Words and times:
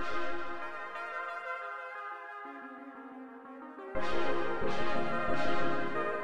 Thank 0.00 0.14
you. 6.04 6.19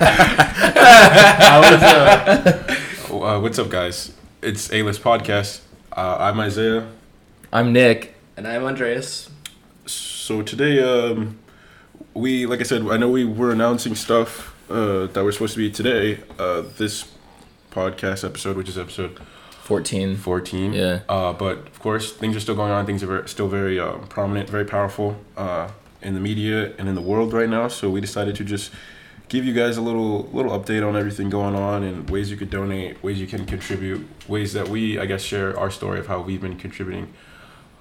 Uh, 0.00 1.74
what's 3.40 3.58
up, 3.58 3.68
guys? 3.68 4.12
It's 4.42 4.72
A 4.72 4.82
List 4.82 5.02
Podcast. 5.02 5.60
Uh, 5.92 6.16
I'm 6.20 6.38
Isaiah. 6.38 6.88
I'm 7.52 7.72
Nick. 7.72 8.14
And 8.36 8.46
I'm 8.46 8.64
Andreas. 8.64 9.28
So 9.86 10.42
today, 10.42 10.80
um, 10.80 11.38
we 12.14 12.46
like 12.46 12.60
I 12.60 12.62
said, 12.62 12.82
I 12.82 12.96
know 12.96 13.10
we 13.10 13.24
were 13.24 13.50
announcing 13.50 13.96
stuff 13.96 14.54
uh, 14.70 15.06
that 15.06 15.24
were 15.24 15.32
supposed 15.32 15.54
to 15.54 15.58
be 15.58 15.70
today. 15.70 16.20
Uh, 16.38 16.62
this 16.76 17.10
podcast 17.72 18.24
episode, 18.24 18.56
which 18.56 18.68
is 18.68 18.78
episode 18.78 19.18
14. 19.62 20.16
14. 20.16 20.72
Yeah. 20.74 21.00
Uh, 21.08 21.32
but 21.32 21.58
of 21.58 21.80
course, 21.80 22.12
things 22.12 22.36
are 22.36 22.40
still 22.40 22.54
going 22.54 22.70
on. 22.70 22.86
Things 22.86 23.02
are 23.02 23.06
very, 23.08 23.28
still 23.28 23.48
very 23.48 23.80
um, 23.80 24.06
prominent, 24.06 24.48
very 24.48 24.64
powerful 24.64 25.16
uh, 25.36 25.70
in 26.02 26.14
the 26.14 26.20
media 26.20 26.72
and 26.78 26.88
in 26.88 26.94
the 26.94 27.02
world 27.02 27.32
right 27.32 27.48
now. 27.48 27.66
So 27.66 27.90
we 27.90 28.00
decided 28.00 28.36
to 28.36 28.44
just 28.44 28.70
give 29.28 29.44
you 29.44 29.52
guys 29.52 29.76
a 29.76 29.80
little 29.82 30.28
little 30.32 30.58
update 30.58 30.86
on 30.86 30.96
everything 30.96 31.28
going 31.30 31.54
on 31.54 31.82
and 31.82 32.08
ways 32.10 32.30
you 32.30 32.36
could 32.36 32.50
donate, 32.50 33.02
ways 33.02 33.20
you 33.20 33.26
can 33.26 33.44
contribute, 33.46 34.06
ways 34.28 34.52
that 34.54 34.68
we, 34.68 34.98
I 34.98 35.06
guess, 35.06 35.22
share 35.22 35.58
our 35.58 35.70
story 35.70 35.98
of 36.00 36.06
how 36.06 36.20
we've 36.20 36.40
been 36.40 36.56
contributing, 36.56 37.12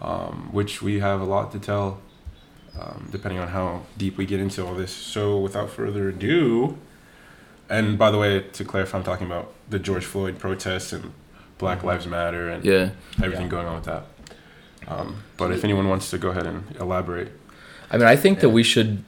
um, 0.01 0.49
which 0.51 0.81
we 0.81 0.99
have 0.99 1.21
a 1.21 1.25
lot 1.25 1.51
to 1.53 1.59
tell, 1.59 1.99
um, 2.79 3.07
depending 3.11 3.39
on 3.39 3.47
how 3.49 3.83
deep 3.97 4.17
we 4.17 4.25
get 4.25 4.39
into 4.39 4.65
all 4.65 4.75
this. 4.75 4.91
So 4.91 5.37
without 5.39 5.69
further 5.69 6.09
ado, 6.09 6.77
and 7.69 7.97
by 7.97 8.11
the 8.11 8.17
way, 8.17 8.41
to 8.41 8.63
clarify, 8.65 8.97
I'm 8.97 9.03
talking 9.03 9.27
about 9.27 9.53
the 9.69 9.79
George 9.79 10.05
Floyd 10.05 10.39
protests 10.39 10.91
and 10.93 11.13
Black 11.57 11.83
Lives 11.83 12.05
Matter 12.07 12.49
and 12.49 12.63
Yeah. 12.63 12.89
everything 13.21 13.45
Yeah. 13.45 13.51
going 13.51 13.67
on 13.67 13.75
with 13.75 13.85
that. 13.85 14.05
Um, 14.87 15.17
but 15.37 15.51
if 15.51 15.63
anyone 15.63 15.89
wants 15.89 16.09
to 16.11 16.17
go 16.17 16.29
ahead 16.29 16.45
and 16.45 16.63
elaborate, 16.79 17.31
I 17.91 17.97
mean, 17.97 18.07
I 18.07 18.15
think 18.15 18.39
that 18.41 18.49
we 18.49 18.63
should 18.63 19.03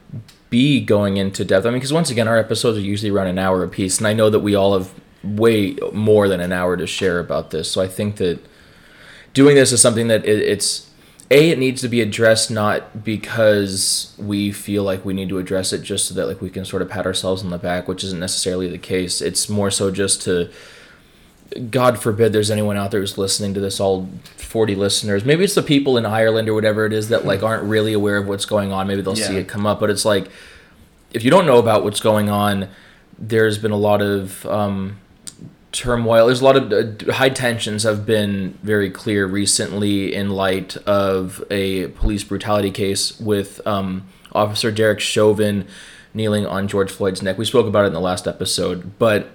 be 0.50 0.80
going 0.84 1.18
into 1.18 1.46
depth. 1.46 1.66
I 1.66 1.70
mean, 1.70 1.80
because 1.80 1.94
once 1.94 2.10
again, 2.10 2.28
our 2.28 2.38
episodes 2.38 2.78
are 2.78 2.82
usually 2.82 3.12
around 3.12 3.28
an 3.28 3.40
hour 3.40 3.64
a 3.64 3.68
piece, 3.68 3.98
and 3.98 4.08
I 4.08 4.14
know 4.14 4.30
that 4.30 4.40
we 4.40 4.56
all 4.56 4.78
have 4.78 4.92
way 5.24 5.78
more 5.94 6.28
than 6.28 6.40
an 6.40 6.52
hour 6.52 6.78
to 6.78 6.88
share 6.88 7.20
about 7.20 7.52
this. 7.52 7.72
So 7.72 7.82
I 7.82 7.88
think 7.88 8.18
that 8.18 8.40
doing 9.34 9.56
this 9.56 9.72
is 9.72 9.82
something 9.82 10.08
that 10.08 10.26
it, 10.26 10.40
it's 10.40 10.90
a 11.32 11.52
it 11.52 11.60
needs 11.60 11.82
to 11.82 11.88
be 11.88 12.02
addressed 12.02 12.50
not 12.50 13.04
because 13.04 14.16
we 14.18 14.52
feel 14.52 14.84
like 14.84 15.06
we 15.06 15.14
need 15.14 15.30
to 15.30 15.38
address 15.38 15.72
it 15.72 15.84
just 15.84 16.08
so 16.08 16.14
that 16.16 16.28
like 16.28 16.42
we 16.42 16.50
can 16.50 16.66
sort 16.66 16.82
of 16.82 16.90
pat 16.90 17.06
ourselves 17.06 17.44
on 17.44 17.52
the 17.52 17.58
back, 17.58 17.88
which 17.88 18.04
isn't 18.04 18.20
necessarily 18.20 18.68
the 18.68 18.78
case. 18.80 19.22
It's 19.22 19.50
more 19.50 19.70
so 19.70 19.92
just 19.92 20.22
to 20.24 20.50
God 21.70 22.00
forbid 22.00 22.32
there's 22.32 22.52
anyone 22.52 22.78
out 22.78 22.92
there 22.92 23.00
who's 23.00 23.18
listening 23.18 23.54
to 23.56 23.60
this, 23.60 23.80
all 23.80 24.10
40 24.38 24.76
listeners. 24.76 25.26
Maybe 25.26 25.44
it's 25.44 25.56
the 25.56 25.64
people 25.64 25.98
in 25.98 26.06
Ireland 26.06 26.48
or 26.48 26.54
whatever 26.54 26.86
it 26.86 26.94
is 26.94 27.10
that 27.10 27.26
like 27.26 27.44
aren't 27.44 27.64
really 27.64 27.94
aware 27.94 28.18
of 28.18 28.28
what's 28.28 28.46
going 28.46 28.72
on. 28.72 28.88
Maybe 28.88 29.02
they'll 29.02 29.16
see 29.16 29.38
it 29.38 29.48
come 29.48 29.66
up, 29.66 29.80
but 29.80 29.90
it's 29.90 30.06
like 30.06 30.30
if 31.14 31.24
you 31.24 31.32
don't 31.32 31.46
know 31.46 31.58
about 31.58 31.84
what's 31.84 32.00
going 32.00 32.30
on, 32.30 32.70
there's 33.18 33.58
been 33.58 33.72
a 33.72 33.78
lot 33.78 34.02
of 34.02 34.46
um, 34.46 34.98
turmoil. 35.72 36.28
There's 36.28 36.42
a 36.42 36.46
lot 36.46 36.56
of 36.56 37.08
uh, 37.08 37.14
high 37.14 37.30
tensions 37.30 37.84
have 37.84 38.06
been 38.06 38.58
very 38.64 38.90
clear 38.90 39.26
recently 39.26 40.14
in 40.14 40.30
light 40.30 40.78
of 40.78 41.44
a 41.50 41.88
police 41.88 42.24
brutality 42.24 42.72
case 42.72 43.20
with 43.20 43.66
um, 43.68 44.08
Officer 44.34 44.72
Derek 44.72 45.00
Chauvin 45.00 45.68
kneeling 46.14 46.46
on 46.46 46.68
George 46.68 46.92
Floyd's 46.92 47.22
neck. 47.22 47.38
We 47.38 47.46
spoke 47.46 47.68
about 47.68 47.84
it 47.84 47.88
in 47.88 47.94
the 47.94 48.00
last 48.00 48.28
episode, 48.28 48.98
but 48.98 49.32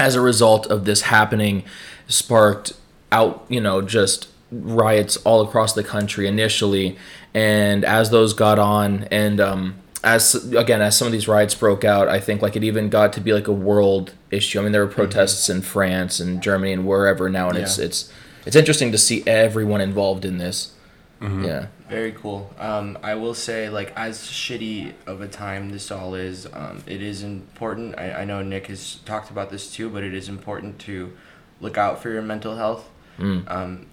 as 0.00 0.14
a 0.14 0.20
result 0.20 0.66
of 0.66 0.86
this 0.86 1.02
happening, 1.02 1.62
sparked 2.08 2.72
out, 3.12 3.44
you 3.48 3.60
know, 3.60 3.82
just 3.82 4.28
riots 4.50 5.16
all 5.18 5.42
across 5.42 5.74
the 5.74 5.84
country 5.84 6.26
initially, 6.26 6.96
and 7.34 7.84
as 7.84 8.10
those 8.10 8.32
got 8.32 8.58
on, 8.58 9.04
and 9.10 9.40
um, 9.40 9.76
as 10.02 10.34
again 10.54 10.80
as 10.80 10.96
some 10.96 11.06
of 11.06 11.12
these 11.12 11.28
riots 11.28 11.54
broke 11.54 11.84
out, 11.84 12.08
I 12.08 12.18
think 12.18 12.40
like 12.40 12.56
it 12.56 12.64
even 12.64 12.88
got 12.88 13.12
to 13.12 13.20
be 13.20 13.32
like 13.34 13.46
a 13.46 13.52
world 13.52 14.14
issue. 14.30 14.58
I 14.58 14.62
mean, 14.62 14.72
there 14.72 14.84
were 14.84 14.90
protests 14.90 15.50
in 15.50 15.60
France 15.60 16.18
and 16.18 16.42
Germany 16.42 16.72
and 16.72 16.86
wherever 16.86 17.28
now, 17.28 17.50
and 17.50 17.58
it's 17.58 17.78
it's 17.78 18.10
it's 18.46 18.56
interesting 18.56 18.90
to 18.92 18.98
see 18.98 19.22
everyone 19.26 19.82
involved 19.82 20.24
in 20.24 20.38
this. 20.38 20.72
Yeah, 21.20 21.66
Very 21.88 22.12
cool. 22.12 22.50
Um, 22.58 22.98
I 23.02 23.14
will 23.14 23.34
say, 23.34 23.68
like, 23.68 23.92
as 23.94 24.18
shitty 24.18 24.94
of 25.06 25.20
a 25.20 25.28
time 25.28 25.70
this 25.70 25.90
all 25.90 26.14
is, 26.14 26.46
um, 26.52 26.82
it 26.86 27.02
is 27.02 27.22
important. 27.22 27.98
I, 27.98 28.22
I 28.22 28.24
know 28.24 28.42
Nick 28.42 28.68
has 28.68 28.96
talked 29.04 29.30
about 29.30 29.50
this 29.50 29.70
too, 29.72 29.90
but 29.90 30.02
it 30.02 30.14
is 30.14 30.28
important 30.28 30.78
to 30.80 31.12
look 31.60 31.76
out 31.76 32.02
for 32.02 32.10
your 32.10 32.22
mental 32.22 32.56
health. 32.56 32.88
Mm. 33.18 33.50
Um, 33.50 33.86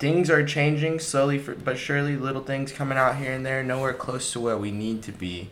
things 0.00 0.28
are 0.28 0.44
changing 0.44 0.98
slowly 0.98 1.38
for, 1.38 1.54
but 1.54 1.78
surely, 1.78 2.16
little 2.16 2.42
things 2.42 2.72
coming 2.72 2.98
out 2.98 3.16
here 3.16 3.32
and 3.32 3.46
there, 3.46 3.62
nowhere 3.62 3.94
close 3.94 4.32
to 4.32 4.40
where 4.40 4.58
we 4.58 4.72
need 4.72 5.02
to 5.04 5.12
be. 5.12 5.50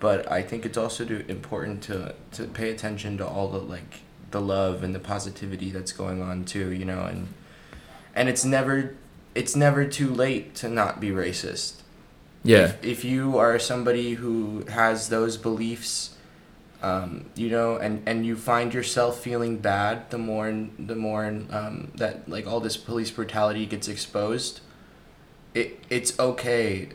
But 0.00 0.30
I 0.30 0.42
think 0.42 0.66
it's 0.66 0.76
also 0.76 1.04
do, 1.04 1.24
important 1.28 1.82
to, 1.84 2.16
to 2.32 2.44
pay 2.44 2.70
attention 2.70 3.16
to 3.18 3.26
all 3.26 3.48
the, 3.48 3.60
like, 3.60 4.00
the 4.32 4.40
love 4.40 4.82
and 4.82 4.92
the 4.92 4.98
positivity 4.98 5.70
that's 5.70 5.92
going 5.92 6.20
on 6.20 6.44
too, 6.44 6.72
you 6.72 6.84
know, 6.84 7.04
and 7.04 7.28
and 8.16 8.28
it's 8.28 8.44
never 8.44 8.96
it's 9.34 9.56
never 9.56 9.84
too 9.86 10.10
late 10.12 10.54
to 10.56 10.68
not 10.68 11.00
be 11.00 11.10
racist. 11.10 11.74
yeah, 12.42 12.64
If, 12.64 12.84
if 12.84 13.04
you 13.04 13.38
are 13.38 13.58
somebody 13.58 14.14
who 14.14 14.64
has 14.68 15.08
those 15.08 15.36
beliefs, 15.36 16.14
um, 16.82 17.26
you 17.34 17.48
know, 17.48 17.76
and, 17.76 18.02
and 18.06 18.26
you 18.26 18.36
find 18.36 18.74
yourself 18.74 19.20
feeling 19.20 19.56
bad 19.58 20.10
the 20.10 20.18
more 20.18 20.48
and 20.48 20.88
the 20.88 20.94
more 20.94 21.24
um, 21.24 21.90
that 21.94 22.28
like 22.28 22.46
all 22.46 22.60
this 22.60 22.76
police 22.76 23.10
brutality 23.10 23.64
gets 23.66 23.88
exposed, 23.88 24.60
it 25.54 25.80
it's 25.88 26.18
okay 26.18 26.90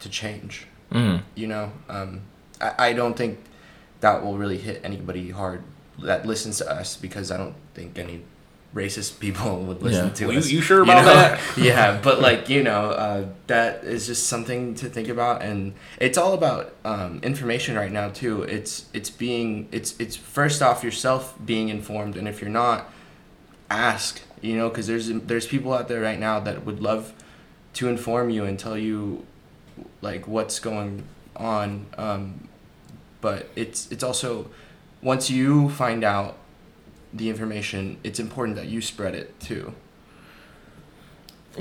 to 0.00 0.08
change. 0.08 0.66
mm. 0.90 1.22
You 1.36 1.46
know, 1.46 1.72
um, 1.88 2.22
I, 2.60 2.88
I 2.88 2.92
don't 2.92 3.16
think 3.16 3.38
that 4.00 4.24
will 4.24 4.36
really 4.36 4.58
hit 4.58 4.80
anybody 4.82 5.30
hard 5.30 5.62
that 6.00 6.26
listens 6.26 6.58
to 6.58 6.70
us 6.70 6.96
because 6.96 7.30
I 7.30 7.36
don't 7.36 7.54
think 7.74 7.98
any 7.98 8.24
racist 8.74 9.20
people 9.20 9.58
would 9.66 9.82
listen 9.82 10.06
Yeah. 10.08 10.12
to 10.14 10.24
Well, 10.26 10.32
you- 10.34 10.38
us. 10.38 10.50
you 10.50 10.60
sure 10.62 10.82
about 10.82 11.04
know? 11.04 11.12
that? 11.14 11.40
yeah, 11.58 12.00
but 12.02 12.20
like 12.20 12.48
you 12.48 12.62
know, 12.62 12.90
uh, 12.90 13.26
that 13.46 13.84
is 13.84 14.06
just 14.06 14.26
something 14.28 14.74
to 14.76 14.88
think 14.88 15.08
about, 15.08 15.42
and 15.42 15.74
it's 16.00 16.16
all 16.18 16.32
about 16.34 16.74
um, 16.84 17.20
information 17.22 17.76
right 17.76 17.92
now 17.92 18.08
too. 18.08 18.42
It's 18.42 18.86
it's 18.94 19.10
being 19.10 19.68
it's 19.72 19.94
it's 20.00 20.16
first 20.16 20.62
off 20.62 20.82
yourself 20.82 21.34
being 21.44 21.68
informed, 21.68 22.16
and 22.16 22.26
if 22.26 22.40
you're 22.40 22.50
not, 22.50 22.90
ask. 23.70 24.20
You 24.40 24.56
know, 24.56 24.68
because 24.68 24.88
there's 24.88 25.06
there's 25.08 25.46
people 25.46 25.72
out 25.72 25.86
there 25.86 26.00
right 26.00 26.18
now 26.18 26.40
that 26.40 26.64
would 26.66 26.80
love 26.80 27.12
to 27.74 27.88
inform 27.88 28.28
you 28.28 28.44
and 28.44 28.58
tell 28.58 28.76
you 28.76 29.24
like 30.00 30.26
what's 30.26 30.58
going 30.58 31.04
on. 31.36 31.86
Um, 31.96 32.48
but 33.20 33.48
it's 33.54 33.90
it's 33.92 34.02
also 34.02 34.50
once 35.00 35.30
you 35.30 35.68
find 35.68 36.02
out 36.02 36.38
the 37.12 37.28
information, 37.28 37.98
it's 38.02 38.18
important 38.18 38.56
that 38.56 38.66
you 38.68 38.80
spread 38.80 39.14
it 39.14 39.38
too. 39.40 39.74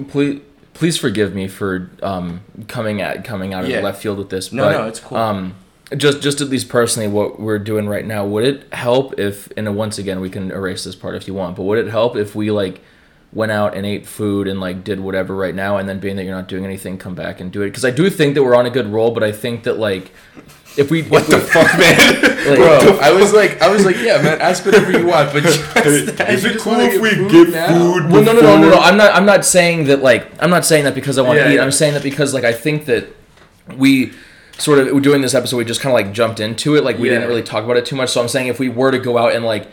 please 0.08 0.42
please 0.74 0.98
forgive 0.98 1.36
me 1.36 1.48
for 1.48 1.90
um, 2.02 2.42
coming 2.68 3.02
at 3.02 3.24
coming 3.26 3.54
out 3.54 3.64
of 3.66 3.70
Yeah. 3.70 3.82
left 3.82 4.02
field 4.02 4.18
with 4.18 4.30
this. 4.30 4.52
No, 4.54 4.64
but, 4.64 4.72
no, 4.72 4.88
it's 4.88 5.00
cool. 5.00 5.18
Um, 5.18 5.56
just 5.98 6.22
just 6.22 6.40
at 6.40 6.48
least 6.50 6.70
personally, 6.70 7.08
what 7.10 7.40
we're 7.40 7.60
doing 7.60 7.88
right 7.90 8.06
now, 8.06 8.26
would 8.26 8.46
it 8.46 8.74
help 8.74 9.20
if? 9.20 9.52
And 9.58 9.76
once 9.76 9.98
again, 9.98 10.22
we 10.22 10.30
can 10.30 10.50
erase 10.52 10.86
this 10.86 10.96
part 10.96 11.16
if 11.16 11.28
you 11.28 11.34
want. 11.34 11.58
But 11.58 11.64
would 11.64 11.78
it 11.78 11.90
help 11.90 12.16
if 12.16 12.34
we 12.34 12.50
like 12.52 12.80
went 13.34 13.52
out 13.52 13.76
and 13.76 13.86
ate 13.86 14.06
food 14.06 14.48
and 14.48 14.60
like 14.62 14.84
did 14.86 15.02
whatever 15.02 15.36
right 15.36 15.54
now, 15.56 15.76
and 15.78 15.90
then 15.90 16.00
being 16.00 16.16
that 16.16 16.24
you're 16.24 16.36
not 16.36 16.48
doing 16.48 16.64
anything, 16.64 16.98
come 16.98 17.16
back 17.16 17.42
and 17.42 17.52
do 17.52 17.62
it? 17.62 17.66
Because 17.68 17.84
I 17.84 17.92
do 17.92 18.10
think 18.10 18.36
that 18.36 18.44
we're 18.44 18.56
on 18.56 18.66
a 18.66 18.70
good 18.70 18.88
roll, 18.88 19.12
but 19.12 19.24
I 19.24 19.34
think 19.34 19.64
that 19.64 19.78
like 19.78 20.12
if 20.78 20.90
we 20.90 21.04
what 21.04 21.28
the 21.28 21.40
fuck, 21.40 21.68
man? 21.80 22.22
like, 22.48 22.58
Bro, 22.58 23.00
I 23.02 23.12
was 23.12 23.34
like, 23.34 23.62
I 23.62 23.70
was 23.70 23.86
like, 23.86 23.98
yeah, 23.98 24.22
man, 24.22 24.40
ask 24.42 24.66
whatever 24.66 24.92
you 24.92 25.06
want, 25.06 25.34
but 25.34 25.44
just, 25.44 25.60
Is 25.86 26.46
it 26.46 26.60
cool 26.60 26.80
if 26.80 27.02
we 27.02 27.10
food 27.12 27.32
get 27.32 27.50
now? 27.50 27.68
food? 27.94 28.10
Well, 28.12 28.24
no, 28.24 28.34
no, 28.34 28.42
no, 28.42 28.58
no, 28.62 28.70
no. 28.70 28.78
I'm 28.80 28.98
not. 28.98 29.14
I'm 29.14 29.26
not 29.26 29.46
saying 29.46 29.86
that. 29.86 30.02
Like, 30.02 30.28
I'm 30.42 30.50
not 30.50 30.66
saying 30.66 30.86
that 30.86 30.96
because 30.96 31.18
I 31.18 31.22
want 31.24 31.38
to 31.40 31.44
Yeah, 31.46 31.52
eat. 31.52 31.56
yeah. 31.56 31.64
I'm 31.64 31.72
saying 31.72 31.94
that 31.96 32.04
because, 32.04 32.34
like, 32.34 32.44
I 32.46 32.54
think 32.54 32.86
that 32.86 33.08
we 33.78 34.14
sort 34.58 34.80
of 34.80 35.02
doing 35.02 35.22
this 35.22 35.34
episode, 35.34 35.58
we 35.58 35.66
just 35.66 35.82
kind 35.82 35.92
of 35.92 36.06
like 36.06 36.14
jumped 36.14 36.40
into 36.40 36.76
it. 36.76 36.84
Like, 36.84 36.98
we 36.98 37.08
Yeah. 37.10 37.16
didn't 37.16 37.30
really 37.30 37.44
talk 37.44 37.64
about 37.64 37.78
it 37.78 37.86
too 37.86 37.96
much. 37.96 38.10
So 38.10 38.22
I'm 38.22 38.28
saying 38.30 38.48
if 38.48 38.60
we 38.60 38.70
were 38.70 38.92
to 38.92 39.00
go 39.00 39.18
out 39.18 39.34
and 39.34 39.44
like 39.46 39.68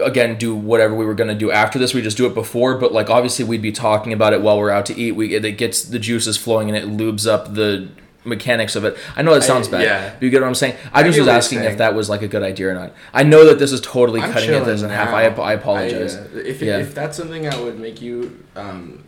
again 0.00 0.36
do 0.38 0.54
whatever 0.54 0.94
we 0.94 1.04
were 1.04 1.14
going 1.14 1.26
to 1.28 1.34
do 1.34 1.50
after 1.50 1.76
this 1.76 1.92
we 1.92 2.00
just 2.00 2.16
do 2.16 2.24
it 2.24 2.32
before 2.32 2.78
but 2.78 2.92
like 2.92 3.10
obviously 3.10 3.44
we'd 3.44 3.60
be 3.62 3.72
talking 3.72 4.12
about 4.12 4.32
it 4.32 4.40
while 4.40 4.56
we're 4.56 4.70
out 4.70 4.86
to 4.86 4.96
eat 4.96 5.10
we 5.10 5.34
it 5.34 5.58
gets 5.58 5.82
the 5.82 5.98
juices 5.98 6.36
flowing 6.36 6.68
and 6.70 6.76
it 6.78 6.84
lubes 6.88 7.26
up 7.28 7.54
the 7.54 7.88
mechanics 8.28 8.76
of 8.76 8.84
it 8.84 8.96
i 9.16 9.22
know 9.22 9.34
that 9.34 9.42
sounds 9.42 9.68
I- 9.68 9.70
bad 9.72 9.82
yeah. 9.82 10.10
but 10.14 10.22
you 10.22 10.30
get 10.30 10.40
what 10.40 10.48
i'm 10.48 10.54
saying 10.54 10.76
i, 10.92 11.00
I 11.00 11.02
just 11.02 11.18
was 11.18 11.28
asking 11.28 11.60
if 11.60 11.78
that 11.78 11.94
was 11.94 12.08
like 12.08 12.22
a 12.22 12.28
good 12.28 12.42
idea 12.42 12.70
or 12.70 12.74
not 12.74 12.92
i 13.12 13.22
know 13.22 13.44
that 13.46 13.58
this 13.58 13.72
is 13.72 13.80
totally 13.80 14.20
I'm 14.20 14.32
cutting 14.32 14.50
it 14.50 14.64
chilling 14.64 14.78
in 14.78 14.90
half. 14.90 15.08
I, 15.08 15.24
I 15.24 15.52
apologize 15.54 16.16
I, 16.16 16.20
uh, 16.20 16.24
if, 16.34 16.60
Yeah. 16.62 16.78
if 16.78 16.94
that's 16.94 17.16
something 17.16 17.42
that 17.42 17.58
would 17.60 17.78
make 17.80 18.00
you 18.00 18.44
um, 18.56 19.04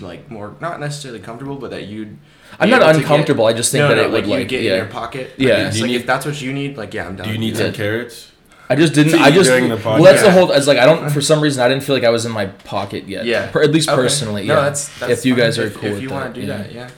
like 0.00 0.30
more 0.30 0.56
not 0.60 0.80
necessarily 0.80 1.20
comfortable, 1.20 1.56
but 1.56 1.70
that 1.70 1.86
you'd. 1.86 2.18
i'm 2.58 2.70
not 2.70 2.82
uncomfortable 2.94 3.46
Get, 3.46 3.54
i 3.54 3.56
just 3.56 3.72
think 3.72 3.82
no, 3.82 3.88
that 3.88 3.96
no, 3.96 4.02
it 4.02 4.10
would 4.10 4.14
like, 4.14 4.24
you 4.26 4.38
like 4.40 4.48
get 4.48 4.62
yeah 4.62 4.72
in 4.72 4.76
your 4.78 4.86
pocket. 4.86 5.32
Yeah. 5.36 5.54
Like, 5.64 5.72
Do 5.72 5.78
you 5.78 5.84
like 5.84 5.90
need- 5.90 5.96
if 5.96 6.06
that's 6.06 6.26
what 6.26 6.40
you 6.42 6.52
need, 6.52 6.76
like 6.76 6.94
yeah, 6.94 7.06
I'm 7.06 7.16
down. 7.16 7.26
Do 7.26 7.32
you 7.32 7.38
need 7.38 7.56
some 7.56 7.72
carrots? 7.72 8.32
I 8.68 8.76
just 8.76 8.94
didn't. 8.94 9.14
I 9.20 9.30
just. 9.30 9.48
during 9.48 9.68
the 9.68 9.76
well, 9.76 10.02
that's 10.02 10.22
the 10.22 10.32
whole. 10.32 10.50
It's 10.50 10.66
like 10.66 10.78
I 10.78 10.86
don't. 10.86 11.10
For 11.10 11.20
some 11.30 11.40
reason, 11.42 11.62
I 11.62 11.68
didn't 11.68 11.84
feel 11.84 11.94
like 11.94 12.04
I 12.04 12.08
was 12.10 12.24
in 12.24 12.32
my 12.32 12.46
pocket 12.46 13.06
yet. 13.06 13.26
Yeah. 13.26 13.50
Per, 13.50 13.62
at 13.62 13.70
least 13.70 13.90
Okay. 13.90 13.96
personally. 14.00 14.46
No, 14.46 14.54
yeah. 14.54 14.60
that's, 14.62 14.98
that's 14.98 15.12
if 15.12 15.26
you 15.26 15.34
fine. 15.34 15.44
guys 15.44 15.58
are 15.58 15.68
cool 15.70 15.84
if 15.84 15.92
with 15.94 16.02
you 16.02 16.08
that, 16.08 16.14
want 16.14 16.34
to 16.34 16.40
do 16.40 16.46
yeah. 16.46 16.56
that, 16.56 16.72
yeah. 16.72 16.90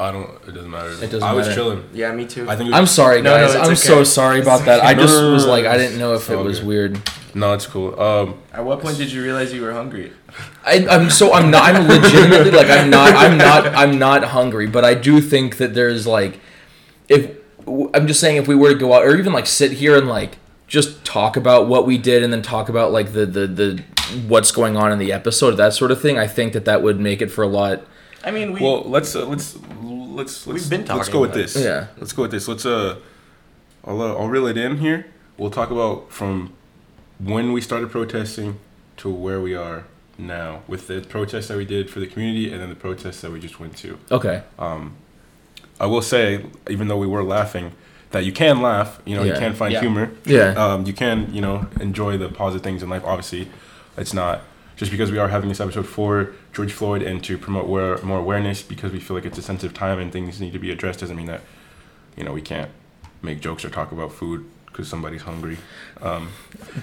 I 0.00 0.10
don't. 0.12 0.30
It 0.48 0.52
doesn't 0.54 0.70
matter. 0.70 0.90
It 0.92 1.10
doesn't 1.10 1.22
I 1.22 1.32
was 1.32 1.46
matter. 1.46 1.60
chilling. 1.60 1.84
Yeah, 1.92 2.12
me 2.12 2.26
too. 2.26 2.48
I 2.48 2.56
think. 2.56 2.72
I'm 2.72 2.86
sorry, 2.86 3.20
No, 3.22 3.36
no, 3.36 3.46
guys. 3.46 3.54
it's 3.54 3.68
I'm 3.68 3.76
so 3.76 4.02
sorry 4.04 4.40
about 4.40 4.64
that. 4.64 4.82
I 4.82 4.94
No, 4.94 5.02
just 5.02 5.14
no, 5.14 5.28
no, 5.28 5.32
was 5.34 5.44
no, 5.46 5.50
like, 5.52 5.64
I 5.66 5.74
it's- 5.74 5.88
didn't 5.88 5.98
know 6.00 6.14
if 6.14 6.22
it's 6.22 6.30
it 6.30 6.36
all 6.36 6.44
was 6.44 6.58
good. 6.60 6.66
weird. 6.68 7.10
no, 7.34 7.52
it's 7.52 7.66
cool. 7.66 8.00
Um, 8.00 8.34
At 8.52 8.64
what 8.64 8.80
point 8.80 8.96
did 8.96 9.12
you 9.12 9.22
realize 9.22 9.52
you 9.52 9.62
were 9.62 9.72
hungry? 9.72 10.12
I, 10.64 10.86
I'm 10.88 11.10
so 11.10 11.32
I'm 11.34 11.50
not. 11.50 11.74
I'm 11.74 11.86
legitimately 11.88 12.50
like 12.50 12.70
I'm 12.70 12.88
not. 12.90 13.14
I'm 13.14 13.36
not. 13.38 13.66
I'm 13.66 13.98
not 13.98 14.24
hungry. 14.24 14.66
But 14.66 14.84
I 14.84 14.94
do 14.94 15.20
think 15.20 15.58
that 15.58 15.74
there's 15.74 16.06
like, 16.06 16.40
if 17.08 17.30
I'm 17.66 18.06
just 18.06 18.20
saying, 18.20 18.36
if 18.36 18.48
we 18.48 18.54
were 18.54 18.72
to 18.72 18.78
go 18.78 18.94
out 18.94 19.04
or 19.04 19.16
even 19.16 19.32
like 19.32 19.46
sit 19.46 19.72
here 19.72 19.96
and 19.98 20.08
like 20.08 20.38
just 20.66 21.04
talk 21.04 21.36
about 21.36 21.66
what 21.68 21.84
we 21.86 21.98
did 21.98 22.22
and 22.22 22.32
then 22.32 22.42
talk 22.42 22.68
about 22.68 22.92
like 22.92 23.12
the 23.12 23.26
the 23.26 23.46
the 23.46 23.82
what's 24.28 24.50
going 24.52 24.76
on 24.76 24.90
in 24.92 24.98
the 24.98 25.12
episode, 25.12 25.52
that 25.56 25.72
sort 25.74 25.90
of 25.90 26.00
thing, 26.00 26.18
I 26.18 26.26
think 26.26 26.52
that 26.54 26.64
that 26.64 26.82
would 26.82 26.98
make 27.00 27.20
it 27.20 27.28
for 27.30 27.42
a 27.42 27.48
lot. 27.48 27.82
I 28.24 28.30
mean, 28.30 28.52
we. 28.52 28.60
well, 28.60 28.82
let's 28.82 29.14
uh, 29.16 29.26
let's 29.26 29.56
let's 29.82 30.46
let's 30.46 30.46
We've 30.46 30.70
been 30.70 30.84
let's 30.96 31.08
go 31.08 31.20
with 31.20 31.30
about 31.30 31.42
this. 31.42 31.56
Yeah. 31.56 31.86
Let's 31.98 32.12
go 32.12 32.22
with 32.22 32.30
this. 32.30 32.48
Let's 32.48 32.66
uh, 32.66 32.98
I'll 33.84 34.00
uh, 34.02 34.14
I'll 34.14 34.28
reel 34.28 34.46
it 34.46 34.56
in 34.56 34.78
here. 34.78 35.06
We'll 35.38 35.50
talk 35.50 35.70
about 35.70 36.12
from 36.12 36.52
when 37.18 37.52
we 37.52 37.60
started 37.60 37.90
protesting 37.90 38.58
to 38.98 39.08
where 39.10 39.40
we 39.40 39.54
are 39.54 39.84
now 40.18 40.62
with 40.68 40.86
the 40.86 41.00
protests 41.00 41.48
that 41.48 41.56
we 41.56 41.64
did 41.64 41.88
for 41.88 42.00
the 42.00 42.06
community 42.06 42.52
and 42.52 42.60
then 42.60 42.68
the 42.68 42.74
protests 42.74 43.22
that 43.22 43.30
we 43.30 43.40
just 43.40 43.58
went 43.58 43.76
to. 43.78 43.98
Okay. 44.10 44.42
Um, 44.58 44.96
I 45.78 45.86
will 45.86 46.02
say, 46.02 46.44
even 46.68 46.88
though 46.88 46.98
we 46.98 47.06
were 47.06 47.24
laughing, 47.24 47.72
that 48.10 48.24
you 48.26 48.32
can 48.32 48.60
laugh. 48.60 49.00
You 49.06 49.16
know, 49.16 49.22
you 49.22 49.32
can 49.32 49.54
find 49.54 49.72
Yeah. 49.72 49.80
humor. 49.80 50.10
Yeah. 50.26 50.48
Um, 50.62 50.84
you 50.84 50.92
can, 50.92 51.32
you 51.32 51.40
know, 51.40 51.66
enjoy 51.80 52.18
the 52.18 52.28
positive 52.28 52.62
things 52.62 52.82
in 52.82 52.90
life. 52.90 53.02
Obviously, 53.04 53.48
it's 53.96 54.12
not 54.12 54.42
just 54.80 54.90
because 54.90 55.12
we 55.12 55.18
are 55.18 55.28
having 55.28 55.50
this 55.50 55.60
episode 55.60 55.86
for 55.86 56.32
George 56.54 56.72
Floyd 56.72 57.02
and 57.02 57.22
to 57.24 57.36
promote 57.36 57.66
where, 57.68 57.98
more 57.98 58.18
awareness 58.18 58.62
because 58.62 58.92
we 58.92 58.98
feel 58.98 59.14
like 59.14 59.26
it's 59.26 59.36
a 59.36 59.42
sensitive 59.42 59.74
time 59.74 59.98
and 59.98 60.10
things 60.10 60.40
need 60.40 60.54
to 60.54 60.58
be 60.58 60.70
addressed. 60.70 61.00
Doesn't 61.00 61.14
mean 61.16 61.26
that, 61.26 61.42
you 62.16 62.24
know, 62.24 62.32
we 62.32 62.40
can't 62.40 62.70
make 63.20 63.42
jokes 63.42 63.62
or 63.62 63.68
talk 63.68 63.92
about 63.92 64.10
food 64.10 64.48
because 64.64 64.88
somebody's 64.88 65.20
hungry. 65.20 65.58
Um, 66.00 66.30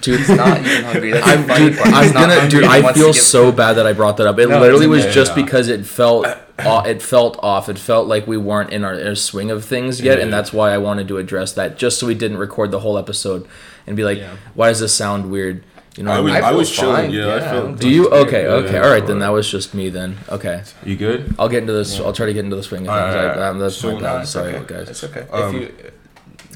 Dude, 0.00 0.20
He's 0.20 0.28
not 0.28 0.60
even 0.64 0.84
hungry. 0.84 1.10
That's 1.10 1.26
I'm, 1.26 1.42
dude. 1.72 1.78
I'm 1.80 2.12
gonna, 2.12 2.48
dude. 2.48 2.62
I 2.64 2.80
wants 2.82 2.98
to 3.00 3.04
feel 3.04 3.12
get 3.14 3.20
so 3.22 3.50
bad 3.50 3.72
that 3.72 3.86
I 3.88 3.94
brought 3.94 4.16
that 4.18 4.28
up. 4.28 4.38
It 4.38 4.48
No, 4.48 4.60
literally 4.60 4.86
was 4.86 5.04
yeah, 5.04 5.10
just 5.10 5.36
yeah. 5.36 5.42
because 5.44 5.66
it 5.66 5.84
felt, 5.84 6.24
uh, 6.60 6.84
it 6.86 7.02
felt 7.02 7.36
off. 7.42 7.68
It 7.68 7.80
felt 7.80 8.06
like 8.06 8.28
we 8.28 8.36
weren't 8.36 8.70
in 8.70 8.84
our, 8.84 8.94
our 8.94 9.16
swing 9.16 9.50
of 9.50 9.64
things 9.64 10.00
yet, 10.00 10.20
and 10.20 10.32
that's 10.32 10.52
why 10.52 10.70
I 10.72 10.78
wanted 10.78 11.08
to 11.08 11.18
address 11.18 11.52
that, 11.54 11.76
just 11.78 11.98
so 11.98 12.06
we 12.06 12.14
didn't 12.14 12.36
record 12.36 12.70
the 12.70 12.78
whole 12.78 12.96
episode 12.96 13.48
and 13.88 13.96
be 13.96 14.04
like, 14.04 14.18
Yeah. 14.18 14.36
why 14.54 14.68
does 14.68 14.78
this 14.78 14.94
sound 14.94 15.32
weird? 15.32 15.64
You 15.98 16.04
know, 16.04 16.12
I 16.12 16.20
was, 16.20 16.32
I 16.32 16.36
mean? 16.36 16.44
I 16.44 16.48
feel 16.50 16.58
was 16.58 16.70
chilling. 16.70 16.94
fine. 16.96 17.10
Yeah, 17.10 17.26
Yeah, 17.26 17.34
I 17.34 17.40
felt. 17.40 17.80
don't 17.80 17.90
you? 17.90 18.08
Okay, 18.08 18.42
Yeah, 18.44 18.48
okay, 18.50 18.72
yeah, 18.74 18.82
all 18.84 18.90
right. 18.90 19.02
so, 19.02 19.08
Then 19.08 19.18
that 19.18 19.30
was 19.30 19.50
just 19.50 19.74
me. 19.74 19.88
Then 19.88 20.16
okay, 20.28 20.62
You 20.84 20.94
good? 20.94 21.34
I'll 21.40 21.48
get 21.48 21.62
into 21.62 21.72
this. 21.72 21.98
I'll 21.98 22.12
try 22.12 22.26
to 22.26 22.32
get 22.32 22.44
into 22.44 22.54
the 22.54 22.62
swing 22.62 22.86
of 22.86 22.94
things. 22.94 23.14
Alright, 23.16 23.36
I, 23.36 23.48
um, 23.48 23.58
that's 23.58 23.74
so- 23.76 23.94
my 23.96 24.00
bad. 24.00 24.22
it's 24.22 24.30
Sorry, 24.30 24.54
okay. 24.54 24.74
guys. 24.74 24.90
It's 24.90 25.02
okay. 25.02 25.26
Um, 25.32 25.56
if 25.56 25.62
you, 25.62 25.74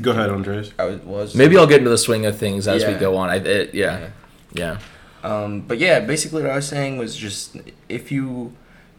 Go 0.01 0.13
ahead, 0.13 0.31
Andres. 0.31 0.73
I 0.79 0.85
was, 0.85 1.01
was 1.01 1.35
Maybe 1.35 1.57
I'll 1.59 1.67
get 1.67 1.79
into 1.79 1.91
the 1.91 1.99
swing 1.99 2.25
of 2.25 2.39
things 2.39 2.69
as 2.69 2.87
we 2.87 2.95
go 2.95 3.17
on. 3.17 3.31
I, 3.31 3.37
it, 3.37 3.75
yeah, 3.75 4.11
yeah. 4.53 4.79
Um, 5.25 5.63
but 5.63 5.79
yeah, 5.79 5.99
basically 6.01 6.43
what 6.43 6.53
I 6.53 6.57
was 6.57 6.69
saying 6.69 6.97
was 6.99 7.17
just 7.17 7.57
if 7.89 8.11
you 8.13 8.53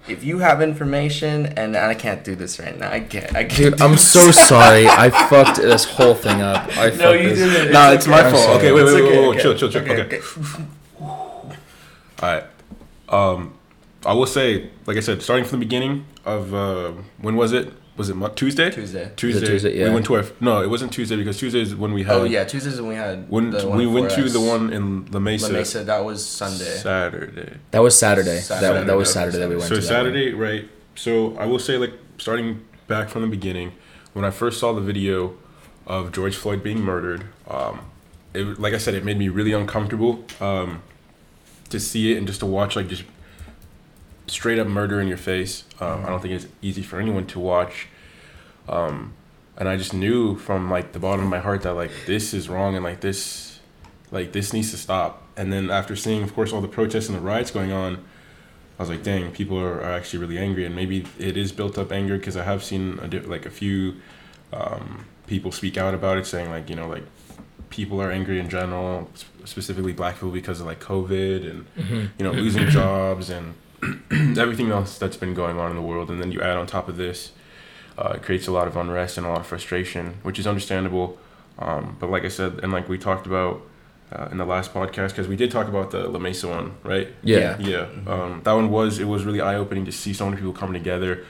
if 0.07 0.23
you 0.23 0.39
have 0.39 0.61
information 0.61 1.45
and 1.45 1.75
I 1.77 1.94
can't 1.94 2.23
do 2.23 2.35
this 2.35 2.59
right 2.59 2.77
now. 2.77 2.91
I 2.91 3.00
can't. 3.01 3.33
I 3.35 3.44
can't 3.45 3.71
Dude, 3.77 3.81
I'm 3.81 3.91
this. 3.94 4.11
so 4.11 4.31
sorry. 4.51 4.88
I 4.88 5.09
fucked 5.29 5.57
this 5.57 5.85
whole 5.85 6.13
thing 6.15 6.41
up. 6.41 6.67
I 6.77 6.89
No, 6.89 7.11
fucked 7.13 7.21
you 7.23 7.29
this. 7.29 7.39
didn't. 7.39 7.71
Nah, 7.73 7.91
It's 7.91 8.05
it's 8.05 8.07
my 8.07 8.29
fault. 8.29 8.57
Okay, 8.57 8.71
wait, 8.71 8.81
It's 8.83 8.91
wait, 8.94 9.01
wait, 9.03 9.09
okay, 9.09 9.19
wait, 9.19 9.27
okay. 9.29 9.41
chill, 9.41 9.55
chill, 9.55 9.69
chill. 9.69 9.81
Okay, 9.81 10.01
Okay. 10.03 10.21
All 11.00 11.55
right. 12.21 12.44
Um, 13.09 13.53
I 14.05 14.13
will 14.13 14.25
say, 14.25 14.69
like 14.85 14.97
I 14.97 15.01
said, 15.01 15.21
starting 15.21 15.45
from 15.45 15.59
the 15.59 15.65
beginning 15.65 16.06
of 16.25 16.53
uh, 16.53 16.91
when 17.19 17.35
was 17.35 17.53
it? 17.53 17.71
Was 17.95 18.10
it 18.10 18.16
Mo- 18.16 18.30
Tuesday? 18.30 18.72
Tuesday. 18.72 19.12
Tuesday. 19.16 19.45
Tuesday, 19.45 19.78
yeah. 19.78 19.88
We 19.90 19.94
went 19.94 20.06
to 20.07 20.16
our 20.16 20.24
no, 20.40 20.63
it 20.63 20.68
wasn't 20.69 20.92
Tuesday 20.92 21.16
because 21.16 21.38
Tuesday 21.38 21.62
is 21.62 21.75
when 21.75 21.94
we 21.94 22.04
had. 22.04 22.16
Oh 22.16 22.24
yeah, 22.24 22.44
Tuesdays 22.44 22.80
when 22.81 22.90
we 22.90 22.95
had. 22.95 23.30
When 23.30 23.51
the 23.51 23.68
one 23.68 23.78
we 23.78 23.86
went 23.86 24.10
for 24.12 24.18
to 24.22 24.25
us. 24.25 24.34
the 24.34 24.42
one 24.42 24.74
in 24.74 25.06
La 25.12 25.19
Mesa. 25.19 25.48
La 25.48 25.54
Mesa, 25.60 25.84
that 25.84 26.04
was 26.04 26.25
Sunday. 26.25 26.63
Saturday. 26.78 27.54
That 27.69 27.80
was 27.80 27.95
Saturday. 27.98 28.40
Saturday, 28.40 28.74
That, 28.80 28.88
that 28.88 28.98
was 28.98 29.13
Saturday 29.13 29.38
that 29.38 29.50
we 29.50 29.57
went 29.57 29.68
So 29.68 29.75
to. 29.75 29.81
that 29.81 29.88
one. 29.88 30.06
Saturday, 30.06 30.34
right? 30.34 30.68
So 30.95 31.38
I 31.38 31.45
will 31.45 31.60
say, 31.60 31.78
like, 31.78 31.94
starting 32.18 32.66
back 32.88 33.10
from 33.10 33.22
the 33.22 33.28
beginning, 33.28 33.74
when 34.13 34.25
I 34.25 34.31
first 34.31 34.60
saw 34.60 34.74
the 34.74 34.81
video 34.81 35.36
of 35.86 36.12
George 36.12 36.36
Floyd 36.36 36.63
being 36.63 36.81
murdered, 36.81 37.25
um, 37.48 37.81
it 38.34 38.60
like 38.60 38.74
I 38.74 38.80
said, 38.80 38.95
it 38.95 39.06
made 39.06 39.19
me 39.19 39.30
really 39.30 39.54
uncomfortable 39.54 40.24
um, 40.42 40.81
to 41.69 41.80
see 41.80 42.12
it 42.13 42.18
and 42.18 42.25
just 42.25 42.40
to 42.40 42.48
watch 42.48 42.75
like 42.75 42.88
just 42.88 43.04
straight 44.27 44.59
up 44.59 44.67
murder 44.67 45.01
in 45.01 45.07
your 45.07 45.17
face. 45.17 45.63
Um, 45.79 46.05
I 46.05 46.09
don't 46.09 46.21
think 46.21 46.33
it's 46.33 46.47
easy 46.61 46.81
for 46.81 46.99
anyone 46.99 47.25
to 47.27 47.39
watch. 47.39 47.87
Um, 48.69 49.13
and 49.57 49.67
I 49.69 49.75
just 49.77 49.93
knew 49.93 50.35
from 50.37 50.69
like 50.71 50.93
the 50.93 50.99
bottom 50.99 51.25
of 51.25 51.29
my 51.29 51.39
heart 51.39 51.61
that 51.63 51.73
like 51.73 51.91
this 52.05 52.33
is 52.33 52.49
wrong 52.49 52.75
and 52.75 52.83
like 52.83 53.01
this, 53.01 53.59
like 54.11 54.31
this 54.31 54.53
needs 54.53 54.71
to 54.71 54.77
stop. 54.77 55.21
And 55.35 55.51
then 55.51 55.69
after 55.69 55.95
seeing, 55.95 56.23
of 56.23 56.33
course, 56.33 56.53
all 56.53 56.61
the 56.61 56.67
protests 56.67 57.07
and 57.09 57.17
the 57.17 57.21
riots 57.21 57.51
going 57.51 57.71
on, 57.71 58.03
I 58.79 58.81
was 58.83 58.89
like, 58.89 59.03
dang, 59.03 59.31
people 59.31 59.59
are, 59.59 59.81
are 59.81 59.91
actually 59.91 60.19
really 60.19 60.37
angry, 60.39 60.65
and 60.65 60.75
maybe 60.75 61.05
it 61.19 61.37
is 61.37 61.51
built 61.51 61.77
up 61.77 61.91
anger 61.91 62.17
because 62.17 62.35
I 62.35 62.43
have 62.43 62.63
seen 62.63 62.97
a, 63.01 63.07
di- 63.07 63.19
like 63.19 63.45
a 63.45 63.51
few 63.51 63.95
um, 64.51 65.05
people 65.27 65.51
speak 65.51 65.77
out 65.77 65.93
about 65.93 66.17
it, 66.17 66.25
saying 66.25 66.49
like, 66.49 66.69
you 66.69 66.75
know, 66.75 66.87
like 66.87 67.03
people 67.69 68.01
are 68.01 68.11
angry 68.11 68.39
in 68.39 68.49
general, 68.49 69.09
specifically 69.45 69.94
black 69.94 70.15
people 70.15 70.31
because 70.31 70.59
of 70.59 70.65
like 70.65 70.80
COVID 70.80 71.49
and 71.49 71.65
Mm-hmm. 71.77 72.06
you 72.18 72.23
know 72.25 72.31
losing 72.31 72.68
jobs 72.69 73.30
and 73.30 73.53
everything 74.37 74.71
else 74.71 74.97
that's 74.97 75.18
been 75.18 75.33
going 75.33 75.57
on 75.59 75.69
in 75.69 75.75
the 75.75 75.81
world, 75.81 76.09
and 76.09 76.21
then 76.21 76.31
you 76.31 76.42
add 76.42 76.57
on 76.57 76.68
top 76.68 76.87
of 76.87 76.97
this, 76.97 77.31
uh, 77.97 78.13
it 78.16 78.23
creates 78.23 78.47
a 78.47 78.52
lot 78.52 78.68
of 78.68 78.75
unrest 78.75 79.18
and 79.18 79.25
a 79.28 79.30
lot 79.30 79.42
of 79.42 79.47
frustration, 79.47 80.16
which 80.23 80.40
is 80.40 80.47
understandable. 80.47 81.18
Um, 81.59 81.97
but 81.99 82.09
like 82.09 82.25
I 82.25 82.30
said, 82.30 82.59
and 82.63 82.71
like 82.71 82.90
we 82.90 82.97
talked 82.97 83.28
about 83.28 83.61
uh, 84.11 84.28
in 84.31 84.37
the 84.37 84.45
last 84.45 84.73
podcast, 84.73 85.09
because 85.09 85.28
we 85.28 85.35
did 85.35 85.52
talk 85.52 85.68
about 85.68 85.92
the 85.92 86.07
La 86.07 86.19
Mesa 86.19 86.47
one, 86.47 86.75
right? 86.83 87.09
Yeah. 87.23 87.57
Yeah, 87.59 87.87
um, 88.07 88.42
that 88.44 88.54
one 88.54 88.69
was 88.71 88.99
it 88.99 89.06
was 89.06 89.23
really 89.23 89.42
eye 89.42 89.56
opening 89.56 89.85
to 89.85 89.92
see 89.92 90.13
so 90.13 90.25
many 90.25 90.37
people 90.37 90.54
coming 90.54 90.73
together 90.73 91.25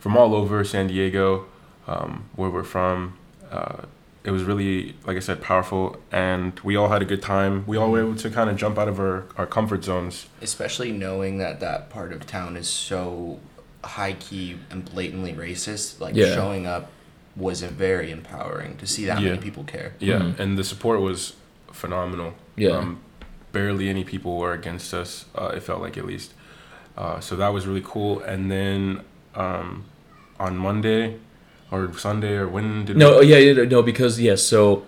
from 0.00 0.16
all 0.16 0.34
over 0.34 0.62
San 0.64 0.88
Diego, 0.88 1.46
um, 1.86 2.28
where 2.36 2.50
we're 2.50 2.64
from. 2.64 3.16
Uh, 3.50 3.82
it 4.24 4.30
was 4.30 4.42
really, 4.44 4.94
like 5.06 5.16
I 5.16 5.20
said, 5.20 5.40
powerful, 5.40 5.96
and 6.12 6.58
we 6.60 6.76
all 6.76 6.88
had 6.88 7.02
a 7.02 7.04
good 7.04 7.22
time. 7.22 7.64
We 7.66 7.76
all 7.76 7.90
were 7.90 8.00
able 8.00 8.16
to 8.16 8.30
kind 8.30 8.50
of 8.50 8.56
jump 8.56 8.76
out 8.78 8.88
of 8.88 8.98
our, 8.98 9.24
our 9.36 9.46
comfort 9.46 9.84
zones. 9.84 10.26
Especially 10.42 10.92
knowing 10.92 11.38
that 11.38 11.60
that 11.60 11.88
part 11.90 12.12
of 12.12 12.26
town 12.26 12.56
is 12.56 12.68
so 12.68 13.38
high 13.84 14.14
key 14.14 14.58
and 14.70 14.84
blatantly 14.84 15.32
racist. 15.32 16.00
Like 16.00 16.14
Yeah. 16.14 16.34
showing 16.34 16.66
up 16.66 16.90
was 17.36 17.62
a 17.62 17.68
very 17.68 18.10
empowering 18.10 18.76
to 18.78 18.86
see 18.86 19.04
that 19.06 19.20
Yeah. 19.20 19.30
many 19.30 19.40
people 19.40 19.62
care. 19.64 19.94
Yeah, 20.00 20.18
Mhm. 20.18 20.38
and 20.40 20.58
the 20.58 20.64
support 20.64 21.00
was 21.00 21.34
phenomenal. 21.72 22.34
Yeah. 22.56 22.70
Um, 22.78 22.98
barely 23.52 23.88
any 23.88 24.02
people 24.04 24.36
were 24.36 24.52
against 24.52 24.92
us. 24.92 25.26
Uh, 25.34 25.52
it 25.54 25.62
felt 25.62 25.80
like 25.80 25.96
at 25.96 26.04
least. 26.04 26.34
Uh, 26.96 27.20
so 27.20 27.36
that 27.36 27.48
was 27.52 27.66
really 27.66 27.82
cool. 27.84 28.20
And 28.20 28.50
then 28.50 29.02
um, 29.36 29.84
on 30.40 30.56
Monday 30.56 31.18
or 31.70 31.92
Sunday 31.96 32.34
or 32.34 32.48
when 32.48 32.84
did 32.84 32.96
No, 32.96 33.20
we, 33.20 33.26
yeah, 33.26 33.38
yeah, 33.38 33.64
no, 33.64 33.82
because 33.82 34.20
yes, 34.20 34.42
so 34.42 34.86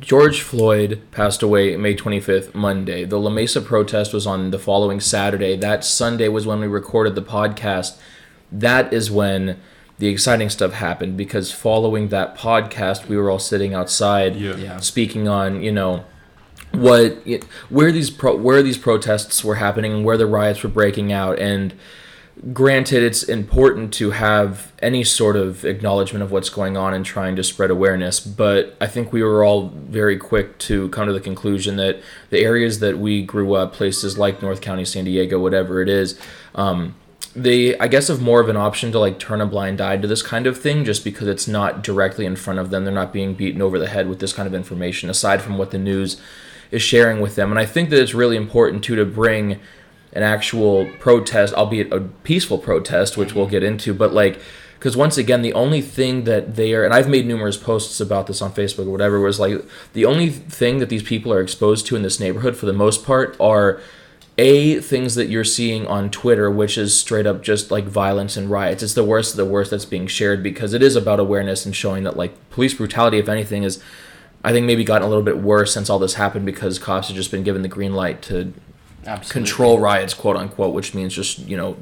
George 0.00 0.42
Floyd 0.42 1.00
passed 1.12 1.42
away 1.42 1.76
May 1.76 1.94
25th, 1.94 2.54
Monday. 2.54 3.04
The 3.04 3.18
La 3.18 3.30
Mesa 3.30 3.60
protest 3.60 4.12
was 4.12 4.26
on 4.26 4.50
the 4.50 4.58
following 4.58 5.00
Saturday. 5.00 5.56
That 5.56 5.84
Sunday 5.84 6.28
was 6.28 6.46
when 6.46 6.60
we 6.60 6.66
recorded 6.66 7.14
the 7.14 7.22
podcast. 7.22 7.96
That 8.50 8.92
is 8.92 9.10
when 9.10 9.60
the 9.98 10.08
exciting 10.08 10.50
stuff 10.50 10.72
happened 10.72 11.16
because 11.16 11.52
following 11.52 12.08
that 12.08 12.36
podcast, 12.36 13.06
we 13.08 13.16
were 13.16 13.30
all 13.30 13.38
sitting 13.38 13.74
outside 13.74 14.34
Yeah. 14.34 14.56
Yeah. 14.56 14.80
speaking 14.80 15.28
on, 15.28 15.62
you 15.62 15.70
know, 15.70 16.04
what 16.72 17.24
where 17.68 17.92
these 17.92 18.10
pro, 18.10 18.36
where 18.36 18.62
these 18.62 18.78
protests 18.78 19.44
were 19.44 19.56
happening, 19.56 20.02
where 20.02 20.16
the 20.16 20.26
riots 20.26 20.62
were 20.64 20.68
breaking 20.68 21.12
out 21.12 21.38
and 21.38 21.72
granted, 22.52 23.02
it's 23.02 23.22
important 23.22 23.92
to 23.94 24.10
have 24.10 24.72
any 24.80 25.04
sort 25.04 25.36
of 25.36 25.64
acknowledgement 25.64 26.22
of 26.22 26.32
what's 26.32 26.48
going 26.48 26.76
on 26.76 26.92
and 26.92 27.04
trying 27.04 27.36
to 27.36 27.44
spread 27.44 27.70
awareness. 27.70 28.20
But 28.20 28.76
I 28.80 28.86
think 28.86 29.12
we 29.12 29.22
were 29.22 29.44
all 29.44 29.68
very 29.68 30.18
quick 30.18 30.58
to 30.60 30.88
come 30.88 31.06
to 31.06 31.12
the 31.12 31.20
conclusion 31.20 31.76
that 31.76 32.00
the 32.30 32.40
areas 32.40 32.80
that 32.80 32.98
we 32.98 33.22
grew 33.22 33.54
up, 33.54 33.72
places 33.72 34.18
like 34.18 34.42
North 34.42 34.60
County, 34.60 34.84
San 34.84 35.04
Diego, 35.04 35.38
whatever 35.38 35.80
it 35.80 35.88
is, 35.88 36.18
um, 36.54 36.96
they 37.36 37.76
I 37.78 37.88
guess 37.88 38.08
have 38.08 38.20
more 38.20 38.40
of 38.40 38.48
an 38.48 38.56
option 38.56 38.92
to 38.92 38.98
like 38.98 39.18
turn 39.18 39.40
a 39.40 39.46
blind 39.46 39.80
eye 39.80 39.96
to 39.96 40.06
this 40.06 40.22
kind 40.22 40.46
of 40.46 40.58
thing 40.58 40.84
just 40.84 41.02
because 41.02 41.26
it's 41.26 41.48
not 41.48 41.82
directly 41.82 42.26
in 42.26 42.36
front 42.36 42.60
of 42.60 42.70
them. 42.70 42.84
They're 42.84 42.94
not 42.94 43.12
being 43.12 43.34
beaten 43.34 43.60
over 43.60 43.78
the 43.78 43.88
head 43.88 44.08
with 44.08 44.20
this 44.20 44.32
kind 44.32 44.46
of 44.46 44.54
information 44.54 45.10
aside 45.10 45.42
from 45.42 45.58
what 45.58 45.70
the 45.70 45.78
news 45.78 46.20
is 46.70 46.82
sharing 46.82 47.20
with 47.20 47.34
them. 47.34 47.50
And 47.50 47.58
I 47.58 47.66
think 47.66 47.90
that 47.90 48.00
it's 48.00 48.14
really 48.14 48.36
important 48.36 48.84
too 48.84 48.96
to 48.96 49.04
bring 49.04 49.60
an 50.14 50.22
actual 50.22 50.90
protest, 50.98 51.54
albeit 51.54 51.92
a 51.92 52.00
peaceful 52.00 52.58
protest, 52.58 53.16
which 53.16 53.34
we'll 53.34 53.46
get 53.46 53.62
into, 53.62 53.94
but 53.94 54.12
like 54.12 54.40
because 54.78 54.96
once 54.96 55.16
again 55.16 55.40
the 55.40 55.52
only 55.54 55.80
thing 55.80 56.24
that 56.24 56.56
they 56.56 56.74
are 56.74 56.84
and 56.84 56.92
i've 56.92 57.08
made 57.08 57.24
numerous 57.24 57.56
posts 57.56 58.00
about 58.00 58.26
this 58.26 58.42
on 58.42 58.52
facebook 58.52 58.86
or 58.86 58.90
whatever 58.90 59.18
was 59.18 59.40
like 59.40 59.64
the 59.94 60.04
only 60.04 60.28
thing 60.28 60.78
that 60.78 60.90
these 60.90 61.02
people 61.02 61.32
are 61.32 61.40
exposed 61.40 61.86
to 61.86 61.96
in 61.96 62.02
this 62.02 62.20
neighborhood 62.20 62.54
for 62.54 62.66
the 62.66 62.72
most 62.72 63.02
part 63.02 63.34
are 63.40 63.80
a 64.36 64.80
things 64.80 65.14
that 65.14 65.26
you're 65.26 65.44
seeing 65.44 65.86
on 65.86 66.10
Twitter, 66.10 66.50
which 66.50 66.76
is 66.76 66.96
straight 66.96 67.26
up 67.26 67.42
just 67.42 67.70
like 67.70 67.84
violence 67.84 68.36
and 68.36 68.50
riots. 68.50 68.82
It's 68.82 68.94
the 68.94 69.04
worst 69.04 69.32
of 69.32 69.36
the 69.36 69.44
worst 69.44 69.70
that's 69.70 69.84
being 69.84 70.06
shared 70.06 70.42
because 70.42 70.72
it 70.72 70.82
is 70.82 70.96
about 70.96 71.20
awareness 71.20 71.64
and 71.64 71.74
showing 71.74 72.02
that 72.04 72.16
like 72.16 72.34
police 72.50 72.74
brutality, 72.74 73.18
if 73.18 73.28
anything, 73.28 73.62
is 73.62 73.82
I 74.42 74.52
think 74.52 74.66
maybe 74.66 74.84
gotten 74.84 75.06
a 75.06 75.08
little 75.08 75.22
bit 75.22 75.38
worse 75.38 75.72
since 75.72 75.88
all 75.88 75.98
this 75.98 76.14
happened 76.14 76.46
because 76.46 76.78
cops 76.78 77.08
have 77.08 77.16
just 77.16 77.30
been 77.30 77.44
given 77.44 77.62
the 77.62 77.68
green 77.68 77.94
light 77.94 78.22
to 78.22 78.52
Absolutely. 79.06 79.32
control 79.32 79.78
riots, 79.78 80.14
quote 80.14 80.36
unquote, 80.36 80.74
which 80.74 80.94
means 80.94 81.14
just 81.14 81.38
you 81.40 81.56
know 81.56 81.76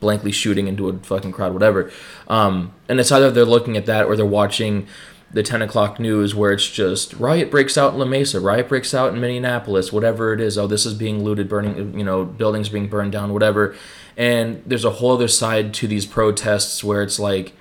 blankly 0.00 0.32
shooting 0.32 0.66
into 0.68 0.88
a 0.88 0.98
fucking 0.98 1.32
crowd, 1.32 1.52
whatever. 1.52 1.90
Um, 2.28 2.72
and 2.88 3.00
it's 3.00 3.12
either 3.12 3.30
they're 3.30 3.44
looking 3.44 3.76
at 3.76 3.86
that 3.86 4.06
or 4.06 4.16
they're 4.16 4.26
watching 4.26 4.86
the 5.34 5.42
10 5.42 5.62
o'clock 5.62 5.98
news 5.98 6.32
where 6.32 6.52
it's 6.52 6.70
just 6.70 7.12
riot 7.14 7.50
breaks 7.50 7.76
out 7.76 7.92
in 7.92 7.98
La 7.98 8.04
Mesa, 8.04 8.40
riot 8.40 8.68
breaks 8.68 8.94
out 8.94 9.12
in 9.12 9.20
Minneapolis, 9.20 9.92
whatever 9.92 10.32
it 10.32 10.40
is. 10.40 10.56
Oh, 10.56 10.68
this 10.68 10.86
is 10.86 10.94
being 10.94 11.24
looted, 11.24 11.48
burning, 11.48 11.98
you 11.98 12.04
know, 12.04 12.24
buildings 12.24 12.68
being 12.68 12.86
burned 12.88 13.10
down, 13.12 13.32
whatever. 13.32 13.74
And 14.16 14.62
there's 14.64 14.84
a 14.84 14.90
whole 14.90 15.12
other 15.12 15.26
side 15.26 15.74
to 15.74 15.88
these 15.88 16.06
protests 16.06 16.84
where 16.84 17.02
it's 17.02 17.18
like, 17.18 17.52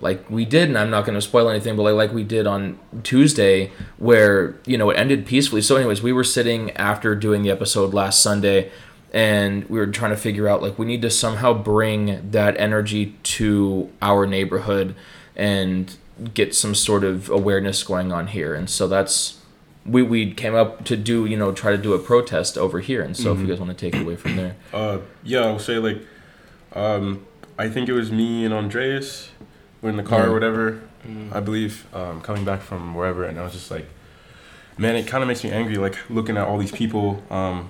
like 0.00 0.28
we 0.30 0.44
did, 0.44 0.68
and 0.68 0.78
I'm 0.78 0.90
not 0.90 1.04
going 1.04 1.16
to 1.16 1.22
spoil 1.22 1.48
anything, 1.48 1.76
but 1.76 1.82
like 1.82 1.94
like 1.94 2.12
we 2.12 2.24
did 2.24 2.46
on 2.46 2.78
Tuesday, 3.02 3.72
where 3.96 4.54
you 4.64 4.78
know 4.78 4.90
it 4.90 4.94
ended 4.94 5.26
peacefully. 5.26 5.62
So, 5.62 5.76
anyways, 5.76 6.02
we 6.02 6.12
were 6.12 6.24
sitting 6.24 6.70
after 6.72 7.14
doing 7.14 7.42
the 7.42 7.50
episode 7.50 7.92
last 7.92 8.22
Sunday, 8.22 8.70
and 9.12 9.64
we 9.68 9.78
were 9.78 9.86
trying 9.86 10.10
to 10.12 10.16
figure 10.16 10.48
out 10.48 10.62
like 10.62 10.78
we 10.78 10.86
need 10.86 11.02
to 11.02 11.10
somehow 11.10 11.52
bring 11.52 12.30
that 12.30 12.56
energy 12.58 13.16
to 13.22 13.90
our 14.00 14.26
neighborhood 14.26 14.94
and 15.34 15.96
get 16.34 16.54
some 16.54 16.74
sort 16.74 17.04
of 17.04 17.28
awareness 17.30 17.82
going 17.82 18.12
on 18.12 18.28
here. 18.28 18.54
And 18.54 18.68
so 18.68 18.86
that's 18.88 19.38
we 19.86 20.02
we 20.02 20.32
came 20.32 20.54
up 20.54 20.84
to 20.84 20.96
do 20.96 21.26
you 21.26 21.36
know 21.36 21.52
try 21.52 21.72
to 21.72 21.78
do 21.78 21.92
a 21.94 21.98
protest 21.98 22.58
over 22.58 22.80
here. 22.80 23.02
And 23.02 23.16
so 23.16 23.32
if 23.32 23.40
you 23.40 23.46
guys 23.46 23.58
want 23.58 23.76
to 23.76 23.76
take 23.76 23.94
it 23.98 24.02
away 24.02 24.16
from 24.16 24.36
there, 24.36 24.56
Uh, 24.72 24.98
yeah, 25.24 25.40
I'll 25.40 25.58
say 25.58 25.78
like, 25.78 26.02
um, 26.74 27.24
I 27.58 27.68
think 27.68 27.88
it 27.88 27.92
was 27.94 28.12
me 28.12 28.44
and 28.44 28.54
Andreas 28.54 29.30
were 29.82 29.90
in 29.90 29.96
the 29.96 30.02
car 30.02 30.20
Yeah. 30.20 30.26
or 30.26 30.32
whatever. 30.32 30.80
Mm. 31.06 31.34
I 31.34 31.40
believe 31.40 31.86
um, 31.94 32.20
coming 32.20 32.44
back 32.44 32.60
from 32.60 32.94
wherever, 32.94 33.24
and 33.24 33.38
I 33.38 33.42
was 33.42 33.52
just 33.52 33.70
like, 33.70 33.86
man, 34.76 34.96
it 34.96 35.06
kind 35.06 35.22
of 35.22 35.28
makes 35.28 35.44
me 35.44 35.50
angry, 35.50 35.76
like 35.76 35.96
looking 36.10 36.36
at 36.36 36.46
all 36.46 36.58
these 36.58 36.72
people 36.72 37.22
um, 37.30 37.68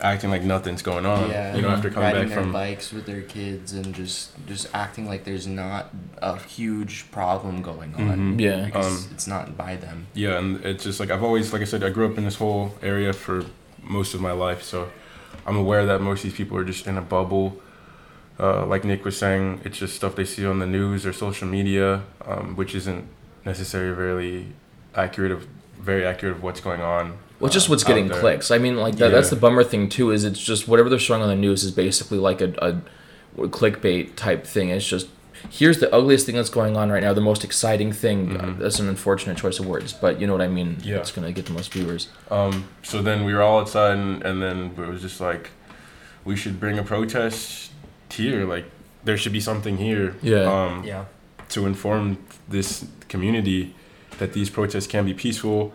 acting 0.00 0.30
like 0.30 0.42
nothing's 0.42 0.82
going 0.82 1.06
on. 1.06 1.30
Yeah. 1.30 1.56
You 1.56 1.62
know, 1.62 1.68
after 1.68 1.88
coming 1.90 2.04
riding 2.08 2.22
back 2.24 2.30
their 2.34 2.42
from 2.42 2.52
bikes 2.52 2.92
with 2.92 3.06
their 3.06 3.22
kids 3.22 3.72
and 3.72 3.94
just 3.94 4.32
just 4.46 4.68
acting 4.74 5.06
like 5.06 5.24
there's 5.24 5.46
not 5.46 5.90
a 6.22 6.38
huge 6.38 7.10
problem 7.10 7.62
going 7.62 7.94
on 7.94 8.36
Mhm. 8.36 8.40
yeah, 8.40 8.64
because 8.66 9.06
Um, 9.06 9.10
it's 9.12 9.26
not 9.26 9.56
by 9.56 9.76
them. 9.76 10.06
Yeah, 10.14 10.38
and 10.38 10.64
it's 10.64 10.84
just 10.84 11.00
like 11.00 11.10
I've 11.10 11.22
always, 11.22 11.52
like 11.52 11.62
I 11.62 11.66
said, 11.66 11.82
I 11.84 11.90
grew 11.90 12.06
up 12.10 12.16
in 12.18 12.24
this 12.24 12.36
whole 12.36 12.74
area 12.82 13.12
for 13.12 13.44
most 13.82 14.14
of 14.14 14.20
my 14.20 14.32
life, 14.32 14.62
so 14.62 14.88
I'm 15.46 15.56
aware 15.56 15.86
that 15.86 16.00
most 16.02 16.18
of 16.18 16.24
these 16.24 16.34
people 16.34 16.56
are 16.58 16.64
just 16.64 16.86
in 16.86 16.96
a 16.98 17.02
bubble. 17.02 17.60
Uh, 18.40 18.64
like 18.64 18.84
Nick 18.84 19.04
was 19.04 19.18
saying, 19.18 19.60
it's 19.64 19.78
just 19.78 19.94
stuff 19.94 20.16
they 20.16 20.24
see 20.24 20.46
on 20.46 20.60
the 20.60 20.66
news 20.66 21.04
or 21.04 21.12
social 21.12 21.46
media, 21.46 22.02
um, 22.26 22.56
which 22.56 22.74
isn't 22.74 23.04
necessarily 23.44 23.94
very 23.94 24.46
accurate 24.94 25.30
of 25.32 25.46
very 25.78 26.04
accurate 26.06 26.36
of 26.36 26.42
what's 26.42 26.60
going 26.60 26.80
on. 26.80 27.18
Well, 27.38 27.46
it's 27.46 27.54
just 27.54 27.68
uh, 27.68 27.72
what's 27.72 27.84
out 27.84 27.88
getting 27.88 28.08
there. 28.08 28.20
clicks. 28.20 28.50
I 28.50 28.58
mean, 28.58 28.76
like 28.76 28.96
that, 28.96 29.10
that's 29.12 29.30
the 29.30 29.36
bummer 29.36 29.64
thing 29.64 29.88
too. 29.88 30.10
Is 30.10 30.24
it's 30.24 30.40
just 30.40 30.68
whatever 30.68 30.88
they're 30.88 30.98
showing 30.98 31.22
on 31.22 31.28
the 31.28 31.36
news 31.36 31.64
is 31.64 31.70
basically 31.70 32.18
like 32.18 32.40
a, 32.40 32.52
a 33.36 33.46
clickbait 33.48 34.16
type 34.16 34.46
thing. 34.46 34.70
It's 34.70 34.86
just 34.86 35.08
here's 35.48 35.78
the 35.78 35.92
ugliest 35.94 36.26
thing 36.26 36.34
that's 36.36 36.50
going 36.50 36.76
on 36.76 36.90
right 36.90 37.02
now. 37.02 37.14
The 37.14 37.20
most 37.22 37.44
exciting 37.44 37.92
thing. 37.92 38.30
Mhm. 38.36 38.58
That's 38.58 38.78
an 38.78 38.88
unfortunate 38.88 39.38
choice 39.38 39.58
of 39.58 39.66
words, 39.66 39.92
but 39.92 40.20
you 40.20 40.26
know 40.26 40.32
what 40.34 40.42
I 40.42 40.48
mean. 40.48 40.78
Yeah. 40.82 40.96
It's 40.98 41.10
gonna 41.12 41.32
get 41.32 41.46
the 41.46 41.52
most 41.52 41.72
viewers. 41.72 42.08
Um, 42.30 42.68
so 42.82 43.02
then 43.02 43.24
we 43.24 43.32
were 43.34 43.42
all 43.42 43.60
outside, 43.60 43.96
and, 43.96 44.22
and 44.22 44.42
then 44.42 44.72
it 44.76 44.88
was 44.88 45.00
just 45.00 45.20
like, 45.20 45.50
we 46.24 46.36
should 46.36 46.60
bring 46.60 46.78
a 46.78 46.82
protest 46.82 47.69
here. 48.12 48.44
Like, 48.46 48.66
there 49.04 49.16
should 49.16 49.32
be 49.32 49.40
something 49.40 49.76
here. 49.78 50.14
Yeah. 50.22 50.44
Um, 50.44 50.84
Yeah. 50.84 51.04
to 51.50 51.66
inform 51.66 52.16
this 52.48 52.84
community 53.08 53.74
that 54.18 54.32
these 54.32 54.48
protests 54.50 54.86
can 54.86 55.04
be 55.04 55.14
peaceful. 55.14 55.72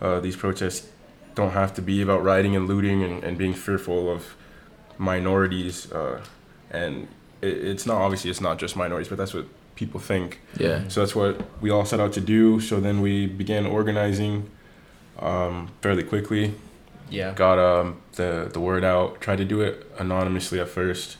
Uh, 0.00 0.20
these 0.20 0.36
protests 0.36 0.88
don't 1.34 1.50
have 1.52 1.74
to 1.74 1.82
be 1.82 2.00
about 2.02 2.22
rioting 2.24 2.56
and 2.56 2.66
looting 2.66 3.02
and, 3.02 3.22
and 3.24 3.36
being 3.36 3.52
fearful 3.54 4.10
of 4.10 4.34
minorities. 4.98 5.90
Uh, 5.92 6.20
and 6.70 7.08
it, 7.42 7.48
it's 7.48 7.86
not 7.86 7.96
obviously 8.00 8.30
it's 8.30 8.40
not 8.40 8.58
just 8.58 8.76
minorities, 8.76 9.08
but 9.08 9.18
that's 9.18 9.34
what 9.34 9.46
people 9.74 10.00
think. 10.00 10.40
Yeah. 10.56 10.88
So 10.88 11.00
that's 11.00 11.14
what 11.14 11.40
we 11.60 11.70
all 11.70 11.84
set 11.84 12.00
out 12.00 12.12
to 12.14 12.20
do. 12.20 12.60
So 12.60 12.80
then 12.80 13.00
we 13.00 13.26
began 13.26 13.66
organizing 13.66 14.50
um, 15.18 15.68
fairly 15.82 16.02
quickly. 16.02 16.54
Yeah. 17.10 17.32
Got 17.34 17.58
um, 17.58 18.00
the 18.12 18.50
the 18.52 18.60
word 18.60 18.84
out. 18.84 19.20
Tried 19.20 19.38
to 19.38 19.44
do 19.44 19.60
it 19.62 19.86
anonymously 19.98 20.60
at 20.60 20.68
first, 20.68 21.16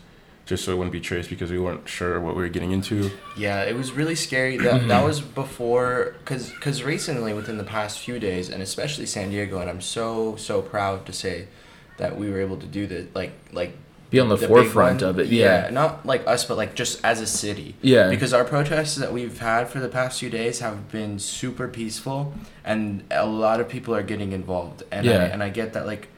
just 0.49 0.65
so 0.65 0.73
it 0.73 0.77
wouldn't 0.77 0.93
be 0.93 1.01
traced 1.01 1.29
because 1.29 1.51
we 1.51 1.59
weren't 1.59 1.87
sure 1.87 2.19
what 2.21 2.35
we 2.35 2.41
were 2.43 2.49
getting 2.49 2.73
into. 2.73 3.11
Yeah, 3.37 3.63
it 3.65 3.77
was 3.77 3.93
really 3.93 4.15
scary. 4.15 4.57
That 4.57 4.89
that 4.93 5.05
was 5.05 5.21
before, 5.21 6.15
cause, 6.25 6.53
cause 6.61 6.83
recently, 6.83 7.35
within 7.35 7.59
the 7.59 7.65
past 7.65 7.99
few 8.01 8.19
days, 8.19 8.49
and 8.49 8.63
especially 8.63 9.05
San 9.05 9.29
Diego, 9.29 9.61
and 9.61 9.69
I'm 9.69 9.83
so 9.83 10.37
so 10.37 10.63
proud 10.63 11.05
to 11.07 11.13
say 11.13 11.49
that 11.99 12.17
we 12.17 12.31
were 12.31 12.41
able 12.41 12.57
to 12.57 12.67
do 12.67 12.87
this. 12.87 13.07
Like 13.15 13.33
like 13.53 13.73
Be 14.09 14.21
on 14.21 14.31
the, 14.31 14.37
big 14.37 14.49
forefront 14.49 15.03
of 15.03 15.19
it. 15.19 15.27
Yeah. 15.27 15.69
not 15.71 16.07
like 16.07 16.27
us, 16.27 16.47
but 16.47 16.57
like 16.57 16.75
just 16.75 17.05
as 17.05 17.21
a 17.21 17.27
city. 17.27 17.75
Yeah. 17.83 18.09
Because 18.09 18.33
our 18.33 18.45
protests 18.45 18.95
that 18.97 19.13
we've 19.13 19.39
had 19.39 19.69
for 19.69 19.81
the 19.81 19.89
past 19.89 20.19
few 20.21 20.31
days 20.31 20.61
have 20.61 20.91
been 20.91 21.19
super 21.19 21.69
peaceful, 21.69 22.33
and 22.65 23.05
a 23.11 23.27
lot 23.27 23.61
of 23.61 23.69
people 23.69 23.95
are 23.95 24.03
getting 24.03 24.33
involved. 24.33 24.83
And 24.91 25.07
I, 25.07 25.13
Yeah. 25.13 25.25
and 25.25 25.43
I 25.43 25.51
get 25.51 25.75
that 25.75 25.85
like 25.85 26.09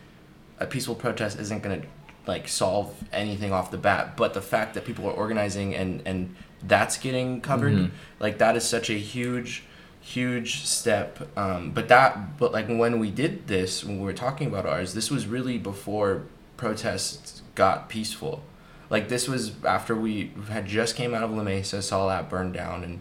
a 0.61 0.67
peaceful 0.67 0.95
protest 0.95 1.41
isn't 1.41 1.63
gonna 1.65 1.83
like 2.27 2.49
solve 2.49 2.95
anything 3.13 3.53
off 3.53 3.71
the 3.71 3.79
bat, 3.79 4.17
but 4.17 4.35
the 4.35 4.43
fact 4.43 4.75
that 4.75 4.85
people 4.85 5.07
are 5.07 5.13
organizing 5.13 5.75
and 5.75 6.03
and 6.07 6.35
that's 6.63 6.99
getting 6.99 7.41
covered, 7.41 7.73
Mhm. 7.75 7.91
like 8.19 8.39
that 8.39 8.57
is 8.57 8.65
such 8.65 8.91
a 8.91 8.95
huge 8.99 9.65
huge 10.03 10.65
step 10.65 11.19
um, 11.37 11.73
but 11.73 11.89
that 11.89 12.39
but 12.39 12.53
like 12.53 12.67
when 12.69 12.99
we 12.99 13.11
did 13.11 13.47
this 13.47 13.85
when 13.85 13.99
we 13.99 14.05
were 14.05 14.15
talking 14.15 14.47
about 14.47 14.65
ours 14.65 14.95
this 14.95 15.11
was 15.11 15.27
really 15.27 15.59
before 15.59 16.23
protests 16.57 17.43
got 17.55 17.89
peaceful 17.91 18.43
like 18.89 19.09
this 19.09 19.29
was 19.29 19.53
after 19.65 19.95
we 19.95 20.33
had 20.49 20.65
just 20.67 20.97
came 20.97 21.15
out 21.15 21.23
of 21.23 21.31
La 21.31 21.43
Mesa, 21.43 21.81
saw 21.83 22.09
that 22.09 22.29
burn 22.31 22.51
down, 22.51 22.83
and 22.83 23.01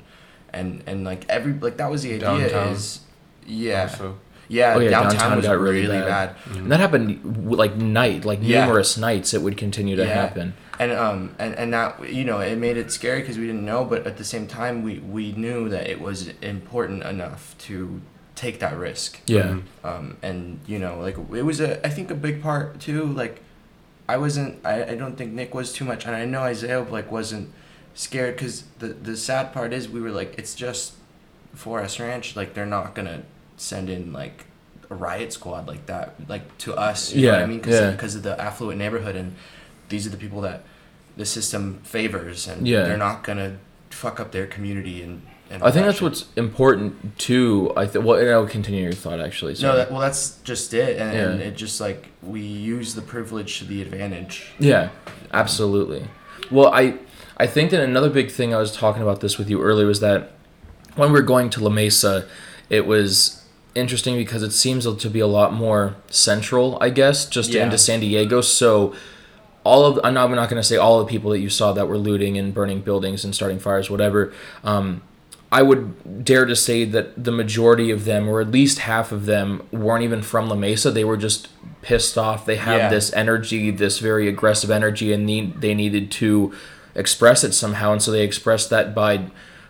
and 0.53 0.83
and 0.85 1.03
like 1.03 1.25
every 1.29 1.53
like 1.53 1.77
that 1.77 1.89
was 1.89 2.03
the 2.03 2.13
idea 2.13 2.49
Downtown 2.49 2.73
is 2.73 2.99
yeah 3.47 3.83
Also. 3.83 4.17
Yeah, 4.49 4.73
Oh, 4.75 4.79
yeah, 4.79 4.89
downtown, 4.89 5.11
downtown 5.11 5.37
was 5.37 5.45
got 5.45 5.59
really, 5.59 5.81
really 5.83 5.99
bad. 5.99 6.35
bad. 6.35 6.57
And 6.57 6.71
that 6.71 6.79
happened 6.79 7.53
like 7.63 7.75
night, 7.77 8.25
like 8.25 8.39
Yeah. 8.41 8.65
numerous 8.65 8.97
nights. 8.97 9.33
It 9.33 9.41
would 9.43 9.55
continue 9.57 9.95
to 9.95 10.03
Yeah. 10.03 10.13
happen. 10.13 10.53
and 10.79 10.91
um 10.93 11.35
and, 11.37 11.53
and 11.55 11.73
that 11.73 12.09
you 12.09 12.23
know 12.23 12.39
it 12.39 12.57
made 12.57 12.77
it 12.77 12.89
scary 12.89 13.19
because 13.19 13.37
we 13.37 13.45
didn't 13.45 13.65
know 13.65 13.83
but 13.83 14.07
at 14.07 14.15
the 14.15 14.23
same 14.23 14.47
time 14.47 14.81
we 14.81 14.93
we 14.99 15.33
knew 15.33 15.67
that 15.67 15.85
it 15.89 15.99
was 15.99 16.29
important 16.41 17.03
enough 17.03 17.53
to 17.67 17.99
take 18.35 18.59
that 18.61 18.77
risk 18.77 19.19
Yeah. 19.25 19.41
Mhm. 19.59 19.61
um, 19.83 20.17
and 20.23 20.59
you 20.65 20.79
know 20.79 20.97
like 21.01 21.17
it 21.41 21.43
was 21.43 21.59
a 21.59 21.85
i 21.85 21.89
think 21.89 22.09
a 22.09 22.15
big 22.15 22.41
part 22.41 22.79
too 22.79 23.03
like 23.03 23.41
i 24.07 24.15
wasn't 24.15 24.51
i, 24.63 24.75
I 24.91 24.95
don't 24.95 25.17
think 25.17 25.33
nick 25.33 25.53
was 25.53 25.73
too 25.73 25.83
much 25.83 26.05
and 26.05 26.15
i 26.15 26.23
know 26.23 26.43
isaiah 26.43 26.79
like 26.97 27.11
wasn't 27.11 27.49
scared 27.93 28.37
because 28.37 28.63
the 28.79 28.87
the 29.09 29.17
sad 29.17 29.51
part 29.51 29.73
is 29.73 29.89
we 29.89 29.99
were 29.99 30.11
like 30.21 30.31
it's 30.39 30.55
just 30.55 30.93
4S 31.57 31.99
Ranch 31.99 32.37
like 32.37 32.53
they're 32.53 32.65
not 32.77 32.95
gonna 32.95 33.23
send 33.59 33.89
in 33.89 34.13
like 34.13 34.45
a 34.89 34.95
riot 34.95 35.31
squad 35.33 35.67
like 35.67 35.85
that 35.85 36.15
like 36.27 36.57
to 36.57 36.73
us 36.75 37.13
you 37.13 37.25
know 37.27 37.33
what 37.33 37.37
Yeah, 37.39 37.43
i 37.43 37.47
mean 37.47 37.59
because 37.59 37.79
yeah. 37.79 37.91
because 37.91 38.15
of 38.15 38.23
the 38.23 38.39
affluent 38.41 38.79
neighborhood 38.79 39.15
and 39.15 39.35
these 39.89 40.07
are 40.07 40.09
the 40.09 40.17
people 40.17 40.41
that 40.41 40.63
the 41.17 41.25
system 41.25 41.79
favors 41.83 42.47
and 42.47 42.67
Yeah. 42.67 42.83
they're 42.85 42.97
not 42.97 43.23
gonna 43.23 43.57
fuck 43.89 44.19
up 44.19 44.31
their 44.31 44.47
community 44.47 45.01
and, 45.03 45.21
and 45.51 45.61
I 45.63 45.71
think 45.71 45.81
that 45.83 45.87
that's 45.87 45.97
shit. 45.97 46.03
what's 46.03 46.25
important 46.35 47.17
too. 47.17 47.73
I 47.75 47.87
think. 47.87 48.05
Well, 48.05 48.19
and 48.19 48.29
I'll 48.29 48.45
continue 48.45 48.83
your 48.83 48.91
thought 48.93 49.19
actually. 49.19 49.55
No, 49.59 49.75
that, 49.77 49.89
well, 49.91 49.99
that's 49.99 50.37
just 50.43 50.75
it, 50.75 50.99
and, 51.01 51.17
and 51.17 51.41
it 51.41 51.55
just 51.55 51.81
like 51.81 52.09
we 52.21 52.39
use 52.41 52.93
the 52.93 53.01
privilege 53.01 53.57
to 53.57 53.65
the 53.65 53.81
advantage. 53.81 54.51
Yeah, 54.59 54.89
absolutely. 55.33 56.05
Well, 56.51 56.67
I 56.71 56.99
I 57.37 57.47
think 57.47 57.71
that 57.71 57.81
another 57.81 58.11
big 58.11 58.29
thing 58.29 58.53
I 58.53 58.59
was 58.59 58.71
talking 58.71 59.01
about 59.01 59.21
this 59.21 59.39
with 59.39 59.49
you 59.49 59.59
earlier 59.59 59.87
was 59.87 60.01
that 60.01 60.33
when 60.95 61.09
we 61.11 61.13
were 61.19 61.25
going 61.25 61.49
to 61.49 61.63
La 61.63 61.71
Mesa, 61.71 62.27
it 62.69 62.85
was 62.85 63.38
interesting 63.75 64.15
because 64.17 64.43
it 64.43 64.51
seems 64.51 64.85
to 64.93 65.09
be 65.09 65.19
a 65.19 65.27
lot 65.27 65.53
more 65.53 65.95
central, 66.09 66.77
I 66.81 66.89
guess, 66.89 67.25
just 67.25 67.51
Yeah. 67.51 67.63
into 67.65 67.77
San 67.77 67.99
Diego. 67.99 68.41
So 68.41 68.93
all 69.63 69.85
of 69.85 69.99
I'm 70.03 70.13
not, 70.13 70.29
I'm 70.29 70.35
not 70.35 70.49
going 70.49 70.61
to 70.61 70.67
say 70.67 70.77
all 70.77 70.99
the 70.99 71.05
people 71.05 71.31
that 71.31 71.39
you 71.39 71.49
saw 71.49 71.71
that 71.73 71.87
were 71.87 71.97
looting 71.97 72.37
and 72.37 72.53
burning 72.53 72.81
buildings 72.81 73.23
and 73.23 73.35
starting 73.35 73.59
fires, 73.59 73.89
whatever. 73.89 74.31
Um, 74.63 75.01
I 75.51 75.63
would 75.63 76.23
dare 76.23 76.45
to 76.45 76.55
say 76.55 76.85
that 76.85 77.23
the 77.23 77.31
majority 77.31 77.89
of 77.89 78.05
them, 78.05 78.29
or 78.29 78.39
at 78.39 78.51
least 78.51 78.79
half 78.79 79.11
of 79.11 79.25
them, 79.25 79.63
weren't 79.71 80.03
even 80.03 80.21
from 80.21 80.47
La 80.47 80.55
Mesa. 80.55 80.91
They 80.91 81.03
were 81.03 81.17
just 81.17 81.47
pissed 81.81 82.17
off. 82.17 82.45
They 82.45 82.57
have 82.57 82.77
Yeah. 82.77 82.89
this 82.89 83.11
energy, 83.13 83.71
this 83.71 83.97
very 83.99 84.27
aggressive 84.27 84.69
energy, 84.69 85.11
and 85.11 85.25
need, 85.25 85.61
they 85.61 85.73
needed 85.73 86.11
to 86.11 86.53
express 86.95 87.43
it 87.43 87.53
somehow. 87.53 87.91
And 87.93 88.01
so 88.01 88.11
they 88.11 88.21
expressed 88.23 88.69
that 88.69 88.93
by 88.93 89.21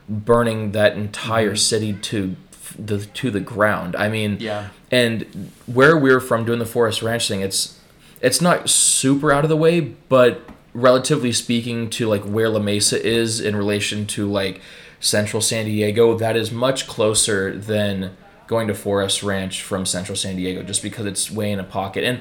burning 0.10 0.72
that 0.74 0.96
entire 0.96 1.56
city 1.56 1.94
to 1.94 2.36
the 2.78 3.00
to 3.06 3.32
the 3.32 3.40
ground. 3.40 3.96
I 3.96 4.10
mean, 4.10 4.38
Yeah. 4.40 4.68
and 4.92 5.26
where 5.66 5.98
we're 5.98 6.20
from 6.20 6.46
doing 6.46 6.60
the 6.60 6.66
4S 6.66 7.02
Ranch 7.02 7.28
thing, 7.28 7.42
it's 7.42 7.78
it's 8.22 8.42
not 8.42 8.70
super 8.70 9.32
out 9.32 9.44
of 9.46 9.50
the 9.50 9.56
way, 9.58 9.80
but 9.80 10.42
relatively 10.74 11.32
speaking 11.32 11.90
to 11.90 12.08
like 12.08 12.22
where 12.24 12.50
La 12.50 12.60
Mesa 12.60 13.02
is 13.06 13.40
in 13.40 13.56
relation 13.56 14.06
to 14.06 14.30
like 14.30 14.62
central 15.00 15.42
San 15.42 15.66
Diego, 15.66 16.18
that 16.18 16.36
is 16.36 16.52
much 16.52 16.86
closer 16.88 17.58
than 17.58 18.12
going 18.48 18.68
to 18.68 18.74
4S 18.74 19.24
Ranch 19.24 19.62
from 19.62 19.86
central 19.86 20.16
San 20.16 20.36
Diego 20.36 20.64
just 20.64 20.84
because 20.84 21.06
it's 21.06 21.32
way 21.32 21.52
in 21.52 21.60
a 21.60 21.64
pocket. 21.64 22.04
And 22.04 22.20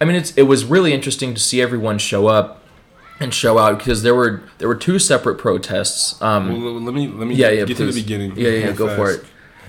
I 0.00 0.04
mean 0.04 0.16
it's 0.16 0.32
it 0.36 0.42
was 0.42 0.64
really 0.64 0.92
interesting 0.92 1.32
to 1.34 1.40
see 1.40 1.60
everyone 1.62 1.98
show 1.98 2.26
up 2.26 2.62
and 3.20 3.32
show 3.32 3.56
out 3.58 3.78
because 3.78 4.02
there 4.02 4.14
were 4.14 4.42
there 4.58 4.68
were 4.68 4.74
two 4.74 4.98
separate 4.98 5.36
protests. 5.38 6.20
Um 6.20 6.62
Well, 6.62 6.80
let 6.80 6.94
me 6.94 7.08
let 7.08 7.26
me 7.26 7.34
yeah, 7.34 7.50
yeah, 7.50 7.64
get 7.64 7.76
to 7.78 7.86
the 7.86 7.92
beginning. 7.92 8.36
Yeah, 8.36 8.48
yeah, 8.50 8.64
real 8.66 8.74
go 8.74 8.96
for 8.96 9.12
fast. 9.14 9.24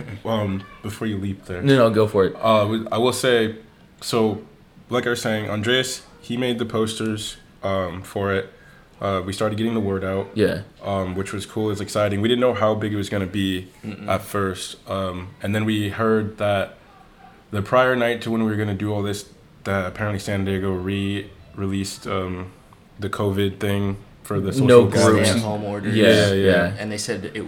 Um, 0.25 0.63
before 0.83 1.07
you 1.07 1.17
leap 1.17 1.45
there. 1.45 1.61
no 1.61 1.75
no 1.77 1.89
go 1.89 2.07
for 2.07 2.25
it. 2.25 2.35
Uh, 2.35 2.85
I 2.91 2.97
will 2.97 3.13
say, 3.13 3.55
so, 4.01 4.41
like 4.89 5.05
I 5.07 5.09
was 5.11 5.21
saying, 5.21 5.49
Andreas 5.49 6.03
he 6.21 6.35
made 6.37 6.59
the 6.59 6.65
posters 6.65 7.37
um, 7.63 8.01
for 8.03 8.33
it. 8.33 8.51
Uh, 8.99 9.21
we 9.25 9.31
started 9.31 9.57
getting 9.57 9.73
the 9.75 9.79
word 9.79 10.03
out, 10.03 10.27
Yeah. 10.33 10.63
um, 10.83 11.15
which 11.15 11.31
was 11.31 11.45
cool. 11.45 11.69
It's 11.71 11.79
exciting. 11.81 12.19
We 12.19 12.27
didn't 12.27 12.41
know 12.41 12.53
how 12.55 12.73
big 12.75 12.91
it 12.93 12.97
was 12.97 13.09
gonna 13.09 13.27
be 13.27 13.67
at 14.07 14.23
first, 14.23 14.77
um, 14.89 15.29
and 15.41 15.53
then 15.55 15.63
we 15.65 15.89
heard 15.89 16.37
that 16.39 16.77
the 17.51 17.61
prior 17.61 17.95
night 17.95 18.21
to 18.23 18.31
when 18.31 18.43
we 18.43 18.49
were 18.51 18.57
gonna 18.57 18.73
do 18.73 18.91
all 18.93 19.01
this, 19.03 19.29
that 19.65 19.85
apparently 19.85 20.19
San 20.19 20.45
Diego 20.45 20.71
re-released 20.73 22.07
um, 22.07 22.51
the 22.99 23.09
COVID 23.09 23.59
thing 23.59 23.97
for 24.27 24.39
the 24.45 24.51
social 24.51 24.67
No 24.67 24.89
Stay 24.89 25.03
groups. 25.05 25.29
at 25.29 25.39
home 25.39 25.63
orders. 25.63 25.95
Yeah, 25.95 26.07
Yeah, 26.07 26.33
yeah. 26.33 26.51
yeah. 26.51 26.79
And 26.79 26.91
they 26.91 26.97
said 27.07 27.19
it 27.33 27.43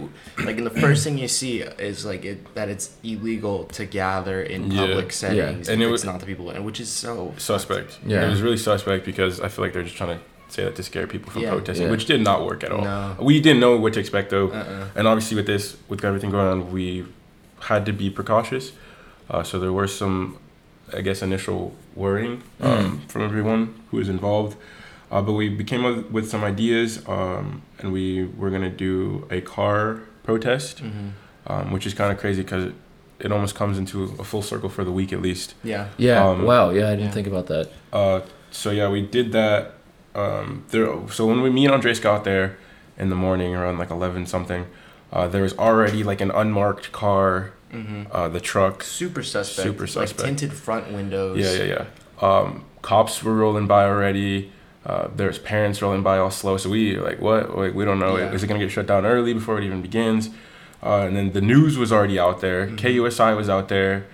like 0.46 0.56
in 0.60 0.64
the 0.70 0.76
first 0.84 1.00
thing 1.04 1.18
you 1.24 1.28
see 1.28 1.54
is 1.90 1.98
like 2.12 2.24
it 2.32 2.38
that 2.54 2.68
it's 2.74 2.86
illegal 3.12 3.56
to 3.78 3.82
gather 3.84 4.38
in 4.54 4.60
Yeah. 4.70 4.80
public 4.86 5.12
settings 5.12 5.68
And 5.68 5.82
it 5.82 5.88
it's 5.92 6.04
wa- 6.04 6.12
not 6.12 6.20
the 6.20 6.26
people, 6.32 6.46
and 6.54 6.64
which 6.64 6.80
is 6.84 6.88
so 7.04 7.34
suspect. 7.36 7.90
Yeah. 8.06 8.26
it 8.26 8.30
was 8.34 8.40
really 8.46 8.56
suspect 8.70 9.04
because 9.04 9.34
I 9.44 9.48
feel 9.52 9.62
like 9.64 9.72
they're 9.74 9.88
just 9.90 9.96
trying 10.02 10.14
to 10.18 10.20
say 10.54 10.62
that 10.64 10.74
to 10.76 10.82
scare 10.82 11.06
people 11.06 11.30
from 11.32 11.42
Yeah. 11.42 11.50
protesting, 11.56 11.86
Yeah. 11.86 11.92
which 11.94 12.06
did 12.06 12.22
not 12.30 12.38
work 12.50 12.60
at 12.66 12.72
all. 12.72 12.84
No. 12.84 13.16
We 13.30 13.34
didn't 13.46 13.60
know 13.60 13.76
what 13.82 13.92
to 13.96 14.00
expect 14.00 14.30
though. 14.30 14.48
Uh-uh. 14.48 14.96
And 14.96 15.04
obviously, 15.10 15.36
with 15.40 15.46
this, 15.46 15.64
with 15.90 16.00
everything 16.04 16.30
going 16.36 16.48
on, 16.54 16.58
we 16.76 17.04
had 17.70 17.84
to 17.86 17.92
be 17.92 18.08
precautious. 18.10 18.64
Uh, 19.30 19.42
so 19.48 19.54
there 19.64 19.72
were 19.80 19.86
some, 20.02 20.38
I 20.98 21.02
guess, 21.06 21.20
initial 21.22 21.60
worrying 21.94 22.36
um, 22.60 23.02
from 23.12 23.22
everyone 23.22 23.62
who 23.90 23.98
was 23.98 24.08
involved. 24.08 24.56
Uh, 25.10 25.20
but 25.20 25.32
we 25.32 25.48
became 25.48 25.84
up 25.84 26.10
with 26.10 26.28
some 26.30 26.44
ideas, 26.44 27.02
um, 27.08 27.62
and 27.80 27.92
we 27.92 28.24
were 28.38 28.50
gonna 28.50 28.70
do 28.70 29.26
a 29.30 29.40
car 29.40 30.00
protest, 30.22 30.82
Mhm. 30.82 31.10
um, 31.46 31.72
which 31.72 31.84
is 31.86 31.94
kind 31.94 32.12
of 32.12 32.18
crazy 32.18 32.42
because 32.42 32.64
it, 32.66 32.74
it 33.18 33.32
almost 33.32 33.54
comes 33.56 33.76
into 33.78 34.04
a 34.18 34.24
full 34.24 34.42
circle 34.42 34.68
for 34.68 34.84
the 34.84 34.92
week 34.92 35.12
at 35.12 35.20
least. 35.20 35.54
Yeah. 35.64 35.86
Yeah. 35.96 36.24
Um, 36.24 36.44
wow. 36.44 36.70
Yeah, 36.70 36.86
I 36.86 36.90
didn't 36.90 37.06
yeah. 37.06 37.10
think 37.10 37.26
about 37.26 37.46
that. 37.48 37.68
Uh, 37.92 38.20
so 38.50 38.70
yeah, 38.70 38.88
we 38.88 39.00
did 39.02 39.32
that. 39.32 39.72
Um, 40.14 40.64
there. 40.70 40.88
So 41.10 41.26
when 41.26 41.40
we 41.42 41.50
me 41.50 41.64
and 41.66 41.74
Andres 41.74 42.00
got 42.00 42.24
there 42.24 42.56
in 42.98 43.10
the 43.10 43.16
morning 43.16 43.54
around 43.54 43.78
like 43.78 43.90
eleven 43.90 44.26
something, 44.26 44.66
uh, 45.12 45.26
there 45.28 45.42
was 45.42 45.56
already 45.58 46.02
like 46.04 46.20
an 46.20 46.30
unmarked 46.30 46.92
car. 46.92 47.52
hmm 47.72 48.02
Uh, 48.10 48.28
the 48.28 48.40
truck. 48.40 48.82
Super 48.82 49.22
suspect. 49.22 49.66
Super 49.68 49.86
suspect. 49.86 50.20
Like 50.20 50.26
tinted 50.38 50.52
front 50.52 50.92
windows. 50.92 51.38
Yeah, 51.38 51.52
yeah, 51.64 51.74
yeah. 51.74 51.84
Um, 52.28 52.64
cops 52.82 53.22
were 53.22 53.34
rolling 53.34 53.66
by 53.68 53.84
already. 53.84 54.50
Uh, 54.86 55.08
there's 55.14 55.38
parents 55.38 55.82
rolling 55.82 56.02
by 56.02 56.16
all 56.18 56.30
slow. 56.30 56.56
So 56.56 56.70
we 56.70 56.96
like 56.98 57.20
what? 57.20 57.56
Like 57.56 57.74
we 57.74 57.84
don't 57.84 57.98
know. 57.98 58.16
Yeah. 58.16 58.32
Is 58.32 58.42
it 58.42 58.46
gonna 58.46 58.60
get 58.60 58.70
shut 58.70 58.86
down 58.86 59.04
early 59.04 59.32
before 59.34 59.58
it 59.58 59.64
even 59.64 59.82
begins? 59.82 60.30
Uh, 60.82 61.00
and 61.06 61.14
then 61.16 61.32
the 61.32 61.40
news 61.42 61.76
was 61.76 61.92
already 61.92 62.18
out 62.18 62.40
there. 62.40 62.66
Mhm. 62.66 62.78
KUSI 62.78 63.36
was 63.36 63.50
out 63.50 63.68
there. 63.68 64.06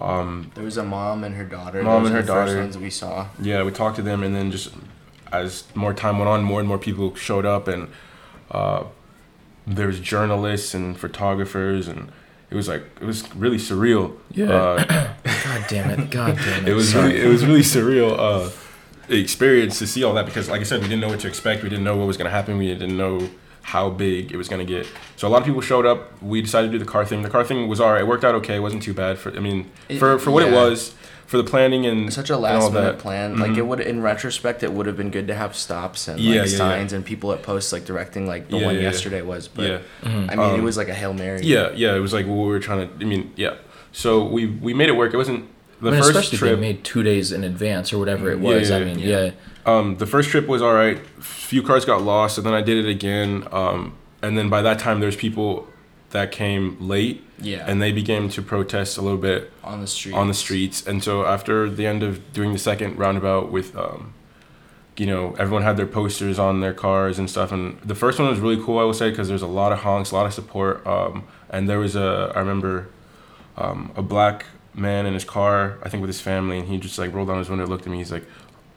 Um, 0.00 0.50
There 0.54 0.64
was 0.64 0.76
a 0.76 0.84
mom 0.84 1.24
and 1.24 1.34
her 1.36 1.44
daughter. 1.44 1.82
Mom 1.82 2.02
Those 2.04 2.10
and 2.10 2.16
her 2.16 2.22
the 2.22 2.32
first 2.32 2.48
daughter. 2.52 2.60
ones 2.60 2.78
we 2.78 2.90
saw. 2.90 3.26
yeah, 3.40 3.62
we 3.64 3.70
talked 3.72 3.96
to 3.96 4.02
them, 4.02 4.22
and 4.22 4.34
then 4.34 4.50
just 4.52 4.70
as 5.32 5.64
more 5.74 5.92
time 5.94 6.18
went 6.18 6.28
on, 6.28 6.42
more 6.44 6.60
and 6.60 6.68
more 6.68 6.78
people 6.78 7.14
showed 7.16 7.44
up, 7.46 7.66
and 7.68 7.88
uh, 8.52 8.84
there 9.66 9.86
was 9.88 9.98
journalists 9.98 10.74
and 10.74 10.96
photographers, 10.98 11.88
and 11.88 12.10
it 12.50 12.54
was 12.54 12.68
like 12.68 12.82
it 13.00 13.04
was 13.04 13.34
really 13.34 13.56
surreal. 13.56 14.12
Yeah. 14.30 14.50
Uh, 14.52 14.84
God 15.44 15.64
damn 15.68 15.90
it. 15.90 16.10
God 16.10 16.36
damn 16.36 16.64
it. 16.66 16.68
it 16.68 16.74
was 16.74 16.90
Sorry. 16.92 17.08
really 17.14 17.20
it 17.24 17.28
was 17.28 17.44
really 17.44 17.60
surreal 17.62 18.16
uh, 18.18 18.50
experience 19.08 19.78
to 19.78 19.86
see 19.86 20.02
all 20.04 20.14
that 20.14 20.26
because 20.26 20.48
like 20.48 20.60
I 20.60 20.64
said 20.64 20.80
we 20.80 20.88
didn't 20.88 21.00
know 21.00 21.08
what 21.08 21.20
to 21.20 21.28
expect 21.28 21.62
we 21.62 21.68
didn't 21.68 21.84
know 21.84 21.96
what 21.96 22.06
was 22.06 22.16
gonna 22.16 22.30
happen 22.30 22.56
we 22.58 22.68
didn't 22.68 22.96
know 22.96 23.28
how 23.62 23.88
big 23.90 24.30
it 24.32 24.36
was 24.36 24.48
gonna 24.48 24.64
get 24.64 24.86
so 25.16 25.26
a 25.26 25.30
lot 25.30 25.38
of 25.40 25.46
people 25.46 25.60
showed 25.60 25.86
up 25.86 26.20
we 26.22 26.42
decided 26.42 26.68
to 26.70 26.78
do 26.78 26.84
the 26.84 26.90
car 26.90 27.04
thing 27.04 27.22
the 27.22 27.30
car 27.30 27.44
thing 27.44 27.66
was 27.68 27.80
alright 27.80 28.02
it 28.02 28.06
worked 28.06 28.24
out 28.24 28.34
okay 28.34 28.56
it 28.56 28.60
wasn't 28.60 28.82
too 28.82 28.94
bad 28.94 29.18
for 29.18 29.34
I 29.36 29.40
mean 29.40 29.70
It- 29.88 29.98
for 29.98 30.18
for 30.18 30.30
what 30.30 30.42
it 30.42 30.52
was 30.52 30.94
for 31.26 31.38
the 31.38 31.44
planning 31.44 31.86
and 31.86 32.12
Such 32.12 32.28
a 32.28 32.34
and 32.36 32.44
all 32.44 32.60
last 32.60 32.72
minute 32.72 32.96
that. 32.96 32.98
plan. 32.98 33.38
Like 33.38 33.52
Mhm. 33.52 33.56
it 33.56 33.62
would, 33.66 33.80
in 33.80 34.02
retrospect, 34.02 34.62
it 34.62 34.70
would 34.74 34.84
have 34.84 34.98
been 34.98 35.08
good 35.10 35.26
to 35.28 35.34
have 35.34 35.56
stops 35.56 36.06
and 36.06 36.20
Yeah, 36.20 36.42
like 36.42 36.50
yeah, 36.50 36.52
yeah. 36.52 36.58
signs 36.58 36.92
and 36.92 37.02
people 37.02 37.32
at 37.32 37.42
posts 37.42 37.72
like 37.72 37.86
directing 37.86 38.26
like 38.26 38.50
the 38.50 38.58
Yeah, 38.58 38.66
one 38.66 38.74
yeah, 38.74 38.82
yeah. 38.82 38.86
yesterday 38.90 39.22
was. 39.22 39.48
But 39.48 39.64
yeah 39.66 39.78
Mhm. 40.04 40.30
I 40.30 40.34
mean, 40.36 40.50
it 40.50 40.58
Um, 40.58 40.64
was 40.64 40.76
like 40.76 40.90
a 40.90 40.94
hail 40.94 41.14
mary. 41.14 41.40
yeah 41.42 41.70
yeah 41.74 41.96
it 41.96 42.00
was 42.00 42.12
like 42.12 42.26
what 42.26 42.34
we 42.36 42.46
were 42.48 42.58
trying 42.60 42.86
to 42.86 42.94
I 43.00 43.08
mean 43.08 43.32
yeah 43.36 43.54
so 43.90 44.22
we 44.22 44.44
we 44.46 44.74
made 44.74 44.90
it 44.90 44.96
work 44.96 45.14
it 45.14 45.16
wasn't 45.16 45.46
the 45.80 45.88
I 45.88 45.90
mean, 45.92 46.00
first 46.00 46.10
especially 46.10 46.38
trip 46.38 46.58
made 46.60 46.84
two 46.84 47.02
days 47.02 47.32
in 47.32 47.44
advance 47.44 47.92
or 47.92 47.98
whatever 47.98 48.30
it 48.30 48.38
was. 48.40 48.70
yeah, 48.70 48.76
I 48.76 48.84
mean, 48.84 48.98
yeah. 48.98 49.22
yeah. 49.24 49.30
Um, 49.66 49.96
the 49.96 50.06
first 50.06 50.30
trip 50.30 50.46
was 50.46 50.62
all 50.62 50.74
right. 50.74 50.98
A 51.18 51.22
Few 51.22 51.62
cars 51.62 51.84
got 51.84 52.02
lost, 52.02 52.38
and 52.38 52.46
then 52.46 52.54
I 52.54 52.60
did 52.62 52.84
it 52.84 52.88
again. 52.88 53.46
Um, 53.52 53.94
and 54.22 54.36
then 54.36 54.48
by 54.48 54.62
that 54.62 54.78
time, 54.78 55.00
there's 55.00 55.16
people 55.16 55.66
that 56.10 56.30
came 56.30 56.76
late, 56.80 57.22
Yeah. 57.40 57.64
and 57.66 57.82
they 57.82 57.90
began 57.92 58.28
to 58.30 58.42
protest 58.42 58.96
a 58.98 59.02
little 59.02 59.18
bit 59.18 59.50
on 59.64 59.80
the 59.80 59.86
street. 59.86 60.14
on 60.14 60.28
the 60.28 60.34
streets. 60.34 60.86
And 60.86 61.02
so 61.02 61.24
after 61.26 61.68
the 61.68 61.86
end 61.86 62.02
of 62.02 62.32
doing 62.32 62.52
the 62.52 62.58
second 62.58 62.96
roundabout 62.98 63.50
with, 63.50 63.76
um, 63.76 64.14
you 64.96 65.06
know, 65.06 65.34
everyone 65.40 65.62
had 65.64 65.76
their 65.76 65.86
posters 65.88 66.38
on 66.38 66.60
their 66.60 66.72
cars 66.72 67.18
and 67.18 67.28
stuff. 67.28 67.50
And 67.50 67.80
the 67.80 67.96
first 67.96 68.18
one 68.20 68.28
was 68.28 68.38
really 68.38 68.62
cool, 68.62 68.78
I 68.78 68.84
will 68.84 68.94
say, 68.94 69.10
because 69.10 69.26
there's 69.28 69.42
a 69.42 69.48
lot 69.48 69.72
of 69.72 69.80
honks, 69.80 70.12
a 70.12 70.14
lot 70.14 70.26
of 70.26 70.32
support. 70.32 70.86
Um, 70.86 71.24
and 71.50 71.68
there 71.68 71.80
was 71.80 71.96
a, 71.96 72.32
I 72.34 72.38
remember, 72.38 72.88
um, 73.56 73.92
a 73.96 74.02
black 74.02 74.46
man 74.74 75.06
in 75.06 75.14
his 75.14 75.24
car, 75.24 75.78
I 75.82 75.88
think 75.88 76.00
with 76.00 76.08
his 76.08 76.20
family, 76.20 76.58
and 76.58 76.68
he 76.68 76.78
just 76.78 76.98
like 76.98 77.12
rolled 77.12 77.28
down 77.28 77.38
his 77.38 77.48
window, 77.48 77.66
looked 77.66 77.86
at 77.86 77.92
me, 77.92 77.98
he's 77.98 78.12
like, 78.12 78.24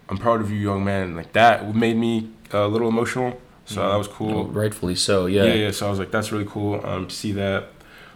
"I'm 0.09 0.17
proud 0.17 0.41
of 0.41 0.51
you, 0.51 0.57
young 0.57 0.83
man." 0.83 1.03
And, 1.03 1.15
like 1.15 1.33
that 1.33 1.75
made 1.75 1.97
me 1.97 2.29
a 2.51 2.67
little 2.67 2.87
emotional. 2.87 3.39
So 3.65 3.81
that 3.89 3.97
was 3.97 4.07
cool. 4.07 4.33
Well, 4.33 4.43
rightfully 4.45 4.95
so. 4.95 5.25
Yeah. 5.25 5.43
Yeah, 5.43 5.53
yeah. 5.53 5.71
So 5.71 5.87
I 5.87 5.89
was 5.89 5.99
like, 5.99 6.09
that's 6.09 6.31
really 6.31 6.45
cool 6.49 6.85
um, 6.85 7.07
to 7.07 7.13
see 7.13 7.33
that, 7.33 7.65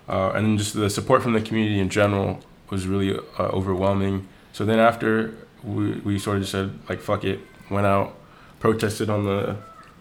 uh, 0.08 0.32
and 0.34 0.46
then 0.46 0.58
just 0.58 0.74
the 0.74 0.90
support 0.90 1.22
from 1.22 1.34
the 1.34 1.42
community 1.42 1.80
in 1.80 1.90
general 1.90 2.40
was 2.70 2.88
really 2.88 3.18
uh, 3.38 3.44
overwhelming. 3.44 4.28
So 4.54 4.64
then 4.64 4.80
after 4.80 5.34
we 5.64 5.92
we 6.00 6.20
sort 6.20 6.38
of 6.38 6.44
just 6.44 6.54
said 6.54 6.80
like, 6.88 7.02
fuck 7.02 7.26
it, 7.26 7.40
went 7.70 7.86
out, 7.86 8.16
protested 8.60 9.10
on 9.10 9.26
the 9.26 9.58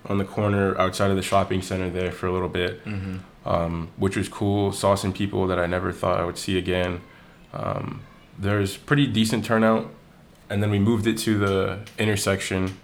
on 0.07 0.19
the 0.19 0.25
corner 0.25 0.79
outside 0.79 1.11
of 1.11 1.17
the 1.17 1.23
shopping 1.23 1.63
center 1.63 1.91
there 1.91 2.13
for 2.13 2.27
a 2.27 2.33
little 2.33 2.49
bit, 2.49 2.81
hmm 2.85 3.17
um, 3.45 3.89
which 3.97 4.17
was 4.17 4.29
cool. 4.29 4.73
Saw 4.73 4.95
some 4.95 5.13
people 5.13 5.47
that 5.47 5.59
I 5.59 5.67
never 5.67 5.93
thought 5.93 6.21
I 6.21 6.25
would 6.25 6.39
see 6.39 6.59
again. 6.59 7.01
Um, 7.53 8.03
there's 8.39 8.77
pretty 8.77 9.07
decent 9.07 9.45
turnout, 9.45 9.91
and 10.49 10.63
then 10.63 10.71
we 10.71 10.79
moved 10.79 11.07
it 11.07 11.19
to 11.19 11.39
the 11.39 11.79
intersection, 11.99 12.77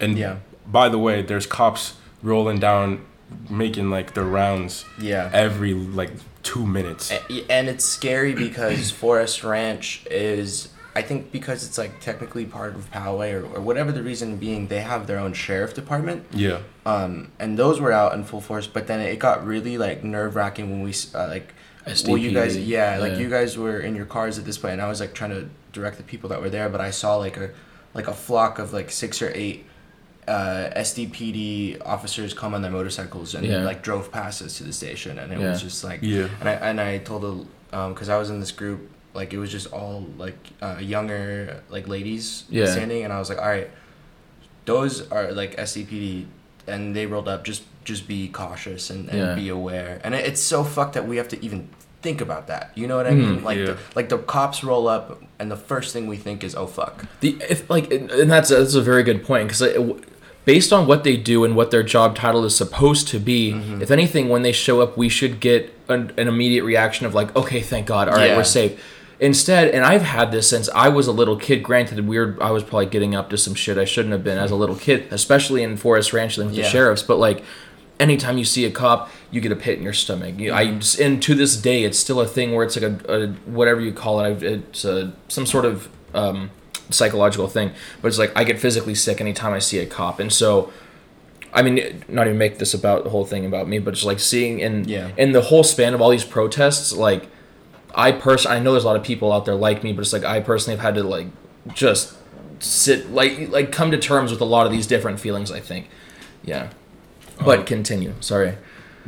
and 0.00 0.16
Yeah. 0.18 0.36
by 0.66 0.88
the 0.88 0.98
way, 0.98 1.22
there's 1.22 1.46
cops 1.46 1.94
rolling 2.22 2.58
down, 2.58 3.00
making 3.48 3.90
like 3.90 4.14
their 4.14 4.24
rounds 4.24 4.84
Yeah. 4.98 5.30
every 5.32 5.74
like 5.74 6.10
two 6.42 6.66
minutes. 6.66 7.12
And 7.48 7.68
it's 7.68 7.84
scary 7.84 8.34
because 8.34 8.92
4S 9.00 9.42
Ranch 9.48 10.02
is, 10.10 10.68
I 10.94 11.02
think, 11.02 11.32
because 11.32 11.64
it's 11.66 11.78
like 11.78 12.00
technically 12.00 12.44
part 12.44 12.74
of 12.74 12.90
Poway 12.90 13.32
or, 13.32 13.46
or 13.56 13.60
whatever 13.60 13.90
the 13.92 14.02
reason 14.02 14.36
being, 14.36 14.66
they 14.68 14.80
have 14.80 15.06
their 15.06 15.18
own 15.18 15.32
sheriff 15.32 15.72
department. 15.74 16.26
Yeah, 16.32 16.58
Um, 16.84 17.30
and 17.40 17.58
those 17.58 17.80
were 17.80 17.92
out 17.92 18.12
in 18.14 18.24
full 18.24 18.40
force, 18.40 18.66
but 18.66 18.86
then 18.86 19.00
it 19.00 19.18
got 19.18 19.44
really 19.46 19.78
like 19.78 20.04
nerve 20.04 20.36
wracking 20.36 20.70
when 20.70 20.82
we 20.82 20.92
uh, 21.14 21.26
like. 21.28 21.54
Well, 21.86 22.16
you 22.16 22.32
guys, 22.32 22.56
SDPD, 22.56 22.66
yeah, 22.68 22.98
like 22.98 23.12
yeah. 23.12 23.18
you 23.18 23.28
guys 23.30 23.58
were 23.58 23.80
in 23.80 23.94
your 23.96 24.06
cars 24.06 24.38
at 24.38 24.44
this 24.44 24.58
point, 24.58 24.74
and 24.74 24.82
I 24.82 24.88
was 24.88 25.00
like 25.00 25.14
trying 25.14 25.30
to 25.30 25.48
direct 25.72 25.96
the 25.96 26.02
people 26.04 26.28
that 26.30 26.40
were 26.40 26.50
there, 26.50 26.68
but 26.68 26.80
I 26.80 26.90
saw 26.90 27.16
like 27.16 27.36
a, 27.36 27.50
like 27.94 28.06
a 28.08 28.12
flock 28.14 28.58
of 28.58 28.72
like 28.72 28.90
six 28.90 29.20
or 29.20 29.32
eight 29.34 29.66
uh, 30.28 30.70
SDPD 30.76 31.82
officers 31.84 32.32
come 32.34 32.54
on 32.54 32.62
their 32.62 32.70
motorcycles 32.70 33.34
and 33.34 33.44
Yeah. 33.44 33.64
like 33.64 33.82
drove 33.82 34.12
past 34.12 34.40
us 34.42 34.58
to 34.58 34.64
the 34.64 34.72
station, 34.72 35.18
and 35.18 35.32
it 35.32 35.40
Yeah. 35.40 35.50
was 35.50 35.62
just 35.62 35.82
like, 35.82 36.00
Yeah. 36.02 36.28
and 36.40 36.48
I 36.48 36.52
and 36.52 36.80
I 36.80 36.98
told 36.98 37.22
the 37.22 37.88
because 37.88 38.08
I 38.08 38.16
was 38.18 38.30
in 38.30 38.38
this 38.38 38.52
group, 38.52 38.88
like 39.14 39.32
it 39.32 39.38
was 39.38 39.50
just 39.50 39.66
all 39.72 40.06
like 40.18 40.38
uh, 40.60 40.76
younger 40.80 41.62
like 41.70 41.88
ladies 41.88 42.44
Yeah. 42.48 42.66
standing, 42.66 43.02
and 43.04 43.12
I 43.12 43.18
was 43.18 43.28
like, 43.28 43.38
all 43.38 43.48
right, 43.48 43.68
those 44.66 45.10
are 45.10 45.32
like 45.32 45.56
SDPD, 45.56 46.26
and 46.68 46.94
they 46.94 47.06
rolled 47.06 47.28
up. 47.28 47.44
Just 47.44 47.62
just 47.84 48.06
be 48.08 48.28
cautious 48.28 48.90
and, 48.90 49.08
and 49.08 49.18
Yeah. 49.18 49.34
be 49.34 49.48
aware. 49.48 50.00
And 50.04 50.14
it, 50.14 50.26
it's 50.26 50.40
so 50.40 50.64
fucked 50.64 50.94
that 50.94 51.06
we 51.08 51.16
have 51.16 51.28
to 51.28 51.44
even 51.44 51.68
think 52.02 52.20
about 52.20 52.48
that. 52.48 52.72
You 52.74 52.86
know 52.88 52.96
what 52.96 53.06
I 53.06 53.10
mean? 53.12 53.40
Mhm. 53.40 53.44
Like 53.44 53.58
Yeah. 53.58 53.64
the, 53.66 53.76
like 53.94 54.08
the 54.08 54.18
cops 54.18 54.64
roll 54.64 54.88
up, 54.88 55.22
and 55.38 55.50
the 55.50 55.56
first 55.56 55.92
thing 55.92 56.06
we 56.08 56.16
think 56.16 56.42
is, 56.44 56.54
oh 56.54 56.66
fuck. 56.66 57.04
The 57.20 57.36
if 57.48 57.68
like 57.70 57.92
and 57.92 58.08
that's 58.30 58.48
that's 58.50 58.74
a 58.74 58.82
very 58.82 59.02
good 59.02 59.24
point 59.24 59.48
because 59.48 59.62
based 60.44 60.72
on 60.72 60.86
what 60.88 61.04
they 61.04 61.16
do 61.16 61.44
and 61.44 61.54
what 61.54 61.70
their 61.70 61.84
job 61.84 62.16
title 62.16 62.44
is 62.44 62.56
supposed 62.56 63.06
to 63.08 63.20
be, 63.20 63.52
Mm-hmm. 63.52 63.82
if 63.82 63.90
anything, 63.92 64.28
when 64.28 64.42
they 64.42 64.50
show 64.52 64.80
up, 64.80 64.96
we 64.96 65.08
should 65.08 65.38
get 65.38 65.72
an, 65.88 66.12
an 66.16 66.26
immediate 66.26 66.64
reaction 66.64 67.06
of 67.06 67.14
like, 67.14 67.34
okay, 67.36 67.60
thank 67.60 67.86
God, 67.86 68.08
all 68.08 68.16
right, 68.16 68.30
Yeah. 68.30 68.36
we're 68.36 68.42
safe. 68.44 68.80
Instead, 69.20 69.68
and 69.68 69.84
I've 69.84 70.02
had 70.02 70.32
this 70.32 70.48
since 70.48 70.68
I 70.74 70.88
was 70.88 71.06
a 71.06 71.12
little 71.12 71.36
kid. 71.36 71.62
Granted, 71.62 72.08
weird, 72.08 72.40
I 72.40 72.50
was 72.50 72.64
probably 72.64 72.86
getting 72.86 73.14
up 73.14 73.30
to 73.30 73.38
some 73.38 73.54
shit 73.54 73.78
I 73.78 73.84
shouldn't 73.84 74.10
have 74.10 74.24
been 74.24 74.36
as 74.36 74.50
a 74.50 74.56
little 74.56 74.74
kid, 74.74 75.06
especially 75.12 75.62
in 75.62 75.76
4S 75.78 76.12
Ranch 76.12 76.36
with 76.38 76.52
the 76.56 76.64
sheriffs. 76.64 77.04
But 77.04 77.18
like, 77.20 77.44
anytime 78.02 78.36
you 78.38 78.44
see 78.44 78.64
a 78.66 78.70
cop, 78.70 79.10
you 79.30 79.40
get 79.40 79.52
a 79.52 79.56
pit 79.56 79.78
in 79.78 79.84
your 79.84 79.92
stomach. 79.92 80.38
You, 80.38 80.52
I 80.52 80.78
and 81.00 81.22
to 81.22 81.34
this 81.34 81.56
day, 81.56 81.84
it's 81.84 81.98
still 81.98 82.20
a 82.20 82.26
thing 82.26 82.52
where 82.54 82.64
it's 82.66 82.76
like 82.78 82.90
a, 82.92 83.14
a 83.22 83.26
whatever 83.50 83.80
you 83.80 83.92
call 83.92 84.20
it. 84.20 84.42
It's 84.42 84.84
a, 84.84 85.12
some 85.28 85.46
sort 85.46 85.64
of 85.64 85.88
um, 86.14 86.50
psychological 86.90 87.48
thing, 87.48 87.70
but 88.00 88.08
it's 88.08 88.18
like 88.18 88.32
I 88.36 88.44
get 88.44 88.58
physically 88.58 88.94
sick 88.94 89.20
anytime 89.20 89.52
I 89.52 89.58
see 89.60 89.78
a 89.78 89.86
cop, 89.86 90.20
and 90.20 90.32
so. 90.32 90.72
I 91.54 91.60
mean, 91.60 92.02
not 92.08 92.26
even 92.26 92.38
make 92.38 92.56
this 92.56 92.72
about 92.72 93.04
the 93.04 93.10
whole 93.10 93.26
thing 93.26 93.44
about 93.44 93.68
me, 93.68 93.78
but 93.78 93.92
just 93.92 94.06
like 94.06 94.20
seeing 94.20 94.60
in 94.60 94.88
Yeah. 94.88 95.10
in 95.18 95.32
the 95.32 95.42
whole 95.42 95.62
span 95.62 95.92
of 95.92 96.00
all 96.00 96.08
these 96.08 96.24
protests, 96.24 96.94
like 96.94 97.26
I 97.94 98.10
person 98.10 98.50
I 98.50 98.58
know 98.58 98.72
there's 98.72 98.84
a 98.84 98.86
lot 98.86 98.96
of 98.96 99.02
people 99.02 99.30
out 99.30 99.44
there 99.44 99.54
like 99.54 99.84
me, 99.84 99.92
but 99.92 100.00
it's 100.00 100.14
like 100.14 100.24
I 100.24 100.40
personally 100.40 100.78
have 100.78 100.82
had 100.86 100.94
to 100.94 101.02
like 101.02 101.26
just 101.74 102.16
sit 102.58 103.10
like 103.12 103.50
like 103.50 103.70
come 103.70 103.90
to 103.90 103.98
terms 103.98 104.30
with 104.30 104.40
a 104.40 104.46
lot 104.46 104.64
of 104.64 104.72
these 104.72 104.86
different 104.86 105.20
feelings. 105.20 105.52
I 105.52 105.60
think, 105.60 105.90
yeah. 106.42 106.70
But 107.44 107.60
Um, 107.60 107.64
continue. 107.64 108.14
Sorry. 108.20 108.54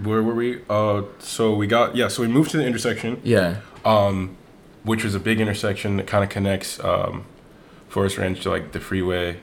Where 0.03 0.23
were 0.23 0.35
we? 0.35 0.61
Uh, 0.69 1.03
so 1.19 1.55
we 1.55 1.67
got 1.67 1.95
yeah. 1.97 2.09
So 2.09 2.23
we 2.23 2.29
moved 2.29 2.51
to 2.53 2.57
the 2.57 2.67
intersection, 2.67 3.21
Yeah. 3.23 3.57
um, 3.85 4.37
which 4.83 5.05
was 5.05 5.15
a 5.15 5.21
big 5.21 5.41
intersection 5.41 5.97
that 5.99 6.07
kind 6.07 6.25
of 6.25 6.31
connects 6.31 6.83
um, 6.83 7.25
4S 7.91 8.19
Ranch 8.19 8.43
to 8.43 8.51
like 8.51 8.73
the 8.73 8.81
freeway. 8.81 9.37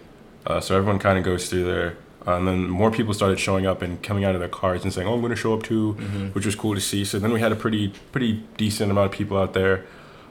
Uh, 0.46 0.60
so 0.60 0.76
everyone 0.76 1.00
kind 1.00 1.17
of 1.17 1.24
goes 1.24 1.50
through 1.50 1.63
there. 1.65 1.96
Uh, 2.28 2.36
and 2.36 2.48
then 2.48 2.70
more 2.70 2.91
people 2.91 3.13
started 3.15 3.39
showing 3.39 3.65
up 3.65 3.82
and 3.82 4.04
coming 4.04 4.24
out 4.26 4.36
of 4.36 4.39
their 4.41 4.50
cars 4.50 4.84
and 4.84 4.94
saying, 4.94 5.08
"Oh, 5.08 5.13
I'm 5.15 5.22
going 5.22 5.32
to 5.32 5.36
show 5.36 5.54
up 5.54 5.63
too," 5.63 5.94
which 6.34 6.46
was 6.46 6.56
cool 6.56 6.76
to 6.76 6.82
see. 6.82 7.04
So 7.06 7.17
then 7.17 7.32
we 7.34 7.39
had 7.39 7.52
a 7.52 7.56
pretty 7.56 7.94
pretty 8.12 8.44
decent 8.58 8.91
amount 8.91 9.06
of 9.08 9.12
people 9.12 9.38
out 9.38 9.54
there. 9.54 9.86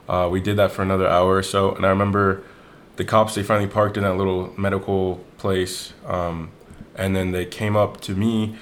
Uh, 0.07 0.29
we 0.31 0.39
did 0.39 0.55
that 0.57 0.71
for 0.71 0.83
another 0.83 1.07
hour 1.07 1.35
or 1.35 1.43
so, 1.43 1.73
and 1.75 1.85
I 1.85 1.89
remember 1.89 2.43
the 2.97 3.03
cops 3.05 3.35
they 3.35 3.43
finally 3.43 3.67
parked 3.67 3.97
in 3.97 4.03
that 4.03 4.15
little 4.17 4.53
medical 4.57 5.15
place, 5.37 5.93
um, 6.07 6.51
and 7.01 7.15
then 7.15 7.31
they 7.31 7.45
came 7.45 7.75
up 7.75 7.99
to 8.01 8.13
me, 8.15 8.55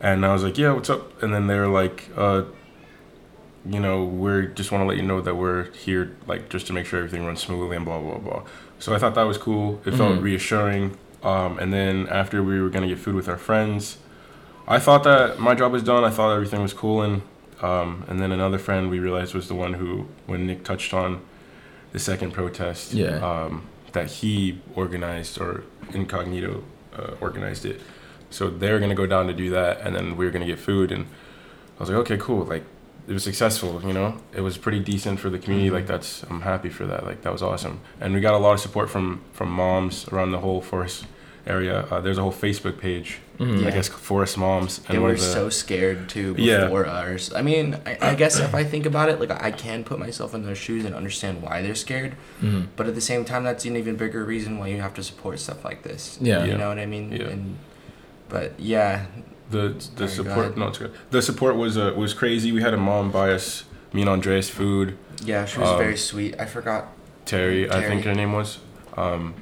and 0.00 0.26
I 0.26 0.32
was 0.32 0.42
like, 0.42 0.58
"Yeah, 0.58 0.72
what's 0.72 0.90
up?" 0.90 1.22
And 1.22 1.32
then 1.34 1.46
they 1.46 1.58
were 1.58 1.68
like, 1.82 2.08
uh, 2.16 2.42
"You 3.66 3.80
know, 3.80 4.04
we 4.04 4.48
just 4.54 4.70
want 4.72 4.82
to 4.82 4.86
let 4.86 4.96
you 4.96 5.02
know 5.10 5.20
that 5.20 5.36
we're 5.36 5.70
here, 5.72 6.04
like, 6.26 6.48
just 6.48 6.66
to 6.66 6.72
make 6.72 6.86
sure 6.86 6.98
everything 6.98 7.24
runs 7.24 7.40
smoothly 7.40 7.76
and 7.76 7.84
blah 7.84 8.00
blah 8.00 8.18
blah." 8.18 8.42
So 8.78 8.94
I 8.94 8.98
thought 8.98 9.14
that 9.14 9.22
was 9.32 9.38
cool. 9.38 9.80
It 9.86 9.94
felt 9.94 10.16
Mhm. 10.18 10.22
reassuring. 10.22 10.96
Um, 11.22 11.58
and 11.58 11.72
then 11.72 12.06
after 12.10 12.42
we 12.42 12.60
were 12.60 12.68
gonna 12.68 12.88
get 12.88 12.98
food 12.98 13.14
with 13.14 13.28
our 13.28 13.38
friends, 13.38 13.96
I 14.68 14.78
thought 14.78 15.04
that 15.04 15.38
my 15.38 15.54
job 15.54 15.72
was 15.72 15.82
done. 15.82 16.04
I 16.04 16.10
thought 16.10 16.32
everything 16.34 16.60
was 16.62 16.74
cool, 16.74 17.00
and 17.02 17.22
um, 17.62 18.04
and 18.08 18.20
then 18.20 18.30
another 18.32 18.58
friend 18.58 18.90
we 18.90 18.98
realized 18.98 19.32
was 19.34 19.46
the 19.48 19.54
one 19.54 19.74
who, 19.74 20.06
when 20.26 20.46
Nick 20.46 20.64
touched 20.64 20.92
on 20.92 21.20
the 21.92 21.98
second 21.98 22.32
protest, 22.32 22.92
Yeah. 22.92 23.16
um, 23.30 23.62
that 23.92 24.06
he 24.18 24.58
organized 24.74 25.40
or 25.40 25.62
incognito 25.94 26.62
uh, 26.96 27.14
organized 27.20 27.64
it. 27.64 27.80
So 28.30 28.50
they're 28.50 28.80
gonna 28.80 28.94
go 28.94 29.06
down 29.06 29.26
to 29.28 29.32
do 29.32 29.50
that, 29.50 29.80
and 29.80 29.94
then 29.94 30.16
we 30.16 30.26
are 30.26 30.30
gonna 30.30 30.46
get 30.46 30.58
food, 30.58 30.90
and 30.92 31.06
I 31.76 31.80
was 31.80 31.88
like, 31.88 31.98
okay, 31.98 32.16
cool, 32.18 32.44
like. 32.44 32.64
It 33.06 33.12
was 33.12 33.22
successful, 33.22 33.82
you 33.86 33.92
know. 33.92 34.16
It 34.32 34.40
was 34.40 34.56
pretty 34.56 34.80
decent 34.80 35.20
for 35.20 35.28
the 35.28 35.38
community. 35.38 35.68
Like 35.68 35.86
that's, 35.86 36.22
I'm 36.22 36.40
happy 36.40 36.70
for 36.70 36.86
that. 36.86 37.04
Like 37.04 37.20
that 37.20 37.30
was 37.30 37.42
awesome, 37.42 37.80
and 38.00 38.14
we 38.14 38.22
got 38.22 38.32
a 38.32 38.38
lot 38.38 38.54
of 38.54 38.60
support 38.60 38.88
from 38.88 39.20
from 39.30 39.50
moms 39.50 40.08
around 40.08 40.32
the 40.32 40.38
whole 40.38 40.62
4S 40.62 41.04
area. 41.46 41.80
Uh, 41.90 42.00
there's 42.00 42.16
a 42.16 42.22
whole 42.22 42.32
Facebook 42.32 42.78
page 42.78 43.18
Mhm. 43.38 43.62
Yeah. 43.62 43.68
I 43.68 43.70
guess 43.72 43.88
4S 43.88 44.36
Moms. 44.36 44.78
They 44.88 44.98
were 44.98 45.12
the, 45.12 45.18
so 45.18 45.48
scared 45.50 46.08
too 46.08 46.34
Yeah. 46.38 46.64
before 46.64 46.86
ours. 46.86 47.32
I 47.34 47.42
mean, 47.42 47.76
I, 47.84 47.98
I 48.00 48.14
guess 48.14 48.38
if 48.38 48.54
I 48.54 48.62
think 48.64 48.86
about 48.86 49.08
it, 49.08 49.18
like 49.20 49.30
I 49.42 49.50
can 49.50 49.82
put 49.84 49.98
myself 49.98 50.34
in 50.34 50.44
their 50.46 50.54
shoes 50.54 50.84
and 50.84 50.94
understand 50.94 51.42
why 51.42 51.60
they're 51.62 51.74
scared. 51.74 52.14
Mhm. 52.42 52.68
But 52.76 52.86
at 52.86 52.94
the 52.94 53.00
same 53.00 53.24
time, 53.24 53.42
that's 53.44 53.64
an 53.64 53.76
even 53.76 53.96
bigger 53.96 54.24
reason 54.24 54.58
why 54.58 54.68
you 54.68 54.80
have 54.80 54.94
to 54.94 55.02
support 55.02 55.38
stuff 55.40 55.64
like 55.64 55.82
this. 55.82 56.18
Yeah. 56.20 56.44
you 56.44 56.52
Yeah. 56.52 56.56
know 56.58 56.68
what 56.68 56.78
I 56.78 56.86
mean. 56.86 57.10
Yeah. 57.12 57.24
And, 57.28 57.56
but 58.28 58.52
yeah, 58.58 59.06
the 59.50 59.74
the 59.96 60.06
Sorry, 60.08 60.10
support. 60.10 60.46
ahead. 60.46 60.56
No, 60.58 60.70
good. 60.70 60.92
The 61.10 61.20
support 61.22 61.56
was 61.56 61.76
uh, 61.76 61.92
was 61.96 62.14
crazy. 62.14 62.52
We 62.52 62.62
had 62.62 62.74
a 62.74 62.78
mom 62.78 63.10
buy 63.10 63.32
us 63.32 63.64
me 63.92 64.00
and 64.02 64.10
Andreas 64.10 64.48
food. 64.48 64.96
yeah, 65.24 65.44
she 65.44 65.58
was 65.60 65.68
Um, 65.70 65.78
very 65.78 65.96
sweet. 65.96 66.34
I 66.40 66.46
forgot. 66.46 66.88
Terry, 67.26 67.70
I 67.70 67.80
think 67.82 68.04
her 68.04 68.14
name 68.14 68.32
was. 68.32 68.58
Um, 68.96 69.34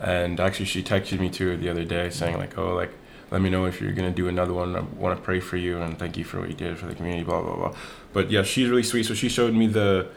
and 0.00 0.40
actually, 0.40 0.66
she 0.66 0.82
texted 0.82 1.20
me 1.20 1.28
too 1.30 1.56
the 1.56 1.68
other 1.70 1.84
day 1.84 2.10
saying 2.10 2.36
like, 2.38 2.56
"Oh, 2.58 2.74
like, 2.74 2.92
let 3.30 3.40
me 3.40 3.50
know 3.50 3.64
if 3.66 3.80
you're 3.80 3.92
gonna 3.92 4.10
do 4.10 4.28
another 4.28 4.52
one. 4.52 4.76
I 4.76 4.80
want 4.80 5.16
to 5.18 5.22
pray 5.22 5.40
for 5.40 5.56
you 5.56 5.80
and 5.80 5.98
thank 5.98 6.16
you 6.16 6.24
for 6.24 6.40
what 6.40 6.48
you 6.48 6.54
did 6.54 6.78
for 6.78 6.86
the 6.86 6.94
community." 6.94 7.24
Blah 7.24 7.42
blah 7.42 7.56
blah. 7.56 7.74
But 8.12 8.30
yeah, 8.30 8.42
she's 8.42 8.68
really 8.68 8.82
sweet. 8.82 9.04
So 9.04 9.14
she 9.14 9.28
showed 9.28 9.54
me 9.54 9.66
the 9.66 10.08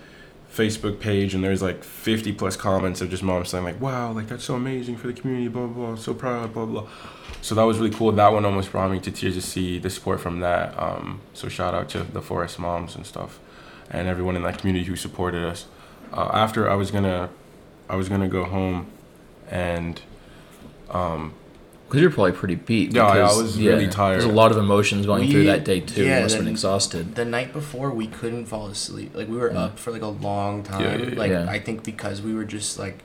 Facebook 0.53 0.99
page, 0.99 1.33
and 1.33 1.43
there's 1.43 1.61
like 1.61 1.83
50 1.83 2.33
plus 2.33 2.55
comments 2.55 3.01
of 3.01 3.09
just 3.09 3.23
moms 3.23 3.49
saying 3.49 3.63
like, 3.63 3.81
"Wow, 3.81 4.11
like 4.11 4.27
that's 4.27 4.43
so 4.43 4.55
amazing 4.55 4.97
for 4.97 5.07
the 5.07 5.13
community." 5.13 5.47
Blah 5.47 5.67
blah. 5.67 5.87
blah 5.87 5.95
so 5.95 6.13
proud. 6.13 6.53
Blah 6.53 6.65
blah. 6.65 6.87
So 7.41 7.55
that 7.55 7.63
was 7.63 7.77
really 7.79 7.95
cool. 7.95 8.11
That 8.11 8.33
one 8.33 8.45
almost 8.45 8.71
brought 8.71 8.91
me 8.91 8.99
to 8.99 9.11
tears 9.11 9.35
to 9.35 9.41
see 9.41 9.79
the 9.79 9.89
support 9.89 10.19
from 10.19 10.39
that. 10.39 10.77
Um, 10.77 11.21
so 11.33 11.47
shout 11.49 11.73
out 11.73 11.89
to 11.89 11.99
the 12.03 12.21
4S 12.21 12.57
moms 12.57 12.95
and 12.95 13.05
stuff, 13.05 13.39
and 13.89 14.07
everyone 14.07 14.35
in 14.35 14.43
that 14.43 14.57
community 14.57 14.85
who 14.85 14.95
supported 14.95 15.43
us. 15.43 15.65
Uh, 16.11 16.29
after 16.33 16.69
I 16.69 16.75
was 16.75 16.91
gonna, 16.91 17.29
I 17.89 17.95
was 17.95 18.09
gonna 18.09 18.27
go 18.27 18.43
home, 18.45 18.87
and 19.49 20.01
um, 20.89 21.33
Because 21.87 22.01
you're 22.01 22.11
probably 22.11 22.33
pretty 22.33 22.55
beat. 22.55 22.93
Yeah, 22.93 23.05
I- 23.05 23.09
I 23.09 23.21
because, 23.21 23.37
was 23.41 23.57
really 23.59 23.87
tired. 23.87 24.15
There's 24.21 24.25
a 24.25 24.33
lot 24.33 24.51
of 24.51 24.57
emotions 24.57 25.05
going 25.05 25.29
through 25.31 25.45
that 25.45 25.63
day 25.63 25.79
too. 25.79 26.03
yeah, 26.05 26.17
you 26.17 26.23
must 26.23 26.35
have 26.35 26.43
been 26.43 26.51
exhausted. 26.51 27.15
The 27.15 27.23
night 27.25 27.53
before, 27.53 27.91
we 27.91 28.07
couldn't 28.07 28.45
fall 28.47 28.67
asleep. 28.67 29.11
Like 29.15 29.29
we 29.29 29.37
were 29.37 29.51
Yeah. 29.51 29.59
up 29.65 29.79
for 29.79 29.91
like 29.91 30.01
a 30.01 30.07
long 30.07 30.63
time. 30.63 30.81
Yeah, 30.81 30.95
yeah, 30.97 31.05
yeah. 31.09 31.17
Like 31.19 31.31
Yeah. 31.31 31.45
I 31.49 31.59
think 31.59 31.83
because 31.83 32.21
we 32.21 32.33
were 32.33 32.43
just 32.45 32.77
like 32.77 32.99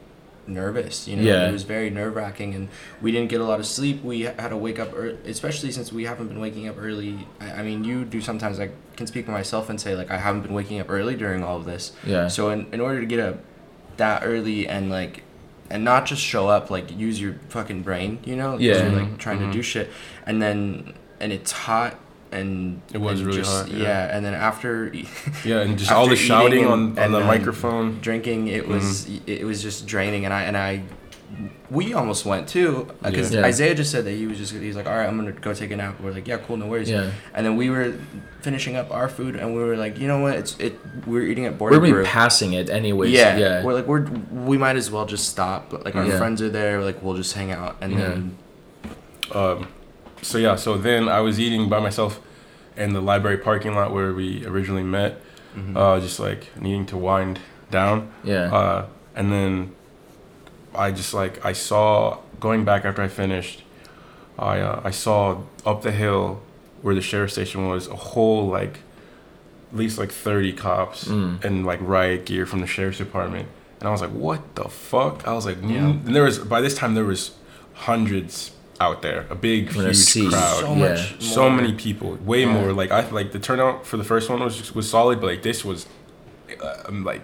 nervous. 0.47 1.07
You 1.07 1.17
know, 1.17 1.23
Yeah. 1.23 1.49
it 1.49 1.53
was 1.53 1.63
very 1.63 1.91
nerve 1.91 2.17
wracking, 2.17 2.55
and 2.55 2.69
we 3.01 3.13
didn't 3.13 3.29
get 3.29 3.41
a 3.41 3.45
lot 3.45 3.61
of 3.61 3.67
sleep. 3.67 4.03
We 4.03 4.23
had 4.23 4.49
to 4.49 4.57
wake 4.57 4.81
up, 4.81 4.91
early, 4.97 5.17
especially 5.27 5.71
since 5.71 5.93
we 5.93 6.05
haven't 6.05 6.27
been 6.29 6.41
waking 6.41 6.69
up 6.69 6.77
early. 6.81 7.27
I, 7.41 7.53
I 7.53 7.63
mean, 7.63 7.85
you 7.85 8.05
do 8.05 8.21
sometimes. 8.21 8.59
I 8.59 8.71
can 8.97 9.07
speak 9.07 9.27
for 9.27 9.33
myself 9.33 9.71
and 9.71 9.81
say 9.81 9.95
like 9.95 10.11
I 10.11 10.19
haven't 10.19 10.43
been 10.43 10.53
waking 10.55 10.81
up 10.81 10.91
early 10.91 11.15
during 11.15 11.45
all 11.45 11.57
of 11.59 11.65
this. 11.65 11.93
Yeah. 12.05 12.27
So 12.29 12.51
in, 12.51 12.67
in 12.73 12.81
order 12.81 12.99
to 13.01 13.07
get 13.07 13.21
up 13.21 13.39
that 13.99 14.23
early 14.25 14.67
and 14.67 14.91
like 14.91 15.23
and 15.73 15.83
not 15.85 16.07
just 16.07 16.23
show 16.23 16.49
up 16.49 16.71
like 16.71 16.87
use 16.97 17.21
your 17.21 17.35
fucking 17.49 17.83
brain, 17.83 18.19
you 18.25 18.37
know 18.37 18.59
Yeah. 18.59 18.83
You're 18.91 19.01
like 19.03 19.19
trying 19.19 19.39
Mhm. 19.41 19.47
to 19.51 19.53
do 19.59 19.63
shit, 19.63 19.91
and 20.27 20.41
then 20.41 20.93
and 21.21 21.33
it's 21.33 21.53
hot 21.53 21.95
and 22.31 22.81
It 22.95 22.99
was 22.99 23.21
and 23.21 23.27
really 23.29 23.39
just- 23.43 23.69
hot, 23.69 23.71
yeah. 23.71 24.15
and 24.17 24.25
then 24.25 24.35
after 24.35 24.93
yeah, 25.45 25.61
and 25.61 25.79
just 25.79 25.91
all 25.93 26.07
the 26.09 26.17
shouting 26.17 26.65
and- 26.65 26.73
on, 26.73 26.81
on 26.93 26.99
and, 26.99 27.15
the 27.15 27.21
um, 27.21 27.27
microphone. 27.27 27.99
drinking, 28.01 28.49
it 28.49 28.67
was 28.69 29.07
Mm-hmm. 29.07 29.31
it 29.31 29.45
was 29.45 29.63
just 29.63 29.87
draining, 29.87 30.25
and 30.27 30.33
I 30.35 30.43
and 30.45 30.57
I. 30.57 30.83
We 31.71 31.95
almost 31.95 32.27
went 32.27 32.49
too, 32.49 32.89
because 33.03 33.33
Yeah. 33.33 33.41
Yeah. 33.41 33.47
Isaiah 33.47 33.75
just 33.75 33.91
said 33.91 34.05
that 34.05 34.13
he 34.13 34.27
was 34.27 34.37
just 34.39 34.53
he 34.53 34.67
was 34.67 34.77
like, 34.77 34.87
all 34.87 34.97
right, 34.97 35.07
I'm 35.09 35.17
gonna 35.17 35.33
go 35.33 35.55
take 35.55 35.71
a 35.71 35.77
nap. 35.77 35.99
We're 36.01 36.13
like, 36.13 36.29
yeah, 36.29 36.37
cool, 36.37 36.57
no 36.59 36.67
worries. 36.67 36.91
Yeah. 36.91 37.11
And 37.35 37.47
then 37.47 37.57
we 37.57 37.71
were 37.71 37.95
finishing 38.43 38.77
up 38.77 38.91
our 38.91 39.09
food, 39.09 39.37
and 39.37 39.55
we 39.55 39.63
were 39.63 39.77
like, 39.77 39.99
you 39.99 40.07
know 40.07 40.21
what? 40.21 40.35
It's 40.35 40.57
it 40.59 40.79
we're 41.07 41.23
eating 41.23 41.47
at 41.47 41.57
Border 41.57 41.77
We're 41.77 41.81
gonna 41.87 41.93
Brew. 41.95 42.03
be 42.03 42.09
passing 42.09 42.53
it 42.53 42.69
anyways. 42.69 43.11
Yeah, 43.13 43.37
Yeah. 43.39 43.65
We're 43.65 43.73
like 43.73 43.87
we're 43.87 44.03
we 44.51 44.59
might 44.59 44.77
as 44.77 44.91
well 44.91 45.07
just 45.07 45.29
stop. 45.31 45.73
Like 45.85 45.97
our 45.97 46.05
Yeah. 46.05 46.19
friends 46.19 46.43
are 46.43 46.51
there. 46.51 46.83
Like 46.83 47.03
we'll 47.03 47.17
just 47.17 47.33
hang 47.35 47.51
out 47.53 47.77
and 47.81 47.93
Yeah. 47.93 47.99
then 47.99 48.37
Um, 49.33 49.69
so 50.21 50.37
yeah, 50.39 50.57
so 50.57 50.77
then 50.77 51.09
I 51.09 51.21
was 51.21 51.41
eating 51.41 51.69
by 51.71 51.79
myself 51.81 52.21
in 52.77 52.93
the 52.93 53.01
library 53.01 53.39
parking 53.39 53.75
lot 53.75 53.93
where 53.95 54.13
we 54.13 54.45
originally 54.47 54.83
met, 54.83 55.21
Mhm. 55.57 55.75
uh, 55.77 56.01
just 56.01 56.21
like 56.21 56.49
needing 56.61 56.85
to 56.87 56.97
wind 56.99 57.39
down. 57.71 58.09
yeah. 58.23 58.53
Uh, 58.55 58.85
and 59.17 59.33
then 59.33 59.73
I 60.75 60.91
just 60.93 61.13
like 61.15 61.45
I 61.45 61.53
saw 61.53 62.19
going 62.41 62.65
back 62.65 62.85
after 62.85 63.03
I 63.03 63.09
finished, 63.09 63.63
I 64.39 64.61
uh, 64.61 64.81
I 64.85 64.91
saw 64.91 65.39
up 65.67 65.83
the 65.83 65.93
hill 65.93 66.41
where 66.83 66.95
the 66.95 67.03
sheriff 67.03 67.33
station 67.33 67.69
was 67.69 67.87
a 67.89 67.95
whole 67.97 68.47
like 68.49 68.79
at 69.73 69.79
least 69.79 69.99
like 69.99 70.11
30 70.13 70.53
cops 70.53 71.05
Mm. 71.09 71.43
and 71.45 71.65
like 71.65 71.79
riot 71.81 72.27
gear 72.27 72.45
from 72.47 72.61
the 72.61 72.67
sheriff's 72.67 72.99
department. 72.99 73.49
And 73.81 73.89
I 73.89 73.93
was 73.93 74.01
like, 74.01 74.11
what 74.11 74.55
the 74.55 74.65
fuck? 74.69 75.27
I 75.27 75.33
was 75.33 75.47
like, 75.47 75.57
Yeah. 75.63 75.79
mm. 75.93 76.07
and 76.07 76.15
there 76.15 76.25
was 76.25 76.39
by 76.39 76.61
this 76.61 76.75
time 76.75 76.95
there 76.95 77.05
was 77.05 77.33
hundreds 77.75 78.53
out 78.81 79.01
there, 79.03 79.27
a 79.31 79.35
big 79.35 79.71
huge 79.71 79.97
sea. 79.97 80.29
crowd. 80.29 80.61
so 80.61 80.75
Yeah. 80.75 80.89
much. 80.89 81.23
so 81.23 81.49
more. 81.49 81.61
many 81.61 81.73
people, 81.73 82.17
way 82.25 82.41
Yeah. 82.41 82.53
more. 82.53 82.73
Like 82.73 82.91
I 82.91 83.09
like 83.11 83.33
the 83.33 83.39
turnout 83.39 83.87
for 83.87 83.97
the 83.97 84.05
first 84.05 84.29
one 84.29 84.41
was 84.41 84.75
was 84.75 84.89
solid, 84.91 85.21
but 85.21 85.27
like 85.29 85.43
this 85.43 85.65
was, 85.65 85.87
uh, 86.63 86.83
um, 86.89 87.05
like, 87.05 87.21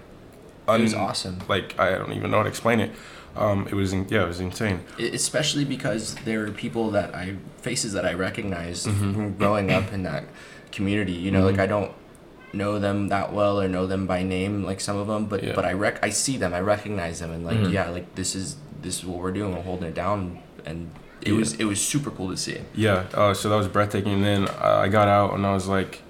It 0.68 0.80
was 0.82 0.94
awesome. 0.94 1.38
Like 1.48 1.78
I 1.78 1.90
don't 1.98 2.12
even 2.12 2.30
know 2.30 2.38
how 2.38 2.42
to 2.44 2.48
explain 2.48 2.80
it. 2.80 2.90
Um, 3.36 3.66
it 3.68 3.74
was 3.74 3.92
in, 3.92 4.06
yeah, 4.08 4.24
it 4.24 4.28
was 4.28 4.40
insane. 4.40 4.80
Especially 4.98 5.64
because 5.64 6.14
there 6.24 6.44
are 6.44 6.50
people 6.50 6.90
that 6.90 7.14
I 7.14 7.34
faces 7.62 7.92
that 7.92 8.04
I 8.04 8.12
recognize 8.14 8.86
Mhm. 8.86 9.14
from 9.14 9.34
growing 9.36 9.70
up 9.70 9.92
in 9.92 10.02
that 10.04 10.24
community. 10.72 11.12
You 11.12 11.30
know, 11.30 11.44
like 11.44 11.56
Mhm. 11.56 11.60
I 11.62 11.66
don't 11.66 11.90
know 12.52 12.78
them 12.78 13.08
that 13.08 13.32
well 13.32 13.60
or 13.60 13.68
know 13.68 13.86
them 13.86 14.06
by 14.06 14.22
name, 14.22 14.64
like 14.64 14.80
some 14.80 14.96
of 14.96 15.06
them, 15.06 15.26
but 15.26 15.42
Yeah. 15.44 15.52
but 15.54 15.64
I 15.64 15.72
rec 15.72 15.98
I 16.02 16.10
see 16.10 16.36
them, 16.36 16.52
I 16.54 16.60
recognize 16.60 17.20
them, 17.20 17.30
and 17.30 17.44
like 17.44 17.58
Mhm. 17.58 17.72
yeah, 17.72 17.90
like 17.90 18.14
this 18.14 18.34
is 18.34 18.56
this 18.82 18.98
is 18.98 19.04
what 19.04 19.18
we're 19.18 19.32
doing, 19.32 19.54
we're 19.54 19.62
holding 19.62 19.88
it 19.88 19.94
down, 19.94 20.38
and 20.64 20.90
it 21.22 21.32
Yeah. 21.32 21.38
was 21.38 21.52
it 21.54 21.64
was 21.64 21.80
super 21.80 22.10
cool 22.10 22.30
to 22.30 22.36
see. 22.36 22.58
Yeah, 22.74 23.04
uh, 23.14 23.34
so 23.34 23.48
that 23.50 23.56
was 23.56 23.68
breathtaking. 23.68 24.14
And 24.14 24.24
then 24.24 24.48
I 24.60 24.88
got 24.88 25.08
out 25.08 25.34
and 25.34 25.44
I 25.46 25.52
was 25.52 25.66
like, 25.68 26.02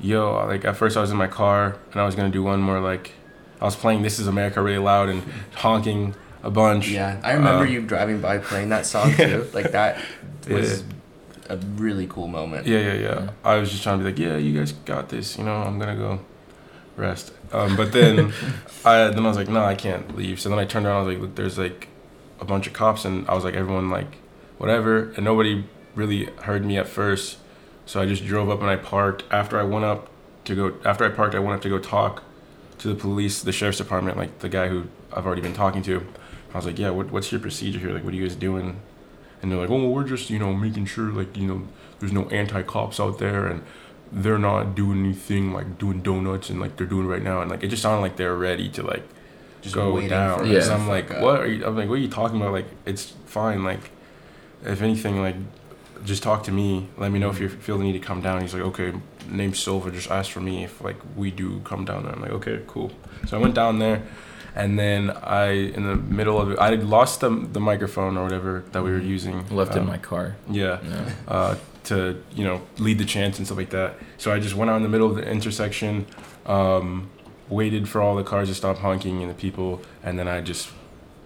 yo, 0.00 0.44
like 0.46 0.64
at 0.64 0.76
first 0.76 0.96
I 0.96 1.00
was 1.00 1.10
in 1.10 1.16
my 1.16 1.26
car 1.26 1.76
and 1.92 2.00
I 2.00 2.06
was 2.06 2.14
gonna 2.14 2.28
do 2.30 2.42
one 2.42 2.60
more 2.60 2.80
like, 2.80 3.12
I 3.60 3.64
was 3.64 3.76
playing 3.76 4.02
"This 4.02 4.18
Is 4.18 4.26
America" 4.26 4.60
really 4.62 4.78
loud 4.78 5.08
and 5.08 5.22
honking 5.54 6.14
a 6.44 6.50
bunch. 6.50 6.88
Yeah, 6.88 7.18
I 7.24 7.32
remember 7.32 7.64
Uh, 7.64 7.68
you 7.68 7.80
driving 7.80 8.20
by 8.20 8.38
playing 8.38 8.68
that 8.68 8.86
song 8.86 9.10
Yeah. 9.18 9.26
too. 9.26 9.46
Like 9.52 9.72
that 9.72 9.98
was 10.48 10.82
Yeah. 11.48 11.54
a 11.54 11.56
really 11.56 12.06
cool 12.06 12.28
moment. 12.28 12.66
Yeah, 12.66 12.78
yeah, 12.78 12.92
yeah. 12.92 13.00
Yeah. 13.00 13.30
I 13.44 13.56
was 13.56 13.70
just 13.70 13.82
trying 13.82 13.98
to 13.98 14.04
be 14.04 14.10
like, 14.10 14.18
yeah, 14.18 14.36
you 14.36 14.56
guys 14.58 14.72
got 14.84 15.08
this. 15.08 15.36
You 15.38 15.44
know, 15.44 15.56
I'm 15.56 15.78
gonna 15.78 15.96
go 15.96 16.20
rest. 16.96 17.32
Um, 17.52 17.76
but 17.76 17.92
then, 17.92 18.32
I 18.84 19.08
then 19.08 19.24
I 19.24 19.28
was 19.28 19.36
like, 19.36 19.48
no, 19.48 19.64
I 19.64 19.74
can't 19.74 20.16
leave. 20.16 20.38
So 20.40 20.48
then 20.50 20.58
I 20.58 20.64
turned 20.64 20.86
around. 20.86 20.96
I 20.96 21.06
was 21.06 21.14
like, 21.14 21.22
look, 21.22 21.34
there's 21.34 21.58
like 21.58 21.88
a 22.40 22.44
bunch 22.44 22.66
of 22.66 22.72
cops, 22.72 23.04
and 23.04 23.26
I 23.28 23.34
was 23.34 23.42
like, 23.44 23.54
everyone 23.54 23.90
like, 23.90 24.18
whatever, 24.58 25.12
and 25.16 25.24
nobody 25.24 25.64
really 25.94 26.26
heard 26.42 26.64
me 26.64 26.76
at 26.76 26.88
first. 26.88 27.38
So 27.86 28.00
I 28.00 28.06
just 28.06 28.24
drove 28.26 28.48
up 28.50 28.60
and 28.60 28.68
I 28.70 28.76
parked. 28.76 29.24
After 29.30 29.58
I 29.58 29.62
went 29.62 29.84
up 29.84 30.08
to 30.46 30.54
go, 30.54 30.74
after 30.84 31.04
I 31.04 31.08
parked, 31.10 31.34
I 31.34 31.38
went 31.38 31.54
up 31.56 31.62
to 31.62 31.68
go 31.68 31.78
talk 31.78 32.22
to 32.78 32.88
the 32.88 32.94
police, 32.94 33.42
the 33.42 33.52
sheriff's 33.52 33.78
department, 33.78 34.16
like 34.18 34.38
the 34.40 34.48
guy 34.48 34.68
who 34.68 34.84
I've 35.12 35.24
already 35.26 35.42
been 35.42 35.54
talking 35.54 35.82
to. 35.84 36.04
I 36.54 36.56
was 36.56 36.66
like, 36.66 36.78
yeah, 36.78 36.90
what, 36.90 37.10
what's 37.10 37.30
your 37.32 37.40
procedure 37.40 37.80
here? 37.80 37.90
Like, 37.90 38.04
what 38.04 38.14
are 38.14 38.16
you 38.16 38.26
guys 38.26 38.36
doing? 38.36 38.80
And 39.42 39.50
they're 39.50 39.58
like, 39.58 39.68
oh, 39.68 39.76
well, 39.76 39.90
we're 39.90 40.04
just, 40.04 40.30
you 40.30 40.38
know, 40.38 40.54
making 40.54 40.86
sure, 40.86 41.10
like, 41.10 41.36
you 41.36 41.46
know, 41.46 41.68
there's 41.98 42.12
no 42.12 42.28
anti-cops 42.30 42.98
out 43.00 43.18
there 43.18 43.46
and 43.46 43.62
they're 44.12 44.38
not 44.38 44.74
doing 44.74 45.04
anything 45.04 45.52
like 45.52 45.78
doing 45.78 46.00
donuts 46.00 46.48
and 46.48 46.60
like 46.60 46.76
they're 46.76 46.86
doing 46.86 47.06
right 47.06 47.22
now. 47.22 47.42
And 47.42 47.50
like, 47.50 47.62
it 47.64 47.68
just 47.68 47.82
sounded 47.82 48.00
like 48.00 48.16
they're 48.16 48.36
ready 48.36 48.68
to 48.70 48.82
like 48.82 49.02
Just 49.62 49.74
go 49.74 50.00
down. 50.06 50.46
Yeah. 50.46 50.62
And 50.62 50.72
I'm 50.72 50.88
like, 50.88 51.10
up. 51.10 51.22
what 51.22 51.40
are 51.40 51.46
you, 51.48 51.66
I'm 51.66 51.76
like, 51.76 51.88
what 51.88 51.96
are 51.96 52.02
you 52.02 52.08
talking 52.08 52.36
about? 52.36 52.52
Like, 52.52 52.66
it's 52.86 53.14
fine. 53.26 53.64
Like, 53.64 53.90
if 54.62 54.80
anything, 54.80 55.20
like, 55.20 55.36
just 56.04 56.22
talk 56.22 56.44
to 56.44 56.52
me. 56.52 56.88
Let 56.98 57.10
me 57.10 57.18
know 57.18 57.30
if 57.30 57.40
you 57.40 57.48
feel 57.48 57.78
the 57.78 57.84
need 57.84 57.92
to 57.92 57.98
come 57.98 58.20
down. 58.20 58.42
He's 58.42 58.52
like, 58.52 58.62
okay, 58.62 58.92
name 59.28 59.54
Silva. 59.54 59.90
Just 59.90 60.10
ask 60.10 60.30
for 60.30 60.40
me 60.40 60.64
if 60.64 60.82
like 60.82 60.96
we 61.16 61.30
do 61.30 61.60
come 61.64 61.84
down 61.84 62.02
there. 62.04 62.12
I'm 62.12 62.20
like, 62.20 62.32
okay, 62.32 62.60
cool. 62.66 62.92
So 63.26 63.38
I 63.38 63.40
went 63.40 63.54
down 63.54 63.78
there, 63.78 64.02
and 64.54 64.78
then 64.78 65.10
I, 65.10 65.46
in 65.76 65.82
the 65.84 65.96
middle 65.96 66.40
of 66.40 66.50
it, 66.52 66.58
I 66.58 66.70
lost 66.76 67.20
the 67.20 67.30
the 67.30 67.60
microphone 67.60 68.16
or 68.16 68.22
whatever 68.24 68.64
that 68.72 68.82
we 68.82 68.90
were 68.90 68.98
using. 69.16 69.46
Left 69.50 69.72
in 69.74 69.80
Um, 69.82 69.86
my 69.86 69.98
car. 69.98 70.36
Yeah. 70.50 70.78
Yeah. 70.82 71.10
Uh, 71.28 71.54
to 71.84 72.16
you 72.34 72.44
know 72.44 72.62
lead 72.78 72.98
the 72.98 73.04
chants 73.04 73.38
and 73.38 73.46
stuff 73.46 73.58
like 73.58 73.70
that. 73.70 73.94
So 74.18 74.32
I 74.32 74.38
just 74.38 74.54
went 74.54 74.70
out 74.70 74.76
in 74.76 74.82
the 74.82 74.88
middle 74.88 75.08
of 75.10 75.16
the 75.16 75.26
intersection, 75.30 76.06
um, 76.46 77.10
waited 77.48 77.88
for 77.88 78.00
all 78.00 78.16
the 78.16 78.24
cars 78.24 78.48
to 78.48 78.54
stop 78.54 78.78
honking 78.78 79.20
and 79.22 79.30
the 79.30 79.34
people, 79.34 79.82
and 80.02 80.18
then 80.18 80.26
I 80.28 80.40
just 80.40 80.70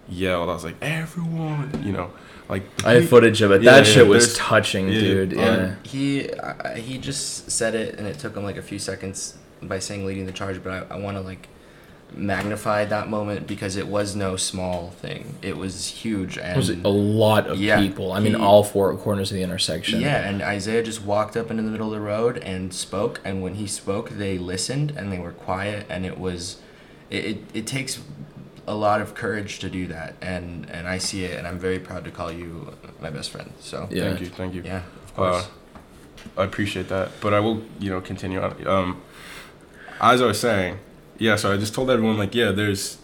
yelled. 0.09 0.49
I 0.49 0.53
was 0.53 0.63
like, 0.65 0.75
"Everyone!" 0.81 1.81
You 1.83 1.93
know, 1.93 2.11
like 2.49 2.63
I 2.85 2.93
have 2.95 3.07
footage 3.09 3.41
of 3.41 3.51
it. 3.51 3.61
Yeah, 3.61 3.71
that 3.71 3.87
yeah, 3.87 3.93
shit 3.93 4.07
was 4.07 4.25
there's- 4.25 4.37
touching, 4.49 4.87
yeah. 4.89 4.99
dude. 4.99 5.33
Um, 5.33 5.39
Yeah. 5.39 5.75
He 5.83 6.33
I, 6.33 6.77
he 6.79 6.97
just 6.97 7.49
said 7.51 7.73
it, 7.75 7.97
and 7.97 8.05
it 8.07 8.19
took 8.19 8.35
him 8.35 8.43
like 8.43 8.57
a 8.57 8.61
few 8.61 8.79
seconds 8.79 9.37
by 9.61 9.79
saying 9.79 10.05
leading 10.05 10.25
the 10.25 10.31
charge. 10.33 10.61
But 10.63 10.71
I, 10.91 10.95
I 10.95 10.99
want 10.99 11.15
to 11.17 11.21
like 11.21 11.47
magnify 12.15 12.85
that 12.85 13.07
moment 13.07 13.47
because 13.47 13.75
it 13.75 13.87
was 13.87 14.15
no 14.15 14.35
small 14.35 14.89
thing. 14.89 15.35
It 15.41 15.57
was 15.57 15.87
huge, 15.87 16.37
It 16.37 16.43
and 16.43 16.57
was 16.57 16.69
a 16.69 16.87
lot 16.87 17.47
of 17.47 17.59
Yeah, 17.59 17.79
people. 17.79 18.11
I 18.11 18.19
mean, 18.19 18.33
he- 18.35 18.41
all 18.41 18.63
four 18.63 18.95
corners 18.97 19.31
of 19.31 19.35
the 19.37 19.43
intersection. 19.43 20.01
yeah. 20.01 20.27
And 20.27 20.41
Isaiah 20.41 20.83
just 20.83 21.03
walked 21.03 21.37
up 21.37 21.49
into 21.51 21.63
the 21.63 21.69
middle 21.69 21.87
of 21.87 21.93
the 21.93 21.99
road 22.01 22.37
and 22.39 22.73
spoke. 22.73 23.19
And 23.23 23.41
when 23.41 23.55
he 23.55 23.67
spoke, 23.67 24.09
they 24.11 24.37
listened 24.37 24.91
and 24.97 25.11
they 25.11 25.19
were 25.19 25.31
quiet. 25.31 25.85
And 25.89 26.05
it 26.05 26.19
was, 26.19 26.57
it 27.09 27.25
it, 27.25 27.37
it 27.53 27.67
takes 27.67 27.99
a 28.67 28.75
lot 28.75 29.01
of 29.01 29.13
courage 29.15 29.59
to 29.59 29.69
do 29.69 29.87
that. 29.87 30.15
And 30.21 30.67
and 30.71 30.87
I 30.87 30.97
see 30.97 31.23
it, 31.25 31.37
and 31.37 31.47
I'm 31.47 31.59
very 31.59 31.79
proud 31.79 32.03
to 32.05 32.11
call 32.11 32.31
you 32.31 32.73
my 33.01 33.09
best 33.09 33.29
friend. 33.31 33.51
So 33.59 33.87
Yeah. 33.91 34.03
thank 34.03 34.19
you, 34.21 34.27
thank 34.27 34.53
you. 34.55 34.61
yeah, 34.65 34.81
of 35.05 35.15
course. 35.15 35.45
Uh, 35.45 36.41
I 36.41 36.43
appreciate 36.43 36.89
that, 36.89 37.11
but 37.21 37.33
I 37.33 37.39
will, 37.39 37.61
you 37.79 37.89
know, 37.89 38.01
continue 38.01 38.41
on. 38.41 38.67
Um, 38.67 39.01
as 40.01 40.21
I 40.21 40.25
was 40.25 40.39
saying, 40.39 40.79
yeah. 41.19 41.35
So 41.35 41.53
I 41.53 41.57
just 41.57 41.73
told 41.73 41.89
everyone, 41.89 42.17
like, 42.17 42.33
yeah, 42.33 42.51
there's 42.51 42.97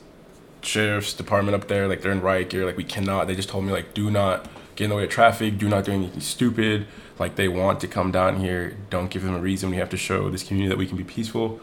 sheriff's 0.62 1.14
department 1.14 1.56
up 1.56 1.68
there, 1.68 1.88
like 1.88 2.02
they're 2.02 2.12
in 2.12 2.22
riot 2.22 2.50
gear, 2.50 2.66
like 2.66 2.78
we 2.78 2.84
cannot. 2.84 3.28
They 3.28 3.36
just 3.36 3.50
told 3.50 3.66
me, 3.66 3.72
like, 3.72 3.94
do 3.94 4.10
not 4.10 4.50
get 4.76 4.86
in 4.86 4.90
the 4.90 4.96
way 4.96 5.04
of 5.04 5.10
traffic, 5.10 5.58
do 5.58 5.70
not 5.70 5.86
do 5.86 5.92
anything 5.92 6.22
stupid. 6.22 6.88
Like 7.18 7.36
they 7.36 7.48
want 7.48 7.80
to 7.82 7.88
come 7.88 8.12
down 8.12 8.40
here, 8.40 8.76
don't 8.90 9.10
give 9.10 9.24
them 9.24 9.36
a 9.36 9.40
reason. 9.40 9.70
We 9.70 9.78
have 9.78 9.90
to 9.90 9.98
show 9.98 10.30
this 10.30 10.44
community 10.44 10.70
that 10.70 10.78
we 10.78 10.86
can 10.86 10.98
be 10.98 11.04
peaceful. 11.04 11.62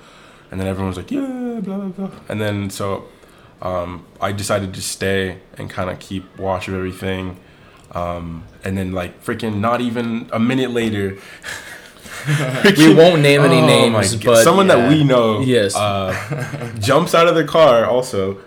And 0.51 0.61
then 0.61 0.67
everyone's 0.67 0.97
like, 0.97 1.11
yeah, 1.11 1.61
blah 1.63 1.79
blah 1.79 1.89
blah. 1.89 2.11
And 2.29 2.41
then 2.41 2.71
so 2.71 3.05
um, 3.61 4.07
I 4.21 4.33
decided 4.33 4.75
to 4.75 4.83
stay 4.83 5.39
and 5.59 5.69
kind 5.69 5.91
of 5.91 5.99
keep 5.99 6.39
watch 6.39 6.69
of 6.69 6.75
everything. 6.75 7.39
Um, 7.93 8.45
and 8.65 8.79
then 8.79 8.93
like 8.93 9.23
freaking 9.23 9.59
not 9.61 9.83
even 9.83 10.31
a 10.33 10.39
minute 10.39 10.71
later, 10.71 11.19
We 12.79 12.95
won't 12.95 13.23
name 13.23 13.43
any 13.43 13.61
Oh 13.61 13.67
names, 13.67 14.17
but 14.17 14.45
someone 14.45 14.67
that 14.69 14.89
we 14.89 15.05
know, 15.05 15.41
Yes. 15.41 15.75
uh, 15.77 16.73
jumps 16.79 17.15
out 17.15 17.27
of 17.29 17.35
the 17.35 17.45
car. 17.45 17.85
Also, 17.87 18.39